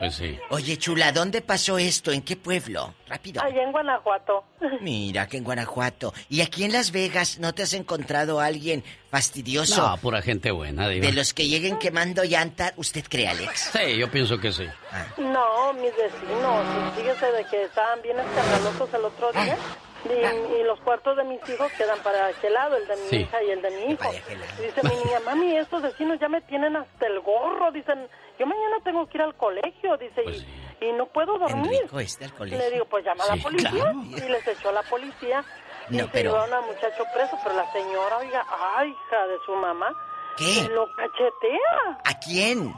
Pues 0.00 0.14
sí. 0.14 0.38
Oye, 0.48 0.78
chula, 0.78 1.12
¿dónde 1.12 1.42
pasó 1.42 1.76
esto? 1.76 2.10
¿En 2.10 2.22
qué 2.22 2.34
pueblo? 2.34 2.94
Rápido. 3.06 3.42
Allá 3.42 3.62
en 3.62 3.70
Guanajuato. 3.70 4.44
Mira, 4.80 5.28
que 5.28 5.36
en 5.36 5.44
Guanajuato. 5.44 6.14
¿Y 6.30 6.40
aquí 6.40 6.64
en 6.64 6.72
Las 6.72 6.90
Vegas 6.90 7.38
no 7.38 7.52
te 7.52 7.64
has 7.64 7.74
encontrado 7.74 8.40
a 8.40 8.46
alguien 8.46 8.82
fastidioso? 9.10 9.86
No, 9.86 9.98
pura 9.98 10.22
gente 10.22 10.52
buena, 10.52 10.88
diva. 10.88 11.06
De 11.06 11.12
los 11.12 11.34
que 11.34 11.48
lleguen 11.48 11.78
quemando 11.78 12.24
llanta, 12.24 12.72
¿usted 12.78 13.04
cree, 13.06 13.28
Alex? 13.28 13.72
Sí, 13.74 13.98
yo 13.98 14.10
pienso 14.10 14.38
que 14.38 14.50
sí. 14.52 14.64
No, 15.18 15.74
mis 15.74 15.94
vecinos, 15.94 16.64
fíjese 16.96 17.26
de 17.32 17.44
que 17.50 17.64
estaban 17.64 18.00
bien 18.00 18.18
escandalosos 18.20 18.94
el 18.94 19.04
otro 19.04 19.32
día. 19.32 19.58
Y, 20.04 20.60
y 20.60 20.62
los 20.64 20.80
cuartos 20.80 21.16
de 21.16 21.24
mis 21.24 21.40
hijos 21.48 21.70
quedan 21.72 21.98
para 22.00 22.26
aquel 22.28 22.52
lado, 22.54 22.76
el 22.76 22.86
de 22.88 22.96
mi 22.96 23.08
Sí. 23.08 23.16
hija 23.16 23.42
y 23.42 23.50
el 23.50 23.60
de 23.62 23.70
mi 23.70 23.92
hijo. 23.92 24.10
Dice 24.10 24.82
mi 24.82 24.94
niña, 25.04 25.20
mami, 25.26 25.56
estos 25.56 25.82
vecinos 25.82 26.18
ya 26.20 26.28
me 26.28 26.40
tienen 26.42 26.74
hasta 26.76 27.06
el 27.06 27.20
gorro. 27.20 27.70
Dicen, 27.72 28.08
yo 28.38 28.46
mañana 28.46 28.76
tengo 28.82 29.06
que 29.08 29.18
ir 29.18 29.22
al 29.22 29.34
colegio, 29.36 29.96
dice, 29.98 30.22
y, 30.80 30.86
y 30.86 30.92
no 30.92 31.06
puedo 31.06 31.36
dormir. 31.38 31.86
Colegio. 31.90 32.58
le 32.58 32.70
digo, 32.70 32.84
pues 32.86 33.04
llama 33.04 33.24
a 33.24 33.36
la 33.36 33.42
policía. 33.42 33.70
claro. 33.70 34.00
Y 34.04 34.20
les 34.28 34.48
echó 34.48 34.70
a 34.70 34.72
la 34.72 34.82
policía. 34.84 35.44
Y 35.90 35.98
se 35.98 36.04
pero- 36.08 36.30
llevaron 36.32 36.54
al 36.54 36.66
muchacho 36.72 37.04
preso, 37.12 37.36
pero 37.42 37.56
la 37.56 37.70
señora, 37.72 38.16
oiga, 38.18 38.46
ay, 38.76 38.88
hija 38.90 39.26
de 39.26 39.36
su 39.44 39.52
mamá. 39.56 39.92
¿Qué? 40.38 40.66
Lo 40.70 40.86
cachetea 40.94 41.98
¿A 42.04 42.18
quién? 42.20 42.72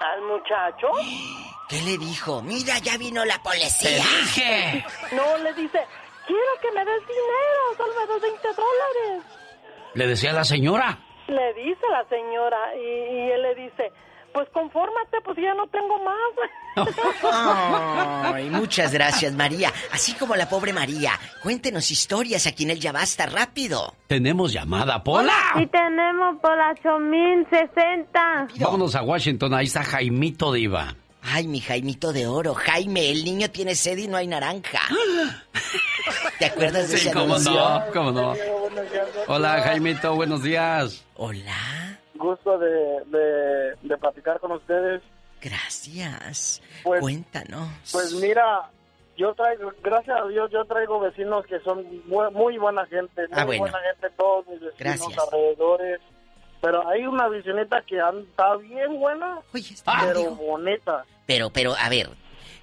al 0.00 0.22
muchacho. 0.22 0.88
¿Qué 1.68 1.80
le 1.82 1.98
dijo? 1.98 2.40
Mira, 2.42 2.78
ya 2.78 2.96
vino 2.96 3.24
la 3.24 3.42
policía. 3.42 4.04
No, 5.12 5.36
le 5.38 5.52
dice, 5.54 5.80
quiero 6.28 6.52
que 6.62 6.70
me 6.72 6.84
des 6.84 7.00
dinero, 7.08 7.62
Salvador, 7.76 8.20
20 8.20 8.48
dólares. 8.48 9.24
Le 9.94 10.06
decía 10.06 10.30
a 10.30 10.34
la 10.34 10.44
señora. 10.44 10.98
Le 11.26 11.54
dice 11.54 11.84
la 11.90 12.04
señora 12.08 12.76
y, 12.76 12.80
y 12.80 13.30
él 13.32 13.42
le 13.42 13.54
dice, 13.56 13.92
pues 14.32 14.48
confórmate, 14.50 15.18
pues 15.24 15.36
ya 15.38 15.52
no 15.54 15.66
tengo 15.68 15.98
más. 16.04 16.14
Ay, 18.34 18.50
muchas 18.50 18.92
gracias, 18.92 19.34
María. 19.34 19.72
Así 19.92 20.14
como 20.14 20.36
la 20.36 20.48
pobre 20.48 20.72
María. 20.72 21.12
Cuéntenos 21.42 21.90
historias 21.90 22.46
aquí 22.46 22.64
en 22.64 22.70
el 22.70 22.80
Ya 22.80 22.92
Basta, 22.92 23.26
rápido. 23.26 23.94
Tenemos 24.06 24.52
llamada, 24.52 25.02
Pola. 25.02 25.34
Y 25.56 25.66
tenemos 25.66 26.36
por 26.40 26.56
la 26.56 26.70
8060. 26.70 28.48
Vámonos 28.60 28.94
a 28.94 29.02
Washington, 29.02 29.54
ahí 29.54 29.66
está 29.66 29.82
Jaimito 29.82 30.52
Diva. 30.52 30.94
Ay, 31.22 31.46
mi 31.48 31.60
Jaimito 31.60 32.12
de 32.12 32.26
oro. 32.26 32.54
Jaime, 32.54 33.10
el 33.10 33.24
niño 33.24 33.50
tiene 33.50 33.74
sed 33.74 33.98
y 33.98 34.08
no 34.08 34.16
hay 34.16 34.26
naranja. 34.26 34.80
¿Te 36.38 36.46
acuerdas 36.46 36.90
de 36.90 36.96
Sí, 36.98 37.08
ese 37.08 37.12
cómo 37.12 37.34
anuncio? 37.34 37.52
no, 37.52 37.84
cómo 37.92 38.12
no. 38.12 38.34
Hola, 39.26 39.60
Jaimito, 39.62 40.14
buenos 40.14 40.42
días. 40.42 41.04
Hola. 41.16 41.98
Gusto 42.14 42.58
de, 42.58 42.68
de, 43.06 43.74
de 43.82 43.96
platicar 43.98 44.40
con 44.40 44.52
ustedes. 44.52 45.02
Gracias. 45.40 46.62
Pues- 46.82 47.00
Cuéntanos. 47.00 47.68
Pues 47.92 48.12
mira, 48.14 48.70
yo 49.16 49.34
traigo, 49.34 49.72
gracias 49.82 50.16
a 50.20 50.26
Dios, 50.28 50.50
yo 50.50 50.64
traigo 50.64 51.00
vecinos 51.00 51.44
que 51.46 51.58
son 51.60 51.84
bu- 52.08 52.32
muy 52.32 52.56
buena 52.58 52.86
gente, 52.86 53.22
muy 53.28 53.38
Ah, 53.38 53.44
bueno. 53.44 53.62
buena 53.62 53.78
gente, 53.92 54.08
todos 54.16 54.46
mis 54.48 54.60
vecinos 54.60 54.78
Gracias. 54.78 55.18
alrededores. 55.18 56.00
Pero 56.60 56.88
hay 56.88 57.06
una 57.06 57.28
vecinita 57.28 57.82
que 57.82 58.00
an- 58.00 58.18
está 58.30 58.56
bien 58.56 58.98
buena, 58.98 59.38
pero 60.02 60.34
bonita. 60.34 61.04
Pero, 61.26 61.50
pero, 61.50 61.74
a 61.78 61.88
ver, 61.88 62.10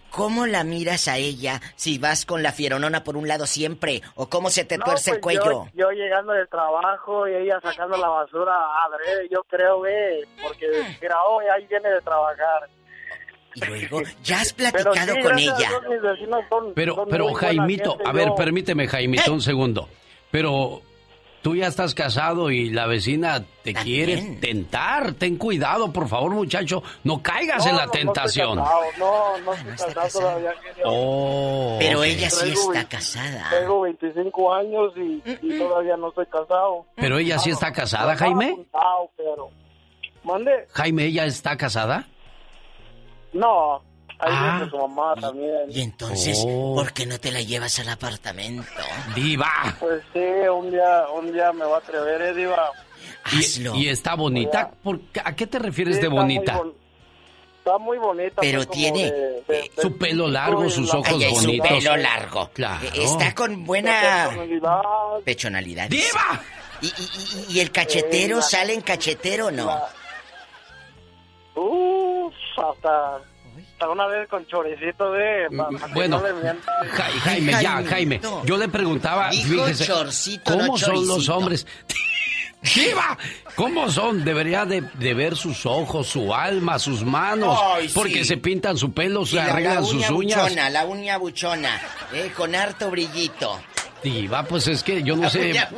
¿cómo 0.09 0.45
la 0.47 0.63
miras 0.65 1.07
a 1.07 1.17
ella 1.17 1.61
si 1.76 1.97
vas 1.97 2.26
con 2.26 2.43
la 2.43 2.51
fieronona 2.51 3.03
por 3.03 3.15
un 3.15 3.27
lado 3.27 3.45
siempre? 3.45 4.01
¿O 4.15 4.27
cómo 4.30 4.49
se 4.49 4.65
te 4.65 4.77
No, 4.77 4.84
tuerce 4.85 5.11
el 5.11 5.19
pues, 5.22 5.38
cuello? 5.39 5.65
Yo, 5.73 5.85
yo 5.85 5.91
llegando 5.91 6.34
del 6.34 6.47
trabajo 6.49 7.27
y 7.27 7.35
ella 7.35 7.59
sacando 7.61 7.95
la 7.95 8.09
basura 8.09 8.53
adrede, 8.85 9.30
yo 9.31 9.43
creo, 9.43 9.80
ve, 9.81 10.27
porque 10.43 10.67
mira, 11.01 11.15
oh, 11.26 11.39
ahí 11.39 11.65
viene 11.67 11.89
de 11.89 12.01
trabajar. 12.01 12.69
Y 13.53 13.63
luego, 13.65 14.01
¿ya 14.23 14.41
has 14.41 14.51
Pero 14.57 14.73
platicado 14.73 15.13
sí, 15.15 15.22
con 15.22 15.39
ella? 15.39 15.55
Dios, 15.55 15.72
son- 16.49 16.73
Pero, 16.76 16.95
son 16.95 17.07
pero 17.09 17.34
Jaimito, 17.34 17.91
gente, 17.91 18.09
a 18.09 18.11
ver, 18.11 18.27
yo- 18.27 18.35
permíteme, 18.35 18.88
Jaimito, 18.88 19.31
un 19.31 19.41
segundo. 19.41 19.88
Pero 20.31 20.81
tú 21.45 21.55
ya 21.55 21.67
estás 21.67 21.93
casado 21.93 22.49
y 22.49 22.72
la 22.72 22.88
vecina 22.88 23.45
te 23.61 23.72
quiere 23.76 24.17
tentar. 24.41 25.13
Ten 25.13 25.38
cuidado, 25.38 25.93
por 25.93 26.07
favor, 26.07 26.31
muchacho. 26.31 26.81
No 27.03 27.22
caigas 27.22 27.63
No, 27.65 27.69
en 27.69 27.76
la 27.77 27.81
no, 27.84 27.85
no 27.85 27.91
tentación. 27.91 28.57
No, 28.57 29.38
no 29.45 29.53
estoy 29.53 29.93
casado 29.93 30.22
todavía. 30.22 30.55
Oh, 30.85 31.76
Pero 31.80 32.03
ella 32.03 32.31
sí 32.31 32.49
está 32.49 32.89
casada. 32.89 33.47
Tengo 33.51 33.81
25 33.81 34.53
años 34.55 34.93
y, 34.97 35.22
y 35.43 35.59
todavía 35.59 35.95
no 35.97 36.09
estoy 36.09 36.26
casado. 36.26 36.88
Pero 36.95 37.19
ella 37.19 37.38
sí 37.38 37.51
está 37.51 37.72
casada, 37.72 38.15
Jaime. 38.15 38.65
pero... 39.15 39.51
¿Mande? 40.23 40.65
Jaime, 40.72 41.05
¿ella 41.05 41.26
está 41.26 41.55
casada? 41.57 42.07
No, 43.34 43.84
Ah. 44.31 44.56
viene 44.57 44.72
su 44.72 44.77
mamá 44.77 45.15
también. 45.19 45.65
Y 45.69 45.81
entonces, 45.81 46.41
Oh. 46.45 46.76
¿por 46.76 46.93
qué 46.93 47.06
no 47.06 47.19
te 47.19 47.31
la 47.31 47.41
llevas 47.41 47.80
al 47.80 47.89
apartamento? 47.89 48.69
Diva. 49.15 49.49
Pues 49.80 50.02
sí, 50.14 50.19
un 50.19 50.72
día, 50.72 51.06
un 51.14 51.31
día 51.34 51.52
me 51.53 51.65
va 51.65 51.76
a 51.76 51.80
atrever, 51.80 52.22
eh, 52.22 52.34
Diva. 52.34 52.72
Y, 53.31 53.80
y 53.84 53.89
está 53.89 54.15
bonita. 54.15 54.72
¿Por 54.84 54.99
qué- 55.11 55.22
¿A 55.23 55.35
qué 55.35 55.47
te 55.47 55.60
refieres 55.60 55.95
Sí, 55.97 56.02
de 56.03 56.07
bonita? 56.10 56.57
bon- 56.57 56.73
Está 57.57 57.80
muy 57.80 57.97
bonita. 57.97 58.41
Pero 58.41 58.68
tiene, 58.68 59.11
de- 59.11 59.11
de- 59.11 59.43
de- 59.47 59.72
Su 59.81 59.97
pelo 59.97 60.27
largo, 60.27 60.69
sus 60.69 60.93
ojos 60.93 61.07
Ay, 61.10 61.23
ay, 61.23 61.35
su 61.35 61.41
bonitos. 61.47 61.68
pelo 61.68 61.97
largo. 61.97 62.49
Claro. 62.53 62.85
Eh, 62.93 63.03
Está 63.03 63.34
con 63.34 63.65
buena 63.65 64.26
personalidad. 64.27 64.81
pechonalidad. 65.26 65.89
¡Diva! 65.89 66.41
¿Y, 66.81 66.85
y, 66.85 66.89
y- 66.89 67.53
y 67.53 67.60
el 67.61 67.72
cachetero 67.72 68.35
Eh, 68.35 68.41
la- 68.41 68.41
sale 68.43 68.73
en 68.76 68.81
cachetero 68.81 69.47
o 69.47 69.52
no? 69.52 69.72
Uf, 71.56 72.34
hasta, 72.57 73.19
hasta 73.86 73.90
una 73.94 74.07
vez 74.07 74.28
con 74.28 74.45
choricito 74.48 75.12
de... 75.12 75.48
pa 75.56 75.70
que 75.70 75.94
Bueno. 75.94 76.22
Ja- 76.91 77.03
Jaime, 77.24 77.52
ya, 77.62 77.84
Jaime. 77.88 78.22
Yo 78.45 78.57
le 78.57 78.68
preguntaba, 78.68 79.30
Dijo 79.30 79.64
fíjese, 79.66 79.86
chorcito, 79.86 80.52
¿cómo 80.52 80.66
no 80.68 80.78
son 80.78 81.07
los 81.07 81.30
hombres? 81.30 81.66
¡Diva! 82.76 83.16
¿Cómo 83.56 83.90
son? 83.91 84.24
Debería 84.26 84.66
de, 84.66 84.82
de 84.82 85.14
ver 85.14 85.36
sus 85.36 85.68
ojos, 85.68 86.07
su 86.07 86.34
alma, 86.34 86.80
sus 86.80 87.03
manos. 87.06 87.60
Ay, 87.62 87.88
sí. 87.88 87.94
porque 87.94 88.26
se 88.26 88.38
pintan 88.38 88.76
su 88.78 88.91
pelo, 88.91 89.22
Y 89.22 89.28
se 89.28 89.36
la- 89.36 89.45
arreglan 89.45 89.76
la 89.76 89.82
sus 89.84 89.94
uña 89.94 90.12
uñas. 90.12 90.41
buchona, 90.44 90.70
la 90.72 90.86
uña 90.86 91.18
buchona, 91.18 91.82
eh, 92.14 92.32
con 92.36 92.56
harto 92.56 92.90
brillito. 92.90 93.60
Diva, 94.03 94.44
pues 94.44 94.68
es 94.68 94.82
que 94.82 95.03
yo 95.03 95.16
no 95.16 95.24
La 95.24 95.30
sé. 95.30 95.52
uña 95.52 95.70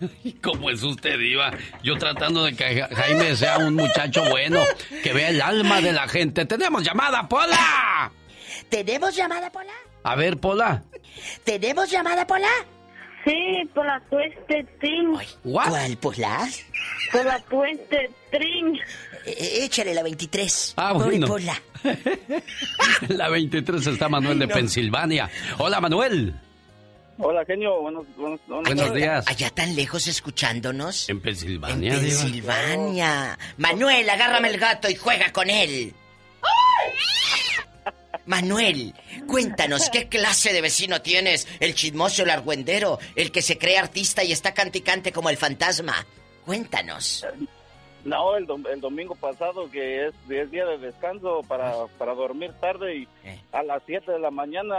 ¿Cómo 0.42 0.70
es 0.70 0.82
usted, 0.82 1.18
Diva? 1.18 1.52
Yo 1.82 1.96
tratando 1.96 2.44
de 2.44 2.54
que 2.54 2.80
Ja- 2.82 2.88
Jaime 2.94 3.34
sea 3.36 3.58
un 3.58 3.74
muchacho 3.74 4.24
bueno, 4.30 4.62
que 5.02 5.12
vea 5.12 5.30
el 5.30 5.40
alma 5.40 5.80
de 5.80 5.92
la 5.92 6.08
gente. 6.08 6.44
¡Tenemos 6.46 6.82
llamada, 6.82 7.28
Pola! 7.28 8.10
¿Tenemos 8.68 9.14
llamada, 9.16 9.50
Pola? 9.50 9.72
A 10.04 10.14
ver, 10.14 10.38
Pola. 10.38 10.82
¿Tenemos 11.44 11.90
llamada, 11.90 12.26
Pola? 12.26 12.48
Sí, 13.24 13.34
por 13.74 13.84
la 13.84 14.00
Tueste 14.08 14.64
Trin. 14.80 15.14
¿Cuál, 15.42 15.96
Pola? 15.98 16.48
Por 17.12 17.24
la 17.24 17.38
Tueste 17.40 18.10
Trin. 18.30 18.78
Eh, 19.26 19.64
échale 19.64 19.92
la 19.92 20.02
23. 20.02 20.74
Ah, 20.76 20.92
bueno. 20.92 21.26
Pola. 21.26 21.60
La 23.08 23.28
23 23.28 23.86
está 23.86 24.08
Manuel 24.08 24.38
de 24.38 24.46
no. 24.46 24.54
Pensilvania. 24.54 25.30
Hola, 25.58 25.80
Manuel. 25.80 26.34
Hola, 27.20 27.44
genio. 27.44 27.80
Buenos, 27.80 28.06
buenos, 28.16 28.40
Buenos 28.46 28.94
días. 28.94 29.24
Allá 29.26 29.50
tan 29.50 29.74
lejos 29.74 30.06
escuchándonos. 30.06 31.08
En 31.08 31.20
Pensilvania, 31.20 31.94
En 31.94 32.00
Diva. 32.04 32.22
Pensilvania. 32.22 33.38
Manuel, 33.56 34.08
agárrame 34.08 34.48
el 34.48 34.58
gato 34.58 34.88
y 34.88 34.94
juega 34.94 35.32
con 35.32 35.50
él. 35.50 35.94
Manuel, 38.26 38.94
cuéntanos, 39.26 39.88
¿qué 39.90 40.06
clase 40.06 40.52
de 40.52 40.60
vecino 40.60 41.00
tienes? 41.00 41.48
¿El 41.60 41.74
chismoso, 41.74 42.22
el 42.22 42.30
argüendero? 42.30 42.98
¿El 43.16 43.32
que 43.32 43.40
se 43.40 43.56
cree 43.56 43.78
artista 43.78 44.22
y 44.22 44.32
está 44.32 44.52
canticante 44.52 45.12
como 45.12 45.30
el 45.30 45.38
fantasma? 45.38 46.06
Cuéntanos. 46.44 47.26
No, 48.04 48.36
el, 48.36 48.46
dom- 48.46 48.66
el 48.70 48.80
domingo 48.80 49.14
pasado, 49.16 49.70
que 49.70 50.06
es, 50.06 50.14
es 50.30 50.50
día 50.50 50.64
de 50.66 50.78
descanso 50.78 51.42
para, 51.48 51.72
para 51.98 52.14
dormir 52.14 52.52
tarde 52.60 52.96
y 52.96 53.08
a 53.52 53.62
las 53.62 53.82
7 53.86 54.12
de 54.12 54.18
la 54.20 54.30
mañana 54.30 54.74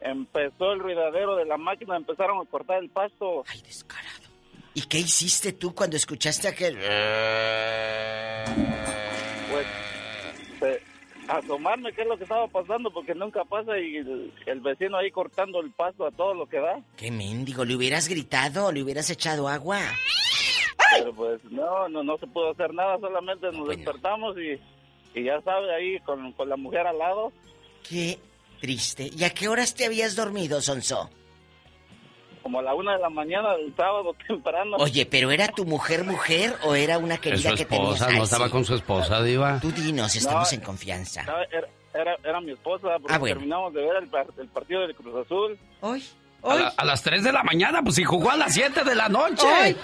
empezó 0.00 0.72
el 0.72 0.78
ruidadero 0.80 1.36
de 1.36 1.44
la 1.46 1.56
máquina, 1.56 1.96
empezaron 1.96 2.38
a 2.40 2.48
cortar 2.50 2.82
el 2.82 2.90
pasto. 2.90 3.44
Ay, 3.48 3.62
descarado. 3.62 4.28
¿Y 4.74 4.82
qué 4.82 4.98
hiciste 4.98 5.52
tú 5.52 5.74
cuando 5.74 5.96
escuchaste 5.96 6.46
aquel... 6.46 6.76
Pues, 9.50 9.66
eh, 10.62 10.82
asomarme 11.28 11.92
qué 11.92 12.02
es 12.02 12.08
lo 12.08 12.16
que 12.16 12.24
estaba 12.24 12.46
pasando 12.48 12.90
porque 12.92 13.14
nunca 13.14 13.44
pasa 13.44 13.78
y 13.78 13.96
el, 13.96 14.32
el 14.46 14.60
vecino 14.60 14.96
ahí 14.98 15.10
cortando 15.10 15.60
el 15.60 15.70
pasto 15.72 16.06
a 16.06 16.10
todo 16.10 16.34
lo 16.34 16.46
que 16.46 16.58
da. 16.60 16.80
¡Qué 16.96 17.10
mendigo! 17.10 17.64
¿Le 17.64 17.74
hubieras 17.76 18.08
gritado? 18.08 18.70
¿Le 18.72 18.82
hubieras 18.82 19.10
echado 19.10 19.48
agua? 19.48 19.80
Pero 20.98 21.12
pues 21.14 21.44
no, 21.50 21.88
no, 21.88 22.02
no 22.02 22.16
se 22.18 22.26
pudo 22.26 22.50
hacer 22.52 22.72
nada, 22.74 22.98
solamente 22.98 23.50
nos 23.52 23.68
despertamos 23.68 24.36
y, 24.38 24.58
y 25.18 25.24
ya 25.24 25.40
sabe, 25.42 25.74
ahí 25.74 25.98
con, 26.00 26.32
con 26.32 26.48
la 26.48 26.56
mujer 26.56 26.86
al 26.86 26.98
lado. 26.98 27.32
Qué 27.88 28.18
triste. 28.60 29.10
¿Y 29.16 29.24
a 29.24 29.30
qué 29.30 29.48
horas 29.48 29.74
te 29.74 29.84
habías 29.86 30.16
dormido, 30.16 30.60
Sonso? 30.60 31.10
Como 32.42 32.60
a 32.60 32.62
la 32.62 32.74
una 32.74 32.94
de 32.96 33.02
la 33.02 33.10
mañana 33.10 33.54
del 33.56 33.74
sábado 33.76 34.14
temprano. 34.26 34.76
Oye, 34.78 35.04
¿pero 35.06 35.30
era 35.30 35.48
tu 35.48 35.64
mujer 35.66 36.04
mujer 36.04 36.54
o 36.64 36.74
era 36.74 36.98
una 36.98 37.14
Es 37.14 37.20
querida 37.20 37.50
su 37.50 37.56
que 37.56 37.64
tenías? 37.64 37.94
esposa, 37.94 38.10
no 38.16 38.24
estaba 38.24 38.46
sí. 38.46 38.50
con 38.52 38.64
su 38.64 38.74
esposa, 38.74 39.22
Diva. 39.22 39.58
Tú 39.60 39.70
dinos, 39.72 40.14
estamos 40.16 40.50
No, 40.52 40.58
en 40.58 40.64
confianza. 40.64 41.22
Era, 41.50 41.68
era, 41.94 42.16
era 42.24 42.40
mi 42.40 42.52
esposa, 42.52 42.88
porque 43.00 43.14
Ah, 43.14 43.18
bueno. 43.18 43.34
terminamos 43.36 43.74
de 43.74 43.82
ver 43.82 43.96
el, 44.02 44.08
par- 44.08 44.26
el 44.38 44.48
partido 44.48 44.80
del 44.82 44.94
Cruz 44.94 45.26
Azul. 45.26 45.58
Hoy. 45.80 46.02
A, 46.44 46.54
la- 46.54 46.68
a 46.76 46.84
las 46.84 47.02
3 47.02 47.24
de 47.24 47.32
la 47.32 47.42
mañana, 47.42 47.82
pues 47.82 47.96
si 47.96 48.04
jugó 48.04 48.30
a 48.30 48.36
las 48.36 48.54
7 48.54 48.84
de 48.84 48.94
la 48.94 49.08
noche. 49.08 49.46
Ay. 49.46 49.76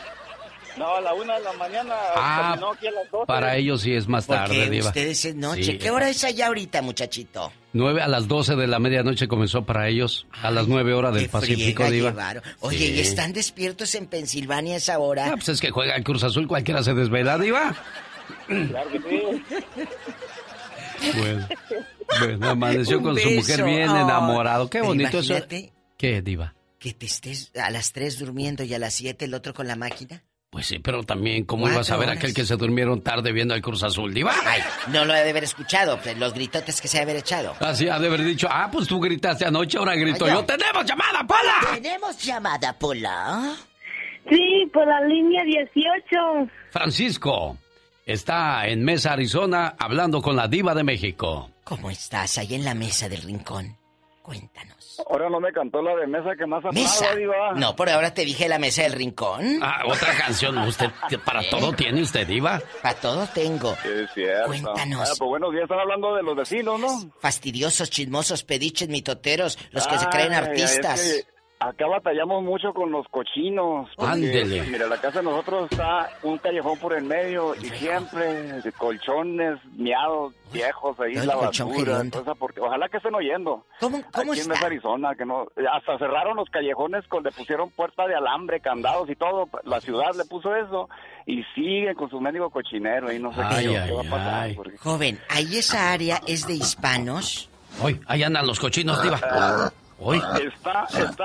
No, 0.77 0.97
a 0.97 1.01
la 1.01 1.15
una 1.15 1.39
de 1.39 1.45
la 1.45 1.53
mañana 1.53 1.95
Ah, 2.17 2.49
terminó 2.53 2.73
aquí 2.73 2.87
a 2.89 2.91
las 2.91 3.11
12. 3.11 3.27
Para 3.27 3.57
ellos 3.57 3.81
sí 3.83 3.93
es 3.95 4.09
más 4.09 4.27
tarde, 4.27 4.55
Porque 4.57 4.71
Diva. 4.71 4.89
ustedes 4.89 5.25
es 5.25 5.35
noche. 5.37 5.63
Sí. 5.65 5.79
¿Qué 5.79 5.91
hora 5.91 6.09
es 6.09 6.25
allá 6.25 6.49
ahorita, 6.49 6.83
muchachito? 6.83 7.53
9 7.73 8.03
a 8.03 8.09
las 8.09 8.27
12 8.29 8.57
de 8.57 8.67
la 8.67 8.79
medianoche 8.81 9.29
comenzó 9.29 9.65
para 9.65 9.89
ellos. 9.89 10.27
A 10.43 10.51
las 10.51 10.67
9 10.67 10.93
horas 10.95 11.15
del 11.15 11.29
Pacífico, 11.29 11.85
Diva. 11.91 12.11
llevaron. 12.11 12.43
Oye, 12.61 12.79
Sí. 12.79 12.93
¿y 12.95 13.01
están 13.01 13.33
despiertos 13.33 13.95
en 13.95 14.07
Pensilvania 14.07 14.75
a 14.75 14.77
esa 14.79 14.99
hora? 14.99 15.27
Ah, 15.29 15.33
pues 15.35 15.49
es 15.51 15.61
que 15.61 15.71
juega 15.71 15.95
el 15.95 16.03
Cruz 16.05 16.25
Azul, 16.25 16.49
cualquiera 16.49 16.83
se 16.83 16.93
desvela, 16.95 17.39
Diva. 17.39 17.75
Claro 18.47 18.91
que 18.91 18.99
sí. 18.99 19.23
Bueno, 21.19 21.49
bueno, 22.21 22.51
amaneció 22.51 22.99
Un 22.99 23.05
con 23.05 23.19
su 23.19 23.31
mujer 23.31 23.65
bien 23.65 23.91
Ay, 23.91 24.03
enamorado. 24.03 24.71
Qué 24.71 24.79
pero 24.79 24.87
bonito 24.87 25.19
eso. 25.19 25.35
¿Qué, 25.99 26.23
Diva? 26.23 26.55
que 26.79 26.93
te 26.93 27.07
estés 27.07 27.51
a 27.59 27.71
las 27.71 27.93
3 27.93 28.19
durmiendo 28.19 28.63
y 28.63 28.75
a 28.75 28.79
las 28.79 28.93
7 28.95 29.25
el 29.25 29.35
otro 29.35 29.55
con 29.55 29.67
la 29.67 29.75
máquina. 29.77 30.23
Pues 30.55 30.67
sí, 30.67 30.79
pero 30.79 31.03
también, 31.03 31.43
¿cómo 31.47 31.69
ibas 31.69 31.91
a 31.91 31.97
ver 31.97 32.11
horas. 32.11 32.19
aquel 32.19 32.33
que 32.33 32.45
se 32.45 32.55
durmieron 32.55 33.01
tarde 33.01 33.33
viendo 33.33 33.55
al 33.55 33.61
Cruz 33.61 33.83
Azul, 33.83 34.15
Diva? 34.15 34.33
Ay, 34.47 34.63
no 34.87 35.05
lo 35.05 35.13
he 35.13 35.25
de 35.25 35.31
haber 35.31 35.43
escuchado, 35.43 35.99
pues, 36.01 36.17
los 36.17 36.33
gritotes 36.33 36.81
que 36.81 36.87
se 36.87 36.97
ha 36.97 37.01
de 37.01 37.11
haber 37.11 37.17
echado. 37.17 37.57
Así 37.59 37.89
ha 37.89 37.99
de 37.99 38.07
haber 38.07 38.23
dicho, 38.23 38.47
ah, 38.49 38.69
pues 38.71 38.87
tú 38.87 39.01
gritaste 39.01 39.45
anoche, 39.45 39.79
ahora 39.79 39.97
grito 39.97 40.29
yo. 40.29 40.45
¡Tenemos 40.45 40.85
llamada, 40.85 41.27
Pola! 41.27 41.75
Tenemos 41.75 42.23
llamada, 42.23 42.73
Pola. 42.73 43.57
Sí, 44.31 44.71
por 44.73 44.87
la 44.87 45.01
línea 45.01 45.43
18. 45.43 46.49
Francisco 46.71 47.59
está 48.07 48.69
en 48.69 48.85
Mesa, 48.85 49.15
Arizona, 49.15 49.75
hablando 49.77 50.23
con 50.23 50.37
la 50.37 50.47
diva 50.47 50.73
de 50.73 50.85
México. 50.85 51.51
¿Cómo 51.65 51.91
estás 51.91 52.39
ahí 52.39 52.55
en 52.55 52.65
la 52.65 52.75
mesa 52.75 53.09
del 53.09 53.23
rincón? 53.23 53.77
Ahora 55.11 55.29
no 55.31 55.41
me 55.41 55.53
cantó 55.53 55.83
la 55.83 55.95
de 55.97 56.07
mesa 56.07 56.31
que 56.37 56.47
más 56.47 56.63
¿Mesa? 56.73 57.05
aplaudo, 57.07 57.19
Diva. 57.19 57.53
No, 57.55 57.75
por 57.77 57.89
ahora 57.91 58.13
te 58.15 58.25
dije 58.25 58.49
la 58.49 58.59
mesa 58.59 58.83
del 58.83 58.93
rincón. 58.93 59.59
Ah, 59.63 59.83
otra 59.87 60.15
canción. 60.17 60.57
¿Usted 60.59 60.91
para 61.25 61.43
todo 61.49 61.73
tiene 61.73 62.03
usted, 62.03 62.27
diva? 62.27 62.61
Para 62.83 62.95
todo 63.01 63.27
tengo. 63.35 63.75
Sí, 63.83 63.89
es 64.05 64.11
cierto. 64.15 64.47
Cuéntanos. 64.47 65.01
Ah, 65.11 65.15
pues 65.19 65.29
buenos 65.29 65.51
días, 65.53 65.63
están 65.65 65.81
hablando 65.81 66.15
de 66.15 66.23
los 66.23 66.37
vecinos, 66.37 66.79
¿no? 66.81 66.89
Fastidiosos, 67.21 67.91
chismosos, 67.91 68.45
pediches, 68.45 68.89
mitoteros, 68.89 69.59
los 69.71 69.87
que 69.87 69.99
se 69.99 70.07
creen 70.09 70.33
Ay, 70.33 70.39
artistas. 70.39 71.01
es 71.01 71.25
que 71.25 71.34
acá 71.69 71.87
batallamos 71.87 72.43
mucho 72.43 72.73
con 72.73 72.91
los 72.91 73.07
cochinos. 73.09 73.89
porque, 73.97 74.13
Ándele. 74.13 74.63
Mira, 74.65 74.87
la 74.87 74.97
casa 75.01 75.19
de 75.21 75.25
nosotros 75.25 75.69
está 75.71 76.11
un 76.23 76.39
callejón 76.39 76.79
por 76.79 76.93
el 76.95 77.05
medio 77.05 77.55
y 77.55 77.67
siempre 77.71 78.61
de 78.63 78.73
colchones 78.73 79.59
miados 79.77 80.35
viejos 80.53 80.99
ahí 81.01 81.15
en 81.15 81.27
la 81.27 81.35
colchón 81.35 81.71
basura. 81.71 82.01
entonces, 82.01 82.35
porque, 82.39 82.61
ojalá 82.61 82.89
que 82.89 82.99
estén 82.99 83.15
oyendo. 83.15 83.65
¿Cómo, 83.81 84.03
cómo 84.13 84.33
Aquí 84.33 84.41
en 84.41 84.53
está? 84.53 84.55
Mesa, 84.55 84.67
Arizona, 84.67 85.15
que 85.15 85.25
no, 85.25 85.47
hasta 85.73 85.99
cerraron 85.99 86.37
los 86.37 86.49
callejones, 86.51 87.07
con, 87.09 87.23
le 87.25 87.31
pusieron 87.33 87.71
puerta 87.71 88.07
de 88.07 88.15
alambre, 88.15 88.61
candados 88.61 89.09
y 89.11 89.17
todo. 89.17 89.49
La 89.65 89.81
ciudad 89.81 90.15
le 90.17 90.25
puso 90.25 90.55
eso 90.55 90.89
y 91.27 91.43
siguen 91.55 91.95
con 91.95 92.09
su 92.11 92.21
médico 92.21 92.51
cochinero 92.51 93.13
y 93.13 93.19
no 93.19 93.33
sé 93.35 93.41
Ay, 93.43 93.67
qué, 93.69 93.79
ay, 93.79 93.89
qué 93.89 93.95
va 93.95 94.01
a 94.01 94.11
pasar. 94.11 94.35
ay. 94.43 94.55
porque- 94.55 94.79
Joven, 94.79 95.19
ahí 95.29 95.57
esa 95.57 95.93
área 95.93 96.21
es 96.27 96.47
de 96.47 96.55
hispanos. 96.55 97.49
Hoy, 97.83 98.01
ahí 98.07 98.23
andan 98.23 98.47
los 98.47 98.61
cochinos, 98.61 99.03
diva. 99.03 99.19
Hoy. 99.99 100.19
Está, 100.19 100.87
está, 100.91 101.25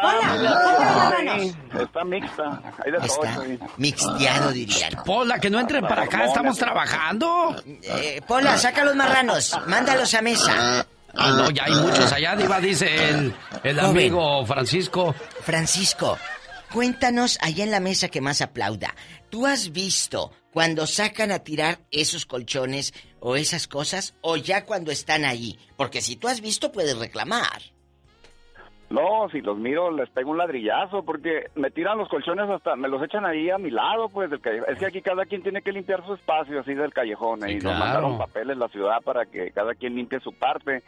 ahí, 1.19 1.55
está 1.81 2.03
mixta, 2.03 2.61
hay 2.85 2.91
de 2.91 2.97
todo. 2.99 3.23
Está 3.23 3.41
ahí. 3.41 3.59
mixteado, 3.77 4.51
dirían. 4.51 4.93
Pola, 5.03 5.39
que 5.39 5.49
no 5.49 5.59
entren 5.59 5.81
para 5.87 6.03
acá, 6.03 6.25
estamos 6.25 6.57
trabajando. 6.57 7.55
Eh, 7.83 8.21
Pola, 8.27 8.57
saca 8.57 8.85
los 8.85 8.95
marranos, 8.95 9.57
mándalos 9.67 10.13
a 10.13 10.21
mesa. 10.21 10.85
Ah, 11.15 11.31
no, 11.35 11.49
ya 11.49 11.63
hay 11.65 11.73
muchos 11.73 12.11
allá, 12.13 12.35
diva, 12.35 12.59
dice 12.59 13.09
el, 13.09 13.33
el 13.63 13.75
Joven. 13.79 13.89
amigo 13.89 14.45
Francisco. 14.45 15.15
Francisco, 15.41 16.17
cuéntanos 16.71 17.39
allá 17.41 17.63
en 17.63 17.71
la 17.71 17.79
mesa 17.79 18.09
que 18.09 18.21
más 18.21 18.41
aplauda. 18.41 18.93
¿Tú 19.31 19.47
has 19.47 19.71
visto 19.71 20.31
cuando 20.53 20.85
sacan 20.85 21.31
a 21.31 21.39
tirar 21.39 21.79
esos 21.89 22.27
colchones 22.27 22.93
o 23.19 23.35
esas 23.35 23.67
cosas 23.67 24.13
o 24.21 24.37
ya 24.37 24.65
cuando 24.65 24.91
están 24.91 25.25
ahí? 25.25 25.57
Porque 25.75 26.01
si 26.01 26.15
tú 26.15 26.27
has 26.27 26.41
visto 26.41 26.71
puedes 26.71 26.95
reclamar. 26.97 27.61
No, 28.89 29.29
si 29.31 29.41
los 29.41 29.57
miro 29.57 29.91
les 29.91 30.09
pego 30.09 30.31
un 30.31 30.37
ladrillazo 30.37 31.03
porque 31.03 31.45
me 31.55 31.69
tiran 31.69 31.97
los 31.97 32.09
colchones 32.09 32.49
hasta, 32.49 32.75
me 32.75 32.87
los 32.87 33.03
echan 33.03 33.23
ahí 33.23 33.49
a 33.51 33.59
mi 33.59 33.69
lado, 33.69 34.09
pues 34.09 34.31
del 34.31 34.41
callejón. 34.41 34.73
Es 34.73 34.79
que 34.79 34.87
aquí 34.87 35.01
cada 35.01 35.25
quien 35.25 35.43
tiene 35.43 35.61
que 35.61 35.71
limpiar 35.71 36.03
su 36.05 36.15
espacio 36.15 36.59
así 36.59 36.73
del 36.73 36.91
callejón 36.91 37.47
y 37.47 37.59
claro. 37.59 37.69
nos 37.69 37.79
mandaron 37.79 38.17
papeles 38.17 38.57
la 38.57 38.67
ciudad 38.69 39.01
para 39.03 39.25
que 39.27 39.51
cada 39.51 39.75
quien 39.75 39.95
limpie 39.95 40.19
su 40.21 40.33
parte. 40.33 40.83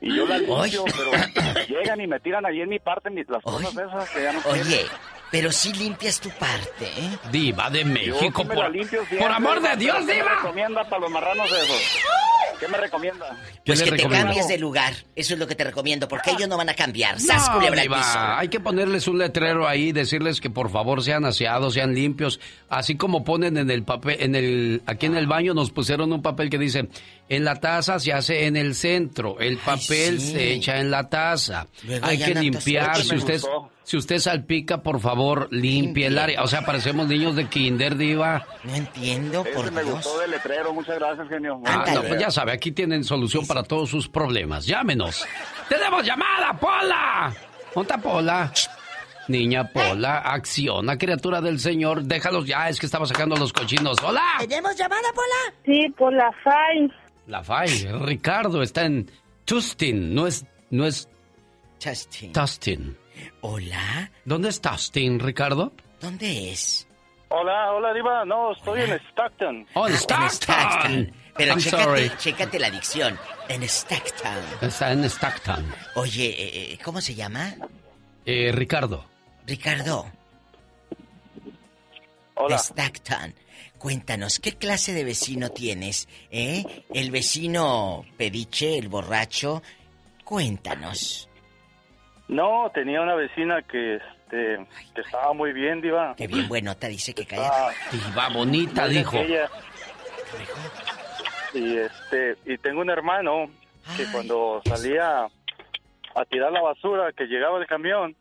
Y 0.00 0.14
yo 0.14 0.26
la 0.26 0.38
limpio, 0.38 0.84
pero 0.84 1.64
llegan 1.68 2.00
y 2.00 2.06
me 2.06 2.20
tiran 2.20 2.44
ahí 2.46 2.60
en 2.60 2.68
mi 2.68 2.78
parte 2.78 3.10
las 3.28 3.42
cosas 3.42 3.72
esas 3.72 4.10
que 4.10 4.22
ya 4.22 4.32
no. 4.32 4.38
Oye, 4.50 4.86
pero 5.30 5.52
si 5.52 5.72
limpias 5.72 6.20
tu 6.20 6.30
parte, 6.30 6.86
¿eh? 6.86 7.18
Diva 7.30 7.70
de 7.70 7.80
Yo 7.80 7.86
México, 7.86 8.42
sí 8.42 8.48
me 8.48 8.54
por, 8.54 8.70
limpio 8.70 9.00
por 9.18 9.30
amor 9.30 9.60
de 9.60 9.76
Dios, 9.76 9.96
¿Qué 9.98 10.04
me 10.04 10.14
diva. 10.14 10.34
recomienda 10.36 10.84
para 10.84 11.00
los 11.02 11.10
marranos 11.10 11.46
esos? 11.52 11.82
¿Qué 12.58 12.66
me 12.66 12.76
recomienda? 12.78 13.38
Pues 13.64 13.82
que 13.82 13.92
te 13.92 14.08
cambies 14.08 14.48
de 14.48 14.58
lugar. 14.58 14.92
Eso 15.14 15.34
es 15.34 15.38
lo 15.38 15.46
que 15.46 15.54
te 15.54 15.62
recomiendo, 15.62 16.08
porque 16.08 16.32
ellos 16.32 16.48
no 16.48 16.56
van 16.56 16.68
a 16.68 16.74
cambiar. 16.74 17.20
¡Sas, 17.20 17.48
No, 17.52 17.60
diva, 17.60 18.36
hay 18.38 18.48
que 18.48 18.58
ponerles 18.58 19.06
un 19.06 19.18
letrero 19.18 19.68
ahí, 19.68 19.92
decirles 19.92 20.40
que 20.40 20.50
por 20.50 20.68
favor 20.68 21.04
sean 21.04 21.24
aseados, 21.24 21.74
sean 21.74 21.94
limpios, 21.94 22.40
así 22.68 22.96
como 22.96 23.22
ponen 23.22 23.58
en 23.58 23.70
el 23.70 23.84
papel, 23.84 24.16
en 24.20 24.34
el, 24.34 24.82
aquí 24.86 25.06
en 25.06 25.16
el 25.16 25.28
baño 25.28 25.54
nos 25.54 25.70
pusieron 25.70 26.12
un 26.12 26.20
papel 26.20 26.50
que 26.50 26.58
dice, 26.58 26.88
en 27.28 27.44
la 27.44 27.54
taza 27.56 28.00
se 28.00 28.12
hace 28.12 28.46
en 28.46 28.56
el 28.56 28.74
centro, 28.74 29.38
el 29.38 29.58
papel 29.58 30.20
sí. 30.20 30.32
se 30.32 30.52
echa 30.54 30.78
en 30.80 30.90
la 30.90 31.08
taza, 31.08 31.68
Luego 31.84 32.06
hay 32.06 32.18
que 32.18 32.24
andan 32.24 32.42
limpiar, 32.42 32.92
todos- 32.94 33.06
si 33.08 33.14
usted, 33.16 33.34
Me 33.34 33.38
gustó. 33.40 33.70
Si 33.88 33.96
usted 33.96 34.18
salpica, 34.18 34.82
por 34.82 35.00
favor, 35.00 35.48
limpie 35.50 36.08
el 36.08 36.18
área, 36.18 36.42
o 36.42 36.46
sea, 36.46 36.60
parecemos 36.66 37.08
niños 37.08 37.36
de 37.36 37.46
kinder, 37.46 37.96
diva. 37.96 38.46
No 38.64 38.74
entiendo, 38.74 39.40
Ese 39.46 39.54
por 39.54 39.72
me 39.72 39.82
Dios. 39.82 39.94
gustó 39.94 40.18
del 40.18 40.30
letrero, 40.32 40.74
muchas 40.74 40.98
gracias, 40.98 41.26
genio. 41.30 41.62
Ah, 41.64 41.72
Ándale. 41.72 41.94
no, 41.94 42.02
pues 42.02 42.20
ya 42.20 42.30
sabe, 42.30 42.52
aquí 42.52 42.70
tienen 42.72 43.02
solución 43.02 43.46
para 43.46 43.62
todos 43.62 43.88
sus 43.88 44.06
problemas. 44.06 44.66
Llámenos. 44.66 45.24
¡Tenemos 45.70 46.04
llamada, 46.04 46.52
Pola! 46.60 47.34
¿Dónde 47.74 47.90
está 47.90 47.96
Pola? 48.02 48.52
Niña 49.28 49.64
Pola, 49.72 50.18
acciona, 50.18 50.98
criatura 50.98 51.40
del 51.40 51.58
Señor. 51.58 52.02
Déjalos 52.02 52.44
ya, 52.46 52.68
es 52.68 52.78
que 52.78 52.84
estaba 52.84 53.06
sacando 53.06 53.36
los 53.36 53.54
cochinos. 53.54 53.96
¡Hola! 54.02 54.22
¿Tenemos 54.38 54.76
llamada, 54.76 55.08
Pola? 55.14 55.54
Sí, 55.64 55.88
por 55.96 56.12
la 56.12 56.30
FAI. 56.44 56.92
La 57.26 57.42
Fay, 57.42 57.86
Ricardo 58.02 58.60
está 58.62 58.84
en 58.84 59.10
Tustin, 59.46 60.14
no 60.14 60.26
es, 60.26 60.44
no 60.68 60.86
es 60.86 61.08
Justin. 61.82 62.34
Tustin. 62.34 62.96
Hola, 63.40 64.10
¿Dónde 64.24 64.48
es 64.48 64.60
Tustin, 64.60 65.20
Ricardo? 65.20 65.72
¿dónde 66.00 66.52
es? 66.52 66.86
Hola, 67.28 67.72
hola, 67.72 67.92
Diva. 67.92 68.24
No, 68.24 68.52
estoy 68.52 68.80
en 68.82 68.92
Stockton. 69.10 69.66
Oh, 69.74 69.86
en 69.86 69.92
En 69.92 69.98
Stockton. 69.98 70.30
Stockton. 70.30 71.12
Pero 71.36 71.50
I'm 71.52 71.60
chécate, 71.60 71.82
sorry. 71.84 72.12
chécate 72.18 72.58
la 72.58 72.70
dicción. 72.70 73.18
En 73.48 73.62
Stockton. 73.64 74.38
Está 74.62 74.92
en 74.92 75.04
Stockton. 75.04 75.74
Oye, 75.96 76.26
eh, 76.26 76.72
eh, 76.72 76.78
¿cómo 76.82 77.00
se 77.00 77.14
llama? 77.14 77.54
Eh, 78.24 78.50
Ricardo. 78.52 79.04
Ricardo. 79.46 80.06
Hola. 82.34 82.56
De 82.56 82.62
Stockton. 82.62 83.34
Cuéntanos, 83.78 84.38
¿qué 84.40 84.54
clase 84.56 84.92
de 84.92 85.04
vecino 85.04 85.50
tienes? 85.50 86.08
¿Eh? 86.30 86.84
¿El 86.92 87.10
vecino 87.12 88.04
pediche, 88.16 88.78
el 88.78 88.88
borracho? 88.88 89.62
Cuéntanos. 90.24 91.27
No, 92.28 92.70
tenía 92.74 93.00
una 93.00 93.14
vecina 93.14 93.62
que, 93.62 93.96
este, 93.96 94.66
que 94.94 95.00
estaba 95.00 95.32
muy 95.32 95.52
bien, 95.52 95.80
diva. 95.80 96.14
Qué 96.16 96.26
bien 96.26 96.46
buenota, 96.48 96.86
dice 96.86 97.14
que 97.14 97.24
calla. 97.26 97.50
Diva 97.90 98.28
bonita, 98.28 98.86
dijo. 98.86 99.18
aquella. 99.18 99.48
Y 101.54 101.76
este, 101.78 102.36
y 102.44 102.58
tengo 102.58 102.82
un 102.82 102.90
hermano 102.90 103.46
que 103.96 104.04
cuando 104.12 104.60
salía 104.66 105.24
a 105.24 106.24
tirar 106.26 106.52
la 106.52 106.60
basura, 106.60 107.12
que 107.12 107.24
llegaba 107.24 107.58
el 107.58 107.66
camión, 107.66 108.14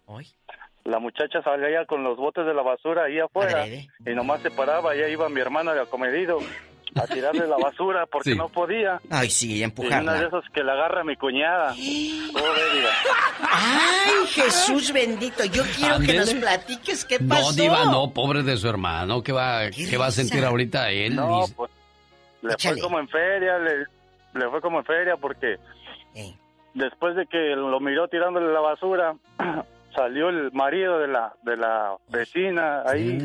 la 0.85 0.99
muchacha 0.99 1.41
salía 1.41 1.85
con 1.85 2.03
los 2.03 2.17
botes 2.17 2.45
de 2.45 2.53
la 2.53 2.61
basura 2.61 3.03
ahí 3.05 3.19
afuera 3.19 3.63
Adrede. 3.63 3.89
y 4.05 4.15
nomás 4.15 4.41
se 4.41 4.51
paraba 4.51 4.95
y 4.95 5.01
ahí 5.01 5.11
iba 5.11 5.27
mi 5.27 5.41
hermana 5.41 5.73
de 5.73 5.81
acomedido 5.81 6.39
a 7.03 7.07
tirarle 7.07 7.48
la 7.48 7.57
basura 7.57 8.06
porque 8.06 8.32
Sí. 8.32 8.38
no 8.38 8.49
podía. 8.49 8.99
Ay, 9.10 9.30
sí, 9.30 9.48
Y 9.48 9.52
una 9.52 9.57
de 9.60 9.64
empujarla. 9.65 10.18
esas 10.28 10.44
que 10.53 10.64
la 10.64 10.74
agarra 10.74 11.03
mi 11.03 11.15
cuñada. 11.15 11.74
Ay, 13.41 14.28
Jesús 14.28 14.91
bendito, 14.91 15.44
yo 15.45 15.64
quiero 15.76 15.99
que 15.99 16.14
nos 16.14 16.34
platiques 16.34 17.06
qué 17.06 17.19
No, 17.19 17.30
pasó. 17.30 17.53
Diva, 17.53 17.86
no, 17.86 18.11
pobre 18.14 18.44
de 18.44 18.57
su 18.57 18.68
hermano. 18.68 19.22
¿Qué 19.24 19.32
va, 19.32 19.69
qué 19.72 19.98
va 19.98 20.07
a 20.07 20.11
sentir 20.11 20.44
ahorita 20.44 20.90
él? 20.91 21.15
No, 21.15 21.45
pues 21.56 21.72
le 22.41 22.53
Échale. 22.53 22.76
fue 22.76 22.84
como 22.84 22.99
en 22.99 23.07
feria, 23.10 23.57
le, 23.60 23.78
le 24.34 24.49
fue 24.49 24.61
como 24.61 24.80
en 24.80 24.86
feria 24.86 25.15
porque 25.18 25.56
después 26.74 27.15
de 27.15 27.26
que 27.26 27.38
lo 27.56 27.80
miró 27.80 28.07
tirándole 28.07 28.52
la 28.53 28.60
basura, 28.60 29.15
salió 29.98 30.30
el 30.30 30.52
marido 30.52 30.99
de 30.99 31.07
la 31.07 31.34
de 31.41 31.57
la 31.57 31.98
vecina 32.10 32.84
ahí 32.86 33.18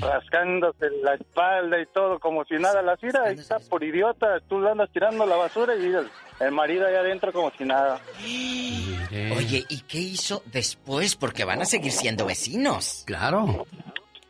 rascándose 0.00 0.90
la 1.02 1.14
espalda 1.14 1.80
y 1.80 1.86
todo 1.86 2.18
como 2.20 2.44
si 2.44 2.54
nada 2.56 2.82
la 2.82 2.96
tira 2.98 3.22
ahí 3.24 3.38
está 3.38 3.58
por 3.70 3.82
idiota 3.82 4.38
tú 4.48 4.60
le 4.60 4.70
andas 4.70 4.90
tirando 4.92 5.24
la 5.24 5.36
basura 5.36 5.74
y 5.74 5.86
el, 5.86 6.06
el 6.40 6.52
marido 6.52 6.86
ahí 6.86 6.94
adentro 6.96 7.32
como 7.32 7.50
si 7.52 7.64
nada 7.64 7.98
Oye, 9.36 9.64
¿y 9.68 9.80
qué 9.82 9.98
hizo 9.98 10.42
después? 10.52 11.16
Porque 11.16 11.44
van 11.44 11.62
a 11.62 11.64
seguir 11.64 11.92
siendo 11.92 12.26
vecinos. 12.26 13.04
Claro. 13.06 13.66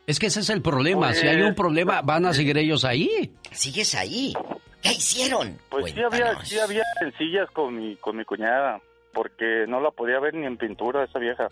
Es 0.07 0.19
que 0.19 0.27
ese 0.27 0.39
es 0.39 0.49
el 0.49 0.61
problema. 0.61 1.07
Pues- 1.07 1.19
Si 1.19 1.27
hay 1.27 1.41
un 1.41 1.53
problema, 1.53 2.01
van 2.01 2.25
a 2.25 2.33
seguir 2.33 2.57
ellos 2.57 2.85
ahí. 2.85 3.33
Sigues 3.51 3.93
ahí. 3.95 4.33
¿Qué 4.81 4.91
hicieron? 4.93 5.57
pues 5.69 5.93
sí 5.93 6.01
había 6.01 6.41
sí 6.45 6.57
había 6.59 6.83
sencillas 6.99 7.49
con 7.51 7.75
mi 7.75 7.97
con 7.97 8.15
mi 8.15 8.23
cuñada 8.23 8.79
porque 9.13 9.65
no 9.67 9.81
la 9.81 9.91
podía 9.91 10.19
ver 10.19 10.33
ni 10.33 10.45
en 10.45 10.57
pintura 10.57 11.03
esa 11.03 11.19
vieja 11.19 11.47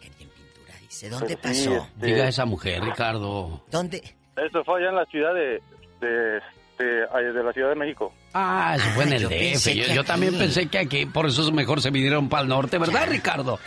dice 0.88 1.10
dónde 1.10 1.38
Pues 1.38 1.58
sí, 1.58 1.68
pasó? 1.70 1.84
este, 1.84 2.06
Diga 2.06 2.24
a 2.26 2.30
esa 2.30 2.46
mujer, 2.46 2.84
Ricardo. 2.84 3.62
¿Dónde? 3.70 3.98
Eso 4.36 4.64
fue 4.64 4.80
allá 4.80 4.90
en 4.90 4.96
la 4.96 5.06
ciudad 5.06 5.34
de, 5.34 5.62
de, 6.00 7.44
la 7.44 7.54
Ciudad 7.54 7.70
de 7.70 7.76
México. 7.76 8.14
Ah, 8.34 8.76
eso 8.78 8.86
fue 8.92 9.04
en 9.06 9.14
el 9.14 9.22
yo 9.24 9.30
DF. 9.30 9.94
Yo, 9.96 10.04
también 10.04 10.38
pensé 10.38 10.68
que 10.68 10.78
aquí, 10.78 11.06
por 11.06 11.26
eso 11.26 11.42
es 11.42 11.52
mejor 11.52 11.82
se 11.82 11.90
vinieron 11.90 12.30
para 12.30 12.44
el 12.44 12.50
norte, 12.50 12.78
¿verdad, 12.78 13.08
Ricardo? 13.10 13.60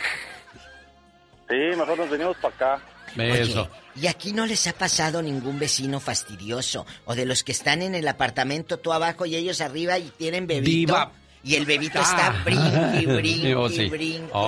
Sí, 1.49 1.55
mejor 1.77 1.97
nos 1.97 2.09
venimos 2.09 2.37
para 2.37 2.55
acá. 2.55 2.83
Eso. 3.17 3.69
¿Y 3.93 4.07
aquí 4.07 4.31
no 4.31 4.45
les 4.45 4.67
ha 4.67 4.73
pasado 4.73 5.21
ningún 5.21 5.59
vecino 5.59 5.99
fastidioso? 5.99 6.85
O 7.03 7.13
de 7.13 7.25
los 7.25 7.43
que 7.43 7.51
están 7.51 7.81
en 7.81 7.93
el 7.93 8.07
apartamento 8.07 8.79
tú 8.79 8.93
abajo 8.93 9.25
y 9.25 9.35
ellos 9.35 9.59
arriba 9.59 9.97
y 9.99 10.09
tienen 10.11 10.47
bebito. 10.47 10.93
Diva. 10.93 11.11
Y 11.43 11.55
el 11.55 11.65
bebito 11.65 11.99
Ah. 11.99 12.03
está 12.03 12.29
brinque, 12.43 13.05
brinque, 13.15 13.55
Oh, 13.55 13.69
sí. 13.69 13.89
brinque, 13.89 14.29
Oh, 14.33 14.39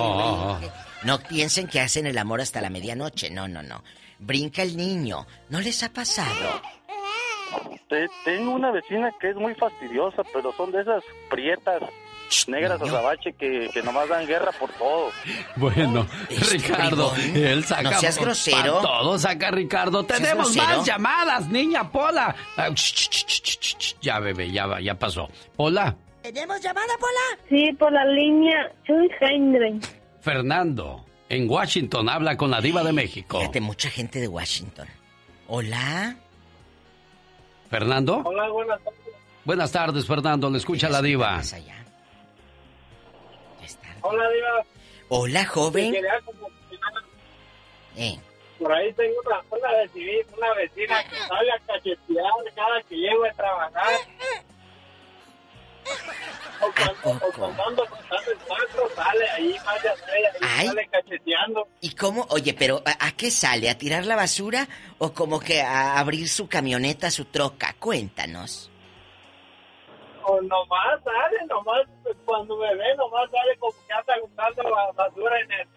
oh, 0.52 0.56
brinque. 0.58 0.74
No 1.02 1.18
piensen 1.18 1.66
que 1.66 1.80
hacen 1.80 2.06
el 2.06 2.16
amor 2.18 2.40
hasta 2.40 2.60
la 2.60 2.70
medianoche. 2.70 3.30
No, 3.30 3.46
no, 3.48 3.62
no. 3.62 3.82
Brinca 4.18 4.62
el 4.62 4.76
niño. 4.76 5.26
¿No 5.50 5.60
les 5.60 5.82
ha 5.82 5.92
pasado? 5.92 6.62
Te- 7.88 8.08
tengo 8.24 8.52
una 8.52 8.70
vecina 8.70 9.10
que 9.20 9.30
es 9.30 9.36
muy 9.36 9.54
fastidiosa, 9.54 10.22
pero 10.32 10.52
son 10.56 10.72
de 10.72 10.80
esas 10.80 11.02
prietas 11.30 11.82
negras 12.48 12.80
azabache 12.80 13.32
que, 13.34 13.68
que 13.72 13.82
nomás 13.82 14.08
dan 14.08 14.26
guerra 14.26 14.50
por 14.52 14.70
todo. 14.72 15.10
Bueno, 15.56 16.06
Ricardo, 16.50 17.10
bribón. 17.12 17.36
él 17.44 17.64
saca... 17.64 17.82
No 17.82 18.00
seas 18.00 18.18
grosero. 18.18 18.80
Todo 18.80 19.18
saca 19.18 19.50
Ricardo. 19.50 20.04
¿Seas 20.04 20.20
Tenemos 20.20 20.56
más 20.56 20.84
llamadas, 20.86 21.48
niña 21.48 21.92
Pola. 21.92 22.34
Ah, 22.56 22.70
ch, 22.72 23.08
ch, 23.10 23.26
ch. 23.26 23.96
Ya, 24.00 24.18
bebé, 24.20 24.50
ya, 24.50 24.66
va, 24.66 24.80
ya 24.80 24.94
pasó. 24.98 25.28
Pola, 25.54 25.94
¿Tenemos 26.24 26.58
llamada, 26.62 26.94
Pola? 26.98 27.42
Sí, 27.50 27.70
por 27.74 27.92
la 27.92 28.02
línea 28.06 28.72
soy 28.86 29.10
Henry. 29.20 29.78
Fernando, 30.22 31.04
en 31.28 31.50
Washington, 31.50 32.08
habla 32.08 32.34
con 32.38 32.50
la 32.50 32.62
diva 32.62 32.82
de 32.82 32.94
México. 32.94 33.40
Fíjate, 33.40 33.60
mucha 33.60 33.90
gente 33.90 34.20
de 34.20 34.28
Washington. 34.28 34.88
Hola. 35.48 36.16
¿Fernando? 37.68 38.22
Hola, 38.24 38.48
buenas 38.48 38.82
tardes. 38.82 39.00
Buenas 39.44 39.70
tardes, 39.72 40.06
Fernando. 40.06 40.48
Le 40.48 40.56
escucha 40.56 40.88
la 40.88 41.02
diva. 41.02 41.42
Hola, 44.00 44.28
Diva. 44.30 44.64
Hola, 45.10 45.44
joven. 45.44 45.94
Como- 46.24 46.48
Eh. 47.96 48.18
Por 48.58 48.72
ahí 48.72 48.90
tengo 48.94 49.12
una, 49.26 49.40
una, 49.50 49.78
vecina, 49.78 50.36
una 50.38 50.54
vecina 50.54 51.04
que 51.04 51.16
sale 51.16 51.50
a 51.52 51.58
cachetear 51.66 52.32
cada 52.54 52.82
que 52.88 52.96
llego 52.96 53.24
a 53.26 53.32
trabajar. 53.32 53.84
O 56.60 56.72
cuando, 56.72 57.26
o 57.26 57.32
cuando 57.32 57.64
ando 57.66 57.86
contando 57.86 58.30
el 58.30 58.38
banco, 58.38 58.90
sale 58.94 59.30
ahí 59.30 59.56
más 59.64 59.82
de 59.82 59.88
atrás, 59.88 60.08
ahí 60.08 60.48
Ay. 60.58 60.66
sale 60.68 60.88
cacheteando. 60.88 61.68
¿Y 61.80 61.94
cómo? 61.94 62.26
Oye, 62.30 62.54
pero 62.54 62.82
¿a, 62.86 63.08
a 63.08 63.12
qué 63.12 63.30
sale? 63.30 63.68
¿A 63.68 63.76
tirar 63.76 64.06
la 64.06 64.16
basura 64.16 64.66
o 64.98 65.12
como 65.12 65.40
que 65.40 65.60
a 65.62 65.98
abrir 65.98 66.28
su 66.28 66.48
camioneta, 66.48 67.10
su 67.10 67.26
troca? 67.26 67.74
Cuéntanos. 67.78 68.70
O 70.26 70.40
nomás 70.40 71.02
sale, 71.04 71.44
nomás 71.48 71.86
pues, 72.02 72.16
cuando 72.24 72.56
me 72.56 72.74
ve, 72.74 72.96
nomás 72.96 73.30
sale 73.30 73.56
como 73.58 73.72
que 73.86 73.92
anda 73.92 74.14
juntando 74.22 74.62
la 74.62 74.92
basura 74.92 75.38
en, 75.40 75.52
el, 75.52 75.68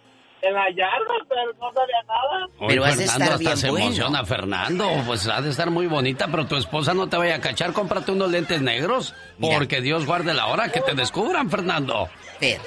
en 0.48 0.54
la 0.54 0.70
yarda, 0.72 1.14
pero 1.30 1.54
no 1.60 1.72
sabía 1.74 2.04
nada. 2.08 2.46
Oye, 2.60 2.68
Pero 2.68 2.86
has 2.86 2.98
de 2.98 3.06
Fernando, 3.08 3.24
estar 3.24 3.34
hasta 3.34 3.44
bien 3.50 3.58
se 3.58 3.70
bueno. 3.70 3.86
emociona, 3.86 4.26
Fernando. 4.26 4.90
Pues 5.06 5.28
ha 5.28 5.42
de 5.42 5.50
estar 5.50 5.70
muy 5.70 5.88
bonita, 5.88 6.28
pero 6.30 6.46
tu 6.46 6.56
esposa 6.56 6.94
no 6.94 7.08
te 7.08 7.18
vaya 7.18 7.36
a 7.36 7.42
cachar. 7.42 7.74
Cómprate 7.74 8.12
unos 8.12 8.32
lentes 8.32 8.62
negros. 8.62 9.14
Porque 9.40 9.82
Dios 9.82 10.06
guarde 10.06 10.34
la 10.34 10.48
hora 10.48 10.70
que 10.72 10.82
te 10.82 10.94
descubran, 10.94 11.50
Fernando. 11.50 12.10
Fer. 12.40 12.60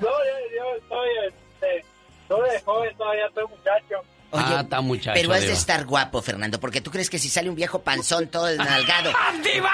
No, 0.00 0.06
yo, 0.08 0.56
yo 0.56 0.76
estoy, 0.78 1.08
este, 1.28 1.84
estoy 2.22 2.50
de 2.50 2.60
joven 2.62 2.96
todavía, 2.96 3.26
estoy 3.26 3.44
muchacho. 3.48 3.96
Ah, 4.32 4.60
está 4.62 4.80
muchacho. 4.80 5.12
Pero 5.14 5.32
has 5.32 5.40
de 5.42 5.52
estar 5.52 5.84
guapo, 5.86 6.22
Fernando, 6.22 6.58
porque 6.60 6.80
tú 6.80 6.90
crees 6.90 7.10
que 7.10 7.18
si 7.18 7.28
sale 7.28 7.48
un 7.48 7.56
viejo 7.56 7.80
panzón 7.82 8.28
todo 8.28 8.44
desnalgado, 8.46 9.10
¡Ah, 9.14 9.32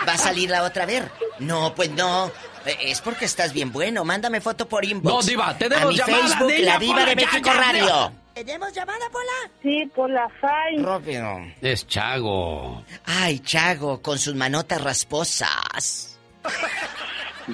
va 0.09 0.13
a 0.15 0.19
salir 0.19 0.51
la 0.51 0.63
otra 0.63 0.87
vez. 0.87 1.05
No, 1.39 1.75
pues 1.75 1.91
no. 1.91 2.31
Eh, 2.65 2.77
Es 2.91 3.01
porque 3.01 3.25
estás 3.27 3.53
bien 3.53 3.73
bueno. 3.73 4.05
Mándame 4.05 4.41
foto 4.41 4.67
por 4.69 4.85
inbox. 4.85 5.15
No, 5.15 5.23
Diva, 5.23 5.57
tenemos 5.57 5.85
A 5.85 5.89
mi 5.89 5.97
llamada, 5.97 6.23
Facebook, 6.23 6.53
niña, 6.53 6.65
La 6.73 6.79
Diva 6.79 6.95
Pola, 6.95 7.07
de 7.07 7.17
México 7.17 7.41
ya, 7.45 7.55
ya. 7.55 7.61
Radio. 7.61 8.13
¿Tenemos 8.35 8.73
llamada, 8.75 9.07
Pola? 9.11 9.51
Sí, 9.63 9.87
por 9.95 10.11
la 10.11 10.29
FAI. 10.41 10.77
Rápido. 10.83 11.39
Es 11.63 11.87
Chago. 11.87 12.85
Ay, 13.07 13.39
Chago, 13.41 14.03
con 14.03 14.19
sus 14.19 14.35
manotas 14.35 14.81
rasposas. 14.83 16.19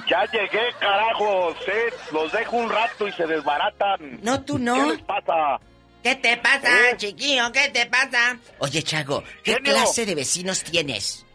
Ya 0.09 0.25
llegué, 0.31 0.73
carajo. 0.79 1.53
Sí, 1.63 1.95
los 2.11 2.31
dejo 2.31 2.55
un 2.57 2.67
rato 2.67 3.07
y 3.07 3.11
se 3.11 3.27
desbaratan. 3.27 4.19
No, 4.23 4.41
tú 4.41 4.57
no. 4.57 4.73
¿Qué 4.73 4.85
les 4.93 5.01
pasa? 5.03 5.59
¿Qué 6.03 6.15
te 6.15 6.37
pasa, 6.37 6.69
¿Eh? 6.91 6.97
chiquillo? 6.97 7.51
¿Qué 7.51 7.69
te 7.69 7.85
pasa? 7.85 8.37
Oye, 8.59 8.83
Chago, 8.83 9.23
¿qué 9.43 9.53
Genio. 9.55 9.73
clase 9.73 10.05
de 10.05 10.15
vecinos 10.15 10.63
tienes? 10.63 11.25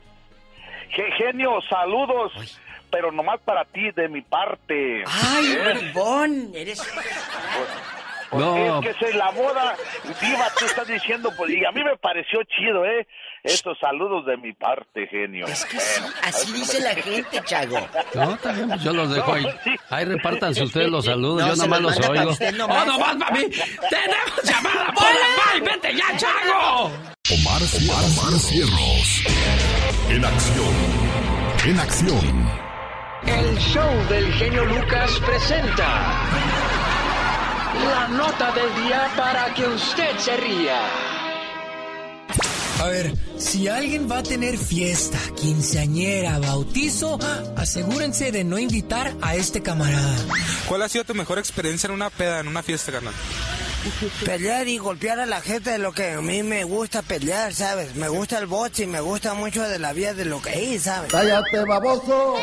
Ge- 0.91 1.11
Genio, 1.17 1.61
saludos. 1.69 2.33
Pero 2.91 3.13
nomás 3.13 3.39
para 3.45 3.65
ti, 3.67 3.91
de 3.91 4.09
mi 4.09 4.23
parte. 4.23 5.05
Ay, 5.07 5.53
¿Eh? 5.53 5.75
bribón, 5.75 6.53
eres... 6.55 6.81
Pues 8.31 8.43
No. 8.45 8.81
Es 8.83 8.97
que 8.97 9.07
es 9.09 9.15
la 9.15 9.31
moda. 9.33 9.75
Diva, 10.21 10.51
tú 10.59 10.65
estás 10.67 10.87
diciendo, 10.87 11.31
pues, 11.37 11.51
y 11.51 11.65
a 11.65 11.71
mí 11.73 11.83
me 11.85 11.97
pareció 11.97 12.41
chido, 12.45 12.85
¿eh? 12.87 13.07
Esos 13.45 13.79
saludos 13.79 14.27
de 14.27 14.37
mi 14.37 14.53
parte, 14.53 15.07
genio. 15.07 15.47
Es 15.47 15.65
que 15.65 15.79
sí, 15.79 16.03
así 16.25 16.53
dice 16.53 16.81
la 16.81 16.95
gente, 16.95 17.41
Chago. 17.45 17.79
No, 18.15 18.39
bien, 18.55 18.69
pues 18.69 18.83
yo 18.83 18.93
los 18.93 19.11
dejo 19.15 19.33
ahí. 19.33 19.47
Ahí 19.91 20.05
repártanse 20.05 20.63
ustedes 20.65 20.91
los 20.91 21.05
saludos, 21.05 21.43
No, 21.43 21.49
yo 21.49 21.57
nomás 21.57 21.81
los 21.81 21.97
los 21.99 22.09
oigo. 22.09 22.31
¡Oh, 22.31 22.53
nomás. 22.53 22.87
nomás 22.87 23.17
para 23.17 23.31
mí! 23.37 23.45
¡Tenemos 23.49 24.43
llamada! 24.45 24.93
¡Pola, 24.93 25.11
bye! 25.53 25.61
¡Vete 25.61 25.95
ya, 25.97 26.17
Chago! 26.17 26.91
Omar, 27.31 27.63
Omar 27.63 28.39
Cierros. 28.41 29.25
En 30.09 30.25
acción. 30.25 30.75
En 31.67 31.81
acción. 31.81 32.49
El 33.27 33.59
show 33.59 34.09
del 34.09 34.33
genio 34.35 34.65
Lucas 34.65 35.21
presenta 35.27 36.23
la 37.85 38.09
nota 38.09 38.53
del 38.53 38.85
día 38.85 39.11
para 39.17 39.53
que 39.55 39.67
usted 39.67 40.17
se 40.19 40.37
ría. 40.39 41.08
A 42.81 42.87
ver, 42.87 43.13
si 43.39 43.67
alguien 43.67 44.09
va 44.11 44.19
a 44.19 44.23
tener 44.23 44.57
fiesta, 44.57 45.19
quinceañera, 45.37 46.39
bautizo, 46.39 47.19
asegúrense 47.57 48.31
de 48.31 48.45
no 48.45 48.59
invitar 48.59 49.17
a 49.21 49.35
este 49.35 49.63
camarada. 49.63 50.17
¿Cuál 50.69 50.83
ha 50.83 50.89
sido 50.89 51.05
tu 51.05 51.15
mejor 51.15 51.39
experiencia 51.39 51.89
en 51.89 51.95
una 51.95 52.09
peda, 52.11 52.39
en 52.39 52.47
una 52.47 52.63
fiesta, 52.63 52.93
carnal? 52.93 53.15
Pelear 54.25 54.69
y 54.69 54.79
golpear 54.79 55.21
a 55.21 55.27
la 55.27 55.41
gente 55.41 55.75
es 55.75 55.81
lo 55.81 55.93
que 55.93 56.13
a 56.13 56.21
mí 56.21 56.43
me 56.43 56.65
gusta 56.65 57.03
pelear, 57.03 57.55
¿sabes? 57.55 57.95
Me 57.97 58.09
gusta 58.09 58.39
el 58.39 58.47
box 58.47 58.81
y 58.81 58.87
me 58.87 59.01
gusta 59.01 59.35
mucho 59.35 59.63
de 59.63 59.79
la 59.79 59.93
vida 59.93 60.15
de 60.15 60.25
lo 60.25 60.41
que 60.43 60.51
hay, 60.51 60.79
¿sabes? 60.79 61.11
¡Cállate, 61.11 61.65
baboso! 61.65 62.37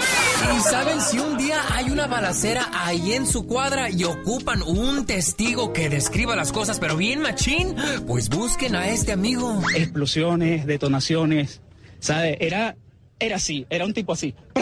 Y 0.56 0.60
saben, 0.62 1.02
si 1.02 1.20
un 1.20 1.38
día 1.38 1.62
hay 1.72 1.90
una 1.90 2.08
balacera 2.08 2.70
ahí 2.74 3.14
en 3.14 3.28
su 3.28 3.46
cuadra 3.46 3.90
y 3.90 4.04
ocupan 4.04 4.62
un 4.64 5.06
testigo 5.06 5.74
que 5.74 5.90
describa 5.90 6.36
las 6.36 6.52
cosas, 6.52 6.80
pero 6.80 6.98
bien 6.98 7.22
machín, 7.22 7.76
pues 8.08 8.30
busquen 8.30 8.76
a 8.76 8.90
este 8.90 9.12
amigo. 9.12 9.62
Explosiones, 9.76 10.66
detonaciones, 10.66 11.62
¿sabes? 12.00 12.38
Era, 12.40 12.76
era 13.20 13.36
así, 13.38 13.66
era 13.70 13.86
un 13.86 13.94
tipo 13.94 14.14
así. 14.14 14.34
¡Que 14.54 14.62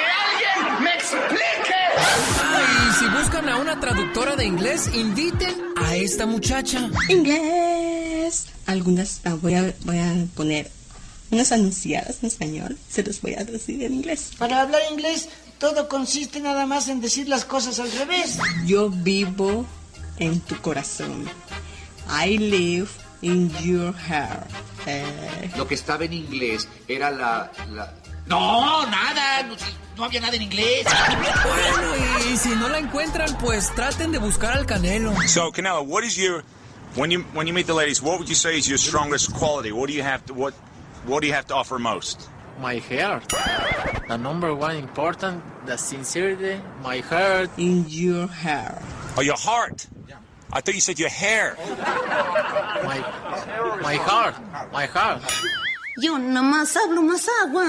alguien 0.00 0.84
me 0.84 0.94
explique! 0.94 2.49
Y 2.90 2.92
si 2.94 3.06
buscan 3.08 3.48
a 3.48 3.56
una 3.58 3.78
traductora 3.78 4.36
de 4.36 4.44
inglés, 4.44 4.90
inviten 4.94 5.54
a 5.76 5.94
esta 5.94 6.26
muchacha. 6.26 6.90
Inglés. 7.08 8.46
Algunas 8.66 9.20
ah, 9.24 9.36
voy 9.40 9.54
a, 9.54 9.74
voy 9.84 9.98
a 9.98 10.14
poner 10.34 10.70
unas 11.30 11.52
anunciadas 11.52 12.18
en 12.22 12.26
español. 12.28 12.76
Se 12.88 13.02
los 13.02 13.20
voy 13.20 13.34
a 13.34 13.44
decir 13.44 13.82
en 13.82 13.94
inglés. 13.94 14.32
Para 14.38 14.62
hablar 14.62 14.80
inglés, 14.90 15.28
todo 15.58 15.88
consiste 15.88 16.40
nada 16.40 16.66
más 16.66 16.88
en 16.88 17.00
decir 17.00 17.28
las 17.28 17.44
cosas 17.44 17.78
al 17.78 17.92
revés. 17.92 18.38
Yo 18.66 18.90
vivo 18.90 19.66
en 20.18 20.40
tu 20.40 20.60
corazón. 20.60 21.26
I 22.08 22.38
live 22.38 22.88
in 23.22 23.50
your 23.62 23.94
heart. 23.94 24.50
Eh, 24.86 25.50
Lo 25.56 25.68
que 25.68 25.74
estaba 25.74 26.04
en 26.04 26.14
inglés 26.14 26.66
era 26.88 27.10
la... 27.10 27.52
la... 27.70 27.94
No, 28.30 28.86
nada. 28.86 29.42
No, 29.42 29.54
no 29.96 30.04
había 30.04 30.20
nada 30.20 30.36
en 30.36 30.42
inglés. 30.42 30.86
Bueno, 31.42 31.96
y 32.30 32.36
si 32.36 32.50
no 32.50 32.68
la 32.68 32.78
encuentran, 32.78 33.36
pues 33.38 33.74
traten 33.74 34.12
de 34.12 34.18
buscar 34.18 34.56
al 34.56 34.66
Canelo. 34.66 35.12
So, 35.26 35.50
Canelo, 35.52 35.84
what 35.84 36.04
is 36.04 36.16
your 36.16 36.44
when 36.94 37.10
you 37.10 37.22
when 37.34 37.46
you 37.46 37.52
meet 37.52 37.66
the 37.66 37.74
ladies? 37.74 38.00
What 38.00 38.18
would 38.18 38.28
you 38.28 38.36
say 38.36 38.56
is 38.56 38.68
your 38.68 38.78
strongest 38.78 39.32
quality? 39.34 39.72
What 39.72 39.88
do 39.88 39.94
you 39.94 40.02
have 40.02 40.24
to 40.26 40.34
what 40.34 40.54
what 41.06 41.20
do 41.22 41.26
you 41.26 41.34
have 41.34 41.46
to 41.48 41.54
offer 41.54 41.78
most? 41.78 42.28
My 42.60 42.76
heart. 42.78 43.28
The 44.08 44.16
number 44.16 44.54
one 44.54 44.76
important, 44.76 45.42
the 45.66 45.76
sincerity, 45.76 46.60
my 46.82 46.98
heart. 47.00 47.50
In 47.56 47.86
your 47.88 48.26
hair. 48.28 48.80
Oh, 49.16 49.22
your 49.22 49.36
heart. 49.36 49.86
I 50.52 50.60
thought 50.60 50.74
you 50.74 50.80
said 50.80 50.98
your 50.98 51.08
hair. 51.08 51.56
My, 52.84 52.98
my 53.82 53.94
heart, 53.94 54.34
my 54.72 54.86
heart. 54.86 55.22
Yo 56.00 56.18
nomás 56.18 56.74
hablo 56.78 57.02
más 57.02 57.28
agua. 57.44 57.64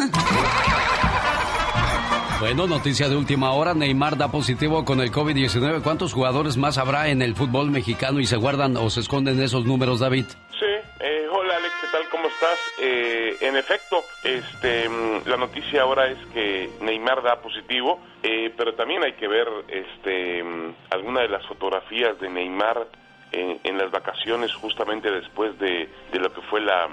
Bueno, 2.40 2.66
noticia 2.66 3.10
de 3.10 3.18
última 3.18 3.52
hora, 3.52 3.74
Neymar 3.74 4.18
da 4.18 4.32
positivo 4.32 4.86
con 4.86 5.02
el 5.02 5.12
COVID-19. 5.12 5.84
¿Cuántos 5.84 6.14
jugadores 6.14 6.56
más 6.56 6.78
habrá 6.78 7.10
en 7.10 7.22
el 7.22 7.36
fútbol 7.36 7.72
mexicano 7.72 8.22
y 8.22 8.26
se 8.26 8.38
guardan 8.38 8.78
o 8.78 8.90
se 8.90 9.02
esconden 9.02 9.42
esos 9.42 9.66
números, 9.66 10.00
David? 10.00 10.26
Sí, 10.58 10.66
eh, 11.02 11.28
hola 11.30 11.58
Alex, 11.58 11.74
¿qué 11.82 11.88
tal? 11.92 12.10
¿Cómo 12.10 12.28
estás? 12.30 12.60
Eh, 12.80 13.36
en 13.42 13.58
efecto, 13.58 14.02
este, 14.24 14.88
mm, 14.88 15.28
la 15.28 15.36
noticia 15.36 15.82
ahora 15.82 16.08
es 16.08 16.18
que 16.34 16.70
Neymar 16.80 17.22
da 17.22 17.42
positivo, 17.42 18.00
eh, 18.24 18.54
pero 18.56 18.74
también 18.76 19.04
hay 19.04 19.14
que 19.14 19.28
ver 19.28 19.48
este, 19.68 20.42
mm, 20.42 20.76
alguna 20.92 21.22
de 21.22 21.28
las 21.28 21.46
fotografías 21.48 22.18
de 22.22 22.30
Neymar 22.30 22.88
en, 23.34 23.60
en 23.64 23.78
las 23.78 23.92
vacaciones 23.92 24.54
justamente 24.54 25.12
después 25.12 25.58
de, 25.60 25.90
de 26.12 26.20
lo 26.20 26.34
que 26.34 26.42
fue 26.42 26.62
la, 26.62 26.88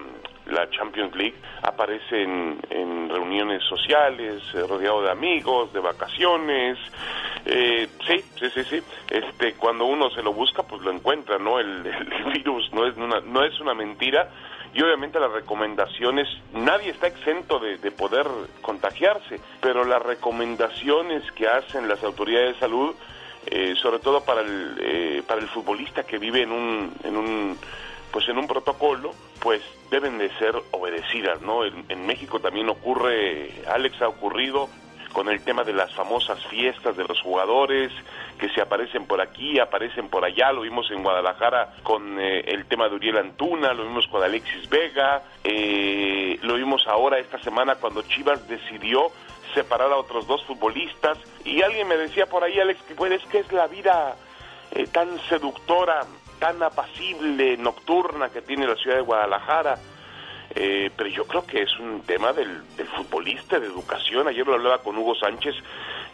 la 0.49 0.69
Champions 0.71 1.15
League. 1.15 1.35
Aparece 1.63 2.23
en, 2.23 2.59
en 2.71 3.09
reuniones 3.09 3.63
sociales, 3.65 4.43
eh, 4.55 4.63
rodeado 4.69 5.03
de 5.03 5.11
amigos, 5.11 5.73
de 5.73 5.81
vacaciones. 5.81 6.79
Eh, 7.45 7.89
sí, 8.07 8.25
sí, 8.39 8.51
sí, 8.51 8.65
sí. 8.65 8.83
Este, 9.11 9.55
cuando 9.55 9.85
uno 9.85 10.11
se 10.11 10.23
lo 10.23 10.33
busca, 10.33 10.63
pues 10.63 10.83
lo 10.83 10.91
encuentra, 10.91 11.39
¿no? 11.39 11.59
El, 11.61 11.83
virus 12.33 12.73
no 12.73 12.87
es 12.87 12.97
una, 12.97 13.21
no 13.21 13.45
es 13.45 13.59
una 13.61 13.75
mentira 13.75 14.31
y 14.75 14.83
obviamente 14.83 15.19
las 15.19 15.33
recomendaciones, 15.33 16.29
nadie 16.53 16.91
está 16.91 17.07
exento 17.07 17.59
de, 17.59 17.79
de, 17.79 17.91
poder 17.91 18.27
contagiarse, 18.61 19.41
pero 19.63 19.85
las 19.85 20.03
recomendaciones 20.03 21.23
que 21.33 21.49
hacen 21.49 21.89
las 21.89 22.05
autoridades 22.05 22.55
de 22.55 22.61
salud, 22.61 22.95
eh, 23.47 23.75
sobre 23.81 23.99
todo 23.99 24.25
para 24.25 24.43
el, 24.43 24.77
eh, 24.81 25.23
para 25.27 25.41
el 25.41 25.49
futbolista 25.49 26.05
que 26.05 26.19
vive 26.19 26.43
en 26.43 26.53
un, 26.53 26.93
en 27.03 27.17
un, 27.17 27.59
pues 28.13 28.29
en 28.29 28.37
un 28.37 28.47
protocolo, 28.47 29.13
pues 29.41 29.63
deben 29.91 30.19
de 30.19 30.31
ser 30.39 30.55
obedecidas, 30.71 31.41
¿no? 31.41 31.65
En, 31.65 32.07
México 32.07 32.41
también 32.41 32.69
ocurre, 32.69 33.53
Alex 33.67 34.01
ha 34.03 34.09
ocurrido 34.09 34.69
con 35.13 35.29
el 35.29 35.43
tema 35.43 35.65
de 35.65 35.73
las 35.73 35.93
famosas 35.95 36.45
fiestas 36.47 36.97
de 36.97 37.05
los 37.05 37.21
jugadores 37.21 37.93
que 38.39 38.49
se 38.51 38.61
aparecen 38.61 39.07
por 39.07 39.21
aquí, 39.21 39.59
aparecen 39.59 40.09
por 40.09 40.25
allá, 40.25 40.53
lo 40.53 40.63
vimos 40.63 40.91
en 40.91 41.03
Guadalajara 41.03 41.75
con 41.83 42.21
eh, 42.21 42.41
el 42.47 42.67
tema 42.67 42.89
de 42.89 42.97
Uriel 42.97 43.19
Antuna, 43.19 43.73
lo 43.73 43.85
vimos 43.85 44.07
con 44.09 44.23
Alexis 44.23 44.69
Vega, 44.69 45.23
eh, 45.45 46.39
lo 46.43 46.55
vimos 46.55 46.87
ahora 46.87 47.19
esta 47.19 47.39
semana 47.43 47.77
cuando 47.77 48.03
Chivas 48.03 48.47
decidió 48.49 49.11
separar 49.55 49.91
a 49.93 49.97
otros 49.97 50.27
dos 50.27 50.45
futbolistas 50.45 51.19
y 51.45 51.63
alguien 51.63 51.89
me 51.89 51.97
decía 51.97 52.27
por 52.27 52.45
ahí, 52.45 52.59
Alex, 52.61 52.81
que 52.83 52.95
pues 52.95 53.13
es 53.13 53.25
que 53.25 53.39
es 53.41 53.53
la 53.53 53.67
vida 53.67 54.15
eh, 54.71 54.87
tan 54.87 55.19
seductora, 55.29 56.05
tan 56.39 56.63
apacible, 56.63 57.57
nocturna 57.57 58.31
que 58.31 58.43
tiene 58.43 58.67
la 58.67 58.77
ciudad 58.77 58.97
de 58.97 59.03
Guadalajara. 59.03 59.79
Eh, 60.55 60.91
pero 60.97 61.11
yo 61.11 61.27
creo 61.27 61.47
que 61.47 61.63
es 61.63 61.79
un 61.79 62.03
tema 62.03 62.33
del, 62.33 62.63
futbolista, 62.97 63.61
de 63.61 63.67
educación. 63.67 64.29
Ayer 64.29 64.47
lo 64.47 64.55
hablaba 64.55 64.79
con 64.79 64.97
Hugo 64.97 65.15
Sánchez 65.15 65.55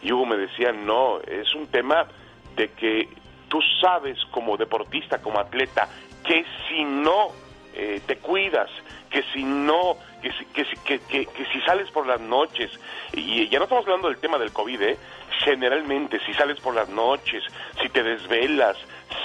y 0.01 0.11
Hugo 0.11 0.25
me 0.25 0.37
decía, 0.37 0.71
no, 0.71 1.19
es 1.21 1.53
un 1.55 1.67
tema 1.67 2.07
de 2.55 2.71
que 2.71 3.09
tú 3.47 3.59
sabes 3.81 4.17
como 4.31 4.57
deportista, 4.57 5.21
como 5.21 5.39
atleta, 5.39 5.87
que 6.23 6.45
si 6.67 6.83
no 6.83 7.29
eh, 7.73 8.01
te 8.05 8.17
cuidas, 8.17 8.69
que 9.09 9.23
si 9.33 9.43
no, 9.43 9.97
que 10.21 10.31
si, 10.33 10.45
que, 10.47 10.65
que, 10.83 10.99
que, 10.99 11.25
que, 11.25 11.45
si 11.45 11.61
sales 11.61 11.89
por 11.91 12.05
las 12.05 12.19
noches, 12.19 12.71
y 13.13 13.47
ya 13.47 13.59
no 13.59 13.65
estamos 13.65 13.85
hablando 13.85 14.09
del 14.09 14.17
tema 14.17 14.37
del 14.37 14.51
COVID, 14.51 14.81
¿eh? 14.81 14.97
Generalmente 15.43 16.19
si 16.25 16.33
sales 16.33 16.59
por 16.59 16.75
las 16.75 16.89
noches, 16.89 17.43
si 17.81 17.89
te 17.89 18.03
desvelas, 18.03 18.77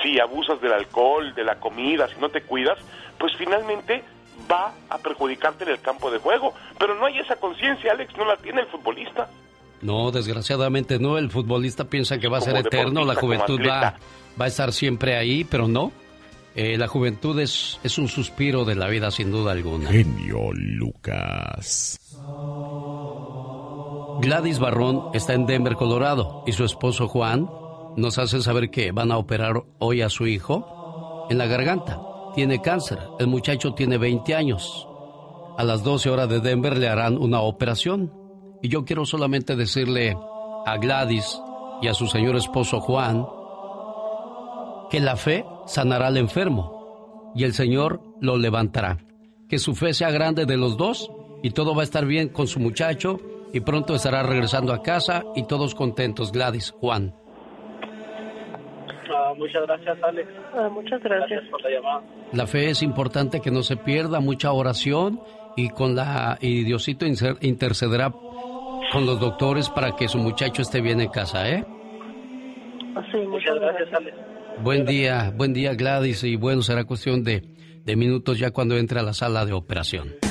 si 0.02 0.18
abusas 0.18 0.60
del 0.60 0.72
alcohol, 0.72 1.34
de 1.34 1.44
la 1.44 1.56
comida, 1.56 2.08
si 2.08 2.20
no 2.20 2.28
te 2.28 2.42
cuidas, 2.42 2.78
pues 3.18 3.32
finalmente 3.36 4.02
va 4.50 4.74
a 4.88 4.98
perjudicarte 4.98 5.64
en 5.64 5.70
el 5.70 5.80
campo 5.80 6.10
de 6.10 6.18
juego. 6.18 6.54
Pero 6.78 6.94
no 6.94 7.06
hay 7.06 7.18
esa 7.18 7.36
conciencia, 7.36 7.92
Alex, 7.92 8.16
no 8.16 8.24
la 8.24 8.36
tiene 8.36 8.62
el 8.62 8.66
futbolista. 8.68 9.28
No, 9.82 10.10
desgraciadamente 10.10 10.98
no. 10.98 11.18
El 11.18 11.30
futbolista 11.30 11.84
piensa 11.84 12.18
que 12.18 12.28
va 12.28 12.38
a 12.38 12.42
ser 12.42 12.56
eterno, 12.56 13.04
la 13.04 13.14
juventud 13.14 13.60
va, 13.60 13.96
va, 14.40 14.44
a 14.44 14.48
estar 14.48 14.72
siempre 14.72 15.16
ahí, 15.16 15.44
pero 15.44 15.68
no. 15.68 15.92
Eh, 16.54 16.76
la 16.76 16.88
juventud 16.88 17.38
es, 17.38 17.78
es 17.82 17.96
un 17.98 18.08
suspiro 18.08 18.64
de 18.64 18.74
la 18.74 18.88
vida, 18.88 19.10
sin 19.10 19.30
duda 19.30 19.52
alguna. 19.52 19.90
Genio 19.90 20.52
Lucas. 20.52 21.98
Gladys 24.20 24.58
Barrón 24.58 25.08
está 25.14 25.32
en 25.32 25.46
Denver, 25.46 25.76
Colorado, 25.76 26.42
y 26.46 26.52
su 26.52 26.62
esposo 26.64 27.08
Juan 27.08 27.48
nos 27.96 28.18
hace 28.18 28.42
saber 28.42 28.70
que 28.70 28.92
van 28.92 29.10
a 29.12 29.16
operar 29.16 29.64
hoy 29.78 30.02
a 30.02 30.10
su 30.10 30.26
hijo 30.26 31.26
en 31.30 31.38
la 31.38 31.46
garganta 31.46 32.02
tiene 32.34 32.60
cáncer. 32.60 32.98
El 33.18 33.28
muchacho 33.28 33.72
tiene 33.72 33.96
20 33.96 34.34
años. 34.34 34.86
A 35.56 35.64
las 35.64 35.82
12 35.82 36.10
horas 36.10 36.28
de 36.28 36.40
Denver 36.40 36.76
le 36.76 36.88
harán 36.88 37.16
una 37.16 37.40
operación. 37.40 38.12
Y 38.62 38.68
yo 38.68 38.84
quiero 38.84 39.06
solamente 39.06 39.56
decirle 39.56 40.14
a 40.66 40.76
Gladys 40.76 41.40
y 41.80 41.88
a 41.88 41.94
su 41.94 42.06
señor 42.06 42.36
esposo 42.36 42.80
Juan 42.80 43.26
que 44.90 45.00
la 45.00 45.16
fe 45.16 45.46
sanará 45.66 46.08
al 46.08 46.18
enfermo 46.18 47.32
y 47.34 47.44
el 47.44 47.54
Señor 47.54 48.02
lo 48.20 48.36
levantará. 48.36 48.98
Que 49.48 49.58
su 49.58 49.74
fe 49.74 49.94
sea 49.94 50.10
grande 50.10 50.44
de 50.44 50.58
los 50.58 50.76
dos 50.76 51.10
y 51.42 51.52
todo 51.52 51.74
va 51.74 51.82
a 51.82 51.84
estar 51.84 52.04
bien 52.04 52.28
con 52.28 52.48
su 52.48 52.60
muchacho 52.60 53.18
y 53.52 53.60
pronto 53.60 53.94
estará 53.94 54.22
regresando 54.22 54.72
a 54.72 54.82
casa 54.82 55.24
y 55.34 55.46
todos 55.46 55.74
contentos. 55.74 56.32
Gladys, 56.32 56.70
Juan. 56.70 57.14
Uh, 59.10 59.36
muchas 59.36 59.62
gracias, 59.66 59.98
Alex. 60.02 60.28
Uh, 60.54 60.70
muchas 60.70 61.02
gracias. 61.02 61.30
gracias. 61.30 61.50
por 61.50 61.62
la 61.62 61.70
llamada. 61.70 62.02
La 62.32 62.46
fe 62.46 62.70
es 62.70 62.82
importante 62.82 63.40
que 63.40 63.50
no 63.50 63.62
se 63.62 63.76
pierda, 63.76 64.20
mucha 64.20 64.52
oración 64.52 65.20
y 65.56 65.68
con 65.70 65.96
la 65.96 66.38
y 66.40 66.64
Diosito 66.64 67.06
intercederá 67.06 68.12
con 68.92 69.06
los 69.06 69.20
doctores 69.20 69.68
para 69.68 69.96
que 69.96 70.08
su 70.08 70.18
muchacho 70.18 70.62
esté 70.62 70.80
bien 70.80 71.00
en 71.00 71.10
casa, 71.10 71.48
¿eh? 71.48 71.64
Sí, 73.10 73.18
muchas, 73.18 73.28
muchas 73.28 73.60
gracias, 73.60 73.88
Alex. 73.94 74.16
Buen 74.62 74.84
día, 74.84 75.32
buen 75.34 75.52
día 75.52 75.74
Gladys 75.74 76.22
y 76.24 76.36
bueno, 76.36 76.62
será 76.62 76.84
cuestión 76.84 77.24
de, 77.24 77.42
de 77.84 77.96
minutos 77.96 78.38
ya 78.38 78.50
cuando 78.50 78.76
entre 78.76 79.00
a 79.00 79.02
la 79.02 79.12
sala 79.12 79.46
de 79.46 79.52
operación. 79.52 80.29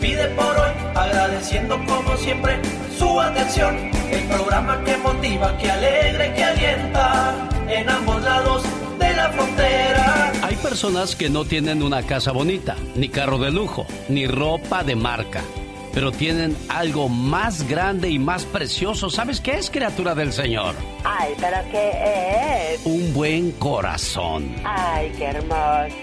Despide 0.00 0.28
por 0.28 0.56
hoy, 0.56 0.70
agradeciendo 0.94 1.78
como 1.86 2.16
siempre 2.16 2.58
su 2.98 3.20
atención. 3.20 3.76
El 4.10 4.22
programa 4.24 4.82
que 4.84 4.96
motiva, 4.96 5.56
que 5.58 5.70
alegra 5.70 6.26
y 6.26 6.34
que 6.34 6.44
alienta 6.44 7.48
en 7.68 7.88
ambos 7.88 8.22
lados 8.22 8.62
de 8.98 9.14
la 9.14 9.28
frontera. 9.30 10.32
Hay 10.42 10.56
personas 10.56 11.14
que 11.14 11.28
no 11.28 11.44
tienen 11.44 11.82
una 11.82 12.02
casa 12.02 12.32
bonita, 12.32 12.76
ni 12.96 13.08
carro 13.08 13.38
de 13.38 13.50
lujo, 13.50 13.86
ni 14.08 14.26
ropa 14.26 14.82
de 14.82 14.96
marca, 14.96 15.42
pero 15.92 16.12
tienen 16.12 16.56
algo 16.68 17.08
más 17.08 17.68
grande 17.68 18.10
y 18.10 18.18
más 18.18 18.44
precioso. 18.44 19.10
¿Sabes 19.10 19.40
qué 19.40 19.58
es, 19.58 19.70
criatura 19.70 20.14
del 20.14 20.32
Señor? 20.32 20.74
Ay, 21.04 21.34
pero 21.38 21.56
¿qué 21.70 22.74
es? 22.74 22.80
Un 22.84 23.12
buen 23.14 23.52
corazón. 23.52 24.54
Ay, 24.64 25.12
qué 25.16 25.26
hermoso. 25.26 25.94